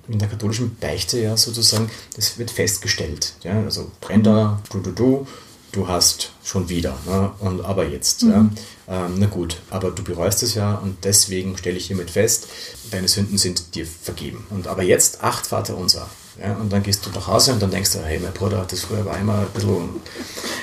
in 0.07 0.19
der 0.19 0.27
katholischen 0.27 0.75
Beichte 0.75 1.19
ja 1.19 1.37
sozusagen, 1.37 1.89
das 2.15 2.37
wird 2.37 2.51
festgestellt. 2.51 3.33
Ja? 3.43 3.61
Also 3.63 3.91
Brenda, 4.01 4.61
du, 4.71 4.79
du, 4.79 4.91
du, 4.91 5.27
du 5.71 5.87
hast 5.87 6.31
schon 6.43 6.69
wieder. 6.69 6.97
Ne? 7.05 7.31
Und 7.39 7.61
aber 7.65 7.87
jetzt. 7.87 8.23
Ja? 8.23 8.49
Ähm, 8.87 9.13
na 9.17 9.27
gut, 9.27 9.57
aber 9.69 9.91
du 9.91 10.03
bereust 10.03 10.43
es 10.43 10.55
ja 10.55 10.75
und 10.75 11.03
deswegen 11.03 11.57
stelle 11.57 11.77
ich 11.77 11.87
hiermit 11.87 12.11
fest, 12.11 12.47
deine 12.91 13.07
Sünden 13.07 13.37
sind 13.37 13.75
dir 13.75 13.85
vergeben. 13.85 14.45
Und 14.49 14.67
aber 14.67 14.83
jetzt 14.83 15.23
acht 15.23 15.47
Vater 15.47 15.77
unser. 15.77 16.09
Ja, 16.41 16.53
und 16.55 16.71
dann 16.71 16.81
gehst 16.81 17.05
du 17.05 17.09
nach 17.11 17.27
Hause 17.27 17.53
und 17.53 17.61
dann 17.61 17.71
denkst 17.71 17.91
du, 17.93 17.99
hey, 17.99 18.19
mein 18.19 18.33
Bruder 18.33 18.59
hat 18.59 18.71
das 18.71 18.81
früher 18.81 19.05
war 19.05 19.17
immer 19.19 19.39
ein 19.39 19.47
bisschen 19.53 19.89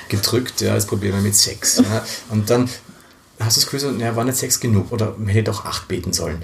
gedrückt, 0.09 0.61
ja, 0.61 0.75
jetzt 0.75 0.89
probieren 0.89 1.15
wir 1.15 1.23
mit 1.23 1.37
Sex. 1.37 1.79
Ja. 1.79 2.05
Und 2.31 2.51
dann 2.51 2.69
hast 3.39 3.57
du 3.57 3.61
das 3.61 3.71
Gefühl, 3.71 3.93
naja, 3.93 4.17
war 4.17 4.25
nicht 4.25 4.37
Sex 4.37 4.61
genug 4.61 4.93
oder 4.93 5.15
man 5.17 5.29
hätte 5.29 5.51
auch 5.51 5.65
acht 5.65 5.89
beten 5.89 6.13
sollen. 6.13 6.43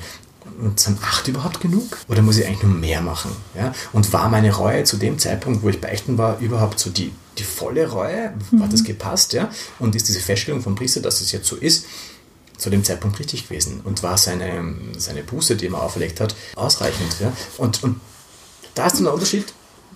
Und 0.60 0.80
sind 0.80 1.02
acht 1.02 1.26
überhaupt 1.28 1.60
genug? 1.60 1.98
Oder 2.08 2.22
muss 2.22 2.38
ich 2.38 2.46
eigentlich 2.46 2.62
nur 2.62 2.72
mehr 2.72 3.02
machen? 3.02 3.30
Ja? 3.54 3.74
Und 3.92 4.10
war 4.12 4.28
meine 4.28 4.54
Reue 4.54 4.84
zu 4.84 4.96
dem 4.96 5.18
Zeitpunkt, 5.18 5.62
wo 5.62 5.68
ich 5.68 5.80
beichten 5.80 6.16
war, 6.18 6.38
überhaupt 6.38 6.78
so 6.78 6.88
die, 6.88 7.12
die 7.36 7.42
volle 7.42 7.90
Reue? 7.90 8.32
Hat 8.60 8.72
das 8.72 8.84
gepasst? 8.84 9.32
Ja? 9.32 9.50
Und 9.80 9.94
ist 9.96 10.08
diese 10.08 10.20
Feststellung 10.20 10.62
vom 10.62 10.74
Priester, 10.74 11.00
dass 11.00 11.20
es 11.20 11.32
jetzt 11.32 11.48
so 11.48 11.56
ist, 11.56 11.86
zu 12.56 12.70
dem 12.70 12.84
Zeitpunkt 12.84 13.18
richtig 13.18 13.48
gewesen? 13.48 13.80
Und 13.84 14.02
war 14.02 14.16
seine, 14.16 14.76
seine 14.96 15.24
Buße, 15.24 15.56
die 15.56 15.66
er 15.66 15.72
mir 15.72 15.82
auferlegt 15.82 16.20
hat, 16.20 16.34
ausreichend? 16.54 17.16
Ja? 17.20 17.32
Und, 17.58 17.82
und 17.82 18.00
da 18.76 18.86
ist 18.86 18.96
so 18.96 19.04
ein 19.04 19.12
Unterschied, 19.12 19.46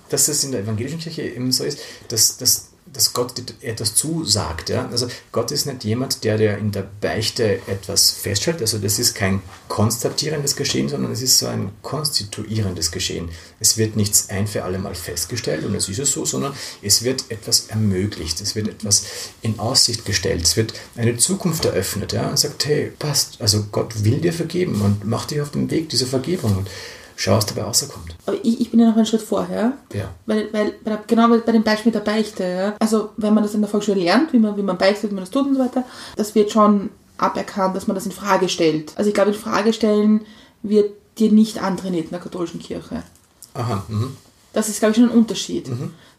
dass 0.08 0.26
es 0.26 0.42
in 0.42 0.52
der 0.52 0.62
evangelischen 0.62 0.98
Kirche 0.98 1.22
eben 1.22 1.52
so 1.52 1.64
ist, 1.64 1.78
dass, 2.08 2.36
dass, 2.38 2.70
dass 2.86 3.12
Gott 3.12 3.34
etwas 3.60 3.94
zusagt. 3.94 4.70
Ja? 4.70 4.88
Also 4.90 5.06
Gott 5.30 5.52
ist 5.52 5.66
nicht 5.66 5.84
jemand, 5.84 6.24
der, 6.24 6.38
der 6.38 6.58
in 6.58 6.72
der 6.72 6.88
Beichte 7.00 7.60
etwas 7.68 8.10
feststellt. 8.10 8.60
Also 8.60 8.78
das 8.78 8.98
ist 8.98 9.14
kein 9.14 9.42
konstatierendes 9.68 10.56
Geschehen, 10.56 10.88
sondern 10.88 11.12
es 11.12 11.22
ist 11.22 11.38
so 11.38 11.46
ein 11.46 11.70
konstituierendes 11.82 12.90
Geschehen. 12.90 13.28
Es 13.60 13.76
wird 13.76 13.96
nichts 13.96 14.30
ein 14.30 14.46
für 14.46 14.64
alle 14.64 14.78
Mal 14.78 14.94
festgestellt 14.94 15.64
und 15.64 15.74
es 15.74 15.88
ist 15.88 16.00
es 16.00 16.10
so, 16.10 16.24
sondern 16.24 16.54
es 16.82 17.04
wird 17.04 17.24
etwas 17.28 17.66
ermöglicht, 17.68 18.40
es 18.40 18.56
wird 18.56 18.66
etwas 18.66 19.04
in 19.42 19.60
Aussicht 19.60 20.04
gestellt, 20.06 20.42
es 20.42 20.56
wird 20.56 20.72
eine 20.96 21.16
Zukunft 21.18 21.66
eröffnet 21.66 22.12
ja? 22.12 22.28
und 22.28 22.38
sagt, 22.38 22.64
hey, 22.64 22.90
passt, 22.98 23.40
also 23.40 23.66
Gott 23.70 24.04
will 24.04 24.20
dir 24.20 24.32
vergeben 24.32 24.80
und 24.80 25.04
mach 25.04 25.26
dich 25.26 25.40
auf 25.40 25.50
den 25.50 25.70
Weg 25.70 25.90
dieser 25.90 26.06
Vergebung 26.06 26.56
und 26.56 26.70
schau, 27.20 27.36
was 27.36 27.46
dabei 27.46 27.62
rauskommt. 27.62 28.16
Aber 28.26 28.36
ich, 28.42 28.60
ich 28.60 28.70
bin 28.70 28.80
ja 28.80 28.88
noch 28.88 28.96
einen 28.96 29.06
Schritt 29.06 29.22
vorher. 29.22 29.72
Ja. 29.92 30.08
Weil, 30.26 30.52
weil 30.52 30.74
bei 30.82 30.90
der, 30.90 31.02
genau 31.06 31.28
bei 31.28 31.52
dem 31.52 31.62
Beispiel 31.62 31.92
der 31.92 32.00
Beichte, 32.00 32.44
ja. 32.44 32.74
also 32.78 33.10
wenn 33.16 33.34
man 33.34 33.42
das 33.42 33.54
in 33.54 33.60
der 33.60 33.70
Volksschule 33.70 34.00
lernt, 34.00 34.32
wie 34.32 34.38
man, 34.38 34.56
wie 34.56 34.62
man 34.62 34.78
beichtet, 34.78 35.10
wie 35.10 35.14
man 35.14 35.24
das 35.24 35.30
tut 35.30 35.46
und 35.46 35.54
so 35.54 35.60
weiter, 35.60 35.84
das 36.16 36.34
wird 36.34 36.50
schon 36.50 36.90
aberkannt, 37.18 37.76
dass 37.76 37.86
man 37.86 37.94
das 37.94 38.06
in 38.06 38.12
Frage 38.12 38.48
stellt. 38.48 38.92
Also 38.96 39.08
ich 39.08 39.14
glaube, 39.14 39.30
in 39.30 39.36
Frage 39.36 39.72
stellen 39.72 40.22
wird 40.62 40.92
dir 41.18 41.30
nicht 41.30 41.62
antrainiert 41.62 42.06
in 42.06 42.10
der 42.10 42.20
katholischen 42.20 42.60
Kirche. 42.60 43.02
Aha, 43.54 43.84
mhm. 43.88 44.16
Das 44.52 44.68
ist, 44.68 44.80
glaube 44.80 44.92
ich, 44.92 44.96
schon 44.96 45.10
ein 45.10 45.16
Unterschied. 45.16 45.70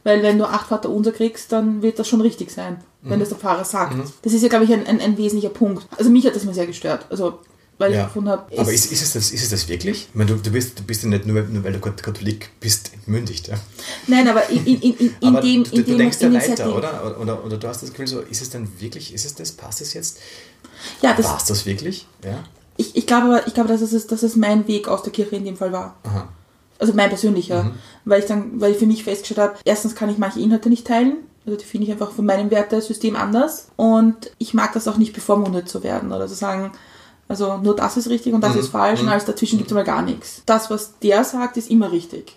Weil 0.03 0.23
wenn 0.23 0.37
du 0.37 0.45
acht 0.45 0.67
Vater 0.67 0.89
unser 0.89 1.11
kriegst, 1.11 1.51
dann 1.51 1.81
wird 1.81 1.99
das 1.99 2.07
schon 2.07 2.21
richtig 2.21 2.51
sein, 2.51 2.77
wenn 3.01 3.19
das 3.19 3.29
der 3.29 3.37
Pfarrer 3.37 3.65
sagt. 3.65 3.95
Das 4.21 4.33
ist 4.33 4.41
ja, 4.41 4.47
glaube 4.47 4.65
ich, 4.65 4.73
ein, 4.73 4.85
ein, 4.87 5.01
ein 5.01 5.17
wesentlicher 5.17 5.53
Punkt. 5.53 5.85
Also 5.97 6.09
mich 6.09 6.25
hat 6.25 6.35
das 6.35 6.45
mal 6.45 6.53
sehr 6.53 6.67
gestört. 6.67 7.05
Also, 7.09 7.39
weil 7.81 7.91
ich 7.91 7.97
Ja. 7.97 8.05
gefunden 8.05 8.29
habe, 8.29 8.43
Aber 8.57 8.71
ist, 8.71 8.91
ist, 8.91 9.01
es 9.01 9.13
das, 9.13 9.31
ist 9.31 9.43
es 9.43 9.49
das 9.49 9.67
wirklich? 9.67 10.07
Ich 10.09 10.15
meine, 10.15 10.31
du, 10.31 10.37
du, 10.37 10.51
bist, 10.51 10.79
du 10.79 10.83
bist 10.83 11.03
ja 11.03 11.09
nicht 11.09 11.25
nur, 11.25 11.41
nur 11.41 11.63
weil 11.63 11.73
du 11.73 11.79
Katholik 11.79 12.49
bist, 12.61 12.93
entmündigt. 12.93 13.49
Ja? 13.49 13.55
Nein, 14.07 14.27
aber 14.27 14.47
in, 14.49 14.65
in, 14.65 14.81
in, 14.81 14.93
in, 14.97 15.15
in 15.19 15.27
Aber 15.27 15.41
dem, 15.41 15.63
du, 15.63 15.69
in 15.71 15.75
du 15.77 15.83
dem, 15.83 15.97
denkst 15.97 16.17
ja 16.21 16.31
weiter, 16.33 16.45
Setting. 16.55 16.73
oder? 16.73 17.17
oder? 17.19 17.43
Oder 17.45 17.57
du 17.57 17.67
hast 17.67 17.81
das 17.83 17.89
Gefühl, 17.89 18.07
so, 18.07 18.21
ist 18.21 18.41
es 18.41 18.49
dann 18.49 18.69
wirklich, 18.79 19.13
ist 19.13 19.25
es 19.25 19.35
das, 19.35 19.51
passt 19.51 19.81
es 19.81 19.93
jetzt? 19.93 20.19
Ja, 21.01 21.13
das, 21.13 21.25
War 21.25 21.37
es 21.37 21.45
das 21.45 21.65
wirklich? 21.65 22.07
Ja. 22.23 22.43
ich, 22.77 22.95
ich 22.95 23.05
glaube, 23.05 23.43
ich 23.45 23.53
glaube, 23.53 23.69
dass 23.69 23.81
es, 23.81 24.07
dass 24.07 24.23
es 24.23 24.35
mein 24.35 24.67
Weg 24.67 24.87
aus 24.87 25.03
der 25.03 25.11
Kirche 25.11 25.35
in 25.35 25.45
dem 25.45 25.57
Fall 25.57 25.71
war. 25.73 25.97
Aha. 26.03 26.29
Also 26.79 26.93
mein 26.93 27.09
persönlicher. 27.09 27.71
Weil 28.05 28.19
ich 28.21 28.25
dann, 28.25 28.59
weil 28.59 28.71
ich 28.71 28.77
für 28.77 28.87
mich 28.87 29.03
festgestellt 29.03 29.39
habe, 29.39 29.59
erstens 29.65 29.93
kann 29.93 30.09
ich 30.09 30.17
manche 30.17 30.39
Inhalte 30.39 30.69
nicht 30.69 30.87
teilen. 30.87 31.17
Also 31.45 31.57
die 31.57 31.65
finde 31.65 31.85
ich 31.85 31.91
einfach 31.91 32.11
von 32.11 32.25
meinem 32.25 32.49
Wertesystem 32.49 33.15
anders. 33.15 33.67
Und 33.75 34.31
ich 34.39 34.53
mag 34.55 34.73
das 34.73 34.87
auch 34.87 34.97
nicht 34.97 35.13
bevormundet 35.13 35.69
zu 35.69 35.83
werden 35.83 36.11
oder 36.11 36.27
zu 36.27 36.33
sagen, 36.33 36.71
also 37.31 37.57
nur 37.57 37.77
das 37.77 37.95
ist 37.95 38.09
richtig 38.09 38.33
und 38.33 38.41
das 38.41 38.57
ist 38.57 38.67
falsch 38.67 38.99
und 38.99 39.07
alles 39.07 39.23
dazwischen 39.23 39.57
gibt 39.57 39.71
es 39.71 39.73
mal 39.73 39.85
gar 39.85 40.01
nichts. 40.01 40.41
Das, 40.45 40.69
was 40.69 40.99
der 41.01 41.23
sagt, 41.23 41.55
ist 41.55 41.71
immer 41.71 41.89
richtig. 41.89 42.35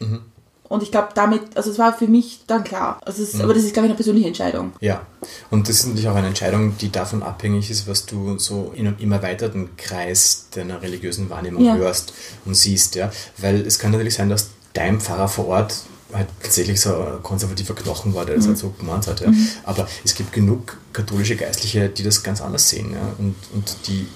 Und 0.68 0.84
ich 0.84 0.92
glaube, 0.92 1.08
damit, 1.14 1.42
also 1.56 1.68
es 1.72 1.80
war 1.80 1.92
für 1.92 2.06
mich 2.06 2.42
dann 2.46 2.62
klar. 2.62 3.00
Also 3.04 3.24
es 3.24 3.34
ist, 3.34 3.40
Aber 3.40 3.54
das 3.54 3.64
ist, 3.64 3.72
glaube 3.72 3.86
ich, 3.86 3.90
eine 3.90 3.96
persönliche 3.96 4.28
Entscheidung. 4.28 4.72
Ja, 4.80 5.04
und 5.50 5.68
das 5.68 5.80
ist 5.80 5.86
natürlich 5.86 6.08
auch 6.08 6.14
eine 6.14 6.28
Entscheidung, 6.28 6.78
die 6.78 6.92
davon 6.92 7.24
abhängig 7.24 7.72
ist, 7.72 7.88
was 7.88 8.06
du 8.06 8.38
so 8.38 8.72
in 8.76 8.86
einem 8.86 8.96
immer 9.00 9.16
erweiterten 9.16 9.76
Kreis 9.76 10.46
deiner 10.54 10.80
religiösen 10.80 11.28
Wahrnehmung 11.28 11.64
Ja. 11.64 11.74
hörst 11.74 12.14
und 12.44 12.54
siehst. 12.54 12.94
Ja? 12.94 13.10
Weil 13.38 13.66
es 13.66 13.80
kann 13.80 13.90
natürlich 13.90 14.14
sein, 14.14 14.28
dass 14.28 14.50
dein 14.74 15.00
Pfarrer 15.00 15.26
vor 15.26 15.48
Ort 15.48 15.74
halt 16.12 16.28
tatsächlich 16.40 16.80
so 16.80 16.94
ein 16.94 17.22
konservativer 17.22 17.74
Knochen 17.74 18.14
war, 18.14 18.24
der 18.24 18.36
das 18.36 18.46
halt 18.46 18.58
so 18.58 18.70
gemeint 18.70 19.08
hat. 19.08 19.20
Ja. 19.20 19.32
Aber 19.64 19.88
es 20.04 20.14
gibt 20.14 20.32
genug 20.32 20.78
katholische 20.92 21.34
Geistliche, 21.34 21.88
die 21.88 22.04
das 22.04 22.22
ganz 22.22 22.40
anders 22.40 22.68
sehen 22.68 22.92
ja. 22.92 23.00
und, 23.18 23.34
und 23.52 23.76
die 23.88 24.06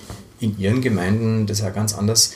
in 0.41 0.59
ihren 0.59 0.81
Gemeinden 0.81 1.47
das 1.47 1.61
ja 1.61 1.71
ganz 1.71 1.97
anders 1.97 2.33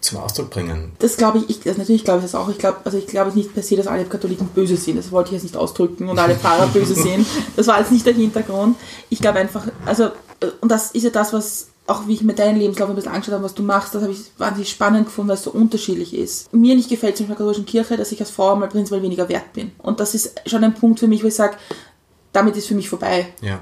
zum 0.00 0.18
Ausdruck 0.18 0.50
bringen. 0.50 0.92
Das 0.98 1.16
glaube 1.16 1.38
ich, 1.38 1.50
ich 1.50 1.66
also 1.66 1.80
natürlich 1.80 2.04
glaube 2.04 2.18
ich 2.18 2.24
das 2.24 2.34
auch. 2.34 2.48
Ich 2.48 2.58
glaube, 2.58 2.78
also 2.84 2.98
ich 2.98 3.06
glaube 3.06 3.32
nicht 3.34 3.54
per 3.54 3.62
se, 3.62 3.76
dass 3.76 3.86
alle 3.86 4.04
Katholiken 4.04 4.48
böse 4.48 4.76
sind. 4.76 4.96
Das 4.96 5.10
wollte 5.10 5.28
ich 5.28 5.34
jetzt 5.34 5.42
nicht 5.42 5.56
ausdrücken 5.56 6.08
und 6.08 6.18
alle 6.18 6.34
Pfarrer 6.38 6.68
böse 6.68 6.94
sehen. 6.94 7.26
Das 7.56 7.66
war 7.66 7.78
jetzt 7.80 7.92
nicht 7.92 8.06
der 8.06 8.14
Hintergrund. 8.14 8.76
Ich 9.08 9.20
glaube 9.20 9.38
einfach, 9.38 9.66
also, 9.84 10.04
äh, 10.04 10.48
und 10.60 10.70
das 10.70 10.92
ist 10.92 11.02
ja 11.02 11.10
das, 11.10 11.32
was 11.32 11.68
auch 11.86 12.06
wie 12.08 12.14
ich 12.14 12.22
mir 12.22 12.34
deinen 12.34 12.58
Lebenslauf 12.58 12.88
ein 12.88 12.96
bisschen 12.96 13.12
angeschaut 13.12 13.34
habe, 13.34 13.44
was 13.44 13.54
du 13.54 13.62
machst, 13.62 13.94
das 13.94 14.02
habe 14.02 14.12
ich 14.12 14.18
wahnsinnig 14.38 14.70
spannend 14.70 15.06
gefunden, 15.06 15.28
weil 15.28 15.36
es 15.36 15.44
so 15.44 15.52
unterschiedlich 15.52 16.14
ist. 16.14 16.52
Mir 16.52 16.74
nicht 16.74 16.88
gefällt 16.88 17.16
zum 17.16 17.26
Beispiel 17.26 17.34
in 17.34 17.36
der 17.36 17.36
katholischen 17.36 17.66
Kirche, 17.66 17.96
dass 17.96 18.12
ich 18.12 18.20
als 18.20 18.30
Frau 18.30 18.56
mal 18.56 18.68
prinzipiell 18.68 19.02
weniger 19.02 19.28
wert 19.28 19.52
bin. 19.52 19.70
Und 19.78 20.00
das 20.00 20.14
ist 20.14 20.40
schon 20.46 20.64
ein 20.64 20.74
Punkt 20.74 20.98
für 20.98 21.06
mich, 21.06 21.22
wo 21.22 21.28
ich 21.28 21.34
sage, 21.34 21.56
damit 22.32 22.56
ist 22.56 22.66
für 22.66 22.74
mich 22.74 22.88
vorbei. 22.88 23.28
Ja. 23.40 23.60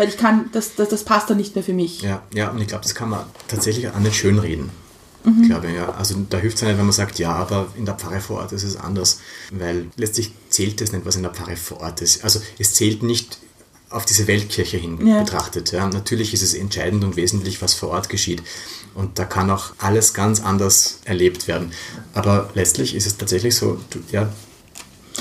Weil 0.00 0.08
ich 0.08 0.16
kann, 0.16 0.48
das, 0.52 0.76
das, 0.76 0.88
das 0.88 1.04
passt 1.04 1.28
dann 1.28 1.36
nicht 1.36 1.54
mehr 1.54 1.62
für 1.62 1.74
mich. 1.74 2.00
Ja, 2.00 2.22
ja, 2.32 2.48
und 2.50 2.58
ich 2.58 2.68
glaube, 2.68 2.82
das 2.84 2.94
kann 2.94 3.10
man 3.10 3.22
tatsächlich 3.48 3.86
auch 3.90 3.98
nicht 3.98 4.16
schönreden. 4.16 4.70
Mhm. 5.24 5.42
Glaube 5.48 5.68
ich, 5.68 5.74
ja. 5.76 5.90
Also 5.90 6.14
da 6.30 6.38
hilft 6.38 6.56
es 6.56 6.62
nicht, 6.62 6.78
wenn 6.78 6.86
man 6.86 6.92
sagt, 6.92 7.18
ja, 7.18 7.34
aber 7.34 7.66
in 7.76 7.84
der 7.84 7.96
Pfarre 7.96 8.20
vor 8.22 8.38
Ort 8.38 8.52
ist 8.52 8.62
es 8.62 8.76
anders. 8.76 9.20
Weil 9.50 9.88
letztlich 9.96 10.32
zählt 10.48 10.80
es 10.80 10.92
nicht, 10.92 11.04
was 11.04 11.16
in 11.16 11.22
der 11.22 11.32
Pfarre 11.32 11.54
vor 11.56 11.80
Ort 11.80 12.00
ist. 12.00 12.24
Also 12.24 12.40
es 12.58 12.72
zählt 12.72 13.02
nicht 13.02 13.36
auf 13.90 14.06
diese 14.06 14.26
Weltkirche 14.26 14.78
hin 14.78 15.06
Ja. 15.06 15.20
betrachtet. 15.20 15.70
Ja. 15.72 15.86
Natürlich 15.86 16.32
ist 16.32 16.40
es 16.40 16.54
entscheidend 16.54 17.04
und 17.04 17.16
wesentlich, 17.16 17.60
was 17.60 17.74
vor 17.74 17.90
Ort 17.90 18.08
geschieht. 18.08 18.42
Und 18.94 19.18
da 19.18 19.26
kann 19.26 19.50
auch 19.50 19.74
alles 19.76 20.14
ganz 20.14 20.40
anders 20.40 21.00
erlebt 21.04 21.46
werden. 21.46 21.72
Aber 22.14 22.48
letztlich 22.54 22.94
ist 22.94 23.06
es 23.06 23.18
tatsächlich 23.18 23.54
so, 23.54 23.78
du, 23.90 23.98
ja, 24.12 24.32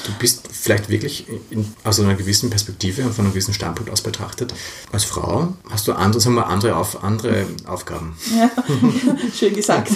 du 0.06 0.12
bist 0.20 0.48
vielleicht 0.52 0.90
wirklich 0.90 1.28
in, 1.50 1.74
aus 1.84 2.00
einer 2.00 2.16
gewissen 2.16 2.50
Perspektive 2.50 3.04
und 3.04 3.14
von 3.14 3.26
einem 3.26 3.34
gewissen 3.34 3.54
Standpunkt 3.54 3.92
aus 3.92 4.02
betrachtet. 4.02 4.54
Als 4.92 5.04
Frau 5.04 5.54
hast 5.70 5.88
du 5.88 5.94
andere, 5.94 6.22
sagen 6.22 6.36
wir, 6.36 6.48
andere, 6.48 6.76
auf, 6.76 7.04
andere 7.04 7.46
Aufgaben. 7.66 8.18
Ja, 8.38 8.52
schön 9.36 9.56
gesagt. 9.56 9.92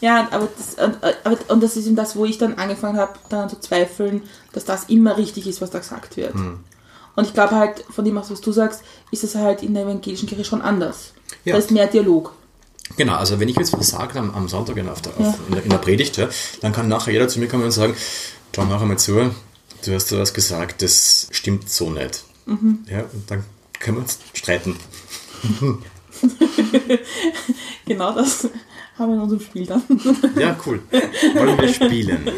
Ja, 0.00 0.28
aber 0.30 0.48
das, 0.56 0.84
und, 0.84 1.04
aber, 1.24 1.38
und 1.48 1.62
das 1.62 1.76
ist 1.76 1.86
eben 1.86 1.96
das, 1.96 2.16
wo 2.16 2.24
ich 2.24 2.38
dann 2.38 2.54
angefangen 2.54 2.98
habe, 2.98 3.12
daran 3.28 3.48
zu 3.48 3.60
zweifeln, 3.60 4.22
dass 4.52 4.64
das 4.64 4.84
immer 4.84 5.16
richtig 5.16 5.46
ist, 5.46 5.60
was 5.60 5.70
da 5.70 5.78
gesagt 5.78 6.16
wird. 6.16 6.34
Hm. 6.34 6.60
Und 7.16 7.26
ich 7.26 7.34
glaube 7.34 7.54
halt, 7.54 7.84
von 7.90 8.04
dem, 8.04 8.16
was 8.16 8.28
du 8.28 8.52
sagst, 8.52 8.82
ist 9.10 9.24
es 9.24 9.34
halt 9.34 9.62
in 9.62 9.74
der 9.74 9.84
evangelischen 9.84 10.28
Kirche 10.28 10.44
schon 10.44 10.62
anders. 10.62 11.12
Ja. 11.44 11.52
Da 11.52 11.58
ist 11.58 11.70
mehr 11.70 11.86
Dialog. 11.86 12.32
Genau, 12.96 13.14
also 13.14 13.40
wenn 13.40 13.48
ich 13.48 13.56
jetzt 13.56 13.72
was 13.72 13.88
sage 13.88 14.18
am, 14.18 14.34
am 14.34 14.48
Sonntag 14.48 14.76
in, 14.76 14.84
der, 14.84 14.92
auf, 14.92 15.00
der, 15.00 15.12
in 15.62 15.70
der 15.70 15.78
Predigt, 15.78 16.16
ja, 16.16 16.28
dann 16.60 16.72
kann 16.72 16.88
nachher 16.88 17.12
jeder 17.12 17.28
zu 17.28 17.38
mir 17.38 17.48
kommen 17.48 17.64
und 17.64 17.70
sagen, 17.70 17.96
schau 18.54 18.64
mal 18.64 18.80
einmal 18.80 18.98
zu, 18.98 19.30
du 19.84 19.94
hast 19.94 20.12
da 20.12 20.18
was 20.18 20.32
gesagt, 20.32 20.82
das 20.82 21.28
stimmt 21.30 21.68
so 21.68 21.90
nicht. 21.90 22.24
Ja, 22.46 23.00
und 23.00 23.30
dann 23.30 23.44
können 23.80 23.96
wir 23.98 24.02
uns 24.02 24.18
streiten. 24.32 24.76
Genau 27.86 28.14
das 28.14 28.48
haben 28.98 29.10
wir 29.10 29.16
in 29.16 29.20
unserem 29.20 29.40
Spiel 29.40 29.66
dann. 29.66 29.82
Ja, 30.38 30.56
cool. 30.64 30.80
Wollen 31.34 31.60
wir 31.60 31.68
spielen? 31.68 32.30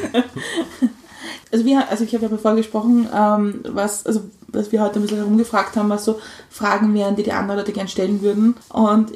Also, 1.53 1.64
wir, 1.64 1.89
also 1.89 2.03
ich 2.03 2.12
habe 2.14 2.25
ja 2.25 2.29
bevor 2.29 2.57
gesprochen, 2.57 3.09
ähm, 3.14 3.61
was, 3.69 4.05
also, 4.05 4.23
dass 4.49 4.73
wir 4.73 4.83
heute 4.83 4.99
ein 4.99 5.03
bisschen 5.03 5.19
herumgefragt 5.19 5.77
haben, 5.77 5.89
was 5.89 6.05
so 6.05 6.19
Fragen 6.51 6.93
wären, 6.95 7.14
die 7.14 7.23
die 7.23 7.33
anderen 7.33 7.61
Leute 7.61 7.73
gerne 7.73 7.89
stellen 7.89 8.23
würden. 8.23 8.57
Und 8.71 9.12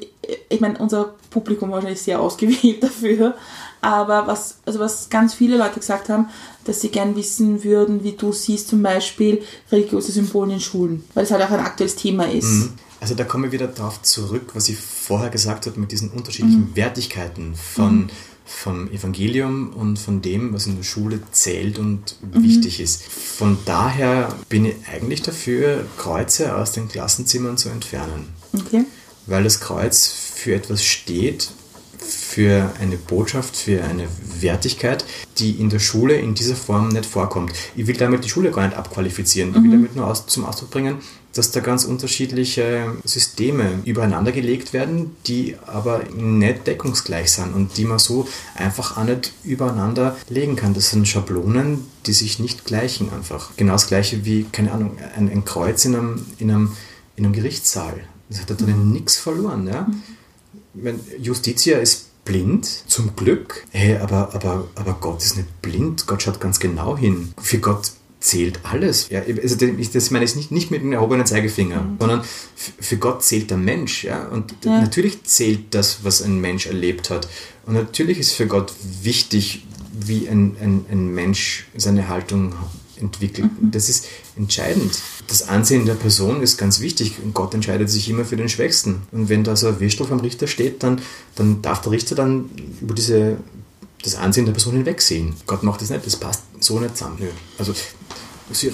ich 0.49 0.61
meine, 0.61 0.79
unser 0.79 1.15
Publikum 1.31 1.71
war 1.71 1.77
wahrscheinlich 1.77 2.03
sehr 2.03 2.21
ausgewählt 2.21 2.81
dafür. 2.83 3.35
Aber 3.81 4.27
was, 4.27 4.59
also 4.67 4.79
was 4.79 5.09
ganz 5.09 5.35
viele 5.35 5.57
Leute 5.57 5.81
gesagt 5.81 6.09
haben, 6.09 6.29
dass 6.71 6.83
sie 6.83 6.91
gern 6.91 7.17
wissen 7.17 7.65
würden, 7.65 8.05
wie 8.05 8.13
du 8.13 8.33
siehst 8.33 8.69
zum 8.69 8.81
Beispiel 8.81 9.43
religiöse 9.73 10.13
Symbole 10.13 10.55
in 10.55 10.61
Schulen. 10.61 11.03
Weil 11.15 11.25
es 11.25 11.33
halt 11.33 11.43
auch 11.43 11.51
ein 11.51 11.59
aktuelles 11.59 11.97
Thema 11.97 12.31
ist. 12.31 12.71
Also 13.01 13.15
da 13.17 13.25
komme 13.25 13.49
ich 13.49 13.53
wieder 13.53 13.67
darauf 13.67 14.03
zurück, 14.03 14.51
was 14.55 14.69
ich 14.69 14.77
vorher 14.79 15.31
gesagt 15.31 15.67
habe 15.67 15.81
mit 15.81 15.91
diesen 15.91 16.11
unterschiedlichen 16.11 16.77
Wertigkeiten 16.77 17.57
von, 17.57 18.09
vom 18.45 18.89
Evangelium 18.93 19.73
und 19.73 19.99
von 19.99 20.23
dem, 20.23 20.55
was 20.55 20.67
in 20.67 20.77
der 20.77 20.85
Schule 20.85 21.21
zählt 21.33 21.81
und 21.81 22.17
wichtig 22.23 22.79
ist. 22.79 23.03
Von 23.03 23.59
daher 23.65 24.33
bin 24.49 24.67
ich 24.67 24.77
eigentlich 24.93 25.23
dafür, 25.23 25.85
Kreuze 25.99 26.55
aus 26.55 26.71
den 26.71 26.87
Klassenzimmern 26.89 27.57
zu 27.57 27.69
entfernen. 27.69 28.29
Okay. 28.53 28.85
weil 29.27 29.45
das 29.45 29.61
Kreuz 29.61 30.07
für 30.07 30.55
etwas 30.55 30.85
steht, 30.85 31.51
für 32.03 32.71
eine 32.81 32.97
Botschaft, 32.97 33.57
für 33.57 33.83
eine 33.85 34.07
Wertigkeit, 34.41 35.05
die 35.39 35.53
in 35.53 35.71
der 35.71 35.79
Schule 35.79 36.15
in 36.15 36.35
dieser 36.35 36.57
Form 36.57 36.89
nicht 36.89 37.07
vorkommt. 37.07 37.53
Ich 37.77 37.87
will 37.87 37.97
damit 37.97 38.25
die 38.25 38.29
Schule 38.29 38.51
gar 38.51 38.67
nicht 38.67 38.77
abqualifizieren. 38.77 39.51
Ich 39.51 39.63
will 39.63 39.71
damit 39.71 39.97
nur 39.97 40.07
aus, 40.07 40.27
zum 40.27 40.45
Ausdruck 40.45 40.71
bringen, 40.71 40.99
dass 41.35 41.53
da 41.53 41.61
ganz 41.61 41.85
unterschiedliche 41.85 42.93
Systeme 43.05 43.81
übereinander 43.85 44.33
gelegt 44.33 44.73
werden, 44.73 45.17
die 45.27 45.57
aber 45.67 46.03
nicht 46.15 46.67
deckungsgleich 46.67 47.31
sind 47.31 47.55
und 47.55 47.77
die 47.77 47.85
man 47.85 47.99
so 47.99 48.27
einfach 48.55 48.97
auch 48.97 49.05
nicht 49.05 49.33
übereinander 49.45 50.17
legen 50.29 50.57
kann. 50.57 50.75
Das 50.75 50.91
sind 50.91 51.07
Schablonen, 51.07 51.87
die 52.07 52.13
sich 52.13 52.41
nicht 52.41 52.65
gleichen 52.65 53.13
einfach. 53.13 53.51
Genau 53.57 53.75
das 53.75 53.87
gleiche 53.87 54.25
wie, 54.25 54.45
keine 54.51 54.73
Ahnung, 54.73 54.97
ein, 55.17 55.31
ein 55.31 55.45
Kreuz 55.45 55.85
in 55.85 55.95
einem, 55.95 56.27
in, 56.39 56.51
einem, 56.51 56.73
in 57.17 57.25
einem 57.25 57.35
Gerichtssaal. 57.35 58.01
Das 58.29 58.41
hat 58.41 58.51
da 58.51 58.55
drin 58.55 58.93
nichts 58.93 59.17
verloren. 59.17 59.67
Ja? 59.67 59.89
Meine, 59.89 60.03
Justitia 61.19 61.79
ist 61.79 62.25
blind, 62.25 62.67
zum 62.87 63.17
Glück. 63.17 63.65
Hey, 63.71 63.97
aber, 63.97 64.35
aber, 64.35 64.69
aber 64.75 64.97
Gott 65.01 65.23
ist 65.23 65.37
nicht 65.37 65.63
blind. 65.63 66.07
Gott 66.07 66.23
schaut 66.23 66.41
ganz 66.41 66.61
genau 66.61 66.97
hin. 66.97 67.33
Für 67.41 67.59
Gott 67.59 67.93
zählt 68.21 68.61
alles. 68.65 69.09
Ja, 69.09 69.23
also 69.43 69.57
das 69.57 70.11
meine 70.11 70.25
ich 70.27 70.37
nicht, 70.37 70.51
nicht 70.53 70.71
mit 70.71 70.83
dem 70.83 70.93
erhobenen 70.93 71.25
Zeigefinger, 71.27 71.97
sondern 71.99 72.21
f- 72.21 72.73
für 72.79 72.99
Gott 72.99 73.25
zählt 73.25 73.51
der 73.51 73.57
Mensch. 73.57 74.05
Ja? 74.05 74.27
Und 74.29 74.55
Ja. 74.65 74.81
natürlich 74.81 75.25
zählt 75.25 75.75
das, 75.75 76.05
was 76.05 76.21
ein 76.23 76.39
Mensch 76.41 76.67
erlebt 76.67 77.09
hat. 77.09 77.29
Und 77.67 77.75
natürlich 77.75 78.19
ist 78.19 78.33
für 78.33 78.47
Gott 78.47 78.75
wichtig, 79.03 79.67
wie 79.99 80.29
ein, 80.29 80.57
ein, 80.61 80.85
ein 80.91 81.09
Mensch 81.15 81.67
seine 81.77 82.09
Haltung 82.09 82.55
entwickelt. 82.97 83.51
Das 83.63 83.89
ist 83.89 84.07
entscheidend. 84.41 84.99
Das 85.29 85.49
Ansehen 85.49 85.87
der 85.87 85.95
Person 85.95 86.43
ist 86.43 86.57
ganz 86.57 86.81
wichtig 86.81 87.19
und 87.23 87.35
Gott 87.35 87.55
entscheidet 87.55 87.91
sich 87.91 88.09
immer 88.09 88.25
für 88.25 88.37
den 88.37 88.49
Schwächsten. 88.49 89.03
Und 89.13 89.29
wenn 89.29 89.45
da 89.45 89.55
so 89.55 89.69
ein 89.69 89.81
Wirstel 89.81 90.07
vom 90.07 90.21
Richter 90.21 90.47
steht, 90.47 90.83
dann, 90.83 91.01
dann 91.37 91.63
darf 91.63 91.83
der 91.83 91.93
Richter 91.93 92.15
dann 92.15 92.51
über 92.81 92.95
diese, 92.95 93.37
das 94.03 94.17
Ansehen 94.17 94.47
der 94.47 94.53
Person 94.53 94.75
hinwegsehen. 94.75 95.35
Gott 95.47 95.63
macht 95.63 95.83
das 95.83 95.91
nicht, 95.91 96.07
das 96.07 96.17
passt 96.17 96.43
so 96.61 96.81
nicht 96.81 96.97
zusammen. 96.97 97.19
Nö. 97.21 97.29
Also 97.59 97.75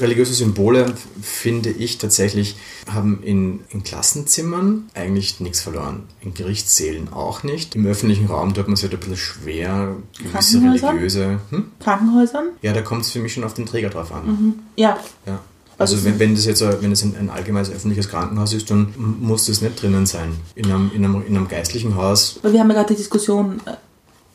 religiöse 0.00 0.32
Symbole, 0.32 0.94
finde 1.20 1.70
ich 1.70 1.98
tatsächlich, 1.98 2.56
haben 2.88 3.22
in, 3.22 3.60
in 3.70 3.82
Klassenzimmern 3.82 4.88
eigentlich 4.94 5.40
nichts 5.40 5.60
verloren. 5.60 6.04
In 6.22 6.34
Gerichtssälen 6.34 7.12
auch 7.12 7.42
nicht. 7.42 7.74
Im 7.74 7.86
öffentlichen 7.86 8.26
Raum 8.26 8.54
tut 8.54 8.68
man 8.68 8.74
es 8.74 8.82
halt 8.82 8.94
ein 8.94 9.00
bisschen 9.00 9.16
schwer, 9.16 9.96
gewisse 10.18 10.58
Krankenhäuser? 10.58 10.88
religiöse. 10.88 11.40
Hm? 11.50 11.64
Krankenhäusern? 11.80 12.48
Ja, 12.62 12.72
da 12.72 12.82
kommt 12.82 13.02
es 13.02 13.10
für 13.10 13.20
mich 13.20 13.34
schon 13.34 13.44
auf 13.44 13.54
den 13.54 13.66
Träger 13.66 13.90
drauf 13.90 14.12
an. 14.12 14.54
Ja. 14.76 14.98
Ja. 15.26 15.40
Also 15.78 16.02
wenn, 16.04 16.18
wenn 16.18 16.34
das 16.34 16.46
jetzt 16.46 16.62
ein- 16.62 16.76
wenn 16.80 16.90
das 16.90 17.02
ein, 17.02 17.14
ein 17.16 17.28
allgemeines 17.30 17.70
öffentliches 17.70 18.08
Krankenhaus 18.08 18.52
ist, 18.54 18.70
dann 18.70 18.94
muss 19.20 19.46
das 19.46 19.60
nicht 19.60 19.80
drinnen 19.82 20.06
sein. 20.06 20.34
In 20.54 20.66
einem, 20.66 20.90
in 20.94 21.04
einem, 21.04 21.22
in 21.26 21.36
einem 21.36 21.48
geistlichen 21.48 21.94
Haus. 21.96 22.38
Weil 22.42 22.52
wir 22.54 22.60
haben 22.60 22.68
ja 22.68 22.74
gerade 22.76 22.88
die 22.94 22.96
Diskussion 22.96 23.60
äh, 23.66 23.72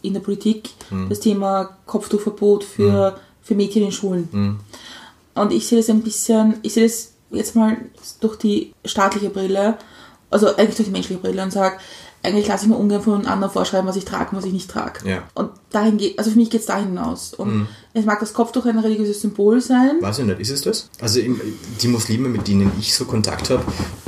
in 0.04 0.14
der 0.14 0.22
Politik, 0.22 0.70
Hm. 0.90 1.10
das 1.10 1.20
Thema 1.20 1.78
Kopftuchverbot 1.88 2.64
für, 2.64 3.18
für 3.42 3.56
Mädchen 3.56 3.84
in 3.84 3.92
Schulen. 3.92 4.28
Hm. 4.32 4.60
Und 5.34 5.52
ich 5.52 5.66
sehe 5.68 5.80
das 5.80 5.90
ein 5.90 6.02
bisschen, 6.02 6.56
ich 6.62 6.74
sehe 6.74 6.84
das 6.84 7.12
jetzt 7.32 7.56
mal 7.56 7.78
durch 8.20 8.36
die 8.38 8.74
staatliche 8.86 9.30
Brille, 9.30 9.78
also 10.30 10.48
eigentlich 10.56 10.76
durch 10.76 10.88
die 10.90 10.92
menschliche 10.94 11.22
Brille 11.22 11.42
und 11.42 11.52
sage, 11.52 11.78
eigentlich 12.24 12.48
lasse 12.48 12.66
ich 12.66 12.70
mir 12.70 12.78
ungern 12.78 13.02
von 13.02 13.26
anderen 13.26 13.52
vorschreiben, 13.52 13.88
was 13.88 13.96
ich 13.96 14.06
trage 14.06 14.32
und 14.32 14.38
was 14.38 14.46
ich 14.46 14.54
nicht 14.54 14.70
trage. 14.70 15.08
Ja. 15.10 15.24
Und 15.34 15.50
dahin 15.72 15.98
geht, 15.98 16.20
also 16.20 16.32
für 16.32 16.38
mich 16.38 16.50
geht 16.50 16.62
es 16.62 16.68
dahin 16.68 16.90
hinaus. 16.90 17.34
Und 17.34 17.68
es 17.94 18.06
mag 18.06 18.20
das 18.20 18.34
Kopftuch 18.34 18.66
ein 18.66 18.78
religiöses 18.78 19.22
Symbol 19.22 19.60
sein. 19.60 19.98
Weiß 20.02 20.20
ich 20.20 20.26
nicht, 20.26 20.40
ist 20.40 20.50
es 20.50 20.62
das? 20.62 20.90
Also 21.00 21.20
die 21.82 21.88
Muslime, 21.88 22.30
mit 22.30 22.48
denen 22.48 22.72
ich 22.80 22.94
so 22.94 23.06
Kontakt 23.06 23.50
habe, 23.50 23.64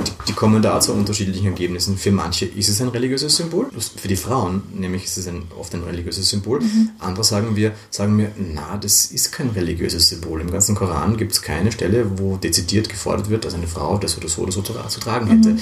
die, 0.06 0.12
die 0.28 0.32
kommen 0.32 0.62
da 0.62 0.80
zu 0.80 0.92
unterschiedlichen 0.92 1.46
Ergebnissen. 1.46 1.98
Für 1.98 2.12
manche 2.12 2.46
ist 2.46 2.68
es 2.68 2.80
ein 2.80 2.88
religiöses 2.88 3.36
Symbol, 3.36 3.66
für 3.96 4.08
die 4.08 4.16
Frauen 4.16 4.62
nämlich 4.72 5.04
ist 5.04 5.18
es 5.18 5.26
ein, 5.26 5.42
oft 5.58 5.74
ein 5.74 5.82
religiöses 5.82 6.28
Symbol. 6.30 6.60
Andere 6.98 7.24
sagen 7.24 7.56
wir, 7.56 7.72
sagen 7.90 8.16
mir, 8.16 8.30
na, 8.36 8.76
das 8.76 9.06
ist 9.06 9.32
kein 9.32 9.50
religiöses 9.50 10.08
Symbol. 10.08 10.40
Im 10.40 10.50
ganzen 10.50 10.74
Koran 10.74 11.16
gibt 11.16 11.32
es 11.32 11.42
keine 11.42 11.72
Stelle, 11.72 12.18
wo 12.18 12.36
dezidiert 12.36 12.88
gefordert 12.88 13.28
wird, 13.28 13.44
dass 13.44 13.54
eine 13.54 13.66
Frau 13.66 13.98
das 13.98 14.16
oder 14.16 14.28
so 14.28 14.42
oder 14.42 14.52
so 14.52 14.62
zu, 14.62 14.72
zu 14.88 15.00
tragen 15.00 15.26
hätte. 15.26 15.56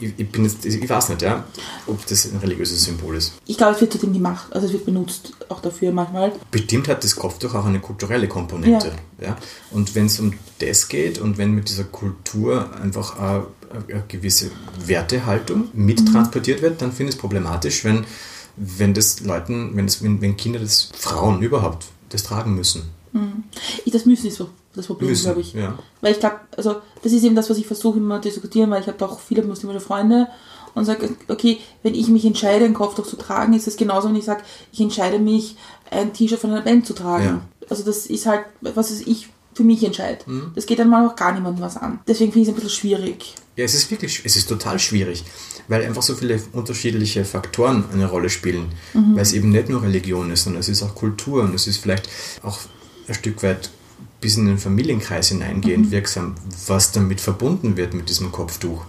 Ich, 0.00 0.12
ich, 0.16 0.28
bin 0.30 0.44
jetzt, 0.44 0.64
ich 0.64 0.88
weiß 0.88 1.10
nicht, 1.10 1.22
ja, 1.22 1.44
ob 1.86 2.04
das 2.06 2.24
ein 2.26 2.38
religiöses 2.38 2.84
Symbol 2.84 3.16
ist. 3.16 3.34
Ich 3.46 3.56
glaube, 3.56 3.74
es 3.74 3.80
wird 3.80 3.92
zudem 3.92 4.12
gemacht, 4.12 4.46
also 4.50 4.66
es 4.66 4.72
wird 4.72 4.84
benutzt 4.84 5.32
auch 5.48 5.60
dafür 5.60 5.92
manchmal. 5.92 6.32
Bestimmt 6.50 6.88
hat 6.88 7.04
das 7.04 7.16
Kopftuch 7.16 7.54
auch 7.54 7.64
eine 7.64 7.80
kulturelle 7.80 8.28
Komponente. 8.28 8.92
Ja. 9.20 9.36
Und 9.70 9.94
wenn 9.94 10.06
es 10.06 10.18
um 10.20 10.34
das 10.58 10.88
geht 10.88 11.18
und 11.18 11.38
wenn 11.38 11.52
mit 11.52 11.68
dieser 11.68 11.84
Kultur 11.84 12.68
einfach 12.80 13.18
eine, 13.18 13.46
eine 13.88 14.04
gewisse 14.08 14.50
Wertehaltung 14.84 15.68
mittransportiert 15.72 16.62
wird, 16.62 16.82
dann 16.82 16.92
finde 16.92 17.10
ich 17.10 17.16
es 17.16 17.20
problematisch, 17.20 17.84
wenn, 17.84 18.04
wenn 18.56 18.94
das 18.94 19.20
Leuten, 19.20 19.76
wenn, 19.76 19.86
das, 19.86 20.02
wenn, 20.02 20.20
wenn 20.20 20.36
Kinder 20.36 20.58
das, 20.58 20.90
Frauen 20.96 21.42
überhaupt, 21.42 21.86
das 22.08 22.22
tragen 22.22 22.54
müssen. 22.54 22.82
Ich, 23.84 23.92
das 23.92 24.06
Müssen 24.06 24.26
ist 24.26 24.36
so 24.36 24.48
das 24.74 24.86
Problem, 24.86 25.14
glaube 25.14 25.40
ich. 25.40 25.54
ja. 25.54 25.78
Weil 26.00 26.12
ich 26.12 26.20
glaube, 26.20 26.40
also 26.56 26.76
das 27.02 27.12
ist 27.12 27.24
eben 27.24 27.34
das, 27.34 27.50
was 27.50 27.58
ich 27.58 27.66
versuche 27.66 27.98
immer 27.98 28.20
zu 28.20 28.28
diskutieren, 28.28 28.70
weil 28.70 28.80
ich 28.80 28.86
habe 28.86 28.98
doch 28.98 29.18
viele 29.20 29.42
muslimische 29.42 29.80
Freunde 29.80 30.28
und 30.74 30.84
sage, 30.84 31.10
okay, 31.28 31.58
wenn 31.82 31.94
ich 31.94 32.08
mich 32.08 32.24
entscheide, 32.24 32.64
ein 32.64 32.74
Kopftuch 32.74 33.06
zu 33.06 33.16
tragen, 33.16 33.52
ist 33.54 33.68
es 33.68 33.76
genauso, 33.76 34.08
wenn 34.08 34.16
ich 34.16 34.24
sage, 34.24 34.42
ich 34.72 34.80
entscheide 34.80 35.18
mich, 35.18 35.56
ein 35.90 36.12
T-Shirt 36.12 36.40
von 36.40 36.50
einer 36.50 36.62
Band 36.62 36.86
zu 36.86 36.94
tragen. 36.94 37.24
Ja. 37.24 37.40
Also 37.70 37.84
das 37.84 38.06
ist 38.06 38.26
halt, 38.26 38.44
was 38.60 38.90
es 38.90 39.06
ich 39.06 39.28
für 39.54 39.62
mich 39.62 39.84
entscheide. 39.84 40.18
Mhm. 40.26 40.52
Das 40.54 40.66
geht 40.66 40.80
dann 40.80 40.88
mal 40.88 41.06
auch 41.06 41.16
gar 41.16 41.32
niemandem 41.32 41.64
was 41.64 41.76
an. 41.76 42.00
Deswegen 42.08 42.32
finde 42.32 42.42
ich 42.42 42.48
es 42.48 42.54
ein 42.54 42.56
bisschen 42.56 42.76
schwierig. 42.76 43.34
Ja, 43.56 43.64
es 43.64 43.74
ist 43.74 43.88
wirklich, 43.90 44.20
es 44.24 44.34
ist 44.34 44.48
total 44.48 44.80
schwierig, 44.80 45.22
weil 45.68 45.84
einfach 45.84 46.02
so 46.02 46.14
viele 46.16 46.42
unterschiedliche 46.52 47.24
Faktoren 47.24 47.84
eine 47.92 48.06
Rolle 48.06 48.28
spielen, 48.28 48.72
weil 48.92 49.22
es 49.22 49.32
eben 49.32 49.50
nicht 49.50 49.68
nur 49.68 49.82
Religion 49.82 50.32
ist, 50.32 50.42
sondern 50.42 50.58
es 50.58 50.68
ist 50.68 50.82
auch 50.82 50.96
Kultur 50.96 51.44
und 51.44 51.54
es 51.54 51.68
ist 51.68 51.76
vielleicht 51.76 52.08
auch 52.42 52.58
ein 53.06 53.14
Stück 53.14 53.44
weit 53.44 53.70
bis 54.24 54.38
in 54.38 54.46
den 54.46 54.56
Familienkreis 54.56 55.28
hineingehend 55.28 55.90
wirksam, 55.90 56.34
was 56.66 56.92
damit 56.92 57.20
verbunden 57.20 57.76
wird 57.76 57.92
mit 57.92 58.08
diesem 58.08 58.32
Kopftuch. 58.32 58.82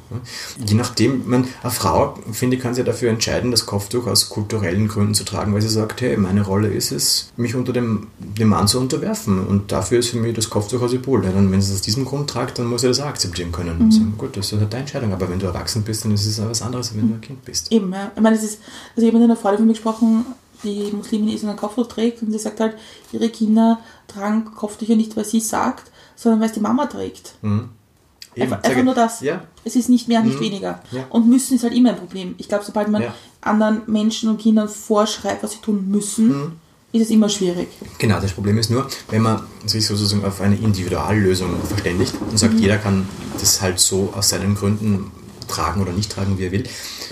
Je 0.65 0.75
nachdem, 0.75 1.27
man, 1.27 1.45
eine 1.61 1.71
Frau, 1.73 2.17
finde 2.31 2.55
ich, 2.55 2.63
kann 2.63 2.73
sich 2.73 2.85
dafür 2.85 3.09
entscheiden, 3.09 3.51
das 3.51 3.65
Kopftuch 3.65 4.07
aus 4.07 4.29
kulturellen 4.29 4.87
Gründen 4.87 5.13
zu 5.13 5.25
tragen, 5.25 5.53
weil 5.53 5.61
sie 5.61 5.67
sagt, 5.67 5.99
hey, 5.99 6.15
meine 6.15 6.41
Rolle 6.41 6.69
ist 6.69 6.93
es, 6.93 7.33
mich 7.35 7.53
unter 7.53 7.73
dem, 7.73 8.07
dem 8.17 8.47
Mann 8.47 8.69
zu 8.69 8.79
unterwerfen 8.79 9.45
und 9.45 9.73
dafür 9.73 9.99
ist 9.99 10.07
für 10.07 10.19
mich 10.19 10.33
das 10.33 10.49
Kopftuch 10.49 10.81
ein 10.81 10.87
Symbol. 10.87 11.21
Dann, 11.21 11.51
wenn 11.51 11.61
sie 11.61 11.73
es 11.73 11.79
aus 11.79 11.81
diesem 11.81 12.05
Grund 12.05 12.29
tragt, 12.29 12.57
dann 12.57 12.67
muss 12.67 12.79
sie 12.79 12.87
das 12.87 13.01
auch 13.01 13.07
akzeptieren 13.07 13.51
können. 13.51 13.77
Und 13.77 13.91
sagen, 13.91 14.13
gut, 14.17 14.37
das 14.37 14.53
ist 14.53 14.57
halt 14.57 14.71
deine 14.71 14.83
Entscheidung, 14.83 15.11
aber 15.11 15.29
wenn 15.29 15.39
du 15.39 15.47
erwachsen 15.47 15.83
bist, 15.83 16.05
dann 16.05 16.13
ist 16.13 16.25
es 16.25 16.39
auch 16.39 16.49
was 16.49 16.61
anderes, 16.61 16.87
als 16.87 16.97
wenn 16.97 17.09
du 17.09 17.15
ein 17.15 17.19
Kind 17.19 17.43
bist. 17.43 17.73
Eben, 17.73 17.91
ja. 17.91 18.09
Ich 18.15 18.21
meine, 18.21 18.37
es 18.37 18.43
ist, 18.43 18.61
also 18.95 19.05
ich 19.05 19.13
habe 19.13 19.17
mit 19.17 19.29
einer 19.29 19.35
Freundin 19.35 19.57
von 19.57 19.67
mir 19.67 19.73
gesprochen, 19.73 20.25
die 20.63 20.91
Muslimin 20.91 21.35
ist 21.35 21.43
und 21.43 21.49
ein 21.49 21.55
Kopftuch 21.55 21.87
trägt 21.87 22.21
und 22.21 22.31
sie 22.31 22.39
sagt 22.39 22.59
halt, 22.59 22.75
ihre 23.11 23.29
Kinder 23.29 23.79
tragen 24.07 24.45
Kopftücher 24.45 24.95
nicht, 24.95 25.15
weil 25.17 25.25
sie 25.25 25.39
sagt, 25.39 25.91
sondern 26.15 26.39
weil 26.41 26.47
es 26.47 26.53
die 26.53 26.59
Mama 26.61 26.85
trägt. 26.87 27.35
Eben, 27.43 27.69
Einfach, 28.37 28.63
einfach 28.63 28.83
nur 28.83 28.93
das. 28.95 29.21
Ja, 29.21 29.43
Es 29.63 29.75
ist 29.75 29.87
nicht 29.89 30.07
mehr, 30.07 30.21
nicht 30.21 30.39
weniger. 30.39 30.81
Ja. 30.91 31.05
Und 31.09 31.27
müssen 31.29 31.55
ist 31.55 31.63
halt 31.63 31.73
immer 31.73 31.89
ein 31.91 31.95
Problem. 31.97 32.35
Ich 32.37 32.49
glaube, 32.49 32.63
sobald 32.65 32.89
man 32.89 33.01
Ja. 33.01 33.15
anderen 33.41 33.81
Menschen 33.87 34.29
und 34.29 34.39
Kindern 34.39 34.67
vorschreibt, 34.69 35.41
was 35.43 35.53
sie 35.53 35.59
tun 35.59 35.89
müssen, 35.89 36.27
Mhm. 36.27 36.51
ist 36.91 37.03
es 37.03 37.09
immer 37.11 37.29
schwierig. 37.29 37.67
Genau, 37.97 38.19
das 38.19 38.33
Problem 38.33 38.57
ist 38.57 38.69
nur, 38.69 38.87
wenn 39.09 39.21
man 39.21 39.41
sich 39.65 39.85
sozusagen 39.87 40.25
auf 40.25 40.41
eine 40.41 40.55
Individuallösung 40.55 41.55
verständigt 41.65 42.13
und 42.29 42.37
sagt, 42.37 42.55
jeder 42.59 42.77
kann 42.77 43.07
das 43.39 43.61
halt 43.61 43.79
so 43.79 44.13
aus 44.15 44.29
seinen 44.29 44.55
Gründen 44.55 45.11
tragen 45.47 45.81
oder 45.81 45.91
nicht 45.91 46.11
tragen, 46.11 46.37
wie 46.37 46.45
er 46.45 46.51
will, 46.51 46.63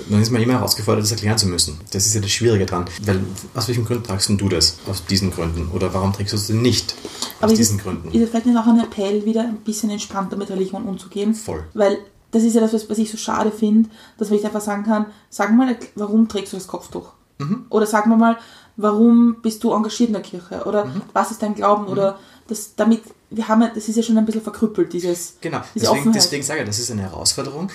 dann 0.09 0.21
ist 0.21 0.31
man 0.31 0.41
immer 0.41 0.53
herausgefordert, 0.53 1.03
das 1.03 1.11
erklären 1.11 1.37
zu 1.37 1.47
müssen. 1.47 1.79
Das 1.91 2.05
ist 2.05 2.13
ja 2.15 2.21
das 2.21 2.31
Schwierige 2.31 2.65
dran. 2.65 2.85
Weil 3.05 3.21
aus 3.55 3.67
welchen 3.67 3.85
Gründen 3.85 4.03
tragst 4.03 4.29
denn 4.29 4.37
du 4.37 4.49
das? 4.49 4.77
Aus 4.87 5.05
diesen 5.05 5.31
Gründen. 5.31 5.69
Oder 5.71 5.93
warum 5.93 6.13
trägst 6.13 6.33
du 6.33 6.37
es 6.37 6.47
denn 6.47 6.61
nicht? 6.61 6.95
Aus 7.41 7.51
ist 7.51 7.57
diesen 7.57 7.77
es, 7.77 7.83
Gründen. 7.83 8.09
ist 8.11 8.21
es 8.21 8.29
vielleicht 8.29 8.45
nicht 8.45 8.57
auch 8.57 8.67
ein 8.67 8.79
Appell, 8.79 9.25
wieder 9.25 9.41
ein 9.41 9.57
bisschen 9.57 9.89
entspannter 9.89 10.35
mit 10.37 10.49
Religion 10.49 10.83
umzugehen? 10.83 11.33
Voll. 11.35 11.63
Weil 11.73 11.97
das 12.31 12.43
ist 12.43 12.55
ja 12.55 12.61
das, 12.61 12.73
was, 12.73 12.97
ich 12.97 13.11
so 13.11 13.17
schade 13.17 13.51
finde, 13.51 13.89
dass 14.17 14.29
man 14.29 14.37
nicht 14.37 14.45
einfach 14.45 14.61
sagen 14.61 14.83
kann, 14.83 15.05
sag 15.29 15.53
mal, 15.55 15.77
warum 15.95 16.27
trägst 16.27 16.53
du 16.53 16.57
das 16.57 16.67
Kopftuch? 16.67 17.11
Mhm. 17.37 17.65
Oder 17.69 17.85
sag 17.85 18.07
mal 18.07 18.17
mal, 18.17 18.37
warum 18.75 19.37
bist 19.41 19.63
du 19.63 19.71
engagiert 19.71 20.09
in 20.09 20.13
der 20.13 20.21
Kirche? 20.23 20.63
Oder 20.65 20.85
Mhm. 20.85 21.01
was 21.13 21.31
ist 21.31 21.41
dein 21.43 21.53
Glauben? 21.55 21.85
Oder 21.87 22.17
das 22.47 22.73
damit, 22.75 23.01
wir 23.29 23.47
haben 23.47 23.61
ja, 23.61 23.71
das 23.73 23.87
ist 23.87 23.95
ja 23.95 24.03
schon 24.03 24.17
ein 24.17 24.25
bisschen 24.25 24.41
verkrüppelt, 24.41 24.91
dieses, 24.93 25.35
Genau, 25.41 25.59
diese 25.75 25.85
deswegen, 25.85 25.99
Offenheit. 25.99 26.15
deswegen 26.15 26.43
sage 26.43 26.59
ich, 26.61 26.65
das 26.65 26.79
ist 26.79 26.91
eine 26.91 27.03
Herausforderung, 27.03 27.69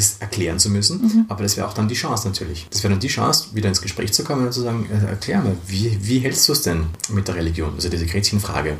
das 0.00 0.16
erklären 0.20 0.58
zu 0.58 0.70
müssen, 0.70 1.00
Mhm. 1.02 1.24
aber 1.28 1.42
das 1.42 1.56
wäre 1.56 1.66
auch 1.68 1.72
dann 1.74 1.88
die 1.88 1.94
Chance 1.94 2.26
natürlich. 2.28 2.66
Das 2.70 2.82
wäre 2.82 2.92
dann 2.92 3.00
die 3.00 3.08
Chance, 3.08 3.48
wieder 3.54 3.68
ins 3.68 3.80
Gespräch 3.82 4.12
zu 4.12 4.24
kommen 4.24 4.46
und 4.46 4.52
zu 4.52 4.62
sagen, 4.62 4.88
äh, 4.90 5.06
erklär 5.10 5.40
mir, 5.42 5.56
wie, 5.66 5.98
wie 6.02 6.18
hältst 6.20 6.48
du 6.48 6.52
es 6.52 6.62
denn 6.62 6.86
mit 7.10 7.28
der 7.28 7.34
Religion? 7.36 7.72
Also 7.74 7.88
diese 7.88 8.06
Gretchenfrage. 8.06 8.76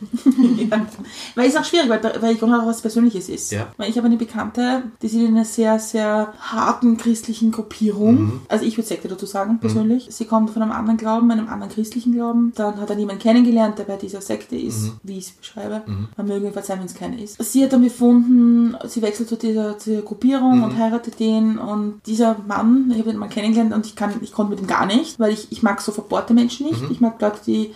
Ja. 0.56 0.86
Weil 1.34 1.48
es 1.48 1.56
auch 1.56 1.64
schwierig, 1.64 1.88
weil 1.90 1.98
Religion 1.98 2.52
auch 2.54 2.66
was 2.66 2.80
Persönliches 2.80 3.28
ist. 3.28 3.52
Ja. 3.52 3.66
Weil 3.76 3.90
ich 3.90 3.96
habe 3.96 4.06
eine 4.06 4.16
Bekannte, 4.16 4.82
die 5.02 5.08
sind 5.08 5.20
in 5.26 5.34
einer 5.36 5.44
sehr, 5.44 5.78
sehr 5.78 6.32
harten 6.40 6.96
christlichen 6.96 7.50
Gruppierung. 7.52 8.14
Mhm. 8.20 8.40
Also 8.48 8.64
ich 8.64 8.76
würde 8.76 8.88
Sekte 8.88 9.08
dazu 9.08 9.26
sagen, 9.26 9.58
persönlich. 9.60 10.06
Sie 10.10 10.24
kommt 10.24 10.50
von 10.50 10.62
einem 10.62 10.72
anderen 10.72 10.96
Glauben, 10.96 11.30
einem 11.30 11.48
anderen 11.48 11.72
christlichen 11.72 12.14
Glauben. 12.14 12.52
Dann 12.56 12.80
hat 12.80 12.88
er 12.90 12.98
jemanden 12.98 13.20
kennengelernt, 13.22 13.78
der 13.78 13.84
bei 13.84 13.96
dieser 13.96 14.20
Sekte 14.22 14.56
ist, 14.56 14.82
Mhm. 14.84 14.92
wie 15.02 15.18
ich 15.18 15.26
es 15.26 15.30
beschreibe. 15.32 15.82
Man 16.16 16.26
möge 16.26 16.46
mir 16.46 16.52
verzeihen, 16.52 16.80
wenn 16.80 16.86
es 16.86 16.94
keine 16.94 17.22
ist. 17.22 17.42
Sie 17.42 17.62
hat 17.62 17.72
dann 17.72 17.82
gefunden, 17.84 18.76
sie 18.88 19.02
wechselt 19.02 19.28
zu 19.28 19.36
dieser, 19.36 19.76
zu 19.78 19.90
dieser 19.90 20.02
Gruppierung 20.02 20.58
Mhm. 20.58 20.64
und 20.64 20.78
heiratet 20.78 21.20
den. 21.20 21.58
Und 21.58 22.00
dieser 22.06 22.36
Mann, 22.46 22.90
ich 22.90 22.98
habe 22.98 23.10
den 23.10 23.18
mal 23.18 23.28
kennengelernt 23.28 23.74
und 23.74 23.84
ich, 23.86 23.96
kann, 23.96 24.14
ich 24.22 24.32
konnte 24.32 24.50
mit 24.52 24.60
ihm 24.60 24.66
gar 24.66 24.86
nicht, 24.86 25.18
weil 25.20 25.32
ich, 25.32 25.50
ich 25.52 25.62
mag 25.62 25.80
so 25.82 25.92
verbohrte 25.92 26.32
Menschen 26.34 26.66
nicht. 26.66 26.82
Mhm. 26.82 26.90
Ich 26.90 27.00
mag 27.00 27.20
Leute, 27.20 27.40
die 27.46 27.74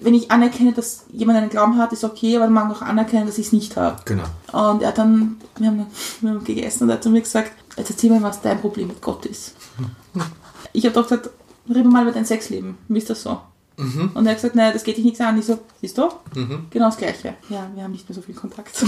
wenn 0.00 0.14
ich 0.14 0.30
anerkenne, 0.30 0.72
dass 0.72 1.04
jemand 1.12 1.38
einen 1.38 1.50
Glauben 1.50 1.76
hat, 1.78 1.92
ist 1.92 2.04
okay, 2.04 2.36
aber 2.36 2.48
man 2.48 2.68
mag 2.68 2.76
auch 2.76 2.82
anerkennen, 2.82 3.26
dass 3.26 3.38
ich 3.38 3.46
es 3.46 3.52
nicht 3.52 3.76
habe. 3.76 4.00
Genau. 4.04 4.24
Und 4.52 4.82
er 4.82 4.88
hat 4.88 4.98
dann, 4.98 5.36
wir 5.58 5.68
haben, 5.68 5.86
wir 6.20 6.30
haben 6.30 6.44
gegessen 6.44 6.84
und 6.84 6.90
er 6.90 6.96
hat 6.96 7.02
zu 7.02 7.10
mir 7.10 7.20
gesagt, 7.20 7.52
jetzt 7.76 7.90
erzähl 7.90 8.10
mal, 8.10 8.22
was 8.22 8.40
dein 8.40 8.60
Problem 8.60 8.88
mit 8.88 9.00
Gott 9.02 9.26
ist. 9.26 9.54
Ich 10.74 10.86
habe 10.86 10.94
doch 10.94 11.02
gesagt, 11.02 11.28
reden 11.68 11.82
wir 11.82 11.90
mal 11.90 12.02
über 12.04 12.12
dein 12.12 12.24
Sexleben. 12.24 12.78
Wie 12.88 12.96
ist 12.96 13.10
das 13.10 13.24
so? 13.24 13.38
Und 13.76 14.26
er 14.26 14.30
hat 14.30 14.36
gesagt, 14.36 14.54
naja, 14.54 14.72
das 14.72 14.84
geht 14.84 14.96
dich 14.96 15.04
nichts 15.04 15.20
an. 15.20 15.38
Ich 15.38 15.46
so, 15.46 15.58
siehst 15.80 15.98
du? 15.98 16.08
Genau 16.70 16.86
das 16.86 16.96
Gleiche. 16.96 17.34
Ja, 17.48 17.70
wir 17.74 17.82
haben 17.82 17.92
nicht 17.92 18.08
mehr 18.08 18.14
so 18.14 18.22
viel 18.22 18.34
Kontakt. 18.34 18.82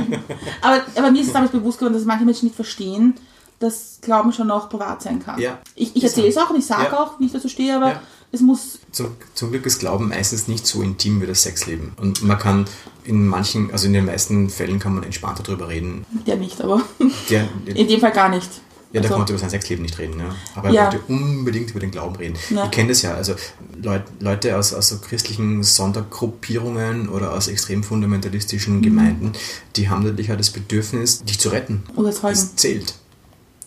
aber, 0.62 0.82
aber 0.96 1.10
mir 1.10 1.20
ist 1.20 1.28
es 1.28 1.32
damals 1.32 1.52
bewusst 1.52 1.78
geworden, 1.78 1.94
dass 1.94 2.04
manche 2.04 2.24
Menschen 2.24 2.46
nicht 2.46 2.56
verstehen, 2.56 3.14
dass 3.60 3.98
Glauben 4.00 4.32
schon 4.32 4.50
auch 4.50 4.68
privat 4.68 5.02
sein 5.02 5.22
kann. 5.22 5.38
Ja. 5.40 5.58
Ich, 5.76 5.94
ich 5.94 6.02
erzähle 6.02 6.26
es 6.28 6.36
auch 6.36 6.50
und 6.50 6.58
ich 6.58 6.66
sage 6.66 6.88
Ja. 6.92 6.98
auch, 7.04 7.20
wie 7.20 7.26
ich 7.26 7.32
dazu 7.32 7.48
stehe, 7.48 7.76
aber 7.76 7.90
Ja. 7.90 8.02
es 8.32 8.40
muss 8.40 8.78
Zum, 8.90 9.08
zum 9.34 9.50
Glück 9.50 9.64
ist 9.66 9.78
Glauben 9.78 10.08
meistens 10.08 10.48
nicht 10.48 10.66
so 10.66 10.82
intim 10.82 11.20
wie 11.20 11.26
das 11.26 11.42
Sexleben. 11.42 11.92
Und 12.00 12.22
man 12.22 12.38
kann 12.38 12.64
in 13.04 13.26
manchen, 13.26 13.70
also 13.70 13.86
in 13.86 13.92
den 13.92 14.06
meisten 14.06 14.50
Fällen 14.50 14.78
kann 14.78 14.94
man 14.94 15.04
entspannter 15.04 15.42
darüber 15.42 15.68
reden. 15.68 16.04
der 16.26 16.36
nicht, 16.36 16.60
aber 16.60 16.80
Der, 17.30 17.48
in 17.66 17.86
dem 17.86 18.00
Fall 18.00 18.12
gar 18.12 18.28
nicht. 18.30 18.50
Ja, 18.92 19.00
da 19.00 19.06
Also- 19.08 19.18
man 19.18 19.28
über 19.28 19.38
sein 19.38 19.50
Sexleben 19.50 19.82
nicht 19.82 19.96
reden. 19.98 20.18
Ja. 20.18 20.34
Aber 20.56 20.68
er 20.68 20.74
Ja. 20.74 20.84
wollte 20.92 21.00
unbedingt 21.06 21.70
über 21.70 21.78
den 21.78 21.92
Glauben 21.92 22.16
reden. 22.16 22.36
Ja. 22.50 22.64
Ich 22.64 22.70
kenne 22.72 22.88
das 22.88 23.02
ja. 23.02 23.14
Also 23.14 23.34
Leut, 23.80 24.02
Leute 24.18 24.56
aus, 24.58 24.72
aus 24.74 24.88
so 24.88 24.98
christlichen 24.98 25.62
Sondergruppierungen 25.62 27.08
oder 27.08 27.32
aus 27.34 27.48
extrem 27.48 27.82
fundamentalistischen 27.84 28.78
Mhm. 28.78 28.82
Gemeinden, 28.82 29.32
die 29.76 29.88
haben 29.88 30.02
natürlich 30.02 30.32
auch 30.32 30.36
das 30.36 30.50
Bedürfnis, 30.50 31.22
dich 31.24 31.38
zu 31.38 31.50
retten. 31.50 31.82
Überzeugen. 31.96 32.34
Das 32.34 32.56
zählt. 32.56 32.94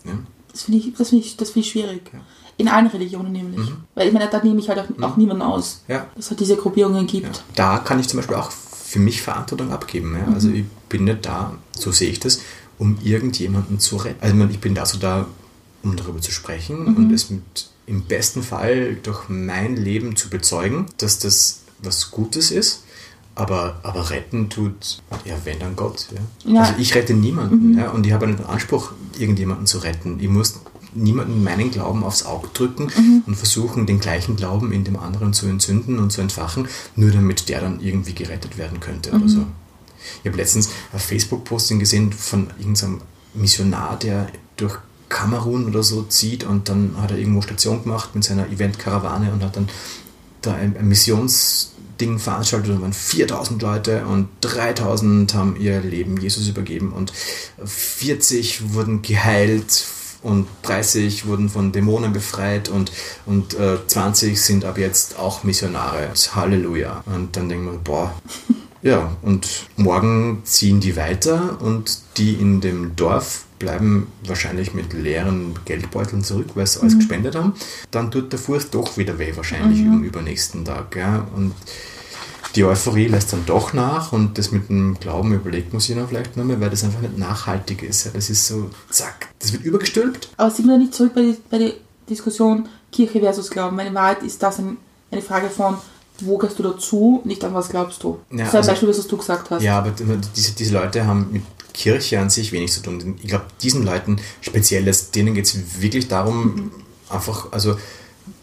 Ja. 0.05 0.11
Das 0.51 0.63
finde 0.63 0.79
ich, 0.79 0.93
das 0.95 1.09
find 1.09 1.25
ich, 1.25 1.37
das 1.37 1.49
find 1.51 1.65
ich 1.65 1.71
schwierig. 1.71 2.11
In 2.57 2.67
allen 2.67 2.87
Religionen 2.87 3.31
nämlich. 3.31 3.67
Weil 3.95 4.07
ich 4.07 4.13
meine, 4.13 4.29
da 4.29 4.43
nehme 4.43 4.59
ich 4.59 4.69
halt 4.69 4.79
auch, 4.79 5.03
auch 5.03 5.17
niemanden 5.17 5.41
aus. 5.41 5.81
Mhm. 5.87 5.93
Ja. 5.93 6.07
Dass 6.15 6.25
es 6.25 6.29
halt 6.31 6.39
diese 6.39 6.55
Gruppierungen 6.55 7.07
gibt. 7.07 7.35
Ja. 7.35 7.43
Da 7.55 7.77
kann 7.79 7.99
ich 7.99 8.07
zum 8.07 8.17
Beispiel 8.17 8.35
auch 8.35 8.51
für 8.51 8.99
mich 8.99 9.21
Verantwortung 9.21 9.71
abgeben. 9.71 10.15
Ja. 10.15 10.33
Also 10.33 10.49
ich 10.49 10.65
bin 10.89 11.05
nicht 11.05 11.25
da, 11.25 11.55
so 11.71 11.91
sehe 11.91 12.11
ich 12.11 12.19
das, 12.19 12.41
um 12.77 12.97
irgendjemanden 13.03 13.79
zu 13.79 13.97
retten. 13.97 14.21
Also 14.21 14.33
ich 14.33 14.39
meine, 14.39 14.51
ich 14.51 14.59
bin 14.59 14.75
dazu 14.75 14.97
da, 14.97 15.25
um 15.81 15.95
darüber 15.95 16.21
zu 16.21 16.31
sprechen 16.31 16.95
und 16.95 17.11
es 17.11 17.29
mit, 17.29 17.41
im 17.87 18.03
besten 18.03 18.43
Fall 18.43 18.95
durch 19.01 19.27
mein 19.29 19.75
Leben 19.75 20.15
zu 20.15 20.29
bezeugen, 20.29 20.85
dass 20.97 21.19
das 21.19 21.61
was 21.81 22.11
Gutes 22.11 22.51
ist. 22.51 22.82
Aber, 23.35 23.79
aber 23.81 24.11
retten 24.11 24.49
tut, 24.49 25.01
ja, 25.25 25.35
wenn 25.43 25.59
dann 25.59 25.75
Gott. 25.75 26.07
Ja. 26.45 26.53
Ja. 26.53 26.61
Also 26.61 26.73
ich 26.77 26.93
rette 26.93 27.15
niemanden 27.15 27.77
ja, 27.77 27.89
und 27.89 28.05
ich 28.05 28.13
habe 28.13 28.27
einen 28.27 28.45
Anspruch, 28.45 28.91
irgendjemanden 29.17 29.65
zu 29.65 29.79
retten. 29.79 30.19
Ich 30.19 30.29
muss 30.29 30.59
niemanden 30.93 31.43
meinen 31.43 31.71
Glauben 31.71 32.03
aufs 32.03 32.23
Auge 32.23 32.49
drücken 32.53 32.91
und 33.25 33.35
versuchen, 33.35 33.87
den 33.87 33.99
gleichen 33.99 34.35
Glauben 34.35 34.71
in 34.71 34.83
dem 34.83 34.97
anderen 34.97 35.33
zu 35.33 35.47
entzünden 35.47 35.97
und 35.97 36.11
zu 36.11 36.21
entfachen, 36.21 36.67
nur 36.95 37.11
damit 37.11 37.49
der 37.49 37.61
dann 37.61 37.79
irgendwie 37.79 38.13
gerettet 38.13 38.57
werden 38.57 38.79
könnte 38.79 39.11
oder 39.11 39.27
so. 39.27 39.45
Ich 40.21 40.27
habe 40.27 40.37
letztens 40.37 40.69
ein 40.91 40.99
Facebook-Posting 40.99 41.79
gesehen 41.79 42.11
von 42.11 42.47
irgendeinem 42.59 43.01
Missionar, 43.33 43.97
der 43.97 44.27
durch 44.57 44.77
Kamerun 45.09 45.65
oder 45.67 45.83
so 45.83 46.03
zieht 46.03 46.43
und 46.43 46.69
dann 46.69 46.95
hat 46.99 47.11
er 47.11 47.17
irgendwo 47.17 47.41
Station 47.41 47.83
gemacht 47.83 48.15
mit 48.15 48.23
seiner 48.23 48.47
Event-Karawane 48.47 49.31
und 49.31 49.43
hat 49.43 49.55
dann 49.55 49.69
da 50.41 50.53
ein, 50.53 50.75
ein 50.77 50.87
Missionsding 51.93 52.19
veranstaltet 52.19 52.71
und 52.71 52.81
waren 52.81 52.93
4000 52.93 53.61
Leute 53.61 54.05
und 54.05 54.27
3000 54.41 55.33
haben 55.33 55.55
ihr 55.57 55.81
Leben 55.81 56.17
Jesus 56.17 56.47
übergeben 56.47 56.91
und 56.91 57.13
40 57.63 58.73
wurden 58.73 59.01
geheilt 59.01 59.85
und 60.21 60.47
30 60.63 61.25
wurden 61.27 61.49
von 61.49 61.71
Dämonen 61.71 62.13
befreit 62.13 62.69
und, 62.69 62.91
und 63.25 63.55
äh, 63.55 63.77
20 63.85 64.41
sind 64.41 64.65
ab 64.65 64.77
jetzt 64.77 65.19
auch 65.19 65.43
Missionare. 65.43 66.09
Halleluja. 66.33 67.03
Und 67.05 67.35
dann 67.35 67.49
denken 67.49 67.65
wir, 67.65 67.77
boah, 67.79 68.13
ja, 68.81 69.11
und 69.21 69.67
morgen 69.75 70.41
ziehen 70.45 70.79
die 70.79 70.95
weiter 70.95 71.57
und 71.61 71.99
die 72.17 72.33
in 72.35 72.61
dem 72.61 72.95
Dorf 72.95 73.43
bleiben 73.63 74.07
wahrscheinlich 74.25 74.73
mit 74.73 74.91
leeren 74.91 75.55
Geldbeuteln 75.63 76.21
zurück, 76.21 76.47
weil 76.55 76.67
sie 76.67 76.81
alles 76.81 76.97
gespendet 76.97 77.35
haben. 77.35 77.53
Dann 77.91 78.11
tut 78.11 78.33
der 78.33 78.39
Fuß 78.39 78.71
doch 78.71 78.97
wieder 78.97 79.17
weh, 79.19 79.31
wahrscheinlich 79.35 79.79
am 79.79 80.03
übernächsten 80.03 80.65
Tag. 80.65 80.97
Ja. 80.97 81.25
Und 81.33 81.53
die 82.57 82.65
Euphorie 82.65 83.07
lässt 83.07 83.31
dann 83.31 83.45
doch 83.45 83.71
nach 83.71 84.11
und 84.11 84.37
das 84.37 84.51
mit 84.51 84.67
dem 84.67 84.97
Glauben 84.99 85.33
überlegt 85.33 85.71
man 85.71 85.79
sich 85.79 85.95
dann 85.95 86.09
vielleicht 86.09 86.35
nochmal, 86.35 86.59
weil 86.59 86.69
das 86.69 86.83
einfach 86.83 86.99
nicht 86.99 87.17
nachhaltig 87.17 87.83
ist. 87.83 88.05
Ja. 88.05 88.11
Das 88.13 88.29
ist 88.29 88.45
so, 88.45 88.69
zack, 88.89 89.29
das 89.39 89.53
wird 89.53 89.63
übergestülpt. 89.63 90.29
Aber 90.35 90.51
sind 90.51 90.67
wir 90.67 90.77
nicht 90.77 90.93
zurück 90.93 91.13
bei, 91.15 91.21
die, 91.21 91.37
bei 91.49 91.57
der 91.57 91.73
Diskussion 92.09 92.67
Kirche 92.91 93.21
versus 93.21 93.49
Glauben? 93.49 93.77
Meine 93.77 93.93
Wahrheit 93.93 94.23
ist 94.23 94.43
das 94.43 94.59
ein, 94.59 94.75
eine 95.09 95.21
Frage 95.21 95.49
von, 95.49 95.77
wo 96.25 96.37
gehst 96.37 96.59
du 96.59 96.63
dazu, 96.63 97.21
nicht 97.23 97.43
an 97.43 97.53
was 97.53 97.69
glaubst 97.69 98.03
du. 98.03 98.19
Ja, 98.31 98.37
das 98.37 98.47
ist 98.47 98.53
ein 98.53 98.57
also- 98.57 98.69
Beispiel, 98.71 98.89
was 98.89 99.07
du 99.07 99.17
gesagt 99.17 99.49
hast. 99.49 99.61
Ja, 99.61 99.77
aber 99.79 99.91
diese, 100.35 100.51
diese 100.53 100.73
Leute 100.73 101.05
haben 101.05 101.27
mit 101.31 101.43
Kirche 101.73 102.19
an 102.19 102.29
sich 102.29 102.51
wenig 102.51 102.71
zu 102.71 102.81
tun. 102.81 103.15
Ich 103.21 103.27
glaube, 103.27 103.45
diesen 103.61 103.83
Leuten 103.83 104.17
speziell, 104.41 104.89
denen 105.15 105.33
geht 105.33 105.45
es 105.45 105.81
wirklich 105.81 106.07
darum, 106.07 106.71
einfach, 107.09 107.51
also 107.51 107.75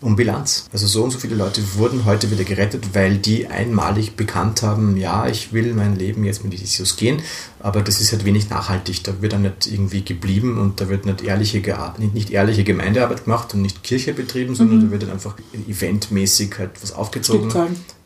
um 0.01 0.17
Bilanz. 0.17 0.67
Also 0.73 0.87
so 0.87 1.05
und 1.05 1.11
so 1.11 1.19
viele 1.19 1.35
Leute 1.35 1.63
wurden 1.75 2.05
heute 2.05 2.31
wieder 2.31 2.45
gerettet, 2.45 2.95
weil 2.95 3.17
die 3.19 3.47
einmalig 3.47 4.17
bekannt 4.17 4.63
haben, 4.63 4.97
ja, 4.97 5.27
ich 5.27 5.53
will 5.53 5.75
mein 5.75 5.97
Leben 5.97 6.25
jetzt 6.25 6.45
mit 6.45 6.55
Jesus 6.55 6.97
gehen, 6.97 7.23
aber 7.61 7.83
das 7.83 8.01
ist 8.01 8.13
halt 8.13 8.25
wenig 8.25 8.51
nachhaltig. 8.51 9.05
Da 9.05 9.21
wird 9.21 9.33
dann 9.33 9.43
nicht 9.43 9.67
irgendwie 9.67 10.05
geblieben 10.05 10.59
und 10.59 10.81
da 10.81 10.89
wird 10.89 11.07
nicht 11.07 11.23
ehrliche, 11.23 11.63
nicht, 11.99 12.15
nicht 12.15 12.31
ehrliche 12.31 12.65
Gemeindearbeit 12.65 13.25
gemacht 13.25 13.55
und 13.55 13.63
nicht 13.63 13.83
Kirche 13.83 14.13
betrieben, 14.13 14.55
sondern 14.55 14.87
da 14.87 14.91
wird 14.91 15.03
dann 15.03 15.11
einfach 15.11 15.37
eventmäßig 15.69 16.59
halt 16.59 16.71
was 16.83 16.93
aufgezogen 16.93 17.51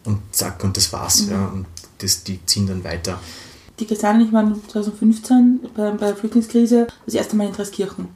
und 0.04 0.18
zack 0.32 0.62
und 0.64 0.76
das 0.76 0.92
war's. 0.92 1.28
Ja, 1.28 1.46
und 1.46 1.66
das, 1.98 2.24
die 2.24 2.44
ziehen 2.46 2.66
dann 2.66 2.84
weiter. 2.84 3.20
Die 3.80 3.86
und 3.86 4.20
ich 4.20 4.32
waren 4.32 4.60
2015 4.68 5.60
bei, 5.74 5.90
bei 5.90 6.06
der 6.06 6.16
Flüchtlingskrise 6.16 6.86
das 7.06 7.14
erste 7.14 7.34
Mal 7.34 7.48
in 7.48 7.52
Dreskirchen. 7.52 8.08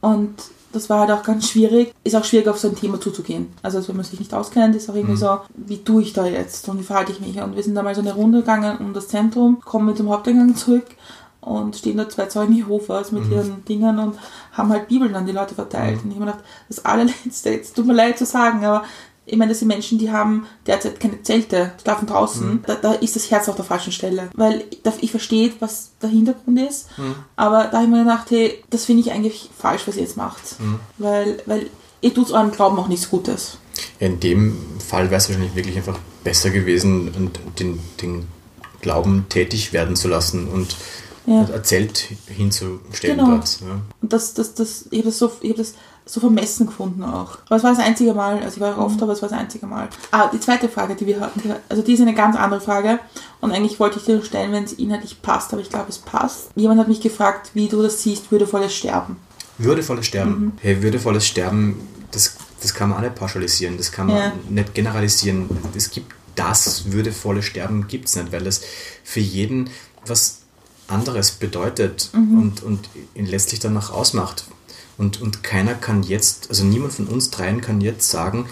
Und 0.00 0.34
das 0.72 0.90
war 0.90 1.00
halt 1.00 1.10
auch 1.10 1.22
ganz 1.22 1.48
schwierig. 1.48 1.94
Ist 2.04 2.16
auch 2.16 2.24
schwierig, 2.24 2.48
auf 2.48 2.58
so 2.58 2.68
ein 2.68 2.76
Thema 2.76 3.00
zuzugehen. 3.00 3.52
Also, 3.62 3.86
wenn 3.88 3.96
man 3.96 4.04
sich 4.04 4.18
nicht 4.18 4.34
auskennt, 4.34 4.74
ist 4.74 4.90
auch 4.90 4.94
irgendwie 4.94 5.16
so, 5.16 5.38
wie 5.54 5.82
tue 5.82 6.02
ich 6.02 6.12
da 6.12 6.26
jetzt 6.26 6.68
und 6.68 6.78
wie 6.78 6.84
verhalte 6.84 7.12
ich 7.12 7.20
mich? 7.20 7.40
Und 7.40 7.56
wir 7.56 7.62
sind 7.62 7.74
da 7.74 7.82
mal 7.82 7.94
so 7.94 8.00
eine 8.00 8.14
Runde 8.14 8.40
gegangen 8.40 8.78
um 8.78 8.92
das 8.92 9.08
Zentrum, 9.08 9.60
kommen 9.60 9.86
mit 9.86 9.98
dem 9.98 10.10
Haupteingang 10.10 10.54
zurück 10.56 10.86
und 11.40 11.76
stehen 11.76 11.96
da 11.96 12.08
zwei 12.08 12.26
Zeugen 12.26 12.54
Jehovas 12.54 13.12
mit 13.12 13.30
ihren 13.30 13.64
Dingern 13.64 14.00
und 14.00 14.18
haben 14.52 14.70
halt 14.70 14.88
Bibeln 14.88 15.14
an 15.14 15.26
die 15.26 15.32
Leute 15.32 15.54
verteilt. 15.54 16.02
Und 16.02 16.10
ich 16.10 16.16
habe 16.16 16.26
mir 16.26 16.32
gedacht, 16.32 16.44
das 16.68 16.84
allerletzte, 16.84 17.50
jetzt 17.50 17.76
tut 17.76 17.86
mir 17.86 17.94
leid 17.94 18.18
zu 18.18 18.26
sagen, 18.26 18.64
aber 18.64 18.84
ich 19.26 19.36
meine, 19.36 19.50
das 19.50 19.58
sind 19.58 19.68
Menschen, 19.68 19.98
die 19.98 20.10
haben 20.10 20.46
derzeit 20.66 21.00
keine 21.00 21.20
Zelte, 21.22 21.72
die 21.78 21.82
schlafen 21.82 22.06
draußen. 22.06 22.62
Da, 22.66 22.76
da 22.76 22.92
ist 22.92 23.16
das 23.16 23.30
Herz 23.30 23.48
auf 23.48 23.56
der 23.56 23.64
falschen 23.64 23.92
Stelle. 23.92 24.30
Weil 24.34 24.64
ich, 25.00 25.10
verstehe, 25.10 25.52
was 25.58 25.90
der 26.00 26.10
Hintergrund 26.10 26.60
ist, 26.60 26.86
aber 27.34 27.64
da 27.64 27.78
habe 27.78 27.84
ich 27.84 27.90
mir 27.90 28.04
gedacht, 28.04 28.30
hey, 28.30 28.62
das 28.70 28.84
finde 28.84 29.02
ich 29.02 29.10
eigentlich 29.12 29.50
falsch, 29.58 29.82
was 29.86 29.96
ihr 29.96 30.02
jetzt 30.02 30.16
macht. 30.16 30.42
Weil, 30.98 31.42
weil 31.46 31.66
ihr 32.00 32.14
tut 32.14 32.30
eurem 32.30 32.52
Glauben 32.52 32.78
auch 32.78 32.88
nichts 32.88 33.10
Gutes. 33.10 33.58
In 33.98 34.20
dem 34.20 34.56
Fall 34.78 35.10
wäre 35.10 35.16
es 35.16 35.28
wahrscheinlich 35.28 35.54
wirklich 35.56 35.76
einfach 35.76 35.98
besser 36.24 36.50
gewesen, 36.50 37.08
und 37.14 37.40
den, 37.58 37.80
den 38.00 38.26
Glauben 38.80 39.26
tätig 39.28 39.72
werden 39.72 39.96
zu 39.96 40.08
lassen 40.08 40.48
und 40.48 40.76
Ja. 41.26 41.40
ein 41.52 41.64
Zelt 41.64 42.08
hinzustellen 42.28 43.18
Genau. 43.18 43.30
dort. 43.32 43.60
Ja. 43.60 43.80
Und 44.00 44.12
das, 44.12 44.34
das, 44.34 44.54
das, 44.54 44.86
ich 44.90 44.98
habe 45.00 45.08
das, 45.08 45.18
so, 45.18 45.32
ich 45.40 45.50
hab 45.50 45.56
das 45.56 45.74
so 46.08 46.20
vermessen 46.20 46.66
gefunden 46.66 47.02
auch. 47.02 47.38
Aber 47.46 47.56
es 47.56 47.64
war 47.64 47.74
das 47.74 47.84
einzige 47.84 48.14
Mal, 48.14 48.36
also 48.40 48.56
ich 48.56 48.60
war 48.60 48.78
oft, 48.78 49.02
aber 49.02 49.12
es 49.12 49.22
war 49.22 49.28
das 49.28 49.36
einzige 49.38 49.66
Mal. 49.66 49.88
Ah, 50.12 50.28
die 50.32 50.38
zweite 50.38 50.68
Frage, 50.68 50.94
die 50.94 51.04
wir 51.06 51.18
hatten, 51.20 51.42
also 51.68 51.82
die 51.82 51.94
ist 51.94 52.00
eine 52.00 52.14
ganz 52.14 52.36
andere 52.36 52.60
Frage. 52.60 53.00
Und 53.40 53.50
eigentlich 53.50 53.80
wollte 53.80 53.98
ich 53.98 54.04
dir 54.04 54.22
stellen, 54.22 54.52
wenn 54.52 54.62
es 54.64 54.72
inhaltlich 54.74 55.20
passt, 55.20 55.52
aber 55.52 55.60
ich 55.62 55.68
glaube, 55.68 55.86
es 55.88 55.98
passt. 55.98 56.50
Jemand 56.54 56.78
hat 56.80 56.86
mich 56.88 57.00
gefragt, 57.00 57.50
wie 57.54 57.66
du 57.68 57.82
das 57.82 58.02
siehst, 58.02 58.30
würdevolles 58.30 58.72
Sterben. 58.72 59.16
Würdevolles 59.58 60.06
Sterben. 60.06 60.30
Mhm. 60.30 60.52
Hey, 60.60 60.80
würdevolles 60.82 61.26
Sterben, 61.26 61.80
das, 62.12 62.36
das 62.62 62.72
kann 62.72 62.90
man 62.90 62.98
auch 62.98 63.02
nicht 63.02 63.16
pauschalisieren, 63.16 63.76
das 63.76 63.90
kann 63.90 64.06
man 64.06 64.16
Ja. 64.16 64.32
nicht 64.48 64.74
generalisieren. 64.74 65.48
Es 65.74 65.90
gibt 65.90 66.14
das 66.36 66.92
würdevolle 66.92 67.42
Sterben 67.42 67.88
gibt 67.88 68.06
es 68.08 68.14
nicht, 68.16 68.30
weil 68.30 68.46
es 68.46 68.60
für 69.02 69.20
jeden 69.20 69.70
was 70.06 70.38
anderes 70.86 71.32
bedeutet 71.32 72.10
Mhm. 72.12 72.38
und, 72.38 72.62
und 72.62 72.88
ihn 73.14 73.26
letztlich 73.26 73.58
danach 73.58 73.90
ausmacht. 73.90 74.44
Und, 74.98 75.20
und 75.20 75.42
keiner 75.42 75.74
kann 75.74 76.02
jetzt, 76.02 76.48
also 76.48 76.64
niemand 76.64 76.94
von 76.94 77.06
uns 77.06 77.30
dreien 77.30 77.60
kann 77.60 77.80
jetzt 77.80 78.10
sagen, 78.10 78.46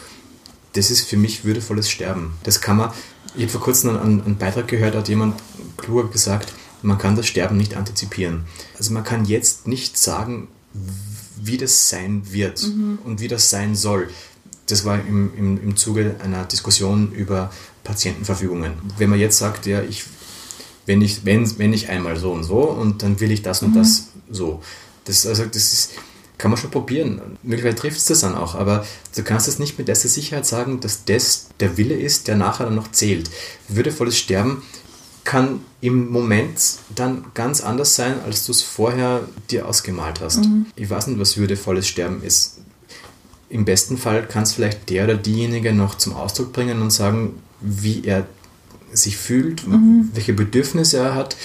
das 0.75 0.91
ist 0.91 1.07
für 1.07 1.17
mich 1.17 1.45
würdevolles 1.45 1.89
Sterben. 1.89 2.35
Das 2.43 2.61
kann 2.61 2.77
man, 2.77 2.91
ich 3.35 3.43
habe 3.43 3.53
vor 3.53 3.61
kurzem 3.61 3.97
einen, 3.97 4.23
einen 4.23 4.37
Beitrag 4.37 4.69
gehört, 4.69 4.95
da 4.95 4.99
hat 4.99 5.09
jemand 5.09 5.41
kluger 5.77 6.09
gesagt, 6.09 6.53
man 6.83 6.99
kann 6.99 7.17
das 7.17 7.27
Sterben 7.27 7.57
nicht 7.57 7.75
antizipieren. 7.75 8.45
Also 8.77 8.93
man 8.93 9.05
kann 9.05 9.25
jetzt 9.25 9.67
nicht 9.67 9.97
sagen, 9.97 10.49
wie 11.41 11.57
das 11.57 11.89
sein 11.89 12.33
wird 12.33 12.69
und 13.05 13.21
wie 13.21 13.29
das 13.29 13.49
sein 13.51 13.75
soll. 13.75 14.09
Das 14.67 14.85
war 14.85 14.99
im, 14.99 15.33
im, 15.37 15.63
im 15.63 15.77
Zuge 15.77 16.17
einer 16.23 16.45
Diskussion 16.45 17.13
über 17.13 17.51
Patientenverfügungen. 17.85 18.73
Wenn 18.99 19.11
man 19.11 19.19
jetzt 19.19 19.39
sagt, 19.39 19.67
ja, 19.67 19.83
ich, 19.83 20.05
wenn, 20.87 21.01
ich, 21.01 21.25
wenn, 21.25 21.59
wenn 21.59 21.73
ich 21.73 21.89
einmal 21.89 22.17
so 22.17 22.33
und 22.33 22.45
so 22.45 22.61
und 22.63 23.03
dann 23.03 23.21
will 23.21 23.31
ich 23.31 23.43
das 23.43 23.63
und 23.63 23.75
das 23.75 24.09
so. 24.31 24.63
Das, 25.05 25.27
also 25.27 25.45
das 25.45 25.73
ist, 25.73 25.91
kann 26.39 26.51
man 26.51 26.59
schon 26.59 26.71
probieren. 26.71 27.21
Möglicherweise 27.43 27.77
trifft 27.77 27.99
es 27.99 28.07
das 28.07 28.21
dann 28.21 28.35
auch, 28.35 28.55
aber 28.55 28.85
du 29.15 29.23
kannst 29.23 29.49
es 29.49 29.59
nicht 29.59 29.79
mit 29.79 29.89
der 29.89 29.95
Sicherheit 29.95 30.47
sagen, 30.47 30.81
dass 30.81 31.05
das 31.05 31.49
der 31.61 31.77
Wille 31.77 31.95
ist, 31.95 32.29
der 32.29 32.37
nachher 32.37 32.67
dann 32.67 32.75
noch 32.75 32.91
zählt. 32.91 33.31
Würdevolles 33.69 34.19
Sterben 34.19 34.63
kann 35.23 35.61
im 35.81 36.11
Moment 36.11 36.61
dann 36.95 37.25
ganz 37.35 37.63
anders 37.63 37.95
sein, 37.95 38.17
als 38.25 38.45
du 38.45 38.53
es 38.53 38.63
vorher 38.63 39.27
dir 39.51 39.67
ausgemalt 39.67 40.21
hast. 40.21 40.41
Ich 40.77 40.91
weiß 40.91 41.07
nicht, 41.07 41.19
was 41.19 41.37
würdevolles 41.37 41.89
Sterben 41.89 42.23
ist. 42.23 42.59
Im 43.49 43.65
besten 43.65 43.97
Fall 43.97 44.27
kann 44.27 44.43
es 44.43 44.53
vielleicht 44.53 44.91
der 44.91 45.05
oder 45.05 45.17
diejenige 45.17 45.73
noch 45.73 45.95
zum 45.97 46.15
Ausdruck 46.15 46.53
bringen 46.53 46.83
und 46.83 46.91
sagen, 46.91 47.41
wie 47.61 48.05
er 48.05 48.27
sich 48.93 49.17
fühlt, 49.17 49.65
welche 50.13 50.33
Bedürfnisse 50.35 50.99
er 50.99 51.15
hat, 51.15 51.37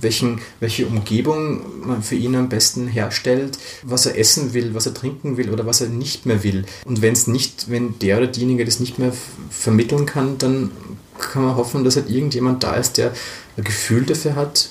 welchen, 0.00 0.40
welche 0.60 0.86
Umgebung 0.86 1.86
man 1.86 2.02
für 2.02 2.14
ihn 2.16 2.34
am 2.36 2.48
besten 2.48 2.88
herstellt, 2.88 3.58
was 3.82 4.06
er 4.06 4.18
essen 4.18 4.52
will, 4.54 4.74
was 4.74 4.86
er 4.86 4.94
trinken 4.94 5.36
will 5.36 5.50
oder 5.50 5.66
was 5.66 5.80
er 5.80 5.88
nicht 5.88 6.26
mehr 6.26 6.42
will. 6.44 6.64
Und 6.84 7.02
wenn 7.02 7.12
es 7.12 7.26
nicht, 7.26 7.70
wenn 7.70 7.98
der 7.98 8.18
oder 8.18 8.26
diejenige 8.26 8.64
das 8.64 8.80
nicht 8.80 8.98
mehr 8.98 9.12
vermitteln 9.50 10.06
kann, 10.06 10.38
dann 10.38 10.70
kann 11.18 11.42
man 11.44 11.56
hoffen, 11.56 11.84
dass 11.84 11.96
halt 11.96 12.08
irgendjemand 12.10 12.62
da 12.62 12.74
ist, 12.76 12.96
der 12.96 13.12
ein 13.56 13.64
Gefühl 13.64 14.04
dafür 14.04 14.36
hat, 14.36 14.68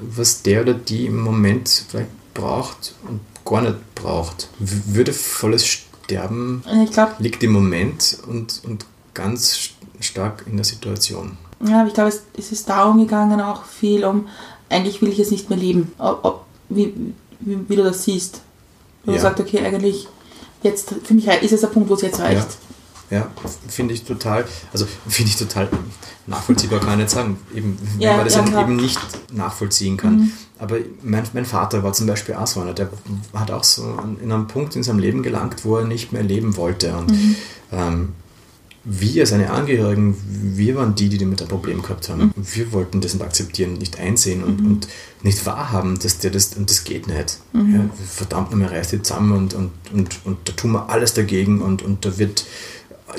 was 0.00 0.42
der 0.42 0.62
oder 0.62 0.74
die 0.74 1.06
im 1.06 1.20
Moment 1.20 1.84
vielleicht 1.88 2.10
braucht 2.34 2.94
und 3.08 3.20
gar 3.44 3.62
nicht 3.62 3.94
braucht. 3.96 4.48
Würdevolles 4.58 5.66
Sterben 5.66 6.62
Und 6.70 6.82
ich 6.82 6.92
glaube, 6.92 7.12
liegt 7.18 7.42
im 7.42 7.52
Moment 7.52 8.18
und, 8.26 8.60
und 8.64 8.86
ganz 9.14 9.52
st- 9.54 9.70
stark 10.00 10.44
in 10.46 10.56
der 10.56 10.64
Situation. 10.64 11.36
ja, 11.66 11.84
ich 11.86 11.92
glaube, 11.94 12.10
es, 12.10 12.22
es 12.38 12.52
ist 12.52 12.68
darum 12.68 12.98
gegangen 12.98 13.40
auch 13.40 13.64
viel 13.64 14.04
um, 14.04 14.28
eigentlich 14.68 15.00
will 15.02 15.08
ich 15.10 15.18
jetzt 15.18 15.30
nicht 15.32 15.48
mehr 15.50 15.58
leben. 15.58 15.92
Ob, 15.98 16.44
wie, 16.68 16.94
wie, 17.40 17.58
wie 17.68 17.76
du 17.76 17.82
das 17.84 18.04
siehst. 18.04 18.40
Wo 19.04 19.12
Ja. 19.12 19.16
du 19.16 19.22
sagst, 19.22 19.40
okay, 19.40 19.60
eigentlich, 19.60 20.08
jetzt, 20.62 20.94
für 21.04 21.14
mich 21.14 21.26
ist 21.26 21.52
es 21.52 21.60
der 21.60 21.68
Punkt, 21.68 21.88
wo 21.88 21.94
es 21.94 22.02
jetzt 22.02 22.18
reicht. 22.20 22.46
Ja, 23.10 23.26
finde 23.68 23.94
ich 23.94 24.04
total, 24.04 24.44
also 24.70 24.86
finde 25.08 25.30
ich 25.30 25.36
total 25.38 25.70
nachvollziehbar, 26.26 26.80
kann 26.80 26.90
ich 26.90 26.96
nicht 26.98 27.10
sagen, 27.10 27.38
eben, 27.54 27.78
wenn 27.94 28.00
Ja, 28.02 28.16
man 28.16 28.26
das 28.26 28.34
ja, 28.34 28.60
eben, 28.60 28.76
nicht 28.76 28.98
nachvollziehen 29.32 29.96
kann. 29.96 30.30
Aber 30.58 30.76
mein, 31.02 31.22
mein 31.32 31.46
Vater 31.46 31.82
war 31.82 31.94
zum 31.94 32.06
Beispiel 32.06 32.34
auch 32.34 32.46
so 32.46 32.60
einer, 32.60 32.74
der 32.74 32.90
hat 33.32 33.50
auch 33.50 33.64
so 33.64 33.82
in 34.22 34.30
einem 34.30 34.46
Punkt 34.46 34.76
in 34.76 34.82
seinem 34.82 34.98
Leben 34.98 35.22
gelangt, 35.22 35.64
wo 35.64 35.76
er 35.76 35.86
nicht 35.86 36.12
mehr 36.12 36.22
leben 36.22 36.56
wollte. 36.58 36.94
Und 36.98 37.10
ähm, 37.72 38.12
wir, 38.84 39.26
seine 39.26 39.50
Angehörigen, 39.50 40.16
wir 40.56 40.76
waren 40.76 40.94
die, 40.94 41.08
die 41.08 41.18
damit 41.18 41.42
ein 41.42 41.48
Problem 41.48 41.82
gehabt 41.82 42.08
haben. 42.08 42.32
Und 42.34 42.56
wir 42.56 42.72
wollten 42.72 43.00
das 43.00 43.14
nicht 43.14 43.24
akzeptieren, 43.24 43.74
nicht 43.74 43.98
einsehen 43.98 44.42
und, 44.42 44.60
und 44.60 44.88
nicht 45.22 45.44
wahrhaben, 45.44 45.98
dass 45.98 46.18
der 46.18 46.30
das, 46.30 46.54
und 46.54 46.70
das 46.70 46.84
geht 46.84 47.06
nicht. 47.06 47.38
Ja, 47.52 47.90
verdammt 48.06 48.50
nochmal, 48.50 48.68
reißt 48.68 48.92
die 48.92 49.02
zusammen 49.02 49.32
und, 49.32 49.54
und, 49.54 49.70
und, 49.92 50.20
und 50.24 50.38
da 50.44 50.52
tun 50.52 50.72
wir 50.72 50.88
alles 50.88 51.12
dagegen 51.12 51.60
und, 51.60 51.82
und 51.82 52.04
da 52.04 52.18
wird 52.18 52.44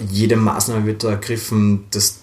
jede 0.10 0.36
Maßnahme 0.36 0.86
wird 0.86 1.03
da 1.03 1.12
ergriffen, 1.12 1.86
dass, 1.91 2.20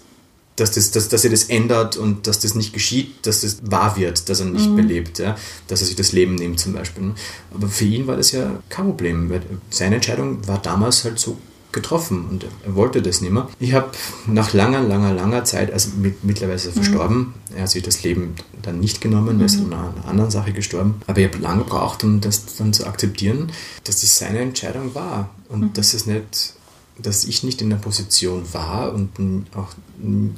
dass, 0.55 0.71
das, 0.71 0.91
dass, 0.91 1.09
dass 1.09 1.23
er 1.23 1.29
das 1.31 1.45
ändert 1.45 1.97
und 1.97 2.27
dass 2.27 2.39
das 2.39 2.55
nicht 2.55 2.73
geschieht, 2.73 3.25
dass 3.25 3.41
das 3.41 3.59
wahr 3.69 3.97
wird, 3.97 4.29
dass 4.29 4.39
er 4.39 4.47
nicht 4.47 4.75
belebt, 4.75 5.19
ja? 5.19 5.35
dass 5.67 5.81
er 5.81 5.87
sich 5.87 5.95
das 5.95 6.11
Leben 6.11 6.35
nimmt 6.35 6.59
zum 6.59 6.73
Beispiel. 6.73 7.03
ne? 7.03 7.15
Aber 7.53 7.67
für 7.67 7.85
ihn 7.85 8.07
war 8.07 8.17
das 8.17 8.31
ja 8.31 8.59
kein 8.69 8.85
Problem, 8.85 9.29
weil 9.29 9.41
seine 9.69 9.95
Entscheidung 9.95 10.47
war 10.47 10.61
damals 10.61 11.03
halt 11.03 11.19
so 11.19 11.37
getroffen 11.77 12.25
und 12.29 12.45
er 12.65 12.75
wollte 12.75 13.01
das 13.01 13.21
nicht 13.21 13.31
mehr. 13.31 13.47
Ich 13.59 13.73
habe 13.73 13.89
nach 14.25 14.53
langer, 14.53 14.81
langer, 14.81 15.13
langer 15.13 15.43
Zeit, 15.43 15.71
also 15.71 15.91
mit, 15.97 16.23
mittlerweile 16.23 16.55
ist 16.55 16.65
er 16.65 16.73
verstorben, 16.73 17.33
er 17.55 17.63
hat 17.63 17.69
sich 17.69 17.83
das 17.83 18.03
Leben 18.03 18.35
dann 18.61 18.79
nicht 18.79 18.99
genommen, 18.99 19.39
er 19.39 19.45
ist 19.45 19.59
an 19.59 19.73
einer 19.73 20.05
anderen 20.05 20.31
Sache 20.31 20.51
gestorben, 20.51 20.95
aber 21.07 21.19
ich 21.19 21.27
habe 21.27 21.37
lange 21.37 21.63
gebraucht, 21.63 22.03
um 22.03 22.19
das 22.19 22.57
dann 22.57 22.73
zu 22.73 22.85
akzeptieren, 22.85 23.51
dass 23.83 24.01
das 24.01 24.17
seine 24.17 24.39
Entscheidung 24.39 24.95
war 24.95 25.29
und 25.49 25.77
dass 25.77 25.93
es 25.93 26.05
nicht 26.05 26.53
dass 26.99 27.25
ich 27.25 27.43
nicht 27.43 27.61
in 27.61 27.69
der 27.69 27.77
Position 27.77 28.41
war 28.53 28.91
und 28.91 29.11
auch 29.55 29.69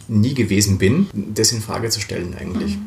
nie 0.10 0.34
gewesen 0.34 0.78
bin, 0.78 1.08
das 1.14 1.54
in 1.54 1.62
Frage 1.62 1.90
zu 1.90 2.02
stellen 2.02 2.36
eigentlich. 2.38 2.78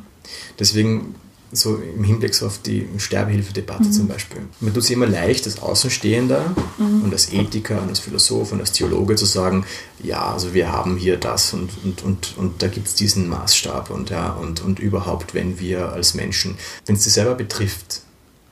Deswegen 0.59 1.15
so 1.53 1.77
im 1.77 2.03
Hinblick 2.03 2.35
so 2.35 2.47
auf 2.47 2.59
die 2.59 2.89
Sterbehilfedebatte 2.97 3.91
zum 3.91 4.09
Beispiel. 4.09 4.41
Mir 4.61 4.73
tut 4.73 4.85
es 4.85 4.91
immer 4.91 5.07
leicht, 5.07 5.45
als 5.45 5.61
Außenstehender 5.61 6.55
und 6.79 7.13
als 7.13 7.31
Ethiker 7.33 7.83
und 7.83 7.91
als 7.91 8.01
Philosoph 8.01 8.53
und 8.53 8.61
als 8.61 8.73
Theologe 8.73 9.17
zu 9.17 9.27
sagen, 9.27 9.67
ja, 10.03 10.33
also 10.33 10.55
wir 10.55 10.73
haben 10.73 10.97
hier 10.97 11.19
das 11.19 11.53
und, 11.53 11.71
und, 11.85 12.03
und, 12.03 12.35
und 12.39 12.63
da 12.63 12.69
gibt 12.69 12.89
es 12.89 12.95
diesen 12.95 13.29
Maßstab 13.29 13.91
und, 13.91 14.09
ja, 14.09 14.33
und, 14.33 14.63
und 14.63 14.79
überhaupt, 14.79 15.35
wenn 15.35 15.61
wir 15.61 15.93
als 15.93 16.15
Menschen, 16.15 16.57
wenn 16.87 16.97
es 16.97 17.05
dich 17.05 17.13
selber 17.13 17.35
betrifft, 17.35 18.01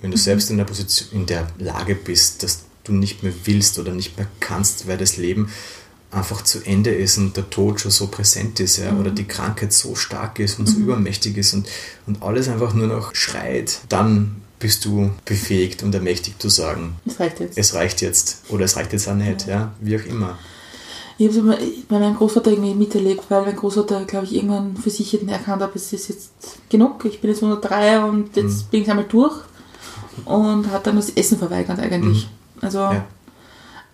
wenn 0.01 0.11
du 0.11 0.18
selbst 0.18 0.51
in 0.51 0.59
der 0.59 0.64
Position, 0.64 1.09
in 1.12 1.26
der 1.26 1.46
Lage 1.59 1.94
bist, 1.94 2.42
dass 2.42 2.64
du 2.84 2.92
nicht 2.92 3.22
mehr 3.22 3.32
willst 3.44 3.78
oder 3.78 3.92
nicht 3.92 4.16
mehr 4.18 4.26
kannst, 4.40 4.88
weil 4.88 4.98
das 4.98 5.16
Leben 5.16 5.51
einfach 6.11 6.42
zu 6.42 6.61
Ende 6.64 6.90
ist 6.90 7.18
und 7.18 7.36
der 7.36 7.48
Tod 7.50 7.80
schon 7.80 7.90
so 7.90 8.08
präsent 8.08 8.58
ist 8.61 8.78
ja, 8.78 8.92
oder 8.96 9.11
die 9.11 9.26
Krankheit 9.26 9.72
so 9.72 9.94
stark 9.94 10.38
ist 10.40 10.58
und 10.58 10.66
so 10.66 10.78
übermächtig 10.78 11.36
ist 11.36 11.54
und, 11.54 11.68
und 12.06 12.22
alles 12.22 12.48
einfach 12.48 12.74
nur 12.74 12.88
noch 12.88 13.14
schreit, 13.14 13.80
dann 13.88 14.36
bist 14.58 14.84
du 14.84 15.11
befähigt 15.24 15.82
und 15.82 15.94
ermächtigt 15.94 16.42
zu 16.42 16.48
sagen, 16.48 16.96
Das 17.04 17.18
reicht 17.20 17.40
jetzt. 17.40 17.56
es 17.56 17.74
reicht 17.74 18.00
jetzt 18.02 18.42
oder 18.48 18.64
es 18.64 18.76
reicht 18.76 18.92
jetzt 18.92 19.08
auch 19.08 19.14
nicht, 19.14 19.46
ja, 19.46 19.72
wie 19.80 19.96
auch 19.96 20.04
immer. 20.04 20.38
Ich 21.16 21.28
habe 21.28 21.52
es 21.52 21.84
bei 21.86 21.98
meinem 21.98 22.16
Großvater 22.16 22.50
irgendwie 22.50 22.74
miterlebt, 22.74 23.24
weil 23.28 23.42
mein 23.42 23.54
Großvater, 23.56 24.04
glaube 24.06 24.24
ich, 24.26 24.34
irgendwann 24.34 24.76
für 24.76 24.88
sich 24.90 25.12
hätten 25.12 25.28
erkannt 25.28 25.62
hat, 25.62 25.76
es 25.76 25.92
ist 25.92 26.08
jetzt 26.08 26.30
genug, 26.70 27.04
ich 27.04 27.20
bin 27.20 27.30
jetzt 27.30 27.42
103 27.42 28.00
und 28.00 28.34
jetzt 28.36 28.70
bin 28.70 28.82
ich 28.82 28.90
einmal 28.90 29.04
durch 29.06 29.34
und 30.24 30.70
hat 30.70 30.86
dann 30.86 30.96
das 30.96 31.11
Essen 31.11 31.38
verweigert 31.38 31.78
eigentlich. 31.78 32.28
Also, 32.61 32.78
Ja. 32.78 33.06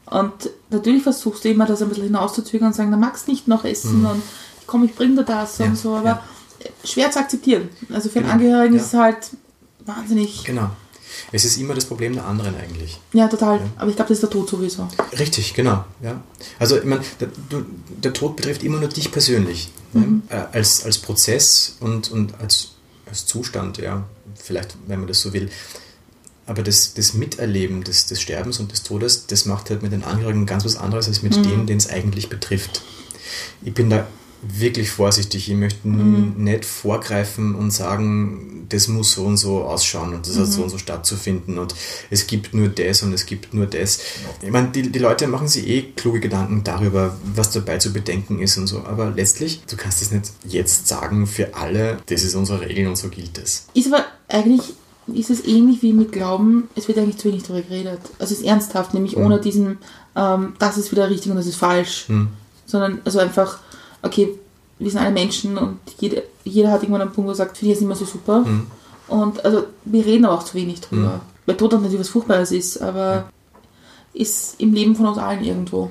Und 0.07 0.33
natürlich 0.71 1.03
versuchst 1.03 1.45
du 1.45 1.49
immer, 1.51 1.67
das 1.67 1.83
ein 1.83 1.89
bisschen 1.89 2.05
hinauszuzögern 2.05 2.69
und 2.69 2.75
sagen, 2.75 2.91
na 2.91 2.97
magst 2.97 3.29
nicht 3.29 3.49
noch 3.49 3.65
essen 3.65 4.07
und 4.07 4.23
komm, 4.67 4.85
ich 4.85 4.95
bring 4.95 5.17
dir 5.17 5.25
das 5.25 5.59
Ja, 5.59 5.67
und 5.67 5.77
so, 5.77 5.95
aber 5.97 6.09
ja. 6.09 6.23
schwer 6.85 7.11
zu 7.11 7.19
akzeptieren. 7.19 7.69
Also 7.93 8.09
für 8.09 8.19
einen 8.21 8.29
Genau, 8.29 8.35
Angehörigen 8.39 8.75
ja. 8.77 8.81
ist 8.81 8.89
es 8.89 8.95
halt 8.95 9.31
wahnsinnig, 9.85 10.45
Genau. 10.45 10.71
Es 11.33 11.45
ist 11.47 11.57
immer 11.57 11.73
das 11.73 11.87
Problem 11.87 12.13
der 12.13 12.27
anderen 12.27 12.55
eigentlich. 12.57 13.01
ja 13.15 13.27
total, 13.29 13.61
aber 13.79 13.89
ich 13.89 13.97
glaube, 13.97 14.09
das 14.09 14.17
ist 14.19 14.23
der 14.23 14.31
Tod 14.31 14.51
sowieso. 14.51 14.87
Richtig, 15.19 15.55
genau. 15.55 15.85
Ja. 16.03 16.21
Also 16.59 16.77
ich 16.79 16.85
meine, 16.85 17.03
der, 17.21 17.29
der 17.89 18.13
Tod 18.13 18.37
betrifft 18.37 18.63
immer 18.63 18.79
nur 18.79 18.89
dich 18.89 19.11
persönlich. 19.11 19.71
Ne? 19.95 20.21
Äh, 20.29 20.43
als, 20.53 20.85
als 20.85 20.99
Prozess 20.99 21.77
und, 21.81 22.11
und 22.11 22.39
als, 22.41 22.73
als 23.09 23.25
Zustand, 23.25 23.79
ja, 23.79 24.03
vielleicht, 24.35 24.77
wenn 24.89 24.99
man 24.99 25.09
das 25.09 25.21
so 25.23 25.33
will. 25.33 25.49
Aber 26.47 26.63
das, 26.63 26.95
das 26.95 27.15
Miterleben 27.15 27.83
des, 27.83 28.07
des 28.07 28.21
Sterbens 28.21 28.61
und 28.61 28.71
des 28.73 28.83
Todes, 28.83 29.27
das 29.27 29.47
macht 29.47 29.71
halt 29.71 29.83
mit 29.83 29.93
den 29.93 30.05
Angehörigen 30.05 30.47
ganz 30.47 30.65
was 30.65 30.77
anderes 30.77 31.09
als 31.09 31.23
mit 31.23 31.35
denen, 31.35 31.67
denen 31.67 31.79
es 31.79 31.89
eigentlich 31.89 32.29
betrifft. 32.29 32.83
Ich 33.63 33.75
bin 33.75 33.91
da 33.91 34.07
wirklich 34.43 34.91
vorsichtig. 34.91 35.49
Ich 35.49 35.57
möchte 35.57 35.89
nicht 35.89 36.65
vorgreifen 36.65 37.55
und 37.55 37.71
sagen, 37.71 38.67
das 38.69 38.89
muss 38.89 39.13
so 39.13 39.25
und 39.25 39.37
so 39.37 39.63
ausschauen 39.63 40.15
und 40.15 40.27
das 40.27 40.39
hat 40.39 40.47
so 40.47 40.63
und 40.63 40.71
so 40.71 40.79
stattzufinden 40.79 41.59
und 41.59 41.75
es 42.11 42.27
gibt 42.27 42.55
nur 42.55 42.69
das 42.69 43.03
und 43.03 43.13
es 43.13 43.27
gibt 43.27 43.55
nur 43.55 43.67
das. 43.67 44.01
Ich 44.43 44.51
meine, 44.51 44.69
die, 44.69 44.91
die 44.91 44.99
Leute 44.99 45.27
machen 45.27 45.49
sich 45.49 45.67
eh 45.67 45.83
kluge 45.95 46.21
Gedanken 46.21 46.65
darüber, 46.65 47.17
was 47.35 47.51
dabei 47.51 47.79
zu 47.79 47.93
bedenken 47.93 48.41
ist 48.41 48.57
und 48.59 48.67
so, 48.67 48.85
aber 48.85 49.11
letztlich, 49.11 49.63
du 49.69 49.77
kannst 49.77 50.03
es 50.03 50.11
nicht 50.11 50.33
jetzt 50.45 50.89
sagen 50.89 51.27
für 51.27 51.55
alle, 51.55 51.99
das 52.07 52.23
ist 52.23 52.35
unsere 52.35 52.61
Regel 52.61 52.87
und 52.87 52.97
so 52.97 53.09
gilt 53.09 53.39
es. 53.39 53.67
Ist 53.75 53.93
aber 53.93 54.05
eigentlich, 54.29 54.75
ist 55.09 55.31
es 55.31 55.47
ähnlich 55.47 55.83
wie 55.83 55.93
mit 55.93 56.13
Glauben, 56.13 56.69
es 56.75 56.89
wird 56.89 56.99
eigentlich 56.99 57.19
zu 57.19 57.29
wenig 57.29 57.45
darüber 57.45 57.63
geredet. 57.63 58.01
Also 58.19 58.35
es 58.35 58.41
ist 58.41 58.47
ernsthaft, 58.47 58.95
nämlich 58.95 59.17
ohne 59.17 59.41
diesen, 59.41 59.79
ähm, 60.17 60.55
das 60.59 60.79
ist 60.79 60.91
wieder 60.93 61.09
richtig 61.09 61.31
und 61.31 61.37
das 61.37 61.47
ist 61.47 61.57
falsch. 61.57 62.07
Sondern 62.67 63.01
also 63.05 63.21
einfach, 63.21 63.61
okay, 64.03 64.31
wir 64.79 64.91
sind 64.91 65.01
alle 65.01 65.13
Menschen 65.13 65.57
und 65.57 65.79
jeder, 66.01 66.23
jeder 66.45 66.71
hat 66.71 66.83
irgendwann 66.83 67.03
einen 67.03 67.13
Punkt, 67.13 67.29
wo 67.29 67.33
er 67.33 67.37
sagt, 67.37 67.57
für 67.57 67.65
die 67.65 67.73
ist 67.73 67.81
nicht 67.81 67.89
mehr 67.89 67.97
so 67.97 68.05
super. 68.05 68.45
Und 69.09 69.45
also 69.45 69.65
wir 69.85 70.05
reden 70.05 70.25
aber 70.25 70.35
auch 70.35 70.45
zu 70.45 70.55
wenig 70.55 70.81
drüber. 70.81 71.21
Weil 71.47 71.57
Tod 71.57 71.73
natürlich 71.73 72.01
was 72.01 72.09
Furchtbares 72.09 72.51
ist, 72.51 72.83
aber 72.83 73.31
ist 74.13 74.61
im 74.61 74.73
Leben 74.75 74.97
von 74.97 75.07
uns 75.07 75.19
allen 75.19 75.45
irgendwo. 75.45 75.91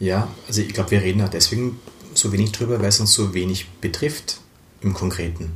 Ja, 0.00 0.28
also 0.48 0.62
ich 0.62 0.72
glaube, 0.72 0.90
wir 0.90 1.02
reden 1.02 1.22
auch 1.22 1.28
deswegen 1.28 1.78
so 2.14 2.32
wenig 2.32 2.52
drüber, 2.52 2.80
weil 2.80 2.88
es 2.88 3.00
uns 3.00 3.12
so 3.12 3.34
wenig 3.34 3.68
betrifft 3.80 4.40
im 4.80 4.94
Konkreten. 4.94 5.52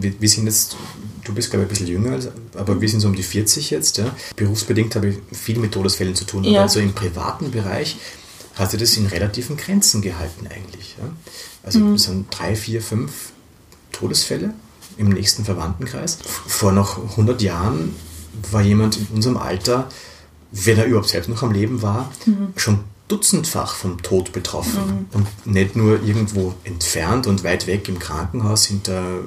Wir, 0.00 0.12
wir 0.18 0.28
sind 0.28 0.46
jetzt, 0.46 0.76
du 1.24 1.34
bist 1.34 1.50
glaube 1.50 1.64
ich 1.64 1.68
ein 1.68 1.70
bisschen 1.70 1.86
jünger, 1.88 2.18
aber 2.56 2.80
wir 2.80 2.88
sind 2.88 3.00
so 3.00 3.08
um 3.08 3.14
die 3.14 3.22
40 3.22 3.70
jetzt. 3.70 3.98
Ja. 3.98 4.14
Berufsbedingt 4.36 4.94
habe 4.96 5.08
ich 5.08 5.16
viel 5.38 5.58
mit 5.58 5.72
Todesfällen 5.72 6.14
zu 6.14 6.24
tun, 6.24 6.44
Ja. 6.44 6.60
aber 6.60 6.68
so 6.70 6.80
im 6.80 6.92
privaten 6.94 7.50
Bereich 7.50 7.98
hat 8.54 8.70
sich 8.70 8.80
das 8.80 8.96
in 8.96 9.06
relativen 9.06 9.56
Grenzen 9.56 10.00
gehalten 10.02 10.46
eigentlich. 10.48 10.96
Ja. 10.98 11.04
Also 11.62 11.94
es 11.94 12.04
sind 12.04 12.26
drei, 12.30 12.56
vier, 12.56 12.80
fünf 12.80 13.32
Todesfälle 13.92 14.54
im 14.96 15.10
nächsten 15.10 15.44
Verwandtenkreis. 15.44 16.18
Vor 16.46 16.72
noch 16.72 16.98
100 17.10 17.42
Jahren 17.42 17.94
war 18.50 18.62
jemand 18.62 18.96
in 18.96 19.06
unserem 19.14 19.36
Alter, 19.36 19.88
wenn 20.50 20.78
er 20.78 20.86
überhaupt 20.86 21.08
selbst 21.10 21.28
noch 21.28 21.42
am 21.42 21.52
Leben 21.52 21.82
war, 21.82 22.10
schon 22.56 22.80
dutzendfach 23.08 23.74
vom 23.74 24.02
Tod 24.02 24.32
betroffen. 24.32 25.06
Und 25.12 25.26
nicht 25.46 25.76
nur 25.76 26.02
irgendwo 26.02 26.54
entfernt 26.64 27.26
und 27.26 27.44
weit 27.44 27.66
weg 27.66 27.88
im 27.88 27.98
Krankenhaus 27.98 28.64
hinter 28.66 29.20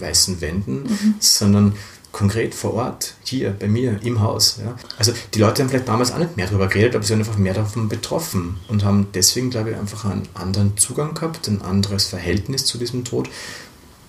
weißen 0.00 0.40
Wänden, 0.40 0.84
sondern 1.18 1.74
konkret 2.12 2.54
vor 2.54 2.74
Ort, 2.74 3.14
hier 3.22 3.50
bei 3.50 3.68
mir 3.68 4.00
im 4.02 4.20
Haus. 4.20 4.58
Ja. 4.64 4.74
Also 4.98 5.12
die 5.34 5.38
Leute 5.38 5.62
haben 5.62 5.68
vielleicht 5.68 5.88
damals 5.88 6.10
auch 6.10 6.18
nicht 6.18 6.36
mehr 6.36 6.46
darüber 6.46 6.66
geredet, 6.66 6.96
aber 6.96 7.04
sie 7.04 7.12
waren 7.12 7.20
einfach 7.20 7.38
mehr 7.38 7.54
davon 7.54 7.88
betroffen 7.88 8.56
und 8.68 8.84
haben 8.84 9.08
deswegen, 9.14 9.50
glaube 9.50 9.70
ich, 9.70 9.76
einfach 9.76 10.04
einen 10.04 10.26
anderen 10.34 10.76
Zugang 10.76 11.14
gehabt, 11.14 11.46
ein 11.48 11.62
anderes 11.62 12.06
Verhältnis 12.06 12.64
zu 12.64 12.78
diesem 12.78 13.04
Tod, 13.04 13.28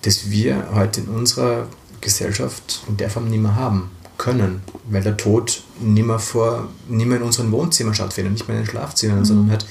das 0.02 0.30
wir 0.30 0.70
heute 0.74 1.02
in 1.02 1.08
unserer 1.08 1.68
Gesellschaft 2.00 2.82
in 2.88 2.96
der 2.96 3.10
Form 3.10 3.28
nicht 3.28 3.42
mehr 3.42 3.54
haben 3.54 3.90
können, 4.16 4.62
weil 4.88 5.02
der 5.02 5.16
Tod 5.16 5.62
nicht 5.80 6.06
mehr, 6.06 6.18
vor, 6.18 6.68
nicht 6.88 7.06
mehr 7.06 7.18
in 7.18 7.22
unseren 7.22 7.52
Wohnzimmern 7.52 7.94
stattfindet, 7.94 8.32
nicht 8.32 8.48
mehr 8.48 8.58
in 8.58 8.64
den 8.64 8.70
Schlafzimmern, 8.70 9.24
sondern 9.24 9.50
halt 9.50 9.66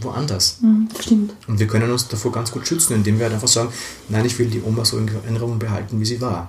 woanders. 0.00 0.58
Mhm, 0.60 0.88
stimmt. 0.98 1.34
Und 1.46 1.58
wir 1.58 1.66
können 1.66 1.90
uns 1.90 2.08
davor 2.08 2.32
ganz 2.32 2.50
gut 2.50 2.66
schützen, 2.66 2.94
indem 2.94 3.18
wir 3.18 3.24
halt 3.24 3.34
einfach 3.34 3.48
sagen, 3.48 3.70
nein, 4.08 4.24
ich 4.24 4.38
will 4.38 4.46
die 4.46 4.62
Oma 4.62 4.84
so 4.84 4.98
in 4.98 5.08
Erinnerung 5.08 5.58
behalten, 5.58 6.00
wie 6.00 6.04
sie 6.04 6.20
war. 6.20 6.48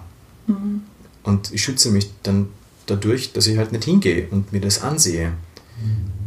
Und 1.23 1.53
ich 1.53 1.63
schütze 1.63 1.89
mich 1.89 2.09
dann 2.23 2.47
dadurch, 2.85 3.33
dass 3.33 3.47
ich 3.47 3.57
halt 3.57 3.71
nicht 3.71 3.85
hingehe 3.85 4.27
und 4.29 4.51
mir 4.51 4.61
das 4.61 4.81
ansehe. 4.81 5.33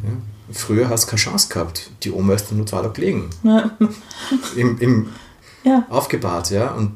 Ja? 0.02 0.10
Früher 0.50 0.88
hast 0.88 1.04
du 1.04 1.10
keine 1.10 1.20
Chance 1.20 1.48
gehabt. 1.48 1.90
Die 2.02 2.12
Oma 2.12 2.34
ist 2.34 2.50
dann 2.50 2.58
nur 2.58 2.66
zwei 2.66 2.80
Tage 2.80 2.92
gelegen. 2.92 3.30
Ja. 3.42 3.76
Im, 4.56 4.78
im 4.78 5.08
ja. 5.64 5.84
aufgebahrt, 5.90 6.50
ja. 6.50 6.72
Und 6.72 6.92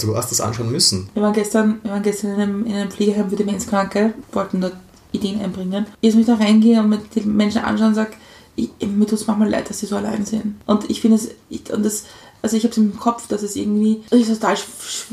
du, 0.00 0.06
du 0.06 0.16
hast 0.16 0.30
das 0.30 0.40
anschauen 0.40 0.70
müssen. 0.70 1.08
Wir 1.14 1.22
waren 1.22 1.32
gestern, 1.32 1.80
wir 1.82 1.92
waren 1.92 2.02
gestern 2.02 2.34
in 2.34 2.40
einem, 2.40 2.66
in 2.66 2.74
einem 2.74 2.90
Pflegeheim 2.90 3.30
für 3.30 3.36
Demenzkranke, 3.36 4.14
wollten 4.32 4.60
dort 4.60 4.76
Ideen 5.12 5.40
einbringen. 5.40 5.86
Jetzt, 6.00 6.14
wenn 6.14 6.20
ich 6.20 6.26
da 6.26 6.34
reingehe 6.34 6.80
und 6.80 6.88
mir 6.88 6.98
die 7.14 7.20
Menschen 7.20 7.62
anschaue 7.62 7.88
und 7.88 7.94
sage, 7.94 8.12
ich, 8.60 8.86
mir 8.86 9.06
tut 9.06 9.18
es 9.18 9.26
manchmal 9.26 9.50
leid, 9.50 9.70
dass 9.70 9.80
sie 9.80 9.86
so 9.86 9.96
allein 9.96 10.24
sind. 10.24 10.56
Und 10.66 10.88
ich 10.90 11.00
finde 11.00 11.16
es, 11.16 11.28
ich, 11.48 11.72
und 11.72 11.84
das, 11.84 12.04
also 12.42 12.56
ich 12.56 12.64
habe 12.64 12.72
es 12.72 12.78
im 12.78 12.98
Kopf, 12.98 13.26
dass 13.28 13.42
es 13.42 13.56
irgendwie, 13.56 14.02
dass 14.10 14.20
ich 14.20 14.28
es 14.28 14.38
total 14.38 14.56
sch 14.56 14.64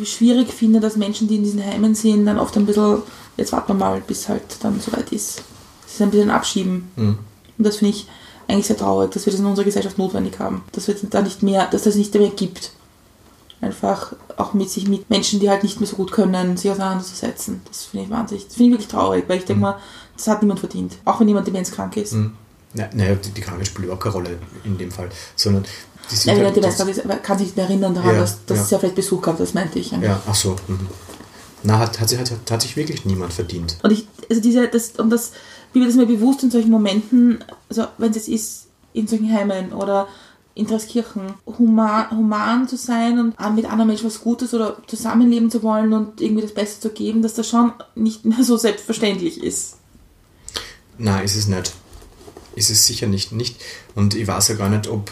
schwierig 0.04 0.52
finde, 0.54 0.80
dass 0.80 0.96
Menschen, 0.96 1.28
die 1.28 1.36
in 1.36 1.44
diesen 1.44 1.64
Heimen 1.66 1.96
sind, 1.96 2.26
dann 2.26 2.40
oft 2.40 2.56
ein 2.58 2.66
bisschen, 2.66 3.04
jetzt 3.38 3.52
warten 3.52 3.70
wir 3.70 3.76
mal, 3.76 4.02
bis 4.06 4.30
halt 4.30 4.44
dann 4.62 4.80
soweit 4.80 5.12
ist. 5.12 5.44
Sie 5.86 5.94
ist 5.94 6.02
ein 6.02 6.12
bisschen 6.12 6.30
abschieben. 6.30 6.90
Mhm. 6.96 7.18
Und 7.58 7.68
das 7.68 7.78
finde 7.78 7.96
ich 7.96 8.08
eigentlich 8.48 8.68
sehr 8.68 8.78
traurig, 8.78 9.12
dass 9.12 9.26
wir 9.26 9.32
das 9.32 9.40
in 9.40 9.46
unserer 9.46 9.66
Gesellschaft 9.66 9.98
notwendig 9.98 10.40
haben. 10.40 10.64
Dass 10.72 10.88
wir 10.88 10.96
da 11.10 11.22
nicht 11.22 11.44
mehr, 11.44 11.68
dass 11.68 11.84
das 11.84 11.96
nicht 11.96 12.14
mehr 12.14 12.30
gibt. 12.30 12.72
Einfach 13.60 14.14
auch 14.38 14.54
mit 14.54 14.70
sich 14.70 14.88
mit 14.88 15.10
Menschen, 15.10 15.40
die 15.40 15.50
halt 15.50 15.64
nicht 15.64 15.80
mehr 15.80 15.90
so 15.90 15.96
gut 15.96 16.12
können, 16.12 16.58
sich 16.58 16.70
auseinanderzusetzen. 16.70 17.62
Das 17.68 17.86
finde 17.86 18.06
ich 18.06 18.12
wahnsinnig, 18.12 18.46
das 18.46 18.56
finde 18.56 18.66
ich 18.70 18.74
wirklich 18.74 18.92
traurig, 18.92 19.26
weil 19.28 19.40
ich 19.40 19.46
denke 19.46 19.62
mal, 19.62 19.80
das 20.16 20.28
hat 20.28 20.42
niemand 20.42 20.60
verdient. 20.60 20.98
Auch 21.06 21.20
wenn 21.20 21.28
jemand 21.28 21.48
demenzkrank 21.48 21.98
ist. 21.98 22.14
Mhm. 22.14 22.34
Na- 22.74 22.90
Naja, 22.94 23.16
die, 23.16 23.30
die 23.32 23.42
Krankheit 23.42 23.68
spielt 23.68 23.86
überhaupt 23.86 24.04
keine 24.04 24.14
Rolle 24.16 24.38
in 24.64 24.78
dem 24.78 24.92
Fall, 24.92 25.10
sondern 25.36 25.66
die 26.12 26.16
sind 26.16 26.38
Ja, 26.38 26.44
halt 26.44 26.56
demenzkrank 26.56 26.90
ist, 26.90 27.04
aber 27.04 27.16
kann 27.18 27.38
sich 27.38 27.48
nicht 27.48 27.58
mehr 27.58 27.66
erinnern 27.66 27.94
daran, 27.96 28.16
Ja, 28.16 28.22
dass, 28.22 28.46
dass 28.46 28.58
ja. 28.58 28.64
es 28.64 28.70
ja 28.72 28.80
vielleicht 28.80 28.96
Besuch 28.96 29.22
gab, 29.22 29.38
das 29.38 29.54
meinte 29.54 29.80
ich. 29.80 29.94
eigentlich. 29.94 30.10
Ja, 30.10 30.22
ach 30.28 30.36
so. 30.36 30.56
Mhm. 30.68 30.88
Na, 31.64 31.80
hat, 31.80 32.00
hat, 32.00 32.08
sich, 32.10 32.20
hat, 32.20 32.32
hat 32.50 32.62
sich 32.62 32.76
wirklich 32.78 33.04
niemand 33.06 33.34
verdient. 33.34 33.78
Und 33.84 33.92
ich, 33.92 34.08
also 34.30 34.42
diese, 34.42 34.68
das, 34.68 34.92
und 34.92 35.10
das, 35.10 35.32
wie 35.74 35.80
wird 35.80 35.90
das 35.90 35.98
mir 35.98 36.06
bewusst 36.06 36.44
in 36.44 36.52
solchen 36.52 36.70
Momenten, 36.72 37.44
also 37.70 37.88
wenn 37.98 38.12
es 38.12 38.16
jetzt 38.18 38.28
ist, 38.30 38.68
in 38.94 39.08
solchen 39.08 39.32
Heimen 39.34 39.74
oder 39.74 40.08
in 40.54 40.66
Dreskirchen, 40.66 41.34
human, 41.46 42.10
human 42.12 42.68
zu 42.68 42.78
sein 42.78 43.20
und 43.20 43.56
mit 43.56 43.66
anderen 43.66 43.88
Menschen 43.88 44.08
was 44.08 44.22
Gutes 44.22 44.54
oder 44.56 44.78
zusammenleben 44.88 45.52
zu 45.52 45.62
wollen 45.62 45.94
und 45.94 46.20
irgendwie 46.22 46.42
das 46.42 46.54
Beste 46.54 46.80
zu 46.80 46.90
geben, 46.90 47.22
dass 47.22 47.34
das 47.36 47.48
schon 47.48 47.74
nicht 47.96 48.26
mehr 48.26 48.44
so 48.44 48.58
selbstverständlich 48.58 49.44
ist. 49.44 49.76
Nein, 50.98 51.24
ist 51.26 51.36
es 51.36 51.48
nicht. 51.48 51.74
Ist 52.58 52.70
es 52.70 52.86
sicher 52.86 53.08
nicht. 53.08 53.32
nicht. 53.32 53.62
Und 53.96 54.16
ich 54.16 54.28
weiß 54.28 54.50
ja 54.50 54.56
gar 54.56 54.70
nicht, 54.70 54.88
ob, 54.88 55.12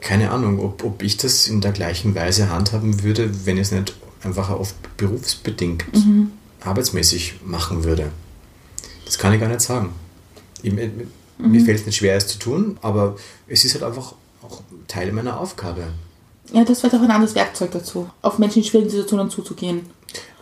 keine 0.00 0.30
Ahnung, 0.30 0.58
ob, 0.60 0.84
ob 0.84 1.02
ich 1.02 1.16
das 1.16 1.46
in 1.46 1.60
der 1.60 1.72
gleichen 1.72 2.14
Weise 2.14 2.50
handhaben 2.50 3.02
würde, 3.02 3.46
wenn 3.46 3.56
ich 3.56 3.62
es 3.62 3.72
nicht 3.72 3.94
einfach 4.22 4.50
auf 4.50 4.74
berufsbedingt 4.96 5.84
arbeitsmäßig 6.60 7.40
machen 7.44 7.84
würde. 7.84 8.10
Das 9.04 9.18
kann 9.18 9.32
ich 9.32 9.40
gar 9.40 9.48
nicht 9.48 9.60
sagen. 9.60 9.90
Ich, 10.62 10.72
mir 10.72 10.90
mir 11.38 11.64
fällt 11.64 11.80
es 11.80 11.86
nicht 11.86 11.96
schwer, 11.96 12.16
es 12.16 12.26
zu 12.26 12.38
tun, 12.38 12.78
aber 12.82 13.16
es 13.46 13.64
ist 13.64 13.74
halt 13.74 13.84
einfach 13.84 14.14
auch 14.42 14.62
Teil 14.86 15.12
meiner 15.12 15.38
Aufgabe. 15.40 15.88
Ja, 16.52 16.64
das 16.64 16.82
wird 16.82 16.94
auch 16.94 17.02
ein 17.02 17.10
anderes 17.10 17.34
Werkzeug 17.34 17.72
dazu, 17.72 18.08
auf 18.22 18.38
Menschen 18.38 18.62
in 18.62 18.68
schwierigen 18.68 18.90
Situationen 18.90 19.30
zuzugehen. 19.30 19.82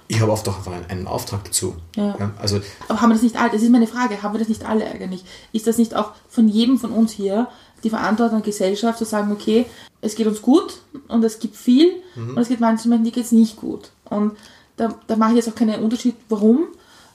Ich 0.09 0.21
habe 0.21 0.33
oft 0.33 0.49
auch 0.49 0.59
einfach 0.59 0.73
einen, 0.89 1.07
Auftrag 1.07 1.45
dazu. 1.45 1.75
Ja. 1.97 2.33
also 2.41 2.61
Aber 2.89 3.01
haben 3.01 3.11
wir 3.11 3.15
das 3.15 3.23
nicht 3.23 3.37
alle? 3.37 3.51
Das 3.51 3.63
ist 3.63 3.71
meine 3.71 3.87
Frage. 3.87 4.23
Haben 4.23 4.35
wir 4.35 4.39
das 4.39 4.49
nicht 4.49 4.65
alle 4.65 4.87
eigentlich? 4.87 5.25
Ist 5.53 5.67
das 5.67 5.79
nicht 5.79 5.95
auch 5.95 6.13
von 6.29 6.49
jedem 6.49 6.79
von 6.79 6.91
uns 6.91 7.13
hier 7.13 7.49
die 7.83 7.91
Verantwortung 7.91 8.43
der 8.43 8.47
Gesellschaft 8.47 8.99
zu 8.99 9.05
sagen, 9.05 9.33
okay, 9.33 9.67
es 10.01 10.15
geht 10.15 10.27
uns 10.27 10.43
gut 10.43 10.79
und 11.09 11.25
es 11.25 11.39
gibt 11.39 11.57
viel 11.57 11.91
und 12.17 12.39
es 12.39 12.49
gibt 12.49 12.61
manchen 12.61 12.91
Menschen, 12.91 13.05
die 13.05 13.13
geht 13.13 13.25
es 13.25 13.33
nicht 13.33 13.57
gut. 13.57 13.91
Und 14.05 14.37
da, 14.77 14.95
da 15.07 15.17
mache 15.17 15.31
ich 15.31 15.37
jetzt 15.37 15.49
auch 15.49 15.55
keinen 15.55 15.83
Unterschied, 15.83 16.15
warum. 16.29 16.67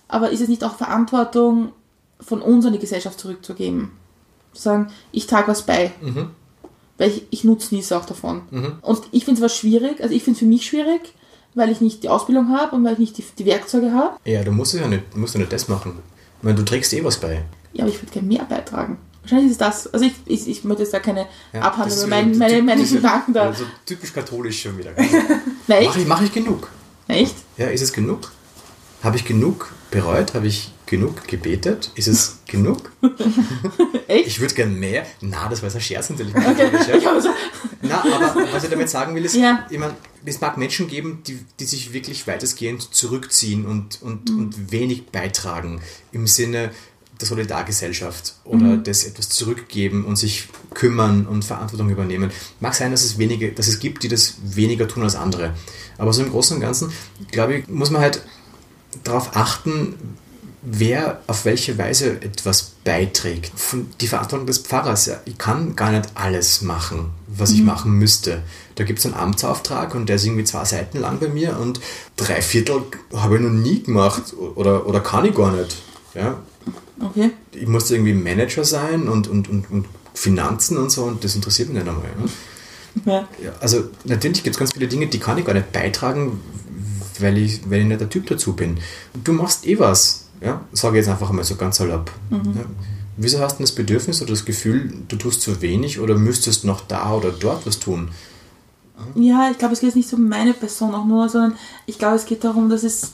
Aber 0.07 0.31
ist 0.31 0.41
es 0.41 0.47
nicht 0.47 0.63
auch 0.63 0.75
Verantwortung 0.75 1.71
von 2.19 2.41
uns 2.41 2.65
an 2.65 2.73
die 2.73 2.79
Gesellschaft 2.79 3.19
zurückzugeben? 3.19 3.91
sagen, 4.61 4.87
ich 5.11 5.27
trage 5.27 5.47
was 5.47 5.65
bei. 5.65 5.91
Mhm. 6.01 6.31
Weil 6.97 7.09
ich, 7.09 7.27
ich 7.29 7.43
Nutznießer 7.43 7.97
auch 7.97 8.05
davon. 8.05 8.41
Und 8.81 9.01
ich 9.11 9.25
finde 9.25 9.39
es 9.39 9.43
aber 9.43 9.49
schwierig, 9.49 10.01
also 10.01 10.13
ich 10.13 10.23
finde 10.23 10.37
es 10.37 10.39
für 10.39 10.45
mich 10.45 10.65
schwierig, 10.65 11.13
weil 11.57 11.69
ich 11.71 11.81
nicht 11.81 12.03
die 12.03 12.09
Ausbildung 12.09 12.49
habe 12.49 12.75
und 12.75 12.83
weil 12.85 12.93
ich 12.93 12.99
nicht 12.99 13.17
die, 13.17 13.23
die 13.39 13.45
Werkzeuge 13.45 13.91
habe. 13.91 14.17
Ja, 14.25 14.43
du 14.43 14.51
musst 14.51 14.73
ja 14.73 14.87
nicht, 14.87 15.15
musst 15.17 15.33
ja 15.33 15.39
nicht 15.39 15.51
das 15.51 15.67
machen. 15.67 15.99
Ich 16.37 16.43
meine, 16.43 16.55
du 16.55 16.63
trägst 16.63 16.93
eh 16.93 17.03
was 17.03 17.17
bei. 17.17 17.43
Ja, 17.73 17.83
aber 17.83 17.91
ich 17.91 18.01
würde 18.01 18.11
gerne 18.11 18.27
mehr 18.27 18.45
beitragen. 18.45 18.97
Wahrscheinlich 19.21 19.51
ist 19.51 19.59
das, 19.59 19.93
also 19.93 20.05
ich, 20.05 20.13
ich, 20.25 20.47
ich 20.47 20.63
möchte 20.63 20.83
jetzt 20.83 20.93
da 20.93 20.99
keine 20.99 21.27
Ja, 21.51 21.61
weil 21.61 21.91
wieder 21.91 22.07
meine, 22.07 22.33
meine, 22.37 22.61
meine 22.61 22.85
Gedanken 22.85 23.33
da. 23.33 23.41
Also 23.43 23.65
typisch 23.85 24.13
katholisch 24.13 24.61
schon 24.61 24.77
wieder. 24.77 24.91
Mache 25.67 25.99
ich, 25.99 26.07
mach 26.07 26.21
ich 26.21 26.31
genug? 26.31 26.69
Echt? 27.09 27.35
Ja, 27.57 27.67
ist 27.67 27.81
es 27.81 27.91
genug? 27.91 28.31
Habe 29.03 29.17
ich 29.17 29.25
genug 29.25 29.73
bereut? 29.91 30.33
Habe 30.33 30.47
ich 30.47 30.71
genug 30.85 31.27
gebetet? 31.27 31.91
Ist 31.95 32.07
es 32.07 32.37
genug? 32.47 32.91
Echt? 34.07 34.27
Ich 34.27 34.39
würde 34.39 34.53
gerne 34.53 34.71
mehr. 34.73 35.05
Na, 35.21 35.47
das 35.49 35.61
war 35.61 35.67
jetzt 35.69 35.75
ein 35.75 35.81
Scherz 35.81 36.09
natürlich. 36.09 36.35
Okay. 36.35 36.69
Ich 36.97 37.05
habe 37.05 37.21
so, 37.21 37.29
Na, 37.81 38.01
aber 38.01 38.51
was 38.51 38.63
ich 38.63 38.69
damit 38.69 38.89
sagen 38.89 39.15
will, 39.15 39.25
ist, 39.25 39.35
Ja. 39.35 39.65
ich 39.69 39.77
meine, 39.77 39.93
es 40.25 40.41
mag 40.41 40.57
Menschen 40.57 40.87
geben, 40.87 41.21
die, 41.25 41.39
die 41.59 41.65
sich 41.65 41.93
wirklich 41.93 42.27
weitestgehend 42.27 42.93
zurückziehen 42.93 43.65
und, 43.65 44.01
und, 44.01 44.29
Mhm. 44.29 44.39
und 44.39 44.71
wenig 44.71 45.07
beitragen 45.07 45.81
im 46.11 46.27
Sinne 46.27 46.71
der 47.19 47.27
Solidargesellschaft 47.27 48.35
oder 48.43 48.65
Mhm. 48.77 48.83
des 48.83 49.03
etwas 49.05 49.29
zurückgeben 49.29 50.05
und 50.05 50.17
sich 50.17 50.47
kümmern 50.75 51.25
und 51.25 51.43
Verantwortung 51.43 51.89
übernehmen. 51.89 52.31
Mag 52.59 52.75
sein, 52.75 52.91
dass 52.91 53.03
es 53.03 53.17
wenige, 53.17 53.51
dass 53.51 53.67
es 53.67 53.79
gibt, 53.79 54.03
die 54.03 54.07
das 54.07 54.35
weniger 54.43 54.87
tun 54.87 55.01
als 55.03 55.15
andere. 55.15 55.53
Aber 55.97 56.13
so 56.13 56.21
im 56.23 56.29
Großen 56.29 56.55
und 56.55 56.61
Ganzen, 56.61 56.91
glaube 57.31 57.55
ich, 57.55 57.67
muss 57.67 57.89
man 57.89 58.01
halt 58.01 58.21
darauf 59.03 59.35
achten, 59.35 59.95
wer 60.69 61.21
auf 61.27 61.45
welche 61.45 61.77
Weise 61.77 62.21
etwas 62.21 62.73
beiträgt. 62.83 63.57
Von, 63.57 63.87
die 64.01 64.07
Verantwortung 64.07 64.47
des 64.47 64.59
Pfarrers, 64.59 65.09
ich 65.25 65.37
kann 65.37 65.75
gar 65.75 65.91
nicht 65.91 66.09
alles 66.15 66.61
machen, 66.61 67.11
was 67.27 67.51
ich 67.51 67.63
machen 67.63 67.93
müsste. 67.93 68.43
Da 68.75 68.83
gibt 68.83 68.99
es 68.99 69.05
einen 69.05 69.15
Amtsauftrag 69.15 69.95
und 69.95 70.09
der 70.09 70.17
ist 70.17 70.25
irgendwie 70.25 70.43
zwei 70.43 70.65
Seiten 70.65 70.99
lang 70.99 71.19
bei 71.19 71.29
mir 71.29 71.57
und 71.57 71.79
drei 72.15 72.41
Viertel 72.41 72.81
habe 73.15 73.35
ich 73.35 73.41
noch 73.41 73.49
nie 73.49 73.81
gemacht 73.83 74.33
oder, 74.55 74.85
oder 74.87 74.99
kann 74.99 75.25
ich 75.25 75.35
gar 75.35 75.51
nicht. 75.51 75.77
Ja? 76.13 76.39
okay. 77.01 77.31
Ich 77.51 77.67
musste 77.67 77.95
irgendwie 77.95 78.13
Manager 78.13 78.63
sein 78.63 79.07
und, 79.07 79.27
und, 79.27 79.49
und, 79.49 79.71
und 79.71 79.85
Finanzen 80.13 80.77
und 80.77 80.91
so 80.91 81.03
und 81.03 81.23
das 81.23 81.35
interessiert 81.35 81.69
mich 81.69 81.83
nicht 81.83 81.87
einmal. 81.87 82.05
Ja. 83.05 83.27
Ja, 83.43 83.53
also 83.59 83.85
natürlich 84.05 84.43
gibt 84.43 84.55
es 84.55 84.59
ganz 84.59 84.73
viele 84.73 84.87
Dinge, 84.87 85.07
die 85.07 85.19
kann 85.19 85.37
ich 85.37 85.45
gar 85.45 85.53
nicht 85.53 85.71
beitragen, 85.71 86.41
weil 87.21 87.37
ich, 87.37 87.69
weil 87.69 87.81
ich 87.81 87.87
nicht 87.87 88.01
der 88.01 88.09
Typ 88.09 88.27
dazu 88.27 88.53
bin. 88.53 88.77
Du 89.23 89.33
machst 89.33 89.65
eh 89.65 89.79
was, 89.79 90.27
ja? 90.41 90.61
sage 90.71 90.97
ich 90.97 91.05
jetzt 91.05 91.11
einfach 91.11 91.31
mal 91.31 91.43
so 91.43 91.55
ganz 91.55 91.77
salopp. 91.77 92.11
Ja? 92.31 92.39
Wieso 93.17 93.39
hast 93.39 93.57
du 93.57 93.63
das 93.63 93.71
Bedürfnis 93.71 94.21
oder 94.21 94.31
das 94.31 94.45
Gefühl, 94.45 94.93
du 95.07 95.15
tust 95.15 95.41
zu 95.41 95.61
wenig 95.61 95.99
oder 95.99 96.15
müsstest 96.15 96.65
noch 96.65 96.81
da 96.81 97.13
oder 97.13 97.31
dort 97.31 97.65
was 97.65 97.79
tun? 97.79 98.09
Ja, 99.15 99.49
ich 99.51 99.57
glaube, 99.57 99.73
es 99.73 99.79
geht 99.79 99.87
jetzt 99.87 99.95
nicht 99.95 100.13
um 100.13 100.27
meine 100.27 100.53
Person 100.53 100.93
auch 100.93 101.05
nur, 101.05 101.27
sondern 101.29 101.57
ich 101.85 101.97
glaube, 101.97 102.15
es 102.15 102.25
geht 102.25 102.43
darum, 102.43 102.69
dass 102.69 102.83
es. 102.83 103.13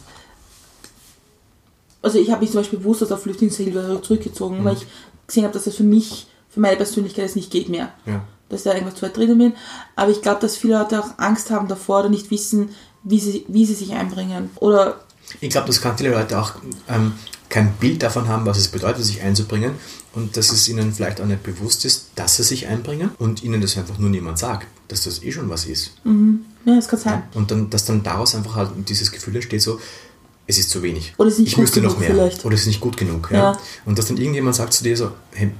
Also, 2.01 2.19
ich 2.19 2.31
habe 2.31 2.41
mich 2.41 2.51
zum 2.51 2.59
Beispiel 2.59 2.79
bewusst 2.79 3.01
aus 3.01 3.09
der 3.09 3.17
Flüchtlingshilfe 3.17 4.01
zurückgezogen, 4.01 4.63
weil 4.65 4.75
ich 4.75 4.85
gesehen 5.27 5.43
habe, 5.43 5.53
dass 5.53 5.65
das 5.65 5.75
für 5.75 5.83
mich, 5.83 6.27
für 6.49 6.59
meine 6.59 6.75
Persönlichkeit 6.75 7.25
jetzt 7.25 7.35
nicht 7.35 7.51
geht 7.51 7.69
mehr. 7.69 7.91
Ja. 8.05 8.25
Dass 8.49 8.61
ich 8.61 8.65
da 8.65 8.73
irgendwas 8.73 8.95
zu 8.95 9.03
weit 9.03 9.15
drinnen 9.15 9.37
bin. 9.37 9.53
Aber 9.95 10.11
ich 10.11 10.21
glaube, 10.21 10.41
dass 10.41 10.57
viele 10.57 10.77
Leute 10.77 10.99
auch 10.99 11.17
Angst 11.17 11.49
haben 11.49 11.67
davor 11.67 12.01
oder 12.01 12.09
nicht 12.09 12.29
wissen, 12.29 12.69
wie 13.03 13.19
sie, 13.19 13.45
wie 13.47 13.65
sie 13.65 13.73
sich 13.75 13.93
einbringen. 13.93 14.49
Oder 14.55 15.01
Ich 15.41 15.49
glaube, 15.49 15.67
dass 15.67 15.81
ganz 15.81 15.99
viele 15.99 16.13
Leute 16.13 16.39
auch 16.39 16.53
ähm, 16.87 17.13
kein 17.49 17.73
Bild 17.73 18.01
davon 18.01 18.27
haben, 18.27 18.45
was 18.45 18.57
es 18.57 18.67
bedeutet, 18.67 19.03
sich 19.05 19.21
einzubringen 19.21 19.73
und 20.13 20.37
dass 20.37 20.51
es 20.51 20.67
ihnen 20.69 20.93
vielleicht 20.93 21.21
auch 21.21 21.25
nicht 21.25 21.43
bewusst 21.43 21.85
ist, 21.85 22.07
dass 22.15 22.37
sie 22.37 22.43
sich 22.43 22.67
einbringen 22.67 23.11
und 23.19 23.43
ihnen 23.43 23.61
das 23.61 23.77
einfach 23.77 23.97
nur 23.99 24.09
niemand 24.09 24.39
sagt, 24.39 24.67
dass 24.87 25.03
das 25.03 25.23
eh 25.23 25.31
schon 25.31 25.49
was 25.49 25.65
ist. 25.65 25.93
ja, 26.05 26.75
das 26.75 26.87
kann 26.87 26.99
sein. 26.99 27.23
Und 27.33 27.51
dann, 27.51 27.69
dass 27.69 27.85
dann 27.85 28.03
daraus 28.03 28.35
einfach 28.35 28.55
halt 28.55 28.71
dieses 28.89 29.11
Gefühl 29.11 29.35
entsteht, 29.35 29.61
so, 29.61 29.79
es 30.45 30.57
ist 30.57 30.69
zu 30.69 30.81
wenig. 30.83 31.13
Oder 31.17 31.27
es 31.29 31.35
ist 31.35 31.39
nicht 31.39 31.47
ich 31.49 31.55
gut 31.55 31.61
müsste 31.61 31.81
noch 31.81 31.89
genug 31.95 31.99
mehr. 31.99 32.09
vielleicht. 32.09 32.45
Oder 32.45 32.55
es 32.55 32.61
ist 32.61 32.67
nicht 32.67 32.81
gut 32.81 32.97
genug. 32.97 33.29
Ja? 33.31 33.37
Ja. 33.53 33.59
Und 33.85 33.97
dass 33.97 34.07
dann 34.07 34.17
irgendjemand 34.17 34.55
sagt 34.55 34.73
zu 34.73 34.83
dir 34.83 34.97
so, 34.97 35.11
hey, 35.31 35.51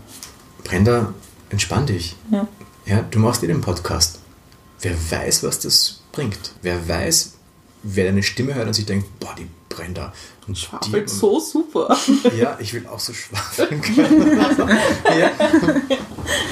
Brenda, 0.63 1.13
entspann 1.49 1.85
dich. 1.85 2.15
Ja. 2.31 2.47
Ja, 2.85 3.01
du 3.09 3.19
machst 3.19 3.43
eh 3.43 3.47
den 3.47 3.61
Podcast. 3.61 4.19
Wer 4.81 4.95
weiß, 5.11 5.43
was 5.43 5.59
das 5.59 6.01
bringt. 6.11 6.53
Wer 6.61 6.87
weiß, 6.87 7.32
wer 7.83 8.05
deine 8.05 8.23
Stimme 8.23 8.55
hört 8.55 8.67
und 8.67 8.73
sich 8.73 8.85
denkt, 8.85 9.19
boah, 9.19 9.35
die 9.37 9.47
Brenda. 9.69 10.13
Und 10.47 10.57
Schwafelt 10.57 11.09
so 11.09 11.39
super. 11.39 11.97
Ja, 12.37 12.57
ich 12.59 12.73
will 12.73 12.85
auch 12.87 12.99
so 12.99 13.13
schwafeln 13.13 13.81
können. 13.81 14.37
ja. 15.17 15.31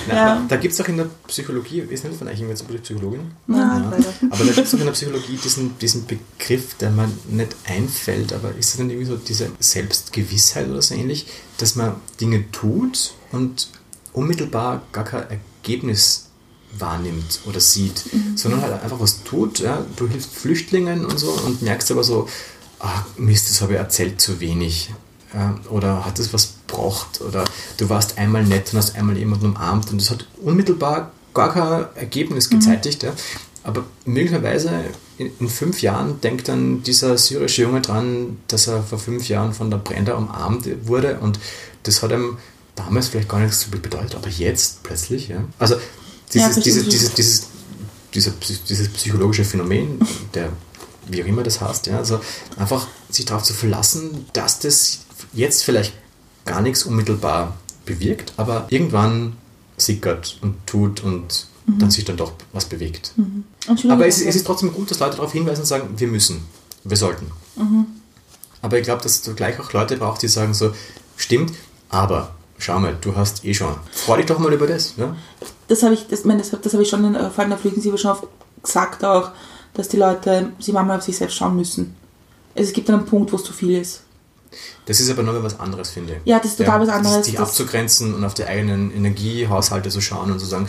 Na, 0.08 0.16
Ja. 0.16 0.46
Da 0.48 0.56
gibt 0.56 0.74
es 0.74 0.82
auch 0.82 0.88
in 0.88 0.98
der 0.98 1.10
Psychologie, 1.28 1.80
ist 1.80 2.04
nicht 2.06 2.18
von 2.18 2.28
euch 2.28 2.40
irgendwer 2.40 2.80
Psychologin? 2.80 3.32
Nein, 3.48 3.90
leider. 3.92 4.14
Aber 4.30 4.46
da 4.46 4.52
gibt 4.52 4.68
es 4.68 4.74
auch 4.74 4.80
in 4.80 4.86
der 4.86 4.94
Psychologie 4.94 5.38
diesen, 5.44 5.78
diesen 5.80 6.06
Begriff, 6.06 6.76
der 6.76 6.90
mir 6.90 7.10
nicht 7.30 7.56
einfällt, 7.66 8.34
aber 8.34 8.56
ist 8.56 8.72
das 8.72 8.78
dann 8.78 8.90
irgendwie 8.90 9.08
so 9.08 9.18
diese 9.18 9.50
Selbstgewissheit 9.60 10.70
oder 10.70 10.82
so 10.82 10.96
ähnlich, 10.96 11.28
dass 11.58 11.76
man 11.76 11.96
Dinge 12.20 12.50
tut 12.52 13.14
und 13.32 13.70
unmittelbar 14.14 14.84
gar 14.92 15.04
kein 15.04 15.26
Ergebnis 15.30 16.31
wahrnimmt 16.78 17.42
oder 17.46 17.60
sieht, 17.60 18.04
sondern 18.36 18.62
halt 18.62 18.84
einfach 18.84 19.00
was 19.00 19.24
tut. 19.24 19.60
Ja? 19.60 19.86
Du 19.96 20.08
hilfst 20.08 20.34
Flüchtlingen 20.34 21.06
und 21.06 21.18
so 21.18 21.32
und 21.32 21.62
merkst 21.62 21.92
aber 21.92 22.04
so, 22.04 22.28
ah, 22.80 23.06
Mist, 23.18 23.50
das 23.50 23.62
habe 23.62 23.74
ich 23.74 23.80
erzählt 23.80 24.22
zu 24.22 24.40
wenig. 24.40 24.92
Ja? 25.34 25.60
Oder 25.70 26.06
hat 26.06 26.20
das 26.20 26.34
was 26.34 26.56
gebracht? 26.68 27.22
Oder 27.22 27.46
du 27.78 27.90
warst 27.90 28.18
einmal 28.18 28.44
nett 28.44 28.72
und 28.72 28.80
hast 28.80 28.96
einmal 28.96 29.18
jemanden 29.18 29.48
umarmt 29.48 29.92
und 29.92 30.02
das 30.02 30.10
hat 30.10 30.28
unmittelbar 30.42 31.12
gar 31.34 31.54
kein 31.54 31.86
Ergebnis 31.96 32.50
gezeitigt. 32.50 33.04
Ja? 33.04 33.14
Aber 33.64 33.86
möglicherweise 34.06 34.72
in, 35.18 35.32
in 35.40 35.50
fünf 35.50 35.82
Jahren 35.82 36.20
denkt 36.22 36.48
dann 36.48 36.82
dieser 36.84 37.18
syrische 37.18 37.62
Junge 37.62 37.82
dran, 37.82 38.40
dass 38.48 38.68
er 38.68 38.82
vor 38.84 38.98
fünf 38.98 39.28
Jahren 39.30 39.54
von 39.54 39.70
der 39.70 39.78
Brenda 39.78 40.16
umarmt 40.16 40.68
wurde 40.88 41.20
und 41.20 41.40
das 41.84 42.02
hat 42.02 42.12
ihm 42.12 42.38
damals 42.76 43.10
vielleicht 43.10 43.30
gar 43.30 43.40
nichts 43.40 43.62
so 43.62 43.72
viel 43.72 43.80
bedeutet, 43.80 44.16
aber 44.16 44.30
jetzt 44.30 44.84
plötzlich, 44.84 45.28
ja. 45.28 45.44
Also 45.60 45.76
Ja, 45.76 45.80
dieses, 46.34 46.54
verstehe 46.54 46.74
dieses, 46.84 47.14
dieses, 47.14 47.14
dieses, 47.14 47.48
dieser, 48.14 48.32
dieses 48.68 48.90
psychologische 48.90 49.44
Phänomen, 49.44 50.00
der, 50.34 50.50
wie 51.08 51.24
auch 51.24 51.28
immer 51.28 51.44
das 51.44 51.62
heißt, 51.62 51.88
ja, 51.88 51.98
also 51.98 52.20
einfach 52.58 52.88
sich 53.10 53.26
darauf 53.26 53.44
zu 53.44 53.54
verlassen, 53.54 54.26
dass 54.34 54.60
das 54.60 55.00
jetzt 55.34 55.64
vielleicht 55.64 55.94
gar 56.46 56.62
nichts 56.62 56.84
unmittelbar 56.84 57.58
bewirkt, 57.86 58.34
aber 58.38 58.68
irgendwann 58.70 59.34
sickert 59.78 60.38
und 60.42 60.56
tut 60.68 61.04
und 61.04 61.48
dann 61.80 61.92
sich 61.92 62.04
dann 62.06 62.18
doch 62.18 62.34
was 62.54 62.66
bewegt. 62.66 63.14
Schön, 63.80 63.92
Aber 63.92 64.08
es, 64.08 64.22
es 64.22 64.36
ist 64.36 64.46
trotzdem 64.46 64.74
gut, 64.74 64.92
dass 64.92 65.00
Leute 65.00 65.18
darauf 65.18 65.32
hinweisen 65.32 65.62
und 65.62 65.68
sagen, 65.68 65.90
wir 65.98 66.08
müssen, 66.08 66.42
wir 66.84 66.98
sollten. 66.98 67.28
Aber 68.62 68.78
ich 68.78 68.84
glaube, 68.84 69.02
dass 69.04 69.22
du 69.22 69.34
gleich 69.34 69.60
auch 69.60 69.72
Leute 69.74 69.98
brauchst, 69.98 70.22
die 70.24 70.28
sagen 70.28 70.54
so, 70.54 70.74
stimmt, 71.16 71.54
aber 71.90 72.36
schau 72.62 72.80
mal, 72.80 72.98
du 73.00 73.16
hast 73.16 73.44
eh 73.46 73.54
schon. 73.54 73.76
Freu 73.92 74.18
dich 74.18 74.26
doch 74.26 74.40
mal 74.40 74.54
über 74.54 74.68
das. 74.68 74.94
Ja? 74.98 75.16
das 75.68 75.84
habe 75.84 75.94
ich, 75.94 76.08
das, 76.08 76.24
das, 76.24 76.52
das 76.62 76.74
habe 76.74 76.84
ich 76.84 76.90
schon 76.90 77.04
in, 77.06 77.16
äh, 77.16 77.30
vor 77.30 77.40
allem 77.40 77.50
der 77.50 77.58
Flüchtlingshilfe 77.60 77.98
schon 77.98 78.12
oft 78.12 78.28
gesagt 78.62 79.04
auch, 79.04 79.32
dass 79.74 79.88
die 79.88 79.98
Leute 79.98 80.52
sie 80.60 80.74
manchmal 80.74 80.98
auf 80.98 81.04
sich 81.04 81.18
selbst 81.18 81.36
schauen 81.36 81.56
müssen. 81.56 81.96
Also 82.56 82.68
es 82.68 82.74
gibt 82.74 82.90
einen 82.90 83.06
Punkt, 83.06 83.32
wo 83.32 83.38
es 83.38 83.44
zu 83.44 83.54
viel 83.54 83.80
ist. 83.80 84.02
Das 84.86 85.00
ist 85.00 85.10
aber 85.10 85.24
nochmal 85.24 85.44
was 85.44 85.60
anderes, 85.60 85.92
finde 85.92 86.14
ich. 86.14 86.20
Ja, 86.26 86.40
das 86.40 86.52
ist 86.52 86.58
total 86.58 86.82
was 86.82 86.90
anderes. 86.90 87.26
Sich 87.26 87.40
abzugrenzen 87.40 88.14
und 88.14 88.26
auf 88.26 88.34
die 88.34 88.44
eigenen 88.44 88.94
Energiehaushalte 88.94 89.90
zu 89.90 90.02
schauen 90.02 90.30
und 90.30 90.40
zu 90.40 90.46
sagen, 90.46 90.68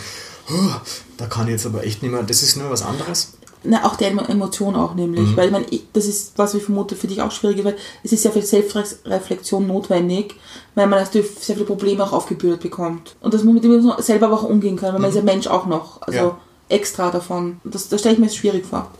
"Oh, 0.49 0.69
da 1.17 1.25
kann 1.25 1.47
ich 1.47 1.51
jetzt 1.51 1.65
aber 1.65 1.83
echt 1.83 2.01
nicht 2.01 2.11
mehr, 2.11 2.23
das 2.23 2.43
ist 2.43 2.55
nur 2.55 2.69
was 2.69 2.81
anderes. 2.81 3.33
Na, 3.65 3.85
auch 3.85 3.95
die 3.95 4.05
Emo- 4.05 4.27
Emotion 4.29 4.75
auch 4.75 4.93
nämlich. 4.95 5.35
Weil 5.37 5.45
ich 5.47 5.51
meine, 5.51 5.65
ich, 5.69 5.83
das 5.93 6.05
ist, 6.05 6.33
was 6.37 6.53
ich 6.53 6.63
vermute, 6.63 6.95
für 6.95 7.07
dich 7.07 7.21
auch 7.21 7.31
schwierig 7.31 7.59
ist, 7.59 7.65
weil 7.65 7.75
es 8.03 8.11
ist 8.11 8.21
sehr 8.23 8.31
viel 8.31 8.41
Selbstreflexion 8.43 9.65
notwendig, 9.65 10.35
weil 10.75 10.87
man 10.87 10.99
natürlich 10.99 11.29
sehr 11.39 11.55
viele 11.55 11.65
Probleme 11.67 12.03
auch 12.03 12.11
aufgebürdet 12.11 12.59
bekommt. 12.61 13.15
Und 13.21 13.33
das 13.33 13.43
muss 13.43 13.53
mit 13.53 13.63
dem 13.63 13.83
man 13.85 14.01
selber 14.01 14.25
aber 14.27 14.35
auch 14.35 14.43
umgehen 14.43 14.75
können, 14.75 14.93
weil 14.93 14.99
man 15.01 15.09
ist 15.09 15.15
ja 15.15 15.21
Mensch 15.23 15.47
auch 15.47 15.65
noch. 15.65 16.01
Also 16.01 16.17
Ja. 16.19 16.37
extra 16.69 17.09
davon. 17.11 17.61
Das, 17.63 17.87
das 17.89 17.99
stelle 18.01 18.13
ich 18.15 18.19
mir 18.19 18.25
jetzt 18.27 18.35
schwierig 18.37 18.65
vor. 18.65 18.91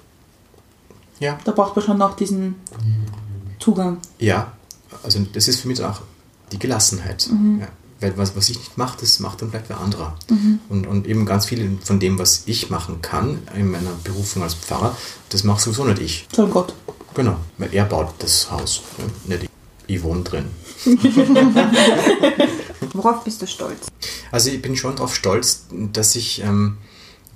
Ja. 1.20 1.38
Da 1.44 1.52
braucht 1.52 1.76
man 1.76 1.84
schon 1.86 1.98
noch 1.98 2.16
diesen 2.16 2.56
Zugang. 3.60 3.98
Ja, 4.20 4.52
also 5.04 5.20
das 5.34 5.48
ist 5.48 5.60
für 5.62 5.68
mich 5.68 5.84
auch 5.84 6.02
die 6.52 6.60
Gelassenheit. 6.60 7.28
Ja. 7.60 7.68
Was, 8.18 8.36
was 8.36 8.50
ich 8.50 8.58
nicht 8.58 8.78
mache, 8.78 8.98
das 9.00 9.20
macht 9.20 9.42
dann 9.42 9.50
vielleicht 9.50 9.70
wer 9.70 9.80
anderer. 9.80 10.18
Und, 10.70 10.88
und 10.88 11.08
eben 11.08 11.26
ganz 11.26 11.46
viel 11.46 11.78
von 11.84 12.00
dem, 12.00 12.20
was 12.20 12.44
ich 12.46 12.70
machen 12.70 13.02
kann 13.02 13.40
in 13.56 13.72
meiner 13.72 13.92
Berufung 14.04 14.44
als 14.44 14.54
Pfarrer, 14.54 14.96
das 15.30 15.44
macht 15.44 15.62
sowieso 15.62 15.86
nicht 15.86 16.00
ich. 16.00 16.28
Toll 16.32 16.50
Gott. 16.50 16.74
Genau, 17.14 17.38
weil 17.58 17.74
er 17.74 17.86
baut 17.86 18.14
das 18.20 18.50
Haus, 18.52 18.82
ja, 18.98 19.06
nicht 19.28 19.44
ich. 19.44 19.50
Ich 19.86 20.02
wohne 20.02 20.24
drin. 20.24 20.46
Worauf 22.94 23.24
bist 23.24 23.42
du 23.42 23.48
stolz? 23.48 23.88
Also 24.32 24.50
ich 24.50 24.62
bin 24.62 24.76
schon 24.78 24.96
darauf 24.96 25.14
stolz, 25.14 25.66
dass 25.72 26.16
ich, 26.16 26.42
ähm, 26.42 26.78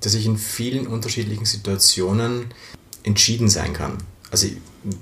dass 0.01 0.13
ich 0.13 0.25
in 0.25 0.37
vielen 0.37 0.87
unterschiedlichen 0.87 1.45
Situationen 1.45 2.53
entschieden 3.03 3.49
sein 3.49 3.73
kann. 3.73 3.97
Also 4.31 4.47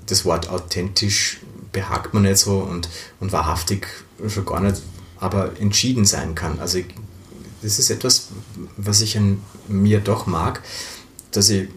das 0.06 0.24
Wort 0.24 0.48
authentisch 0.48 1.38
behagt 1.72 2.14
man 2.14 2.24
nicht 2.24 2.38
so 2.38 2.58
und, 2.58 2.88
und 3.20 3.32
wahrhaftig 3.32 3.86
schon 4.28 4.46
gar 4.46 4.60
nicht, 4.60 4.82
aber 5.18 5.58
entschieden 5.60 6.04
sein 6.04 6.34
kann. 6.34 6.58
Also 6.60 6.78
ich 6.78 6.86
das 7.62 7.78
ist 7.78 7.90
etwas, 7.90 8.28
was 8.76 9.00
ich 9.00 9.16
an 9.16 9.42
mir 9.68 10.00
doch 10.00 10.26
mag, 10.26 10.62
dass 11.32 11.50
ich 11.50 11.68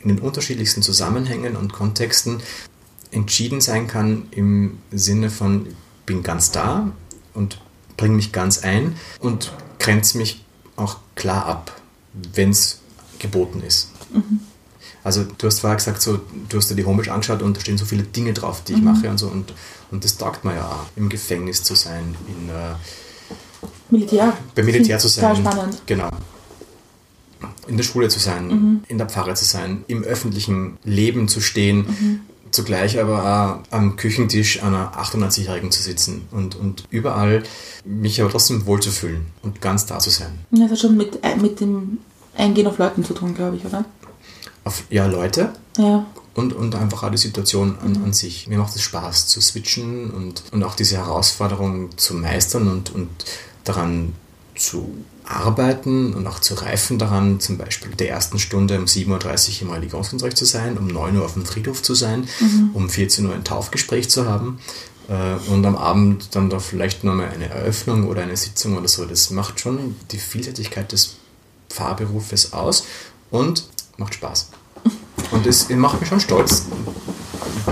in 0.00 0.08
den 0.08 0.18
unterschiedlichsten 0.18 0.82
Zusammenhängen 0.82 1.56
und 1.56 1.72
Kontexten 1.72 2.40
entschieden 3.10 3.60
sein 3.60 3.86
kann 3.86 4.26
im 4.30 4.78
Sinne 4.90 5.30
von, 5.30 5.66
ich 5.66 5.74
bin 6.06 6.22
ganz 6.22 6.50
da 6.50 6.92
und 7.32 7.60
bringe 7.96 8.14
mich 8.14 8.32
ganz 8.32 8.58
ein 8.58 8.96
und 9.20 9.52
grenze 9.78 10.18
mich 10.18 10.44
auch 10.76 10.98
klar 11.14 11.46
ab, 11.46 11.80
wenn 12.34 12.50
es 12.50 12.80
geboten 13.18 13.62
ist. 13.62 13.90
Also 15.04 15.24
du 15.36 15.46
hast 15.46 15.60
vorher 15.60 15.76
gesagt, 15.76 16.00
so, 16.00 16.20
du 16.48 16.56
hast 16.56 16.70
dir 16.70 16.74
die 16.74 16.84
Homepage 16.84 17.12
angeschaut 17.12 17.42
und 17.42 17.56
da 17.56 17.60
stehen 17.60 17.76
so 17.76 17.84
viele 17.84 18.02
Dinge 18.02 18.32
drauf, 18.32 18.64
die 18.64 18.72
ich 18.72 18.82
mache 18.82 19.10
und 19.10 19.18
so 19.18 19.28
und, 19.28 19.52
und 19.90 20.04
das 20.04 20.16
taugt 20.16 20.44
mir 20.44 20.54
ja 20.54 20.66
auch, 20.68 20.86
im 20.96 21.08
Gefängnis 21.08 21.62
zu 21.62 21.74
sein, 21.74 22.14
in, 22.28 22.48
äh, 22.48 22.74
Militär. 23.90 24.32
beim 24.54 24.64
Militär 24.66 24.98
zu 24.98 25.08
sein. 25.08 25.36
spannend. 25.36 25.82
Genau. 25.86 26.08
In 27.66 27.76
der 27.76 27.84
Schule 27.84 28.08
zu 28.08 28.18
sein, 28.18 28.46
Mhm. 28.48 28.84
in 28.88 28.98
der 28.98 29.08
Pfarre 29.08 29.34
zu 29.34 29.44
sein, 29.44 29.84
im 29.86 30.02
öffentlichen 30.02 30.76
Leben 30.84 31.28
zu 31.28 31.40
stehen, 31.40 31.78
Mhm. 31.86 32.20
zugleich 32.50 33.00
aber 33.00 33.62
auch 33.70 33.72
am 33.76 33.96
Küchentisch 33.96 34.62
einer 34.62 34.92
98-Jährigen 34.98 35.70
zu 35.70 35.82
sitzen 35.82 36.26
und, 36.30 36.54
und 36.56 36.84
überall 36.90 37.42
mich 37.84 38.20
aber 38.20 38.30
trotzdem 38.30 38.66
wohlzufühlen 38.66 39.26
und 39.42 39.60
ganz 39.60 39.86
da 39.86 39.98
zu 39.98 40.10
sein. 40.10 40.38
Das 40.50 40.70
hat 40.70 40.78
schon 40.78 40.96
mit, 40.96 41.18
äh, 41.24 41.36
mit 41.36 41.60
dem 41.60 41.98
Eingehen 42.36 42.66
auf 42.66 42.78
Leuten 42.78 43.04
zu 43.04 43.14
tun, 43.14 43.34
glaube 43.34 43.56
ich, 43.56 43.64
oder? 43.64 43.84
Auf 44.64 44.84
ja, 44.90 45.06
Leute 45.06 45.52
Ja. 45.78 46.06
Und, 46.34 46.52
und 46.52 46.74
einfach 46.74 47.02
auch 47.02 47.10
die 47.10 47.16
Situation 47.16 47.78
an, 47.80 48.02
an 48.04 48.12
sich. 48.12 48.48
Mir 48.48 48.58
macht 48.58 48.74
es 48.74 48.82
Spaß 48.82 49.28
zu 49.28 49.40
switchen 49.40 50.10
und, 50.10 50.42
und 50.52 50.62
auch 50.62 50.74
diese 50.74 50.96
Herausforderung 50.96 51.96
zu 51.96 52.14
meistern 52.14 52.68
und, 52.68 52.94
und 52.94 53.08
daran 53.64 54.14
zu 54.56 54.94
arbeiten 55.24 56.12
und 56.12 56.26
auch 56.26 56.38
zu 56.38 56.54
reifen 56.54 56.98
daran, 56.98 57.40
zum 57.40 57.56
Beispiel 57.56 57.92
der 57.92 58.10
ersten 58.10 58.38
Stunde 58.38 58.78
um 58.78 58.84
7.30 58.84 59.08
Uhr 59.56 59.62
im 59.62 59.70
Religionsunterricht 59.70 60.36
zu 60.36 60.44
sein, 60.44 60.76
um 60.76 60.86
9 60.86 61.16
Uhr 61.16 61.24
auf 61.24 61.34
dem 61.34 61.46
Friedhof 61.46 61.82
zu 61.82 61.94
sein, 61.94 62.28
um 62.74 62.90
14 62.90 63.26
Uhr 63.26 63.34
ein 63.34 63.44
Taufgespräch 63.44 64.10
zu 64.10 64.26
haben 64.26 64.58
äh, 65.08 65.50
und 65.50 65.64
am 65.64 65.76
Abend 65.76 66.34
dann 66.34 66.50
da 66.50 66.58
vielleicht 66.58 67.04
nochmal 67.04 67.30
eine 67.30 67.48
Eröffnung 67.48 68.06
oder 68.06 68.22
eine 68.22 68.36
Sitzung 68.36 68.76
oder 68.76 68.88
so. 68.88 69.06
Das 69.06 69.30
macht 69.30 69.60
schon 69.60 69.96
die 70.10 70.18
Vielseitigkeit 70.18 70.92
des 70.92 71.16
Pfarrberufes 71.70 72.52
aus 72.52 72.84
und 73.30 73.64
macht 73.96 74.14
Spaß. 74.14 74.50
Und 75.30 75.46
es 75.46 75.68
macht 75.70 76.00
mich 76.00 76.08
schon 76.08 76.20
stolz, 76.20 76.66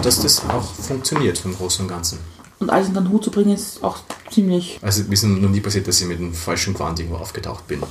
dass 0.02 0.20
das 0.20 0.42
auch 0.48 0.64
funktioniert 0.74 1.40
im 1.44 1.54
Großen 1.54 1.84
und 1.84 1.88
Ganzen. 1.88 2.18
Und 2.58 2.70
alles 2.70 2.88
in 2.88 2.94
den 2.94 3.08
Hut 3.10 3.24
zu 3.24 3.30
bringen, 3.32 3.52
ist 3.54 3.82
auch 3.82 3.98
ziemlich. 4.30 4.78
Also 4.82 5.02
mir 5.04 5.14
ist 5.14 5.24
noch 5.24 5.48
nie 5.50 5.60
passiert, 5.60 5.88
dass 5.88 6.00
ich 6.00 6.06
mit 6.06 6.18
einem 6.18 6.32
falschen 6.32 6.74
Gewand 6.74 6.98
irgendwo 7.00 7.16
aufgetaucht 7.18 7.66
bin. 7.66 7.82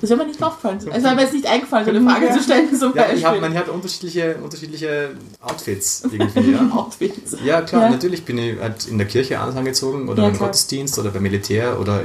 Das 0.00 0.10
wäre 0.10 0.20
mir 0.20 0.26
nicht 0.26 0.40
aufgefallen. 0.40 0.78
Also 0.90 1.04
wäre 1.04 1.14
mir 1.16 1.22
jetzt 1.22 1.32
nicht 1.34 1.46
eingefallen, 1.46 1.84
so 1.84 1.90
eine 1.90 2.08
Frage 2.08 2.30
zu 2.32 2.40
stellen 2.42 2.68
zum 2.78 2.94
Ja, 2.94 3.02
Beispiel. 3.02 3.18
ich 3.18 3.24
hab, 3.24 3.40
man 3.40 3.54
hat 3.54 3.68
unterschiedliche, 3.68 4.36
unterschiedliche 4.36 5.10
Outfits 5.40 6.04
irgendwie. 6.10 6.52
Ja, 6.52 6.70
Outfits. 6.76 7.36
ja 7.44 7.62
klar, 7.62 7.82
Ja. 7.82 7.90
natürlich 7.90 8.24
bin 8.24 8.38
ich 8.38 8.60
halt 8.60 8.86
in 8.86 8.98
der 8.98 9.08
Kirche 9.08 9.40
anders 9.40 9.56
angezogen 9.56 10.08
oder 10.08 10.22
Ja, 10.22 10.28
im 10.28 10.36
klar. 10.36 10.48
Gottesdienst 10.50 10.96
oder 11.00 11.10
beim 11.10 11.22
Militär 11.24 11.78
oder 11.80 12.00
äh, 12.00 12.04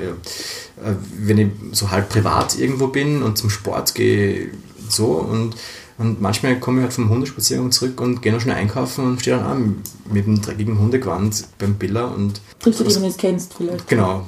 wenn 1.19 1.37
ich 1.37 1.49
so 1.77 1.91
halb 1.91 2.09
privat 2.09 2.57
irgendwo 2.57 2.87
bin 2.87 3.21
und 3.21 3.37
zum 3.37 3.51
Sport 3.51 3.93
gehe, 3.93 4.49
so 4.89 5.05
und 5.05 5.55
und 5.99 6.21
manchmal 6.21 6.59
komme 6.59 6.79
ich 6.79 6.83
halt 6.83 6.93
vom 6.93 7.09
Hundespaziergang 7.09 7.71
zurück 7.71 7.99
und 8.01 8.21
gehe 8.21 8.31
noch 8.31 8.39
schnell 8.39 8.55
einkaufen 8.55 9.05
und 9.05 9.19
stehe 9.19 9.35
dann 9.35 9.45
an 9.45 9.83
mit 10.11 10.25
einem 10.25 10.41
dreckigen 10.41 10.79
Hundegewand 10.79 11.45
beim 11.57 11.75
Biller 11.75 12.15
und 12.15 12.41
Triffst 12.59 12.79
du 12.79 12.85
die, 12.85 12.95
wenn 12.95 13.01
du 13.03 13.07
es 13.09 13.17
kennst, 13.17 13.53
vielleicht? 13.53 13.87
Genau, 13.87 14.25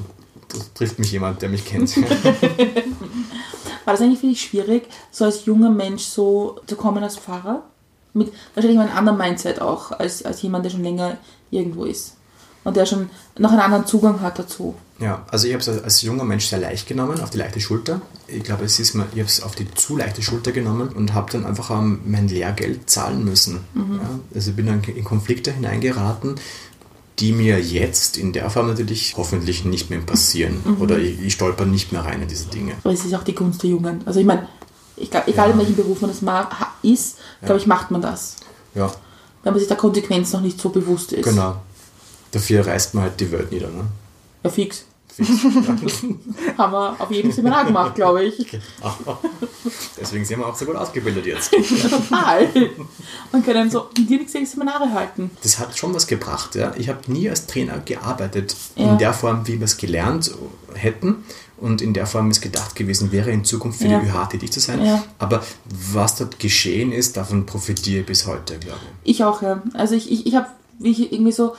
trifft 0.75 0.99
mich 0.99 1.11
jemand, 1.11 1.41
der 1.41 1.49
mich 1.49 1.65
kennt. 1.65 1.95
War 3.85 3.93
das 3.93 4.01
eigentlich 4.01 4.19
für 4.19 4.27
dich 4.27 4.41
schwierig, 4.41 4.83
so 5.11 5.25
als 5.25 5.45
junger 5.45 5.69
Mensch 5.69 6.03
so 6.03 6.59
zu 6.67 6.75
kommen 6.75 7.03
als 7.03 7.17
Pfarrer? 7.17 7.63
Mit 8.13 8.33
wahrscheinlich 8.53 8.79
einem 8.79 8.95
anderen 8.95 9.17
Mindset 9.17 9.61
auch, 9.61 9.91
als, 9.91 10.23
als 10.23 10.41
jemand, 10.41 10.65
der 10.65 10.71
schon 10.71 10.83
länger 10.83 11.17
irgendwo 11.49 11.85
ist. 11.85 12.17
Und 12.65 12.75
der 12.75 12.85
schon 12.85 13.09
noch 13.39 13.51
einen 13.51 13.61
anderen 13.61 13.87
Zugang 13.87 14.19
hat 14.21 14.37
dazu. 14.37 14.75
Ja, 15.01 15.25
also 15.29 15.47
ich 15.47 15.53
habe 15.53 15.61
es 15.61 15.83
als, 15.83 16.01
junger 16.03 16.23
Mensch 16.23 16.45
sehr 16.45 16.59
leicht 16.59 16.87
genommen, 16.87 17.19
auf 17.19 17.31
die 17.31 17.37
leichte 17.39 17.59
Schulter. 17.59 18.01
Ich 18.27 18.43
glaube, 18.43 18.65
es 18.65 18.79
ist 18.79 18.93
mir, 18.93 19.07
ich 19.13 19.19
habe 19.19 19.29
es 19.29 19.41
auf 19.41 19.55
die 19.55 19.69
zu 19.73 19.97
leichte 19.97 20.21
Schulter 20.21 20.51
genommen 20.51 20.89
und 20.89 21.13
habe 21.13 21.31
dann 21.31 21.45
einfach 21.45 21.71
mein 22.05 22.27
Lehrgeld 22.27 22.89
zahlen 22.89 23.25
müssen. 23.25 23.61
Ja, 23.75 24.19
also 24.33 24.51
bin 24.53 24.67
dann 24.67 24.83
in 24.83 25.03
Konflikte 25.03 25.51
hineingeraten, 25.51 26.35
die 27.19 27.31
mir 27.31 27.59
jetzt 27.59 28.17
in 28.17 28.31
der 28.31 28.49
Form 28.49 28.67
natürlich 28.67 29.15
hoffentlich 29.17 29.65
nicht 29.65 29.89
mehr 29.89 29.99
passieren. 29.99 30.77
Oder 30.79 30.97
ich, 30.99 31.19
ich 31.19 31.33
stolper 31.33 31.65
nicht 31.65 31.91
mehr 31.91 32.05
rein 32.05 32.21
in 32.21 32.27
diese 32.27 32.45
Dinge. 32.47 32.73
Aber 32.83 32.93
es 32.93 33.03
ist 33.03 33.13
auch 33.13 33.23
die 33.23 33.35
Gunst 33.35 33.63
der 33.63 33.71
Jungen. 33.71 34.01
Also 34.05 34.19
ich 34.19 34.25
meine, 34.25 34.47
ich 34.97 35.09
glaub, 35.09 35.27
egal 35.27 35.51
in 35.51 35.57
welchem 35.57 35.75
Beruf 35.75 36.01
man 36.01 36.11
das 36.11 36.21
ist, 36.83 37.17
glaube 37.43 37.59
ich, 37.59 37.67
macht 37.67 37.91
man 37.91 38.01
das. 38.01 38.35
Ja, 38.75 38.91
Wenn 39.43 39.53
man 39.53 39.59
sich 39.59 39.67
der 39.67 39.77
Konsequenz 39.77 40.31
noch 40.33 40.41
nicht 40.41 40.59
so 40.61 40.69
bewusst 40.69 41.11
ist. 41.13 41.25
genau. 41.25 41.57
Dafür 42.31 42.65
reißt 42.65 42.93
man 42.93 43.03
halt 43.03 43.19
die 43.19 43.29
Welt 43.31 43.51
nieder. 43.51 43.67
Ne? 43.67 43.83
Ja, 44.43 44.49
fix. 44.49 44.85
Fix. 45.23 46.03
Haben 46.57 46.73
wir 46.73 46.95
auf 46.99 47.11
jedem 47.11 47.31
Seminar 47.31 47.65
gemacht, 47.65 47.95
glaube 47.95 48.23
ich. 48.23 48.59
Deswegen 49.99 50.25
sind 50.25 50.39
wir 50.39 50.47
auch 50.47 50.55
so 50.55 50.65
gut 50.65 50.75
ausgebildet 50.75 51.25
jetzt. 51.25 51.51
Total. 51.89 52.47
Man 53.31 53.43
kann 53.43 53.53
dann 53.53 53.71
so 53.71 53.87
direkt 53.97 54.29
Seminare 54.29 54.91
halten. 54.93 55.31
das 55.43 55.59
hat 55.59 55.77
schon 55.77 55.93
was 55.93 56.07
gebracht. 56.07 56.55
Ja. 56.55 56.73
Ich 56.77 56.89
habe 56.89 56.99
nie 57.11 57.29
als 57.29 57.47
Trainer 57.47 57.79
gearbeitet 57.79 58.55
Ja. 58.75 58.91
in 58.91 58.97
der 58.97 59.13
Form, 59.13 59.47
wie 59.47 59.59
wir 59.59 59.65
es 59.65 59.77
gelernt 59.77 60.31
hätten 60.73 61.23
und 61.57 61.81
in 61.81 61.93
der 61.93 62.07
Form, 62.07 62.27
wie 62.27 62.31
es 62.31 62.41
gedacht 62.41 62.75
gewesen 62.75 63.11
wäre, 63.11 63.29
in 63.31 63.43
Zukunft 63.45 63.79
für 63.79 63.87
Ja. 63.87 63.99
die 63.99 64.07
ÜH 64.07 64.25
tätig 64.29 64.51
zu 64.51 64.59
sein. 64.59 64.83
Ja. 64.83 65.03
Aber 65.19 65.43
was 65.93 66.15
dort 66.15 66.39
geschehen 66.39 66.91
ist, 66.91 67.17
davon 67.17 67.45
profitiere 67.45 68.01
ich 68.01 68.05
bis 68.05 68.25
heute, 68.25 68.57
glaube 68.57 68.79
ich. 69.03 69.11
Ich 69.17 69.23
auch, 69.23 69.41
ja. 69.41 69.61
Also 69.73 69.95
ich, 69.95 70.11
ich, 70.11 70.25
ich 70.25 70.35
habe, 70.35 70.47
wie 70.79 70.91
ich 70.91 71.11
irgendwie 71.13 71.31
so 71.31 71.55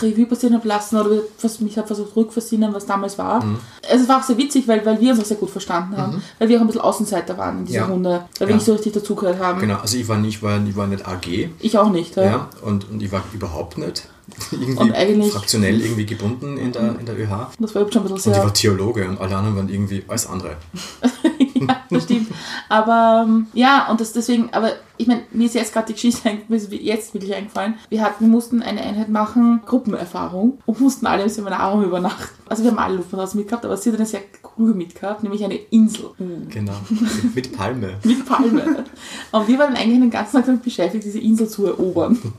Revue 0.00 0.26
passieren 0.26 0.54
habe 0.54 0.66
lassen 0.68 0.96
oder 0.98 1.22
was 1.40 1.60
mich 1.60 1.76
habe 1.76 1.86
versucht 1.86 2.14
rückversinnen, 2.16 2.72
was 2.72 2.86
damals 2.86 3.18
war. 3.18 3.44
Mhm. 3.44 3.58
Es 3.90 4.08
war 4.08 4.20
auch 4.20 4.22
sehr 4.22 4.38
witzig, 4.38 4.66
weil, 4.68 4.84
weil 4.86 5.00
wir 5.00 5.10
uns 5.12 5.20
auch 5.20 5.24
sehr 5.24 5.36
gut 5.36 5.50
verstanden 5.50 5.96
haben. 5.96 6.22
Weil 6.38 6.48
wir 6.48 6.56
auch 6.56 6.60
ein 6.62 6.66
bisschen 6.66 6.82
Außenseiter 6.82 7.36
waren 7.36 7.58
in 7.60 7.64
dieser 7.66 7.80
Ja. 7.80 7.86
Runde. 7.86 8.24
Weil 8.38 8.48
wir 8.48 8.50
Ja. 8.50 8.54
nicht 8.56 8.64
so 8.66 8.72
richtig 8.72 8.92
dazugehört 8.92 9.38
haben. 9.38 9.60
Genau, 9.60 9.76
also 9.76 9.96
ich 9.96 10.08
war 10.08 10.18
nicht, 10.18 10.36
ich 10.36 10.42
war, 10.42 10.64
ich 10.66 10.76
war 10.76 10.86
nicht 10.86 11.06
AG, 11.06 11.50
Ich 11.60 11.78
auch 11.78 11.90
nicht. 11.90 12.16
Ja. 12.16 12.22
ja, 12.24 12.50
und, 12.62 12.88
und 12.90 13.02
ich 13.02 13.10
war 13.12 13.22
überhaupt 13.32 13.78
nicht 13.78 14.08
irgendwie 14.52 15.28
fraktionell 15.30 15.80
irgendwie 15.80 16.06
gebunden 16.06 16.56
in 16.56 16.72
der, 16.72 16.98
in 16.98 17.04
der 17.06 17.18
ÖH. 17.18 17.48
Das 17.58 17.74
war 17.74 17.82
schon 17.92 18.02
ein 18.02 18.02
bisschen 18.04 18.10
Und 18.12 18.16
ich 18.16 18.22
sehr... 18.22 18.36
war 18.44 18.54
Theologe 18.54 19.08
und 19.08 19.20
alle 19.20 19.36
anderen 19.36 19.56
waren 19.56 19.68
irgendwie 19.68 20.04
alles 20.08 20.26
andere. 20.26 20.56
ja, 21.68 21.76
das 21.90 22.04
stimmt. 22.04 22.28
Aber 22.68 23.24
ähm, 23.26 23.46
ja, 23.54 23.88
und 23.90 24.00
das 24.00 24.12
deswegen, 24.12 24.48
aber 24.52 24.72
ich 24.98 25.06
meine, 25.06 25.22
mir 25.32 25.46
ist 25.46 25.54
jetzt 25.54 25.72
gerade 25.72 25.86
die 25.88 25.94
Geschichte 25.94 26.28
ein- 26.28 26.42
mir 26.48 26.56
ist 26.56 26.72
jetzt 26.72 27.12
wirklich 27.14 27.34
eingefallen. 27.34 27.74
Wir 27.88 28.02
hatten, 28.02 28.24
wir 28.24 28.30
mussten 28.30 28.62
eine 28.62 28.80
Einheit 28.80 29.08
machen, 29.08 29.60
Gruppenerfahrung, 29.66 30.58
und 30.66 30.80
mussten 30.80 31.06
alle 31.06 31.24
im 31.24 31.28
Seminarraum 31.28 31.82
übernachten. 31.82 32.28
Also 32.48 32.62
wir 32.64 32.70
haben 32.70 32.78
alle 32.78 32.96
Luftmatratze 32.96 33.36
mitgehabt, 33.36 33.64
aber 33.64 33.76
sie 33.76 33.90
hat 33.90 33.96
eine 33.96 34.06
sehr 34.06 34.20
coole 34.42 34.74
mitgehabt, 34.74 35.22
nämlich 35.22 35.42
eine 35.44 35.54
Insel 35.56 36.10
Genau. 36.50 36.74
Mit, 36.90 37.34
mit 37.34 37.56
Palme. 37.56 37.94
mit 38.04 38.26
Palme. 38.26 38.84
und 39.32 39.48
wir 39.48 39.58
waren 39.58 39.74
eigentlich 39.74 39.98
den 40.00 40.10
ganzen 40.10 40.36
Tag 40.36 40.46
damit 40.46 40.62
beschäftigt, 40.62 41.04
diese 41.04 41.18
Insel 41.18 41.48
zu 41.48 41.66
erobern. 41.66 42.18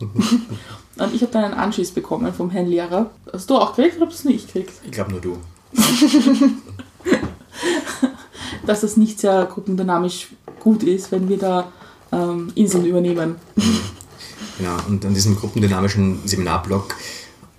Und 0.99 1.11
ich 1.15 1.23
habe 1.23 1.31
dann 1.31 1.43
einen 1.45 1.55
Anschiss 1.55 1.89
bekommen 1.89 2.31
vom 2.35 2.51
Herrn 2.51 2.67
Lehrer. 2.67 3.09
Hast 3.33 3.49
du 3.49 3.55
auch 3.57 3.75
gekriegt 3.75 3.97
oder 3.97 4.05
hast 4.05 4.23
du 4.25 4.29
es 4.29 4.33
nicht 4.35 4.45
gekriegt? 4.53 4.71
Ich 4.85 4.91
glaube 4.91 5.09
nur 5.13 5.21
du. 5.21 5.37
Dass 8.65 8.81
das 8.81 8.97
nicht 8.97 9.19
sehr 9.19 9.45
gruppendynamisch 9.45 10.29
gut 10.59 10.83
ist, 10.83 11.11
wenn 11.11 11.27
wir 11.29 11.37
da 11.37 11.71
ähm, 12.11 12.51
Inseln 12.55 12.85
übernehmen. 12.85 13.35
Genau, 14.59 14.77
und 14.87 15.03
an 15.03 15.15
diesem 15.15 15.35
gruppendynamischen 15.35 16.19
Seminarblock 16.27 16.93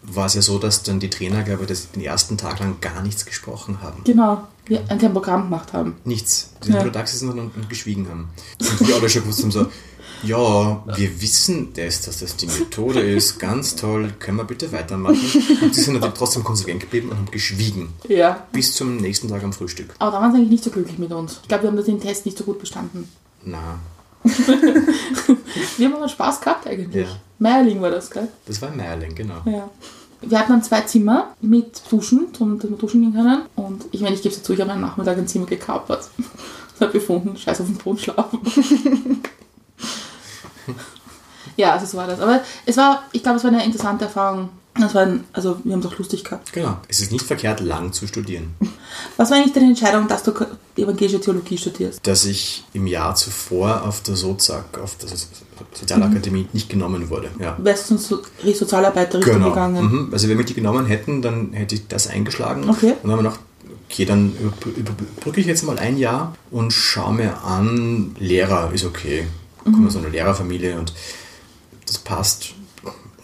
war 0.04 0.26
es 0.26 0.34
ja 0.34 0.42
so, 0.42 0.58
dass 0.60 0.84
dann 0.84 1.00
die 1.00 1.10
Trainer, 1.10 1.42
glaube 1.42 1.62
ich, 1.62 1.68
das 1.68 1.90
den 1.90 2.02
ersten 2.04 2.38
Tag 2.38 2.60
lang 2.60 2.76
gar 2.80 3.02
nichts 3.02 3.24
gesprochen 3.26 3.78
haben. 3.82 4.02
Genau, 4.04 4.44
wir 4.66 4.80
ein 4.88 4.98
Programm 5.12 5.42
gemacht 5.44 5.72
haben. 5.72 5.96
Nichts. 6.04 6.50
Die 6.62 6.66
sind 6.66 6.76
Ja. 6.76 6.82
nur 6.84 6.92
da 6.92 7.02
gesessen 7.02 7.30
und, 7.30 7.38
und 7.56 7.68
geschwiegen 7.68 8.08
haben. 8.08 8.28
Und 8.60 8.86
wir 8.88 8.94
alle 8.94 9.08
schon 9.08 9.22
gewusst 9.22 9.42
haben 9.42 9.50
so, 9.50 9.66
ja, 10.24 10.82
wir 10.96 11.20
wissen 11.20 11.72
das, 11.74 12.02
dass 12.02 12.20
das 12.20 12.36
die 12.36 12.46
Methode 12.46 13.00
ist, 13.16 13.38
ganz 13.38 13.76
toll, 13.76 14.12
können 14.18 14.38
wir 14.38 14.44
bitte 14.44 14.72
weitermachen? 14.72 15.18
Und 15.62 15.74
sie 15.74 15.82
sind 15.82 15.94
natürlich 15.94 16.18
trotzdem 16.18 16.44
konsequent 16.44 16.80
geblieben 16.80 17.10
und 17.10 17.16
haben 17.16 17.30
geschwiegen. 17.30 17.92
Ja. 18.08 18.46
Bis 18.52 18.74
zum 18.74 18.96
nächsten 18.96 19.28
Tag 19.28 19.42
am 19.42 19.52
Frühstück. 19.52 19.94
Aber 19.98 20.12
da 20.12 20.20
waren 20.20 20.32
sie 20.32 20.38
eigentlich 20.38 20.50
nicht 20.50 20.64
so 20.64 20.70
glücklich 20.70 20.98
mit 20.98 21.12
uns. 21.12 21.40
Ich 21.42 21.48
glaube, 21.48 21.64
wir 21.64 21.70
haben 21.70 21.84
den 21.84 22.00
Test 22.00 22.26
nicht 22.26 22.38
so 22.38 22.44
gut 22.44 22.58
bestanden. 22.58 23.08
Na, 23.44 23.78
Wir 25.76 25.86
haben 25.86 25.96
aber 25.96 26.08
Spaß 26.08 26.40
gehabt 26.40 26.66
eigentlich. 26.66 27.06
Ja. 27.06 27.16
Meierling 27.38 27.82
war 27.82 27.90
das, 27.90 28.10
gell? 28.10 28.28
das 28.46 28.60
war 28.62 28.70
in 28.70 28.76
Meierling, 28.76 29.14
genau. 29.14 29.42
Ja. 29.44 29.68
Wir 30.22 30.38
hatten 30.38 30.52
dann 30.52 30.62
zwei 30.62 30.80
Zimmer 30.82 31.34
mit 31.42 31.82
Duschen, 31.90 32.28
dass 32.32 32.40
wir 32.40 32.76
duschen 32.78 33.02
gehen 33.02 33.12
können. 33.12 33.42
Und 33.56 33.84
ich 33.92 34.00
meine, 34.00 34.14
ich 34.14 34.22
gebe 34.22 34.34
es 34.34 34.40
dazu, 34.40 34.54
ich 34.54 34.60
habe 34.60 34.72
am 34.72 34.80
Nachmittag 34.80 35.18
ein 35.18 35.28
Zimmer 35.28 35.44
gekapert. 35.44 36.08
Und 36.16 36.80
habe 36.80 36.92
befunden, 36.92 37.36
scheiß 37.36 37.60
auf 37.60 37.66
den 37.66 37.76
Boden 37.76 37.98
schlafen. 37.98 38.40
ja, 41.56 41.72
also 41.72 41.86
so 41.86 41.96
war 41.96 42.06
das. 42.06 42.20
Aber 42.20 42.40
es 42.66 42.76
war, 42.76 43.04
ich 43.12 43.22
glaube, 43.22 43.38
es 43.38 43.44
war 43.44 43.50
eine 43.52 43.64
interessante 43.64 44.04
Erfahrung, 44.06 44.48
Das 44.76 44.94
war 44.94 45.02
ein, 45.02 45.24
also 45.32 45.58
wir 45.62 45.72
haben 45.72 45.80
es 45.80 45.86
auch 45.86 45.98
lustig 45.98 46.24
gehabt. 46.24 46.52
Genau. 46.52 46.78
Es 46.88 47.00
ist 47.00 47.12
nicht 47.12 47.24
verkehrt, 47.24 47.60
lang 47.60 47.92
zu 47.92 48.06
studieren. 48.08 48.54
Was 49.16 49.30
war 49.30 49.36
eigentlich 49.38 49.52
deine 49.52 49.66
Entscheidung, 49.66 50.08
dass 50.08 50.22
du 50.24 50.32
evangelische 50.76 51.20
Theologie 51.20 51.56
studierst? 51.58 52.04
Dass 52.06 52.24
ich 52.24 52.64
im 52.72 52.86
Jahr 52.88 53.14
zuvor 53.14 53.82
auf 53.82 54.02
der 54.02 54.16
Sozak, 54.16 54.78
auf 54.78 54.96
der 54.96 55.08
So- 55.10 55.26
Sozialakademie 55.72 56.48
nicht 56.52 56.68
genommen 56.68 57.08
wurde. 57.10 57.30
Ja. 57.38 57.56
Wärst 57.58 57.90
du 57.90 57.96
so 57.98 58.16
Richtung 58.42 58.54
Sozialarbeiterrichtung 58.66 59.34
Genau. 59.34 59.50
gegangen? 59.50 59.84
Mhm. 59.84 60.08
Also 60.12 60.28
wenn 60.28 60.38
wir 60.38 60.44
die 60.44 60.54
genommen 60.54 60.86
hätten, 60.86 61.22
dann 61.22 61.52
hätte 61.52 61.76
ich 61.76 61.86
das 61.86 62.08
eingeschlagen. 62.08 62.68
Okay. 62.68 62.94
Und 63.02 63.04
dann 63.04 63.12
haben 63.12 63.18
wir 63.24 63.30
gedacht, 63.30 63.40
okay, 63.88 64.04
dann 64.04 64.32
über- 64.40 64.76
überbrücke 64.76 65.40
ich 65.40 65.46
jetzt 65.46 65.62
mal 65.62 65.78
ein 65.78 65.96
Jahr 65.96 66.34
und 66.50 66.72
schaue 66.72 67.14
mir 67.14 67.42
an, 67.44 68.16
Lehrer 68.18 68.72
ist 68.72 68.84
okay. 68.84 69.26
Ich 69.64 69.72
komme 69.72 69.88
aus 69.88 69.96
einer 69.96 70.08
Lehrerfamilie 70.10 70.78
und 70.78 70.92
das 71.86 71.98
passt. 71.98 72.54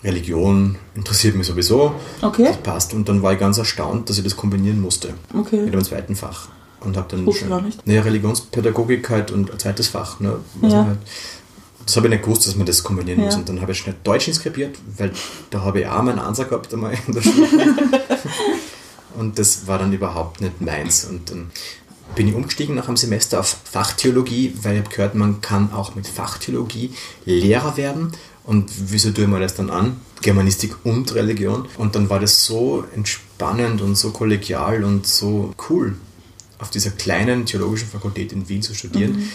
Religion 0.03 0.77
interessiert 0.95 1.37
mich 1.37 1.47
sowieso. 1.47 1.95
Okay. 2.23 2.45
Das 2.45 2.57
passt. 2.59 2.95
Und 2.95 3.09
dann 3.09 3.23
war 3.23 3.35
ich 3.35 3.39
ganz 3.39 3.59
erstaunt, 3.59 4.09
dass 4.09 4.17
ich 4.17 4.25
das 4.25 4.35
kombinieren 4.37 4.81
musste. 4.81 5.13
Okay. 5.35 5.61
Mit 5.63 5.75
einem 5.75 5.85
zweiten 5.85 6.17
Fach. 6.17 6.49
Und 6.81 6.97
habe 6.97 7.09
dann 7.11 7.25
nicht. 7.25 7.87
Naja, 7.87 8.01
Religionspädagogik 8.01 9.11
halt 9.11 9.31
und 9.31 9.53
ein 9.53 9.59
zweites 9.59 9.89
Fach. 9.89 10.19
Ne, 10.21 10.37
was 10.63 10.73
Ja. 10.73 10.85
halt, 10.87 10.99
das 11.85 11.97
habe 11.97 12.07
ich 12.07 12.13
nicht 12.13 12.23
gewusst, 12.25 12.47
dass 12.47 12.57
man 12.57 12.65
das 12.67 12.83
kombinieren 12.83 13.21
Ja. 13.21 13.27
muss. 13.27 13.35
Und 13.35 13.49
dann 13.51 13.61
habe 13.61 13.73
ich 13.73 13.79
schnell 13.79 13.95
Deutsch 14.03 14.29
inskribiert, 14.29 14.79
weil 14.97 15.13
da 15.51 15.61
habe 15.61 15.81
ich 15.81 15.87
auch 15.87 16.03
meinen 16.03 16.19
Ansatz 16.19 16.49
gehabt 16.49 16.73
einmal 16.73 16.95
in 17.07 17.13
der 17.15 17.21
Schule. 17.21 17.47
und 19.19 19.39
das 19.39 19.67
war 19.67 19.79
dann 19.79 19.93
überhaupt 19.93 20.41
nicht 20.41 20.63
meins. 20.63 21.05
Und 21.05 21.31
dann 21.31 21.51
bin 22.15 22.29
ich 22.29 22.35
umgestiegen 22.35 22.75
nach 22.75 22.89
einem 22.89 22.97
Semester 22.97 23.41
auf 23.41 23.57
Fachtheologie, 23.65 24.55
weil 24.63 24.75
ich 24.75 24.81
habe 24.81 24.91
gehört, 24.95 25.15
man 25.15 25.41
kann 25.41 25.73
auch 25.73 25.95
mit 25.95 26.07
Fachtheologie 26.07 26.93
Lehrer 27.25 27.77
werden. 27.77 28.13
Und 28.45 28.71
wieso 28.91 29.11
tue 29.11 29.25
ich 29.25 29.31
mir 29.31 29.41
das 29.41 29.55
dann 29.55 29.71
an? 29.71 30.01
Germanistik 30.23 30.75
und 30.85 31.15
Religion. 31.15 31.69
Und 31.79 31.95
dann 31.95 32.11
war 32.11 32.21
das 32.21 32.45
so 32.45 32.85
entspannend 32.95 33.81
und 33.81 33.97
so 33.97 34.11
kollegial 34.11 34.85
und 34.85 35.07
so 35.07 35.55
cool, 35.69 35.95
auf 36.59 36.71
dieser 36.71 36.91
kleinen 36.91 37.47
theologischen 37.47 37.89
Fakultät 37.89 38.33
in 38.33 38.49
Wien 38.49 38.63
zu 38.63 38.75
studieren, 38.75 39.31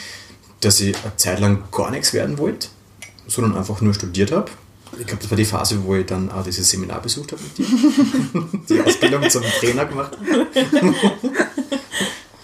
dass 0.59 0.79
ich 0.79 0.95
eine 1.03 1.15
Zeit 1.17 1.39
lang 1.39 1.63
gar 1.71 1.91
nichts 1.91 2.13
werden 2.13 2.37
wollte, 2.37 2.67
sondern 3.27 3.55
einfach 3.55 3.81
nur 3.81 3.93
studiert 3.93 4.31
habe. 4.31 4.51
Ich 4.99 5.07
glaube, 5.07 5.21
das 5.21 5.31
war 5.31 5.37
die 5.37 5.45
Phase, 5.45 5.83
wo 5.83 5.95
ich 5.95 6.05
dann 6.05 6.31
auch 6.31 6.43
dieses 6.43 6.69
Seminar 6.69 7.01
besucht 7.01 7.31
habe 7.31 7.41
mit 7.41 7.57
dir. 7.57 7.65
die 8.69 8.81
Ausbildung 8.81 9.29
zum 9.29 9.43
Trainer 9.59 9.85
gemacht. 9.85 10.17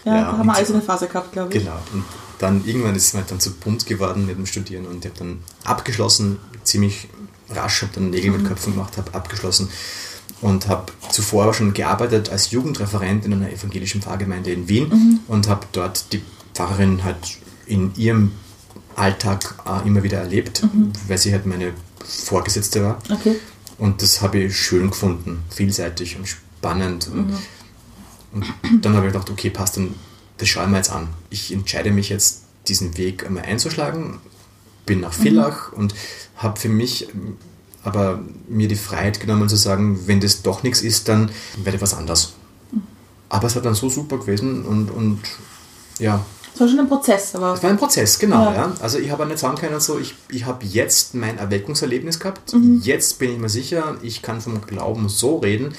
Ja, 0.05 0.15
Ja, 0.15 0.21
da 0.31 0.37
haben 0.37 0.47
wir 0.47 0.55
alles 0.55 0.71
eine 0.71 0.81
Phase 0.81 1.07
gehabt, 1.07 1.31
glaube 1.31 1.53
ich. 1.53 1.63
Genau. 1.63 1.77
Und 1.93 2.03
dann 2.39 2.65
irgendwann 2.65 2.95
ist 2.95 3.07
es 3.07 3.13
mir 3.13 3.19
halt 3.19 3.31
dann 3.31 3.39
zu 3.39 3.51
bunt 3.51 3.85
geworden 3.85 4.25
mit 4.25 4.37
dem 4.37 4.45
Studieren 4.45 4.87
und 4.87 5.05
ich 5.05 5.11
habe 5.11 5.19
dann 5.19 5.43
abgeschlossen, 5.63 6.39
ziemlich 6.63 7.07
rasch, 7.49 7.83
habe 7.83 7.91
dann 7.93 8.09
Nägel 8.09 8.31
mit 8.31 8.45
Köpfen 8.45 8.73
gemacht, 8.73 8.97
habe 8.97 9.13
abgeschlossen 9.13 9.69
und 10.41 10.67
habe 10.67 10.91
zuvor 11.11 11.53
schon 11.53 11.73
gearbeitet 11.73 12.29
als 12.29 12.51
Jugendreferent 12.51 13.25
in 13.25 13.33
einer 13.33 13.51
evangelischen 13.51 14.01
Pfarrgemeinde 14.01 14.51
in 14.51 14.67
Wien 14.67 15.19
und 15.27 15.47
habe 15.47 15.67
dort 15.71 16.11
die 16.13 16.21
Pfarrerin 16.53 17.03
halt 17.03 17.37
in 17.67 17.93
ihrem 17.95 18.31
Alltag 18.95 19.55
äh, 19.65 19.87
immer 19.87 20.03
wieder 20.03 20.17
erlebt, 20.19 20.63
weil 21.07 21.17
sie 21.17 21.31
halt 21.31 21.45
meine 21.45 21.73
Vorgesetzte 22.03 22.83
war. 22.83 22.99
Okay. 23.09 23.35
Und 23.77 24.01
das 24.01 24.21
habe 24.21 24.39
ich 24.39 24.57
schön 24.57 24.89
gefunden, 24.89 25.43
vielseitig 25.49 26.17
und 26.17 26.27
spannend. 26.27 27.07
Und, 27.07 27.33
und 28.33 28.45
dann 28.81 28.95
habe 28.95 29.07
ich 29.07 29.13
gedacht, 29.13 29.29
okay, 29.29 29.49
passt, 29.49 29.77
dann 29.77 29.95
das 30.37 30.49
schaue 30.49 30.63
ich 30.63 30.69
mir 30.69 30.77
jetzt 30.77 30.91
an. 30.91 31.09
Ich 31.29 31.53
entscheide 31.53 31.91
mich 31.91 32.09
jetzt, 32.09 32.43
diesen 32.67 32.97
Weg 32.97 33.25
einmal 33.25 33.43
einzuschlagen, 33.43 34.19
bin 34.85 34.99
nach 35.01 35.13
Villach 35.13 35.71
und 35.73 35.93
habe 36.37 36.59
für 36.59 36.69
mich 36.69 37.07
aber 37.83 38.19
mir 38.47 38.67
die 38.67 38.75
Freiheit 38.75 39.19
genommen 39.19 39.49
zu 39.49 39.55
sagen, 39.55 40.07
wenn 40.07 40.19
das 40.19 40.41
doch 40.41 40.63
nichts 40.63 40.81
ist, 40.81 41.07
dann 41.07 41.31
werde 41.57 41.77
ich 41.77 41.81
was 41.81 41.93
anders. 41.93 42.33
Aber 43.29 43.47
es 43.47 43.55
hat 43.55 43.65
dann 43.65 43.75
so 43.75 43.89
super 43.89 44.17
gewesen 44.17 44.65
und, 44.65 44.89
und 44.91 45.19
ja, 45.99 46.23
Es 46.53 46.59
war 46.59 46.67
schon 46.67 46.79
ein 46.79 46.87
Prozess, 46.89 47.33
aber 47.35 47.53
es 47.53 47.63
war 47.63 47.69
ein 47.69 47.77
Prozess, 47.77 48.19
genau. 48.19 48.45
Ja. 48.45 48.53
Ja. 48.53 48.75
Also 48.81 48.99
ich 48.99 49.09
habe 49.09 49.25
nicht 49.25 49.39
sagen 49.39 49.57
können, 49.57 49.79
so, 49.79 49.99
ich, 49.99 50.15
ich 50.29 50.45
habe 50.45 50.65
jetzt 50.65 51.15
mein 51.15 51.37
Erweckungserlebnis 51.37 52.19
gehabt. 52.19 52.53
Mhm. 52.53 52.81
Jetzt 52.83 53.19
bin 53.19 53.31
ich 53.31 53.37
mir 53.39 53.49
sicher, 53.49 53.97
ich 54.01 54.21
kann 54.21 54.41
vom 54.41 54.61
Glauben 54.61 55.07
so 55.09 55.37
reden, 55.37 55.73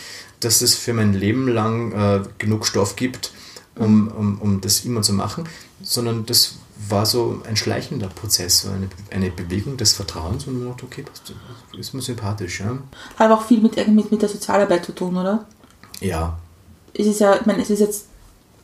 dass 0.44 0.62
es 0.62 0.74
für 0.74 0.92
mein 0.92 1.12
Leben 1.14 1.48
lang 1.48 1.92
äh, 1.92 2.22
genug 2.38 2.66
Stoff 2.66 2.96
gibt, 2.96 3.32
um, 3.76 4.08
um, 4.08 4.40
um 4.40 4.60
das 4.60 4.84
immer 4.84 5.02
zu 5.02 5.12
machen. 5.12 5.48
Sondern 5.82 6.26
das 6.26 6.56
war 6.88 7.06
so 7.06 7.42
ein 7.48 7.56
schleichender 7.56 8.08
Prozess, 8.08 8.62
so 8.62 8.68
eine, 8.70 8.88
eine 9.10 9.30
Bewegung 9.30 9.76
des 9.76 9.92
Vertrauens 9.92 10.46
und 10.46 10.58
man 10.58 10.68
dachte, 10.68 10.84
okay, 10.86 11.02
passt, 11.02 11.32
ist 11.78 11.94
mir 11.94 12.02
sympathisch. 12.02 12.60
Ja. 12.60 12.66
hat 12.66 12.80
aber 13.18 13.34
auch 13.34 13.44
viel 13.44 13.60
mit, 13.60 13.76
mit, 13.88 14.10
mit 14.10 14.22
der 14.22 14.28
Sozialarbeit 14.28 14.84
zu 14.84 14.92
tun, 14.92 15.16
oder? 15.16 15.46
Ja, 16.00 16.38
Es 16.94 17.06
ist 17.06 17.20
ja, 17.20 17.36
ich 17.36 17.46
meine, 17.46 17.62
es 17.62 17.70
ist 17.70 17.80
jetzt, 17.80 18.06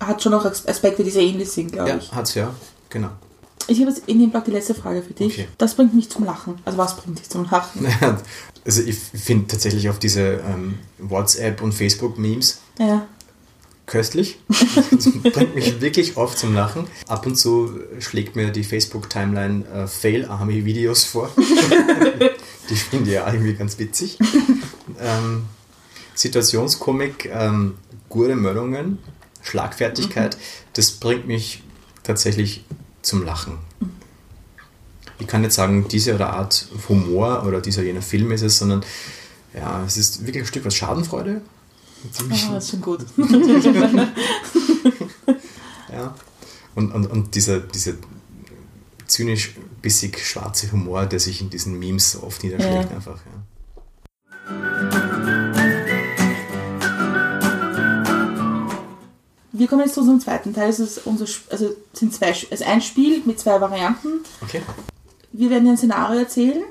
hat 0.01 0.23
schon 0.23 0.35
auch 0.35 0.45
Aspekte, 0.45 1.05
die 1.05 1.11
sehr 1.11 1.23
ähnlich 1.23 1.51
sind, 1.51 1.73
glaube 1.73 1.91
ja 1.91 1.97
ich. 1.97 2.13
hat's 2.13 2.35
ja, 2.35 2.53
genau. 2.91 3.11
Ich 3.71 3.81
habe 3.81 3.91
jetzt 3.91 4.09
in 4.09 4.19
dem 4.19 4.31
Blog 4.31 4.45
die 4.47 4.51
letzte 4.51 4.75
Frage 4.75 5.03
für 5.03 5.13
dich. 5.13 5.35
Okay. 5.35 5.49
Das 5.59 5.75
bringt 5.75 5.95
mich 5.95 6.09
zum 6.09 6.25
Lachen. 6.25 6.55
Also 6.65 6.79
was 6.79 6.97
bringt 6.97 7.19
dich 7.19 7.29
zum 7.29 7.45
Lachen? 7.51 7.87
Also 8.65 8.83
ich 8.83 8.97
finde 8.99 9.47
tatsächlich 9.47 9.89
auf 9.89 9.99
diese 9.99 10.21
ähm, 10.47 10.75
WhatsApp- 10.99 11.63
und 11.63 11.73
Facebook-Memes 11.73 12.59
Ja. 12.79 13.07
köstlich. 13.87 14.39
Das 14.91 15.33
bringt 15.33 15.55
mich 15.55 15.81
wirklich 15.81 16.17
oft 16.19 16.37
zum 16.39 16.55
Lachen. 16.55 16.87
Ab 17.07 17.25
und 17.25 17.37
zu 17.37 17.79
schlägt 18.01 18.37
mir 18.37 18.51
die 18.51 18.65
Facebook-Timeline 18.65 19.65
äh, 19.69 19.87
Fail-Army-Videos 19.87 21.05
vor. 21.05 21.31
die 22.71 22.77
finde 22.77 23.09
ich 23.09 23.15
ja 23.15 23.27
irgendwie 23.33 23.55
ganz 23.55 23.79
witzig. 23.79 24.19
Ähm, 25.01 25.45
Situationskomik, 26.15 27.31
ähm, 27.33 27.77
gute 28.11 28.37
Meldungen, 28.37 28.99
Schlagfertigkeit, 29.43 30.37
das 30.75 30.91
bringt 30.91 31.27
mich 31.27 31.63
tatsächlich 32.03 32.65
zum 33.03 33.25
Lachen. 33.25 33.59
Ich 35.19 35.27
kann 35.27 35.41
nicht 35.43 35.53
sagen, 35.53 35.87
diese 35.89 36.15
oder 36.15 36.31
Art 36.33 36.69
Humor 36.89 37.45
oder 37.47 37.61
dieser 37.61 37.83
jener 37.83 38.03
Film 38.03 38.31
ist 38.33 38.43
es, 38.43 38.59
sondern 38.59 38.85
ja, 39.55 39.83
es 39.85 39.97
ist 39.97 40.25
wirklich 40.25 40.45
ein 40.45 40.47
Stück 40.47 40.65
weit 40.65 40.75
Schadenfreude. 40.75 41.41
Ziemlich- 42.13 42.47
Oh, 42.49 42.53
das 42.55 42.65
ist 42.65 42.71
schon 42.71 42.81
gut. 42.81 43.05
Ja. 45.93 46.15
Und, 46.75 46.93
und, 46.93 47.07
und 47.07 47.35
dieser, 47.35 47.61
dieser 47.61 47.95
zynisch 49.07 49.55
bissig 49.83 50.19
schwarze 50.25 50.71
Humor, 50.71 51.07
der 51.07 51.19
sich 51.19 51.41
in 51.41 51.51
diesen 51.51 51.79
Memes 51.79 52.13
so 52.13 52.23
oft 52.23 52.43
niederschlägt, 52.45 52.91
Ja. 52.91 52.97
einfach. 52.97 53.17
Ja. 53.17 53.43
Wir 59.59 59.67
kommen 59.67 59.83
jetzt 59.83 59.95
zu 59.95 60.01
unserem 60.01 60.21
zweiten 60.21 60.55
Teil. 60.55 60.71
Es 60.71 60.79
ist 60.79 61.05
unser, 61.05 61.27
also 61.51 61.75
sind 61.93 62.15
zwei, 62.15 62.33
also 62.51 62.65
ein 62.65 62.81
Spiel 62.81 63.23
mit 63.25 63.41
zwei 63.41 63.61
Varianten. 63.61 64.21
Okay. 64.41 64.63
Wir 65.33 65.51
werden 65.51 65.65
dir 65.65 65.71
ein 65.71 65.77
Szenario 65.77 66.21
erzählen 66.21 66.63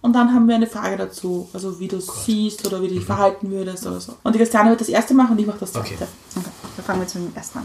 und 0.00 0.14
dann 0.14 0.32
haben 0.32 0.48
wir 0.48 0.54
eine 0.54 0.66
Frage 0.66 0.96
dazu. 0.96 1.50
Also 1.52 1.78
wie 1.78 1.88
du 1.88 1.98
es 1.98 2.08
siehst 2.24 2.66
oder 2.66 2.80
wie 2.80 2.88
du 2.88 2.94
dich 2.94 3.04
verhalten 3.04 3.50
würdest 3.50 3.86
oder 3.86 4.00
so. 4.00 4.14
Und 4.22 4.34
die 4.34 4.38
Christiane 4.38 4.70
wird 4.70 4.80
das 4.80 4.88
erste 4.88 5.12
machen 5.12 5.32
und 5.32 5.38
ich 5.38 5.46
mache 5.46 5.58
das 5.58 5.72
zweite. 5.72 5.94
Okay. 5.94 6.06
Okay, 6.36 6.50
dann 6.76 6.84
fangen 6.84 7.00
wir 7.00 7.04
jetzt 7.04 7.14
mit 7.14 7.26
dem 7.26 7.36
ersten 7.36 7.58
an. 7.58 7.64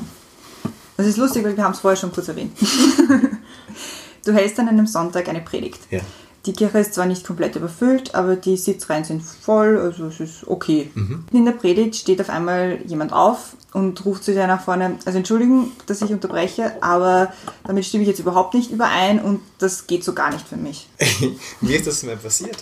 Das 0.98 1.08
ist 1.08 1.18
lustig, 1.18 1.44
weil 1.46 1.56
wir 1.56 1.64
haben 1.64 1.74
es 1.74 1.80
vorher 1.80 1.98
schon 1.98 2.12
kurz 2.12 2.28
erwähnt. 2.28 2.52
du 4.26 4.34
hältst 4.34 4.60
an 4.60 4.68
einem 4.68 4.88
Sonntag 4.88 5.30
eine 5.30 5.42
Predigt. 5.42 5.82
Ja. 5.90 6.02
Die 6.46 6.54
Kirche 6.54 6.80
ist 6.80 6.94
zwar 6.94 7.06
nicht 7.08 7.26
komplett 7.26 7.56
überfüllt, 7.56 8.14
aber 8.14 8.36
die 8.36 8.56
Sitzreihen 8.56 9.04
sind 9.04 9.24
voll, 9.24 9.78
also 9.78 10.06
es 10.06 10.20
ist 10.20 10.48
okay. 10.48 10.92
In 11.32 11.46
der 11.46 11.54
Predigt 11.54 11.96
steht 11.96 12.22
auf 12.22 12.30
einmal 12.30 12.80
jemand 12.86 13.14
auf 13.14 13.56
und 13.74 14.06
ruft 14.06 14.24
zu 14.24 14.32
dir 14.32 14.46
nach 14.46 14.64
vorne, 14.64 14.98
also 15.06 15.18
entschuldigen, 15.18 15.72
dass 15.88 16.02
ich 16.02 16.12
unterbreche, 16.12 16.82
aber 16.82 17.34
damit 17.66 17.86
stimme 17.86 18.04
ich 18.04 18.10
jetzt 18.10 18.20
überhaupt 18.20 18.54
nicht 18.54 18.72
überein 18.72 19.20
und 19.20 19.42
das 19.58 19.88
geht 19.88 20.04
so 20.04 20.14
gar 20.14 20.32
nicht 20.32 20.48
für 20.48 20.56
mich. 20.56 20.88
Mir 21.62 21.78
ist 21.78 21.88
das 21.88 22.04
mal 22.04 22.16
passiert. 22.16 22.58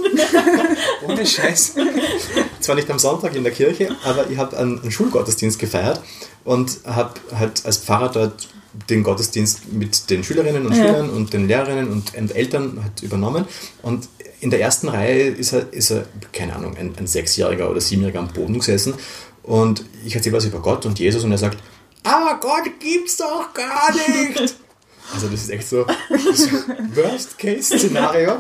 Ohne 1.08 1.26
Scheiß. 1.26 1.76
Zwar 2.62 2.76
nicht 2.76 2.90
am 2.90 3.00
Sonntag 3.00 3.36
in 3.36 3.44
der 3.44 3.52
Kirche, 3.52 3.96
aber 4.06 4.30
ich 4.30 4.38
habe 4.38 4.58
einen, 4.58 4.82
einen 4.82 4.92
Schulgottesdienst 4.92 5.60
gefeiert 5.60 6.02
und 6.46 6.80
habe 6.86 7.14
halt 7.38 7.66
als 7.66 7.78
Pfarrer 7.78 8.10
dort 8.10 8.48
den 8.90 9.04
Gottesdienst 9.04 9.72
mit 9.72 10.10
den 10.10 10.24
Schülerinnen 10.24 10.66
und 10.66 10.76
Ja. 10.76 10.84
Schülern 10.84 11.10
und 11.10 11.34
den 11.34 11.48
Lehrerinnen 11.48 11.90
und, 11.90 12.16
und 12.16 12.36
Eltern 12.36 12.80
halt 12.82 13.02
übernommen. 13.04 13.46
Und 13.82 14.08
in 14.40 14.50
der 14.50 14.60
ersten 14.62 14.90
Reihe 14.90 15.30
ist 15.30 15.54
er, 15.54 15.72
ist 15.72 15.92
er 15.92 16.06
keine 16.32 16.56
Ahnung, 16.56 16.76
ein, 16.76 16.94
ein 16.98 17.08
Sechsjähriger 17.08 17.70
oder 17.70 17.80
Siebenjähriger 17.80 18.20
am 18.20 18.28
Boden 18.28 18.56
gesessen. 18.56 18.94
Und 19.44 19.84
ich 20.06 20.16
erzähle 20.16 20.38
was 20.38 20.46
über 20.46 20.60
Gott 20.60 20.86
und 20.86 21.00
Jesus 21.00 21.24
und 21.24 21.32
er 21.32 21.38
sagt, 21.38 21.58
aber 22.04 22.40
Gott 22.40 22.64
gibt's 22.80 23.18
doch 23.18 23.54
gar 23.54 23.92
nicht. 23.94 24.56
Also 25.14 25.28
das 25.28 25.42
ist 25.42 25.50
echt 25.50 25.68
so 25.68 25.86
das 26.10 26.48
Worst-Case-Szenario 26.96 28.38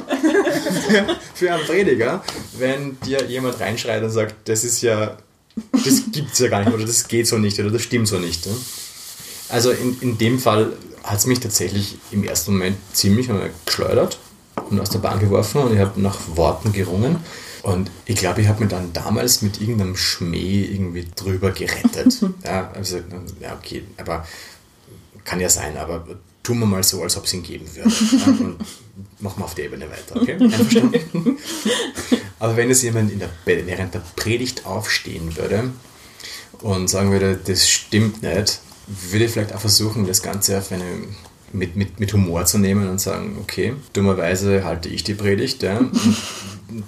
für, 0.87 1.05
für 1.35 1.53
einen 1.53 1.65
Prediger, 1.65 2.23
wenn 2.57 2.97
dir 3.01 3.23
jemand 3.25 3.59
reinschreit 3.59 4.01
und 4.01 4.09
sagt, 4.11 4.47
das 4.47 4.63
ist 4.63 4.81
ja, 4.81 5.17
das 5.73 6.03
gibt's 6.11 6.39
ja 6.39 6.47
gar 6.47 6.63
nicht 6.63 6.73
oder 6.73 6.85
das 6.85 7.07
geht 7.07 7.27
so 7.27 7.37
nicht 7.37 7.59
oder 7.59 7.69
das 7.69 7.81
stimmt 7.81 8.07
so 8.07 8.17
nicht. 8.17 8.47
Also 9.53 9.69
in, 9.69 9.95
in 10.01 10.17
dem 10.17 10.39
Fall 10.39 10.73
hat 11.03 11.19
es 11.19 11.27
mich 11.27 11.39
tatsächlich 11.39 11.99
im 12.09 12.23
ersten 12.23 12.53
Moment 12.53 12.75
ziemlich 12.91 13.29
geschleudert 13.67 14.17
und 14.71 14.79
aus 14.79 14.89
der 14.89 14.97
Bahn 14.97 15.19
geworfen 15.19 15.61
und 15.61 15.73
ich 15.75 15.79
habe 15.79 16.01
nach 16.01 16.17
Worten 16.35 16.73
gerungen. 16.73 17.17
Und 17.61 17.91
ich 18.05 18.15
glaube, 18.15 18.41
ich 18.41 18.47
habe 18.47 18.63
mir 18.63 18.67
dann 18.67 18.93
damals 18.93 19.43
mit 19.43 19.61
irgendeinem 19.61 19.95
Schmäh 19.95 20.65
irgendwie 20.65 21.05
drüber 21.15 21.51
gerettet. 21.51 22.19
ja, 22.43 22.71
also, 22.73 22.97
ja, 23.39 23.53
okay, 23.53 23.83
aber 23.97 24.25
kann 25.23 25.39
ja 25.39 25.49
sein, 25.49 25.77
aber 25.77 26.03
tun 26.41 26.57
wir 26.57 26.65
mal 26.65 26.83
so, 26.83 27.03
als 27.03 27.15
ob 27.15 27.25
es 27.25 27.33
ihn 27.33 27.43
geben 27.43 27.67
würde. 27.75 27.89
Ja, 27.89 28.25
und 28.25 28.57
machen 29.19 29.39
wir 29.39 29.45
auf 29.45 29.53
der 29.53 29.65
Ebene 29.65 29.85
weiter, 29.87 30.19
okay? 30.19 30.33
Einverstanden? 30.33 31.37
aber 32.39 32.57
wenn 32.57 32.71
es 32.71 32.81
jemand 32.81 33.11
in 33.11 33.19
der, 33.19 33.29
während 33.45 33.93
der 33.93 34.01
Predigt 34.15 34.65
aufstehen 34.65 35.37
würde 35.37 35.69
und 36.61 36.89
sagen 36.89 37.11
würde, 37.11 37.37
das 37.37 37.69
stimmt 37.69 38.23
nicht, 38.23 38.59
würde 38.87 39.25
ich 39.25 39.31
vielleicht 39.31 39.53
auch 39.53 39.59
versuchen, 39.59 40.07
das 40.07 40.21
Ganze 40.21 40.57
auf 40.57 40.71
eine, 40.71 40.85
mit, 41.51 41.75
mit, 41.75 41.99
mit 41.99 42.13
Humor 42.13 42.45
zu 42.45 42.57
nehmen 42.57 42.89
und 42.89 42.99
sagen, 42.99 43.37
okay, 43.41 43.73
dummerweise 43.93 44.63
halte 44.63 44.89
ich 44.89 45.03
die 45.03 45.13
Predigt, 45.13 45.63
ja. 45.63 45.81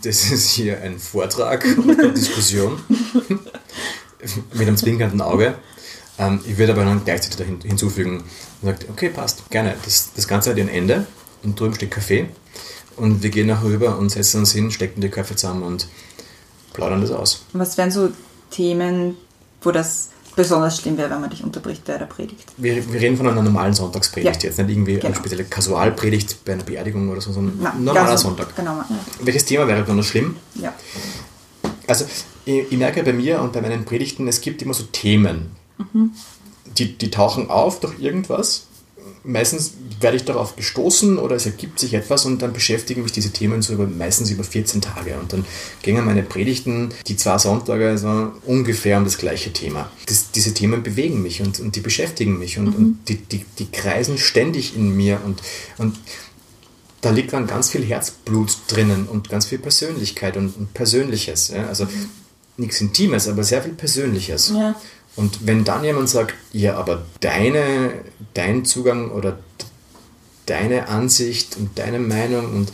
Das 0.01 0.31
ist 0.31 0.49
hier 0.49 0.81
ein 0.81 0.97
Vortrag 0.97 1.63
und 1.77 1.99
eine 1.99 2.11
Diskussion 2.11 2.80
mit 4.53 4.61
einem 4.61 4.77
zwinkernden 4.77 5.22
Auge. 5.22 5.55
Ähm, 6.17 6.39
ich 6.47 6.57
würde 6.57 6.73
aber 6.73 6.85
dann 6.85 7.03
gleichzeitig 7.05 7.38
dahin, 7.38 7.61
hinzufügen 7.61 8.23
und 8.61 8.67
sagt, 8.67 8.89
okay, 8.89 9.09
passt, 9.09 9.47
gerne. 9.51 9.76
Das, 9.84 10.11
das 10.15 10.27
Ganze 10.27 10.49
hat 10.49 10.57
ein 10.57 10.69
Ende 10.69 11.05
und 11.43 11.59
drüben 11.59 11.76
steht 11.76 11.91
Kaffee 11.91 12.30
und 12.95 13.22
wir 13.22 13.30
gehen 13.30 13.47
nachher 13.47 13.65
rüber 13.65 13.97
und 13.97 14.09
setzen 14.09 14.39
uns 14.39 14.53
hin, 14.53 14.72
stecken 14.72 15.01
die 15.01 15.09
Köpfe 15.09 15.35
zusammen 15.35 15.63
und 15.63 15.88
plaudern 16.73 17.01
das 17.01 17.11
aus. 17.11 17.45
Was 17.53 17.77
wären 17.77 17.91
so 17.91 18.09
Themen, 18.49 19.17
wo 19.61 19.72
das 19.72 20.09
besonders 20.36 20.78
schlimm 20.78 20.98
wäre, 20.98 21.10
wenn 21.10 21.22
man 21.22 21.30
dich 21.30 21.44
unterbricht 21.44 21.86
bei 21.86 21.98
der 21.98 22.06
Predigt? 22.06 22.52
Wir, 22.57 22.76
wir 22.91 22.99
reden 23.02 23.18
von 23.18 23.28
einer 23.28 23.41
normalen 23.41 23.74
Sonntagspredigt 23.74 24.44
Ja. 24.44 24.49
jetzt, 24.49 24.57
nicht 24.60 24.70
irgendwie 24.70 24.95
Genau. 24.95 25.07
eine 25.07 25.16
spezielle 25.16 25.44
Kasualpredigt 25.45 26.44
bei 26.45 26.53
einer 26.53 26.64
Beerdigung 26.64 27.10
oder 27.10 27.22
so, 27.22 27.32
sondern 27.32 27.57
Na, 27.62 27.72
ein 27.72 27.84
normaler 27.84 28.18
Sonntag. 28.18 28.56
Genau. 28.56 28.84
Welches 29.22 29.45
Thema 29.45 29.68
wäre 29.68 29.82
besonders 29.82 30.07
schlimm? 30.07 30.36
Ja. 30.56 30.74
Also 31.88 32.06
ich, 32.45 32.72
ich 32.72 32.78
merke 32.78 33.03
bei 33.03 33.14
mir 33.14 33.41
und 33.41 33.53
bei 33.53 33.62
meinen 33.62 33.86
Predigten, 33.86 34.28
es 34.28 34.41
gibt 34.41 34.62
immer 34.62 34.74
so 34.74 34.84
Themen. 34.91 35.52
Die, 36.78 36.98
die 36.98 37.10
tauchen 37.12 37.49
auf 37.49 37.80
durch 37.80 37.99
irgendwas. 37.99 38.64
Meistens 39.26 39.73
werde 39.99 40.18
ich 40.18 40.26
darauf 40.26 40.56
gestoßen 40.56 41.18
oder 41.18 41.35
es 41.35 41.45
ergibt 41.45 41.80
sich 41.80 41.93
etwas 41.93 42.26
und 42.26 42.41
dann 42.41 42.53
beschäftigen 42.53 43.03
mich 43.03 43.11
diese 43.11 43.31
Themen 43.31 43.61
so 43.61 43.73
über, 43.73 43.88
meistens 43.88 44.30
über 44.30 44.43
14 44.43 44.81
Tage. 44.81 45.18
Und 45.18 45.34
dann 45.34 45.45
gingen 45.81 46.06
meine 46.06 46.23
Predigten, 46.23 46.89
die 47.07 47.18
zwei 47.18 47.38
Sonntage, 47.38 47.97
so 47.97 48.31
ungefähr 48.45 48.97
um 48.97 49.03
das 49.03 49.18
gleiche 49.18 49.52
Thema. 49.53 49.89
Das, 50.06 50.31
diese 50.31 50.53
Themen 50.53 50.84
bewegen 50.84 51.22
mich 51.22 51.41
und, 51.41 51.60
und 51.60 51.76
die 51.76 51.81
beschäftigen 51.81 52.38
mich 52.38 52.57
und, 52.57 52.76
und 52.76 52.99
die, 53.07 53.18
die, 53.18 53.45
die 53.60 53.72
kreisen 53.72 54.18
ständig 54.18 54.76
in 54.76 54.95
mir 54.95 55.19
und, 55.26 55.41
und 55.77 55.97
da 57.02 57.11
liegt 57.11 57.34
dann 57.34 57.45
ganz 57.45 57.69
viel 57.69 57.85
Herzblut 57.85 58.57
drinnen 58.68 59.07
und 59.07 59.30
ganz 59.30 59.45
viel 59.45 59.60
Persönlichkeit 59.60 60.38
und, 60.38 60.57
und 60.57 60.73
Persönliches. 60.73 61.49
Ja? 61.49 61.68
Also 61.68 61.88
nichts 62.57 62.81
Intimes, 62.81 63.27
aber 63.27 63.43
sehr 63.43 63.61
viel 63.61 63.73
Persönliches. 63.73 64.52
Ja. 64.56 64.76
Und 65.15 65.47
wenn 65.47 65.63
dann 65.63 65.83
jemand 65.83 66.09
sagt, 66.09 66.33
ja, 66.51 66.75
aber 66.75 67.05
deine, 67.21 67.93
dein 68.33 68.65
Zugang 68.65 69.11
oder 69.11 69.39
deine 70.45 70.87
Ansicht 70.89 71.57
und 71.57 71.77
deine 71.79 71.99
Meinung 71.99 72.53
und 72.53 72.71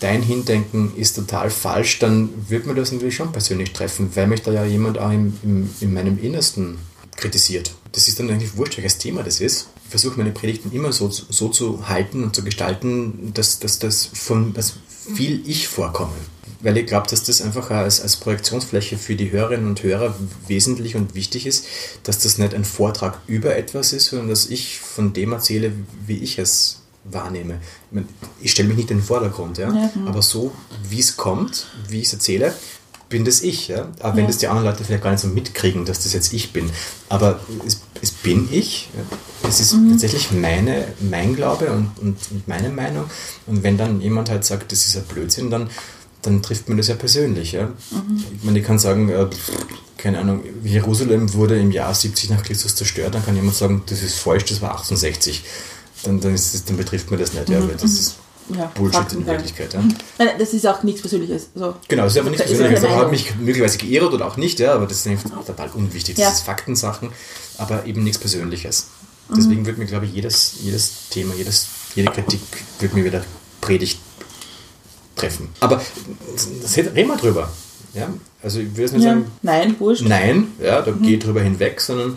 dein 0.00 0.22
Hindenken 0.22 0.94
ist 0.96 1.16
total 1.16 1.50
falsch, 1.50 1.98
dann 1.98 2.30
wird 2.48 2.66
mir 2.66 2.74
das 2.74 2.92
natürlich 2.92 3.16
schon 3.16 3.32
persönlich 3.32 3.72
treffen, 3.72 4.10
weil 4.14 4.26
mich 4.26 4.42
da 4.42 4.52
ja 4.52 4.64
jemand 4.64 4.98
auch 4.98 5.10
im, 5.10 5.36
im, 5.42 5.70
in 5.80 5.92
meinem 5.92 6.18
Innersten 6.22 6.78
kritisiert. 7.16 7.74
Das 7.92 8.06
ist 8.06 8.20
dann 8.20 8.30
eigentlich 8.30 8.56
wurscht, 8.56 8.76
welches 8.76 8.98
Thema 8.98 9.22
das 9.22 9.40
ist. 9.40 9.68
Ich 9.84 9.90
versuche 9.90 10.18
meine 10.18 10.30
Predigten 10.30 10.70
immer 10.72 10.92
so, 10.92 11.10
so 11.10 11.48
zu 11.48 11.88
halten 11.88 12.22
und 12.22 12.36
zu 12.36 12.44
gestalten, 12.44 13.32
dass, 13.34 13.58
dass, 13.58 13.78
dass, 13.78 14.06
von, 14.06 14.52
dass 14.54 14.74
viel 15.14 15.42
ich 15.46 15.66
vorkomme. 15.66 16.12
Weil 16.60 16.76
ich 16.76 16.86
glaube, 16.86 17.06
dass 17.08 17.22
das 17.22 17.40
einfach 17.40 17.70
als, 17.70 18.00
als 18.00 18.16
Projektionsfläche 18.16 18.98
für 18.98 19.14
die 19.14 19.30
Hörerinnen 19.30 19.68
und 19.68 19.82
Hörer 19.82 20.14
wesentlich 20.48 20.96
und 20.96 21.14
wichtig 21.14 21.46
ist, 21.46 21.66
dass 22.02 22.18
das 22.18 22.38
nicht 22.38 22.52
ein 22.54 22.64
Vortrag 22.64 23.18
über 23.28 23.56
etwas 23.56 23.92
ist, 23.92 24.06
sondern 24.06 24.28
dass 24.28 24.46
ich 24.46 24.80
von 24.80 25.12
dem 25.12 25.32
erzähle, 25.32 25.72
wie 26.06 26.18
ich 26.18 26.38
es 26.38 26.80
wahrnehme. 27.04 27.60
Ich, 27.92 28.02
ich 28.42 28.50
stelle 28.50 28.68
mich 28.68 28.76
nicht 28.76 28.90
in 28.90 28.98
den 28.98 29.04
Vordergrund, 29.04 29.58
ja? 29.58 29.72
Ja. 29.72 29.90
aber 30.06 30.20
so, 30.20 30.52
wie 30.90 30.98
es 31.00 31.16
kommt, 31.16 31.68
wie 31.88 32.00
ich 32.00 32.08
es 32.08 32.12
erzähle, 32.14 32.52
bin 33.08 33.24
das 33.24 33.40
ich. 33.40 33.68
Ja? 33.68 33.88
Aber 34.00 34.16
wenn 34.16 34.24
Ja. 34.24 34.26
das 34.28 34.38
die 34.38 34.48
anderen 34.48 34.66
Leute 34.68 34.84
vielleicht 34.84 35.02
gar 35.04 35.12
nicht 35.12 35.20
so 35.20 35.28
mitkriegen, 35.28 35.84
dass 35.86 36.00
das 36.02 36.12
jetzt 36.12 36.32
ich 36.32 36.52
bin. 36.52 36.68
Aber 37.08 37.40
es, 37.66 37.80
es 38.02 38.10
bin 38.10 38.48
ich. 38.50 38.88
ja. 38.94 39.48
Es 39.48 39.60
ist 39.60 39.74
tatsächlich 39.88 40.32
meine, 40.32 40.88
mein 41.08 41.34
Glaube 41.36 41.70
und, 41.70 41.92
und, 42.00 42.16
und 42.30 42.48
meine 42.48 42.68
Meinung. 42.68 43.04
Und 43.46 43.62
wenn 43.62 43.78
dann 43.78 44.00
jemand 44.00 44.28
halt 44.28 44.44
sagt, 44.44 44.72
das 44.72 44.84
ist 44.86 44.96
ein 44.96 45.04
Blödsinn, 45.04 45.48
dann, 45.50 45.70
dann 46.22 46.42
trifft 46.42 46.68
man 46.68 46.78
das 46.78 46.88
ja 46.88 46.94
persönlich. 46.94 47.52
Ja? 47.52 47.70
Ich 48.38 48.44
meine, 48.44 48.58
ich 48.58 48.64
kann 48.64 48.78
sagen, 48.78 49.08
äh, 49.08 49.26
keine 49.96 50.18
Ahnung, 50.18 50.42
Jerusalem 50.64 51.32
wurde 51.34 51.58
im 51.58 51.70
Jahr 51.72 51.94
70 51.94 52.30
nach 52.30 52.42
Christus 52.42 52.74
zerstört, 52.76 53.14
dann 53.14 53.24
kann 53.24 53.34
jemand 53.36 53.56
sagen, 53.56 53.82
das 53.86 54.02
ist 54.02 54.18
falsch, 54.18 54.44
das 54.46 54.60
war 54.60 54.74
68. 54.74 55.44
Dann, 56.04 56.20
dann, 56.20 56.32
das, 56.32 56.64
dann 56.64 56.76
betrifft 56.76 57.10
mir 57.10 57.16
das 57.16 57.32
nicht, 57.32 57.48
ja, 57.48 57.60
weil 57.60 57.74
das 57.76 57.82
ist 57.92 58.14
Ja, 58.56 58.66
Bullshit 58.74 58.94
Fakten 59.00 59.18
in. 59.18 59.26
Wirklichkeit. 59.26 59.74
Ja? 59.74 59.80
Nein, 60.18 60.28
das 60.38 60.52
ist 60.54 60.64
auch 60.66 60.82
nichts 60.84 61.00
Persönliches. 61.00 61.48
Also, 61.54 61.74
Genau, 61.88 62.04
das 62.04 62.12
ist 62.14 62.20
aber 62.20 62.30
nichts 62.30 62.46
Persönliches. 62.46 62.82
hat 62.84 62.90
Meinung. 62.90 63.10
mich 63.10 63.34
möglicherweise 63.36 63.78
geirrt 63.78 64.12
oder 64.12 64.26
auch 64.26 64.36
nicht, 64.36 64.60
ja, 64.60 64.74
aber 64.74 64.86
das 64.86 64.98
ist 64.98 65.06
einfach 65.08 65.44
total 65.44 65.70
unwichtig. 65.74 66.14
Das 66.16 66.22
Ja. 66.24 66.30
ist 66.30 66.40
Faktensachen, 66.42 67.10
aber 67.58 67.84
eben 67.86 68.04
nichts 68.04 68.18
Persönliches. 68.18 68.86
Mhm. 69.28 69.34
Deswegen 69.36 69.66
wird 69.66 69.78
mir, 69.78 69.86
glaube 69.86 70.06
ich, 70.06 70.12
jedes, 70.14 70.52
jedes 70.62 71.08
Thema, 71.10 71.34
jedes, 71.34 71.66
jede 71.96 72.10
Kritik 72.12 72.40
wird 72.78 72.94
mir 72.94 73.04
wieder 73.04 73.24
Predigt 73.60 73.98
treffen. 75.18 75.48
Aber 75.60 75.80
reden 76.76 77.08
wir 77.08 77.16
drüber. 77.16 77.48
Ja? 77.94 78.08
Also 78.42 78.60
ich 78.60 78.70
würde 78.70 78.82
jetzt 78.82 78.92
nicht 78.92 79.04
ja. 79.04 79.10
sagen, 79.10 79.30
Nein, 79.42 79.76
wurscht. 79.78 80.02
nein, 80.06 80.52
ja, 80.62 80.82
da 80.82 80.92
geht 80.92 81.24
drüber 81.24 81.40
hinweg, 81.40 81.80
sondern 81.80 82.16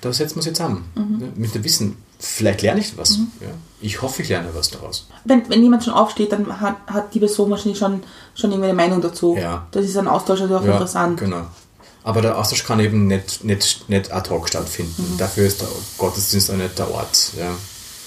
da 0.00 0.12
setzen 0.12 0.34
wir 0.34 0.36
uns 0.38 0.46
jetzt 0.46 0.56
zusammen. 0.58 0.84
Mhm. 0.94 1.20
Ja, 1.20 1.26
mit 1.34 1.54
dem 1.54 1.64
Wissen, 1.64 1.96
vielleicht 2.18 2.62
lerne 2.62 2.80
ich 2.80 2.96
was. 2.96 3.18
Ja? 3.40 3.48
Ich 3.80 4.02
hoffe, 4.02 4.22
ich 4.22 4.28
lerne 4.28 4.48
was 4.54 4.70
daraus. 4.70 5.08
Wenn, 5.24 5.48
wenn 5.48 5.62
jemand 5.62 5.84
schon 5.84 5.94
aufsteht, 5.94 6.32
dann 6.32 6.60
hat, 6.60 6.76
hat 6.86 7.14
die 7.14 7.18
Person 7.20 7.50
wahrscheinlich 7.50 7.78
schon, 7.78 8.02
schon 8.34 8.50
irgendwie 8.50 8.68
eine 8.70 8.76
Meinung 8.76 9.00
dazu. 9.00 9.36
Ja. 9.38 9.66
Das 9.70 9.84
ist 9.84 9.96
ein 9.96 10.08
Austausch, 10.08 10.40
also 10.40 10.58
auch 10.58 10.64
interessant. 10.64 11.20
Genau. 11.20 11.46
Aber 12.02 12.20
der 12.20 12.38
Austausch 12.38 12.64
kann 12.64 12.80
eben 12.80 13.06
nicht, 13.06 13.44
nicht, 13.44 13.88
nicht 13.88 14.12
ad 14.12 14.28
hoc 14.28 14.48
stattfinden. 14.48 15.12
Mhm. 15.14 15.18
Dafür 15.18 15.46
ist 15.46 15.62
der 15.62 15.68
Gottesdienst 15.96 16.50
auch 16.50 16.56
nicht 16.56 16.78
der 16.78 16.90
Ort. 16.90 17.32
Ja, 17.38 17.54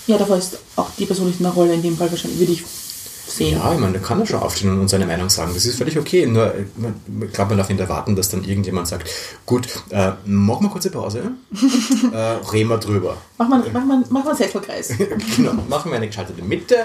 Ja, 0.05 0.17
davor 0.19 0.37
ist 0.37 0.57
auch 0.75 0.89
die 0.99 1.05
Person 1.07 1.27
nicht 1.27 1.39
in 1.39 1.43
der 1.45 1.53
Rolle, 1.53 1.73
in 1.73 1.81
dem 1.81 1.97
Fall 1.97 2.09
wahrscheinlich, 2.11 2.39
würde 2.39 2.51
ich 2.53 2.63
sehen. 3.27 3.57
ja 3.57 3.73
ich 3.73 3.79
meine, 3.79 3.93
da 3.93 3.99
kann 3.99 4.19
er 4.19 4.25
schon 4.25 4.39
aufstehen 4.39 4.79
und 4.79 4.87
seine 4.87 5.05
Meinung 5.05 5.29
sagen. 5.29 5.51
Das 5.53 5.65
ist 5.65 5.77
völlig 5.77 5.97
okay. 5.97 6.25
Nur, 6.25 6.53
äh, 6.53 6.65
ich 7.25 7.33
glaube, 7.33 7.49
man 7.49 7.57
darf 7.57 7.69
nicht 7.69 7.79
erwarten, 7.79 8.15
dass 8.15 8.29
dann 8.29 8.43
irgendjemand 8.43 8.87
sagt, 8.87 9.09
gut, 9.45 9.67
äh, 9.89 10.11
machen 10.25 10.65
wir 10.65 10.69
kurze 10.69 10.89
Pause, 10.89 11.31
äh, 12.13 12.17
reden 12.51 12.69
wir 12.69 12.77
drüber. 12.77 13.17
Mach 13.37 13.47
mal, 13.47 13.63
mach 13.71 13.85
mal, 13.85 14.03
mach 14.09 14.23
mal 14.23 14.29
einen 14.29 14.37
Sechselkreis. 14.37 14.93
genau, 15.35 15.53
machen 15.69 15.91
wir 15.91 15.97
eine 15.97 16.07
geschaltete 16.07 16.41
Mitte 16.41 16.77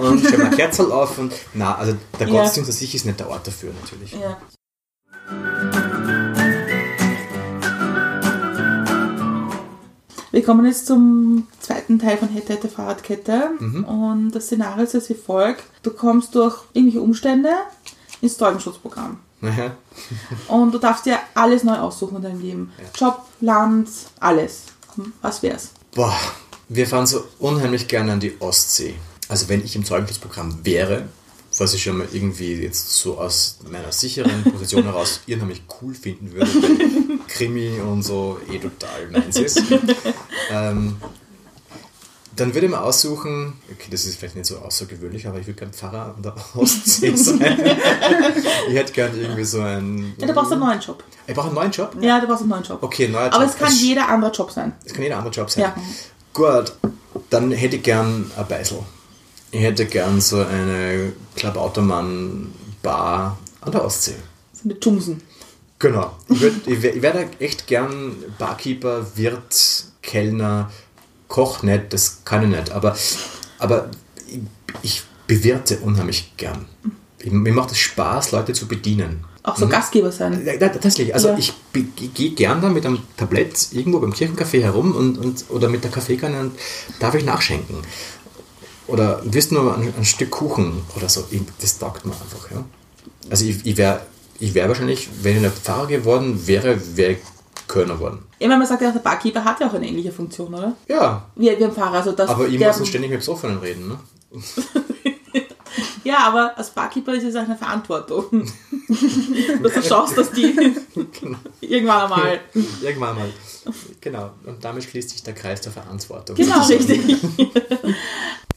und 0.00 0.20
stellen 0.20 0.50
wir 0.50 0.56
Kerzel 0.56 0.90
auf. 0.92 1.18
Und, 1.18 1.32
na, 1.54 1.74
also 1.76 1.94
der 2.18 2.28
Ja. 2.28 2.34
Gottesdienst 2.34 2.70
an 2.70 2.76
sich 2.76 2.94
ist 2.94 3.04
nicht 3.06 3.20
der 3.20 3.28
Ort 3.30 3.46
dafür 3.46 3.70
natürlich. 3.82 4.12
ja. 4.12 4.36
Wir 10.30 10.42
kommen 10.42 10.66
jetzt 10.66 10.86
zum 10.86 11.46
zweiten 11.60 11.98
Teil 11.98 12.18
von 12.18 12.28
Hätte, 12.28 12.52
Hätte, 12.52 12.68
Fahrradkette. 12.68 13.50
Und 13.86 14.32
das 14.32 14.46
Szenario 14.46 14.84
ist 14.84 14.94
jetzt 14.94 15.08
wie 15.10 15.14
folgt. 15.14 15.64
Du 15.82 15.90
kommst 15.90 16.34
durch 16.34 16.56
irgendwelche 16.74 17.00
Umstände 17.00 17.50
ins 18.20 18.36
Zeugenschutzprogramm. 18.36 19.18
Naja. 19.40 19.76
Und 20.48 20.72
du 20.72 20.78
darfst 20.78 21.06
dir 21.06 21.18
alles 21.34 21.64
neu 21.64 21.76
aussuchen 21.76 22.16
in 22.16 22.22
deinem 22.22 22.40
Leben. 22.40 22.72
Job, 22.94 23.22
Land, 23.40 23.88
alles. 24.20 24.64
Hm, 24.96 25.12
Was 25.22 25.42
wär's? 25.42 25.70
Boah, 25.94 26.16
wir 26.68 26.86
fahren 26.86 27.06
so 27.06 27.24
unheimlich 27.38 27.88
gerne 27.88 28.12
an 28.12 28.20
die 28.20 28.34
Ostsee. 28.40 28.94
Also 29.28 29.48
wenn 29.48 29.64
ich 29.64 29.76
im 29.76 29.84
Zeugenschutzprogramm 29.84 30.58
wäre, 30.64 31.08
was 31.56 31.72
ich 31.72 31.82
schon 31.82 31.98
mal 31.98 32.08
irgendwie 32.12 32.54
jetzt 32.54 32.90
so 32.90 33.18
aus 33.18 33.58
meiner 33.70 33.92
sicheren 33.92 34.42
Position 34.44 34.82
heraus 34.84 35.20
unheimlich 35.28 35.62
cool 35.80 35.94
finden 35.94 36.32
würde, 36.32 36.50
Krimi 37.28 37.80
und 37.80 38.02
so 38.02 38.38
eh 38.50 38.58
total 38.58 39.08
meins 39.10 39.36
ist, 39.36 39.62
ähm, 40.50 40.96
dann 42.36 42.54
würde 42.54 42.66
ich 42.66 42.72
mir 42.72 42.80
aussuchen, 42.80 43.54
okay, 43.72 43.88
das 43.90 44.04
ist 44.04 44.16
vielleicht 44.18 44.36
nicht 44.36 44.46
so 44.46 44.58
außergewöhnlich, 44.58 45.26
aber 45.26 45.40
ich 45.40 45.46
würde 45.48 45.58
gern 45.58 45.72
Pfarrer 45.72 46.14
an 46.16 46.22
der 46.22 46.34
Ostsee 46.54 47.12
sein. 47.16 47.40
ich 48.68 48.74
hätte 48.76 48.92
gern 48.92 49.18
irgendwie 49.20 49.42
so 49.44 49.60
einen... 49.60 50.14
Ja, 50.18 50.26
du 50.28 50.32
brauchst 50.34 50.52
einen 50.52 50.60
neuen 50.60 50.78
Job. 50.80 51.02
Ich 51.26 51.34
brauche 51.34 51.46
einen 51.48 51.56
neuen 51.56 51.72
Job? 51.72 51.96
Ja, 52.00 52.20
du 52.20 52.26
brauchst 52.28 52.42
einen 52.42 52.50
neuen 52.50 52.62
Job. 52.62 52.80
Okay, 52.82 53.08
neuer 53.08 53.24
Job. 53.24 53.34
Aber 53.34 53.44
es 53.44 53.56
kann 53.56 53.66
Das- 53.68 53.80
jeder 53.80 54.08
andere 54.08 54.30
Job 54.30 54.52
sein. 54.52 54.72
das 54.84 54.92
kann 54.92 55.02
jeder 55.02 55.16
andere 55.16 55.34
Job 55.34 55.50
sein. 55.50 55.64
Ja. 55.64 55.74
Gut, 56.32 56.72
dann 57.30 57.50
hätte 57.50 57.76
ich 57.76 57.82
gern 57.82 58.30
ein 58.36 58.46
Beisel. 58.46 58.78
Ich 59.50 59.60
hätte 59.62 59.86
gern 59.86 60.20
so 60.20 60.38
eine 60.44 61.12
Klabautermann-Bar 61.34 63.36
an 63.60 63.72
der 63.72 63.84
Ostsee. 63.84 64.14
So 64.52 64.68
mit 64.68 64.84
Jumsen. 64.84 65.20
Genau. 65.78 66.16
Ich, 66.28 66.40
würd, 66.40 66.66
ich, 66.66 66.82
wär, 66.82 66.96
ich 66.96 67.02
wäre 67.02 67.24
da 67.38 67.44
echt 67.44 67.66
gern 67.66 68.16
Barkeeper, 68.38 69.06
Wirt, 69.16 69.84
Kellner, 70.02 70.70
Koch 71.28 71.62
nicht, 71.62 71.92
das 71.92 72.22
kann 72.24 72.42
ich 72.44 72.48
nicht. 72.58 72.72
Aber, 72.72 72.96
aber 73.58 73.90
ich, 74.26 74.40
ich 74.82 75.02
bewirte 75.26 75.78
unheimlich 75.78 76.32
gern. 76.36 76.66
Ich, 77.20 77.30
mir 77.30 77.52
macht 77.52 77.70
es 77.72 77.78
Spaß, 77.78 78.32
Leute 78.32 78.52
zu 78.54 78.66
bedienen. 78.66 79.24
Auch 79.44 79.56
so 79.56 79.68
Gastgeber 79.68 80.10
sein. 80.12 80.44
Ja, 80.44 80.56
Tatsächlich, 80.68 81.14
also 81.14 81.28
Ja. 81.28 81.38
ich 81.38 81.52
be- 81.72 81.82
gehe 81.84 82.30
gern 82.32 82.60
da 82.60 82.68
mit 82.68 82.84
einem 82.84 82.98
Tablett 83.16 83.68
irgendwo 83.72 84.00
beim 84.00 84.12
Kirchencafé 84.12 84.62
herum 84.62 84.94
und, 84.94 85.16
und, 85.16 85.44
oder 85.48 85.68
mit 85.68 85.84
der 85.84 85.90
Kaffeekanne 85.90 86.40
und 86.40 86.52
darf 86.98 87.14
ich 87.14 87.24
nachschenken. 87.24 87.76
Oder 88.86 89.22
wirst 89.24 89.52
nur 89.52 89.76
ein, 89.76 89.92
ein 89.96 90.04
Stück 90.04 90.30
Kuchen 90.30 90.82
oder 90.96 91.08
so. 91.08 91.24
Ich- 91.30 91.42
Das 91.60 91.78
taugt 91.78 92.04
mir 92.04 92.12
einfach. 92.12 92.50
Ja. 92.50 92.64
Also 93.30 93.44
ich, 93.44 93.64
ich 93.64 93.76
wäre 93.76 94.00
ich 94.40 94.54
wär 94.54 94.68
wahrscheinlich, 94.68 95.08
wenn 95.22 95.36
ich 95.36 95.42
nicht 95.42 95.54
Pfarrer 95.54 95.86
geworden 95.86 96.46
wäre, 96.46 96.78
wäre 96.96 97.12
ich 97.12 97.18
Kölner 97.66 97.94
geworden. 97.94 98.24
Ich 98.38 98.46
meine, 98.46 98.58
man 98.58 98.66
sagt 98.66 98.82
ja 98.82 98.88
auch, 98.88 98.92
der 98.92 99.00
Barkeeper 99.00 99.44
hat 99.44 99.60
ja 99.60 99.68
auch 99.68 99.74
eine 99.74 99.86
ähnliche 99.86 100.12
Funktion, 100.12 100.54
oder? 100.54 100.74
Ja, 100.88 101.26
Wie, 101.34 101.46
wie 101.46 101.64
ein 101.64 101.72
Fahrer. 101.72 101.98
Also 101.98 102.12
das, 102.12 102.30
aber 102.30 102.48
muss 102.48 102.80
nicht 102.80 102.88
ständig 102.88 103.10
mit 103.10 103.20
Besoffenen 103.20 103.58
reden. 103.58 103.88
Ne? 103.88 103.98
Ja, 106.04 106.20
aber 106.28 106.56
als 106.56 106.70
Barkeeper 106.70 107.12
ist 107.12 107.24
es 107.24 107.36
auch 107.36 107.42
eine 107.42 107.56
Verantwortung. 107.56 108.24
dass 109.62 109.74
du 109.74 109.82
schaust, 109.82 110.16
dass 110.16 110.30
die 110.30 110.54
irgendwann 111.60 112.04
einmal. 112.04 112.40
Irgendwann 112.80 113.14
mal. 113.14 113.30
Genau. 114.00 114.30
Und 114.46 114.64
damit 114.64 114.84
schließt 114.84 115.10
sich 115.10 115.22
der 115.22 115.34
Kreis 115.34 115.60
der 115.60 115.72
Verantwortung. 115.72 116.34
Genau, 116.34 116.64
richtig. 116.66 117.18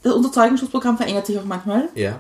Das, 0.02 0.14
unser 0.14 0.32
Zeugenschutzprogramm 0.32 0.96
verändert 0.96 1.26
sich 1.26 1.38
auch 1.38 1.44
manchmal. 1.44 1.90
Ja, 1.94 2.20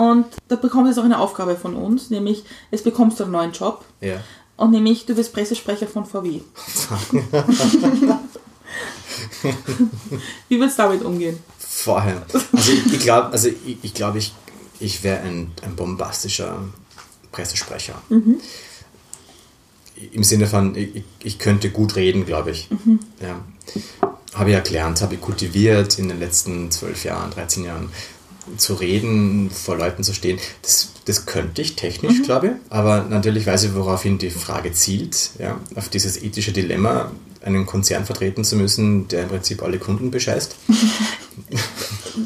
Und 0.00 0.24
da 0.48 0.56
bekommst 0.56 0.86
du 0.86 0.88
jetzt 0.88 0.98
auch 0.98 1.04
eine 1.04 1.18
Aufgabe 1.18 1.56
von 1.56 1.76
uns, 1.76 2.08
nämlich 2.08 2.44
jetzt 2.70 2.84
bekommst 2.84 3.20
du 3.20 3.24
einen 3.24 3.32
neuen 3.32 3.52
Job. 3.52 3.84
ja. 4.00 4.22
Und 4.56 4.70
nämlich, 4.72 5.06
du 5.06 5.16
wirst 5.16 5.32
Pressesprecher 5.32 5.86
von 5.86 6.04
VW. 6.04 6.42
Wie 10.48 10.58
würdest 10.58 10.78
du 10.78 10.82
damit 10.82 11.02
umgehen? 11.02 11.38
Vorher. 11.58 12.26
Also 12.52 12.72
ich, 12.72 12.92
ich 12.92 13.00
glaube, 13.00 13.32
also 13.32 13.48
ich, 13.48 13.78
ich, 13.80 13.94
glaub, 13.94 14.16
ich, 14.16 14.34
ich 14.78 15.02
wäre 15.02 15.20
ein, 15.20 15.52
ein 15.62 15.76
bombastischer 15.76 16.58
Pressesprecher. 17.32 17.94
Im 20.12 20.24
Sinne 20.24 20.46
von, 20.46 20.74
ich, 20.76 21.04
ich 21.22 21.38
könnte 21.38 21.70
gut 21.70 21.96
reden, 21.96 22.26
glaube 22.26 22.50
ich. 22.50 22.68
Ja. 23.22 23.42
Habe 24.34 24.50
ich 24.50 24.56
ja 24.56 24.60
gelernt, 24.60 25.00
habe 25.00 25.14
ich 25.14 25.22
kultiviert 25.22 25.98
in 25.98 26.08
den 26.08 26.18
letzten 26.18 26.70
zwölf 26.70 27.04
Jahren, 27.04 27.30
13 27.30 27.64
Jahren 27.64 27.88
zu 28.56 28.74
reden, 28.74 29.50
vor 29.50 29.76
Leuten 29.76 30.02
zu 30.02 30.14
stehen. 30.14 30.38
Das, 30.62 30.92
das 31.04 31.26
könnte 31.26 31.62
ich 31.62 31.76
technisch, 31.76 32.22
glaube 32.22 32.46
ich. 32.46 32.52
Aber 32.70 33.04
natürlich 33.08 33.46
weiß 33.46 33.64
ich, 33.64 33.74
woraufhin 33.74 34.18
die 34.18 34.30
Frage 34.30 34.72
zielt. 34.72 35.30
Ja? 35.38 35.60
Auf 35.74 35.88
dieses 35.88 36.22
ethische 36.22 36.52
Dilemma, 36.52 37.10
einen 37.42 37.66
Konzern 37.66 38.04
vertreten 38.04 38.44
zu 38.44 38.56
müssen, 38.56 39.08
der 39.08 39.22
im 39.22 39.28
Prinzip 39.28 39.62
alle 39.62 39.78
Kunden 39.78 40.10
bescheißt. 40.10 40.56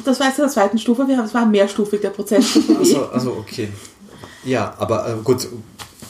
Das 0.03 0.19
war 0.19 0.27
jetzt 0.27 0.39
in 0.39 0.43
der 0.43 0.51
zweiten 0.51 0.77
Stufe, 0.77 1.07
wir 1.07 1.17
haben, 1.17 1.25
es 1.25 1.33
war 1.33 1.45
mehrstufig, 1.45 2.01
der 2.01 2.09
Prozess. 2.09 2.59
Also, 2.77 3.07
also 3.07 3.31
okay. 3.33 3.69
Ja, 4.43 4.75
aber 4.77 5.07
äh, 5.07 5.13
gut, 5.23 5.47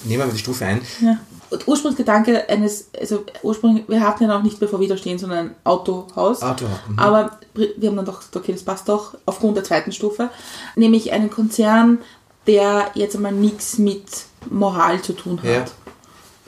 nehmen 0.06 0.22
wir 0.22 0.26
mal 0.26 0.32
die 0.32 0.40
Stufe 0.40 0.66
ein. 0.66 0.82
Ja. 1.02 1.20
Ursprungsgedanke 1.68 2.50
eines, 2.50 2.90
also 3.00 3.24
ursprünglich, 3.44 3.88
wir 3.88 4.02
hatten 4.02 4.24
ja 4.24 4.30
noch 4.30 4.44
nicht 4.44 4.60
bevor 4.60 4.80
wieder 4.80 4.98
stehen, 4.98 5.18
sondern 5.18 5.48
ein 5.48 5.56
Autohaus. 5.64 6.42
Autohaus, 6.42 6.80
mhm. 6.88 7.00
Aber 7.00 7.40
wir 7.54 7.90
haben 7.90 7.96
dann 7.96 8.06
doch 8.06 8.20
gesagt, 8.20 8.36
okay, 8.36 8.52
das 8.52 8.64
passt 8.64 8.90
doch, 8.90 9.18
aufgrund 9.26 9.58
der 9.58 9.64
zweiten 9.64 9.92
Stufe. 9.92 10.30
Nämlich 10.76 11.12
einen 11.12 11.30
Konzern, 11.30 12.00
der 12.48 12.92
jetzt 12.96 13.16
einmal 13.16 13.32
nichts 13.32 13.78
mit 13.78 14.06
Moral 14.50 15.02
zu 15.02 15.14
tun 15.14 15.40
hat. 15.40 15.46
Ja. 15.46 15.66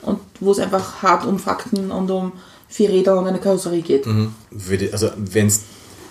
Und 0.02 0.20
wo 0.40 0.52
es 0.52 0.58
einfach 0.58 1.02
hart 1.02 1.26
um 1.26 1.38
Fakten 1.38 1.90
und 1.90 2.10
um 2.10 2.32
vier 2.68 2.90
Räder 2.90 3.18
und 3.18 3.26
eine 3.26 3.40
Karosserie 3.40 3.82
geht. 3.82 4.06
Mhm. 4.06 4.34
Würde, 4.50 4.90
also 4.92 5.10
wenn 5.16 5.46
es 5.46 5.62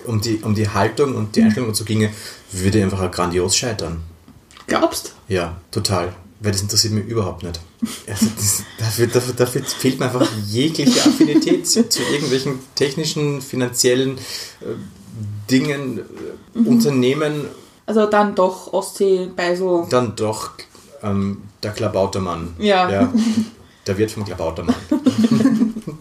um 0.05 0.21
die, 0.21 0.39
um 0.43 0.55
die 0.55 0.67
Haltung 0.67 1.15
und 1.15 1.35
die 1.35 1.43
Einstellung 1.43 1.69
dazu 1.69 1.85
ginge, 1.85 2.11
würde 2.51 2.81
einfach 2.83 3.09
grandios 3.11 3.55
scheitern. 3.55 4.01
Glaubst? 4.65 5.13
Ja, 5.27 5.57
total. 5.71 6.13
Weil 6.39 6.51
das 6.51 6.61
interessiert 6.61 6.93
mich 6.93 7.05
überhaupt 7.05 7.43
nicht. 7.43 7.59
Also 8.07 8.27
das, 8.35 8.64
dafür, 8.77 9.07
dafür, 9.07 9.34
dafür 9.34 9.64
fehlt 9.64 9.99
mir 9.99 10.05
einfach 10.05 10.27
jegliche 10.45 10.99
Affinität 10.99 11.68
zu, 11.68 11.89
zu 11.89 12.01
irgendwelchen 12.03 12.59
technischen, 12.76 13.41
finanziellen 13.41 14.18
äh, 14.61 14.76
Dingen, 15.49 15.99
äh, 15.99 16.59
Unternehmen. 16.59 17.45
Also 17.88 18.05
dann 18.05 18.35
doch 18.35 18.72
Ostsee, 18.72 19.30
Beisel. 19.35 19.88
Dann 19.89 20.15
doch 20.15 20.51
ähm, 21.01 21.43
der 21.64 21.72
Klabautermann. 21.72 22.55
Ja. 22.59 22.89
ja. 22.89 23.14
Der 23.88 23.97
Wirt 23.97 24.11
vom 24.11 24.26
Klabautermann. 24.26 24.76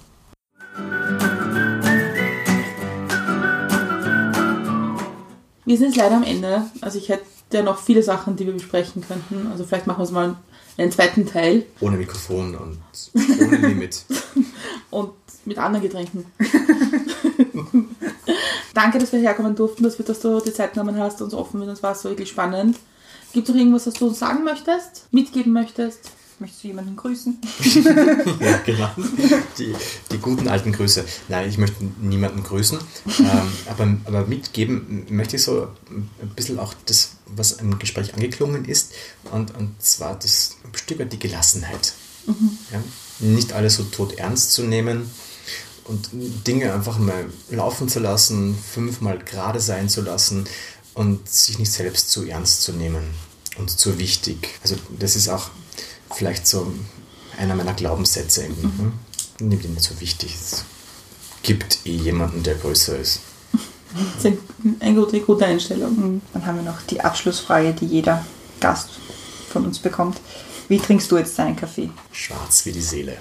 Wir 5.65 5.77
sind 5.77 5.89
jetzt 5.89 5.97
leider 5.97 6.17
am 6.17 6.23
Ende. 6.23 6.63
Also 6.81 6.99
ich 6.99 7.09
hätte 7.09 7.25
ja 7.52 7.62
noch 7.62 7.78
viele 7.78 8.02
Sachen, 8.02 8.36
die 8.36 8.47
wir 8.47 8.52
besprechen 8.52 9.05
könnten. 9.06 9.48
Also 9.51 9.64
vielleicht 9.64 9.86
machen 9.86 10.01
wir 10.01 10.05
es 10.05 10.10
mal 10.10 10.36
einen 10.78 10.93
zweiten 10.93 11.27
Teil 11.27 11.64
Ohne 11.81 11.97
Mikrofon 11.97 12.55
und 12.55 12.78
ohne 13.14 13.56
Limit. 13.56 14.05
und 14.90 15.12
mit 15.44 15.59
anderen 15.59 15.82
Getränken. 15.82 16.27
Danke, 18.74 18.98
dass 18.98 19.12
wir 19.12 19.20
herkommen 19.20 19.55
durften, 19.55 19.85
dass, 19.85 19.98
wir, 19.98 20.05
dass 20.05 20.20
du 20.20 20.40
die 20.40 20.52
Zeit 20.52 20.74
genommen 20.74 20.98
hast 20.98 21.23
und 21.23 21.31
so 21.31 21.39
offen 21.39 21.60
mit 21.60 21.68
uns 21.68 21.82
warst. 21.82 22.02
So 22.02 22.10
wirklich 22.10 22.28
spannend. 22.28 22.77
Gibt 23.32 23.48
es 23.48 23.55
noch 23.55 23.60
irgendwas, 23.60 23.86
was 23.86 23.94
du 23.94 24.09
uns 24.09 24.18
sagen 24.18 24.44
möchtest? 24.44 25.06
Mitgeben 25.12 25.52
möchtest? 25.52 26.10
Möchtest 26.39 26.65
du 26.65 26.69
jemanden 26.69 26.97
grüßen? 26.97 27.39
Ja, 28.41 28.59
genau. 28.59 28.91
Die, 29.59 29.75
die 30.13 30.19
guten 30.19 30.49
alten 30.49 30.73
Grüße. 30.73 31.05
Nein, 31.29 31.49
ich 31.49 31.57
möchte 31.57 31.85
niemanden 32.01 32.43
grüßen, 32.43 32.79
ähm, 33.21 33.53
aber, 33.67 33.97
aber 34.05 34.27
mitgeben 34.27 35.07
möchte 35.09 35.37
ich 35.37 35.43
so 35.43 35.69
ein 35.91 36.29
bisschen 36.35 36.59
auch 36.59 36.75
das, 36.85 37.13
was 37.27 37.53
im 37.53 37.79
Gespräch 37.79 38.13
angeklungen 38.15 38.67
ist, 38.67 38.93
und, 39.33 39.55
und 39.57 39.81
zwar 39.83 40.19
das 40.19 40.57
ein 40.65 40.77
Stück 40.77 40.99
weit 40.99 41.13
die 41.13 41.19
Gelassenheit. 41.19 41.95
Ja? 42.73 42.83
Nicht 43.21 43.53
alles 43.53 43.77
so 43.77 43.85
tot 43.85 44.19
ernst 44.19 44.53
zu 44.53 44.63
nehmen 44.63 45.11
und 45.85 46.11
Dinge 46.47 46.75
einfach 46.75 46.99
mal 46.99 47.27
laufen 47.51 47.89
zu 47.89 48.01
lassen, 48.01 48.59
fünfmal 48.59 49.19
gerade 49.19 49.61
sein 49.61 49.89
zu 49.89 50.03
lassen 50.03 50.45
und 50.95 51.29
sich 51.29 51.59
nicht 51.59 51.73
selbst 51.73 52.11
zu 52.11 52.25
ernst 52.25 52.63
zu 52.63 52.73
nehmen 52.73 53.05
und 53.59 53.71
zu 53.71 53.99
wichtig. 53.99 54.49
Also 54.63 54.77
das 54.99 55.17
ist 55.17 55.29
auch 55.29 55.51
vielleicht 56.17 56.47
so 56.47 56.73
einer 57.39 57.55
meiner 57.55 57.75
Glaubenssätze. 57.75 58.43
Irgendwie, 58.43 58.83
ne? 58.83 58.93
Nimm 59.41 59.61
den 59.61 59.75
nicht 59.75 59.85
so 59.85 60.01
wichtig. 60.01 60.35
Es 60.35 60.65
gibt 61.43 61.81
eh 61.85 61.95
jemanden, 61.97 62.43
der 62.43 62.55
größer 62.55 62.99
ist. 62.99 63.21
Das 64.15 64.25
ist 64.25 64.39
eine 64.81 64.95
gute, 64.95 65.21
gute 65.21 65.47
Einstellung. 65.47 66.21
Dann 66.33 66.47
haben 66.47 66.57
wir 66.57 66.63
noch 66.63 66.83
die 66.83 67.01
Abschlussfrage, 67.01 67.73
die 67.73 67.87
jeder 67.87 68.25
Gast 68.61 68.91
von 69.51 69.65
uns 69.65 69.79
bekommt. 69.79 70.21
Wie 70.69 70.79
trinkst 70.79 71.11
du 71.11 71.19
jetzt 71.19 71.39
deinen 71.39 71.57
Kaffee? 71.57 71.91
Schwarz 72.13 72.67
wie 72.67 72.73
die 72.73 72.83
Seele. 72.83 73.19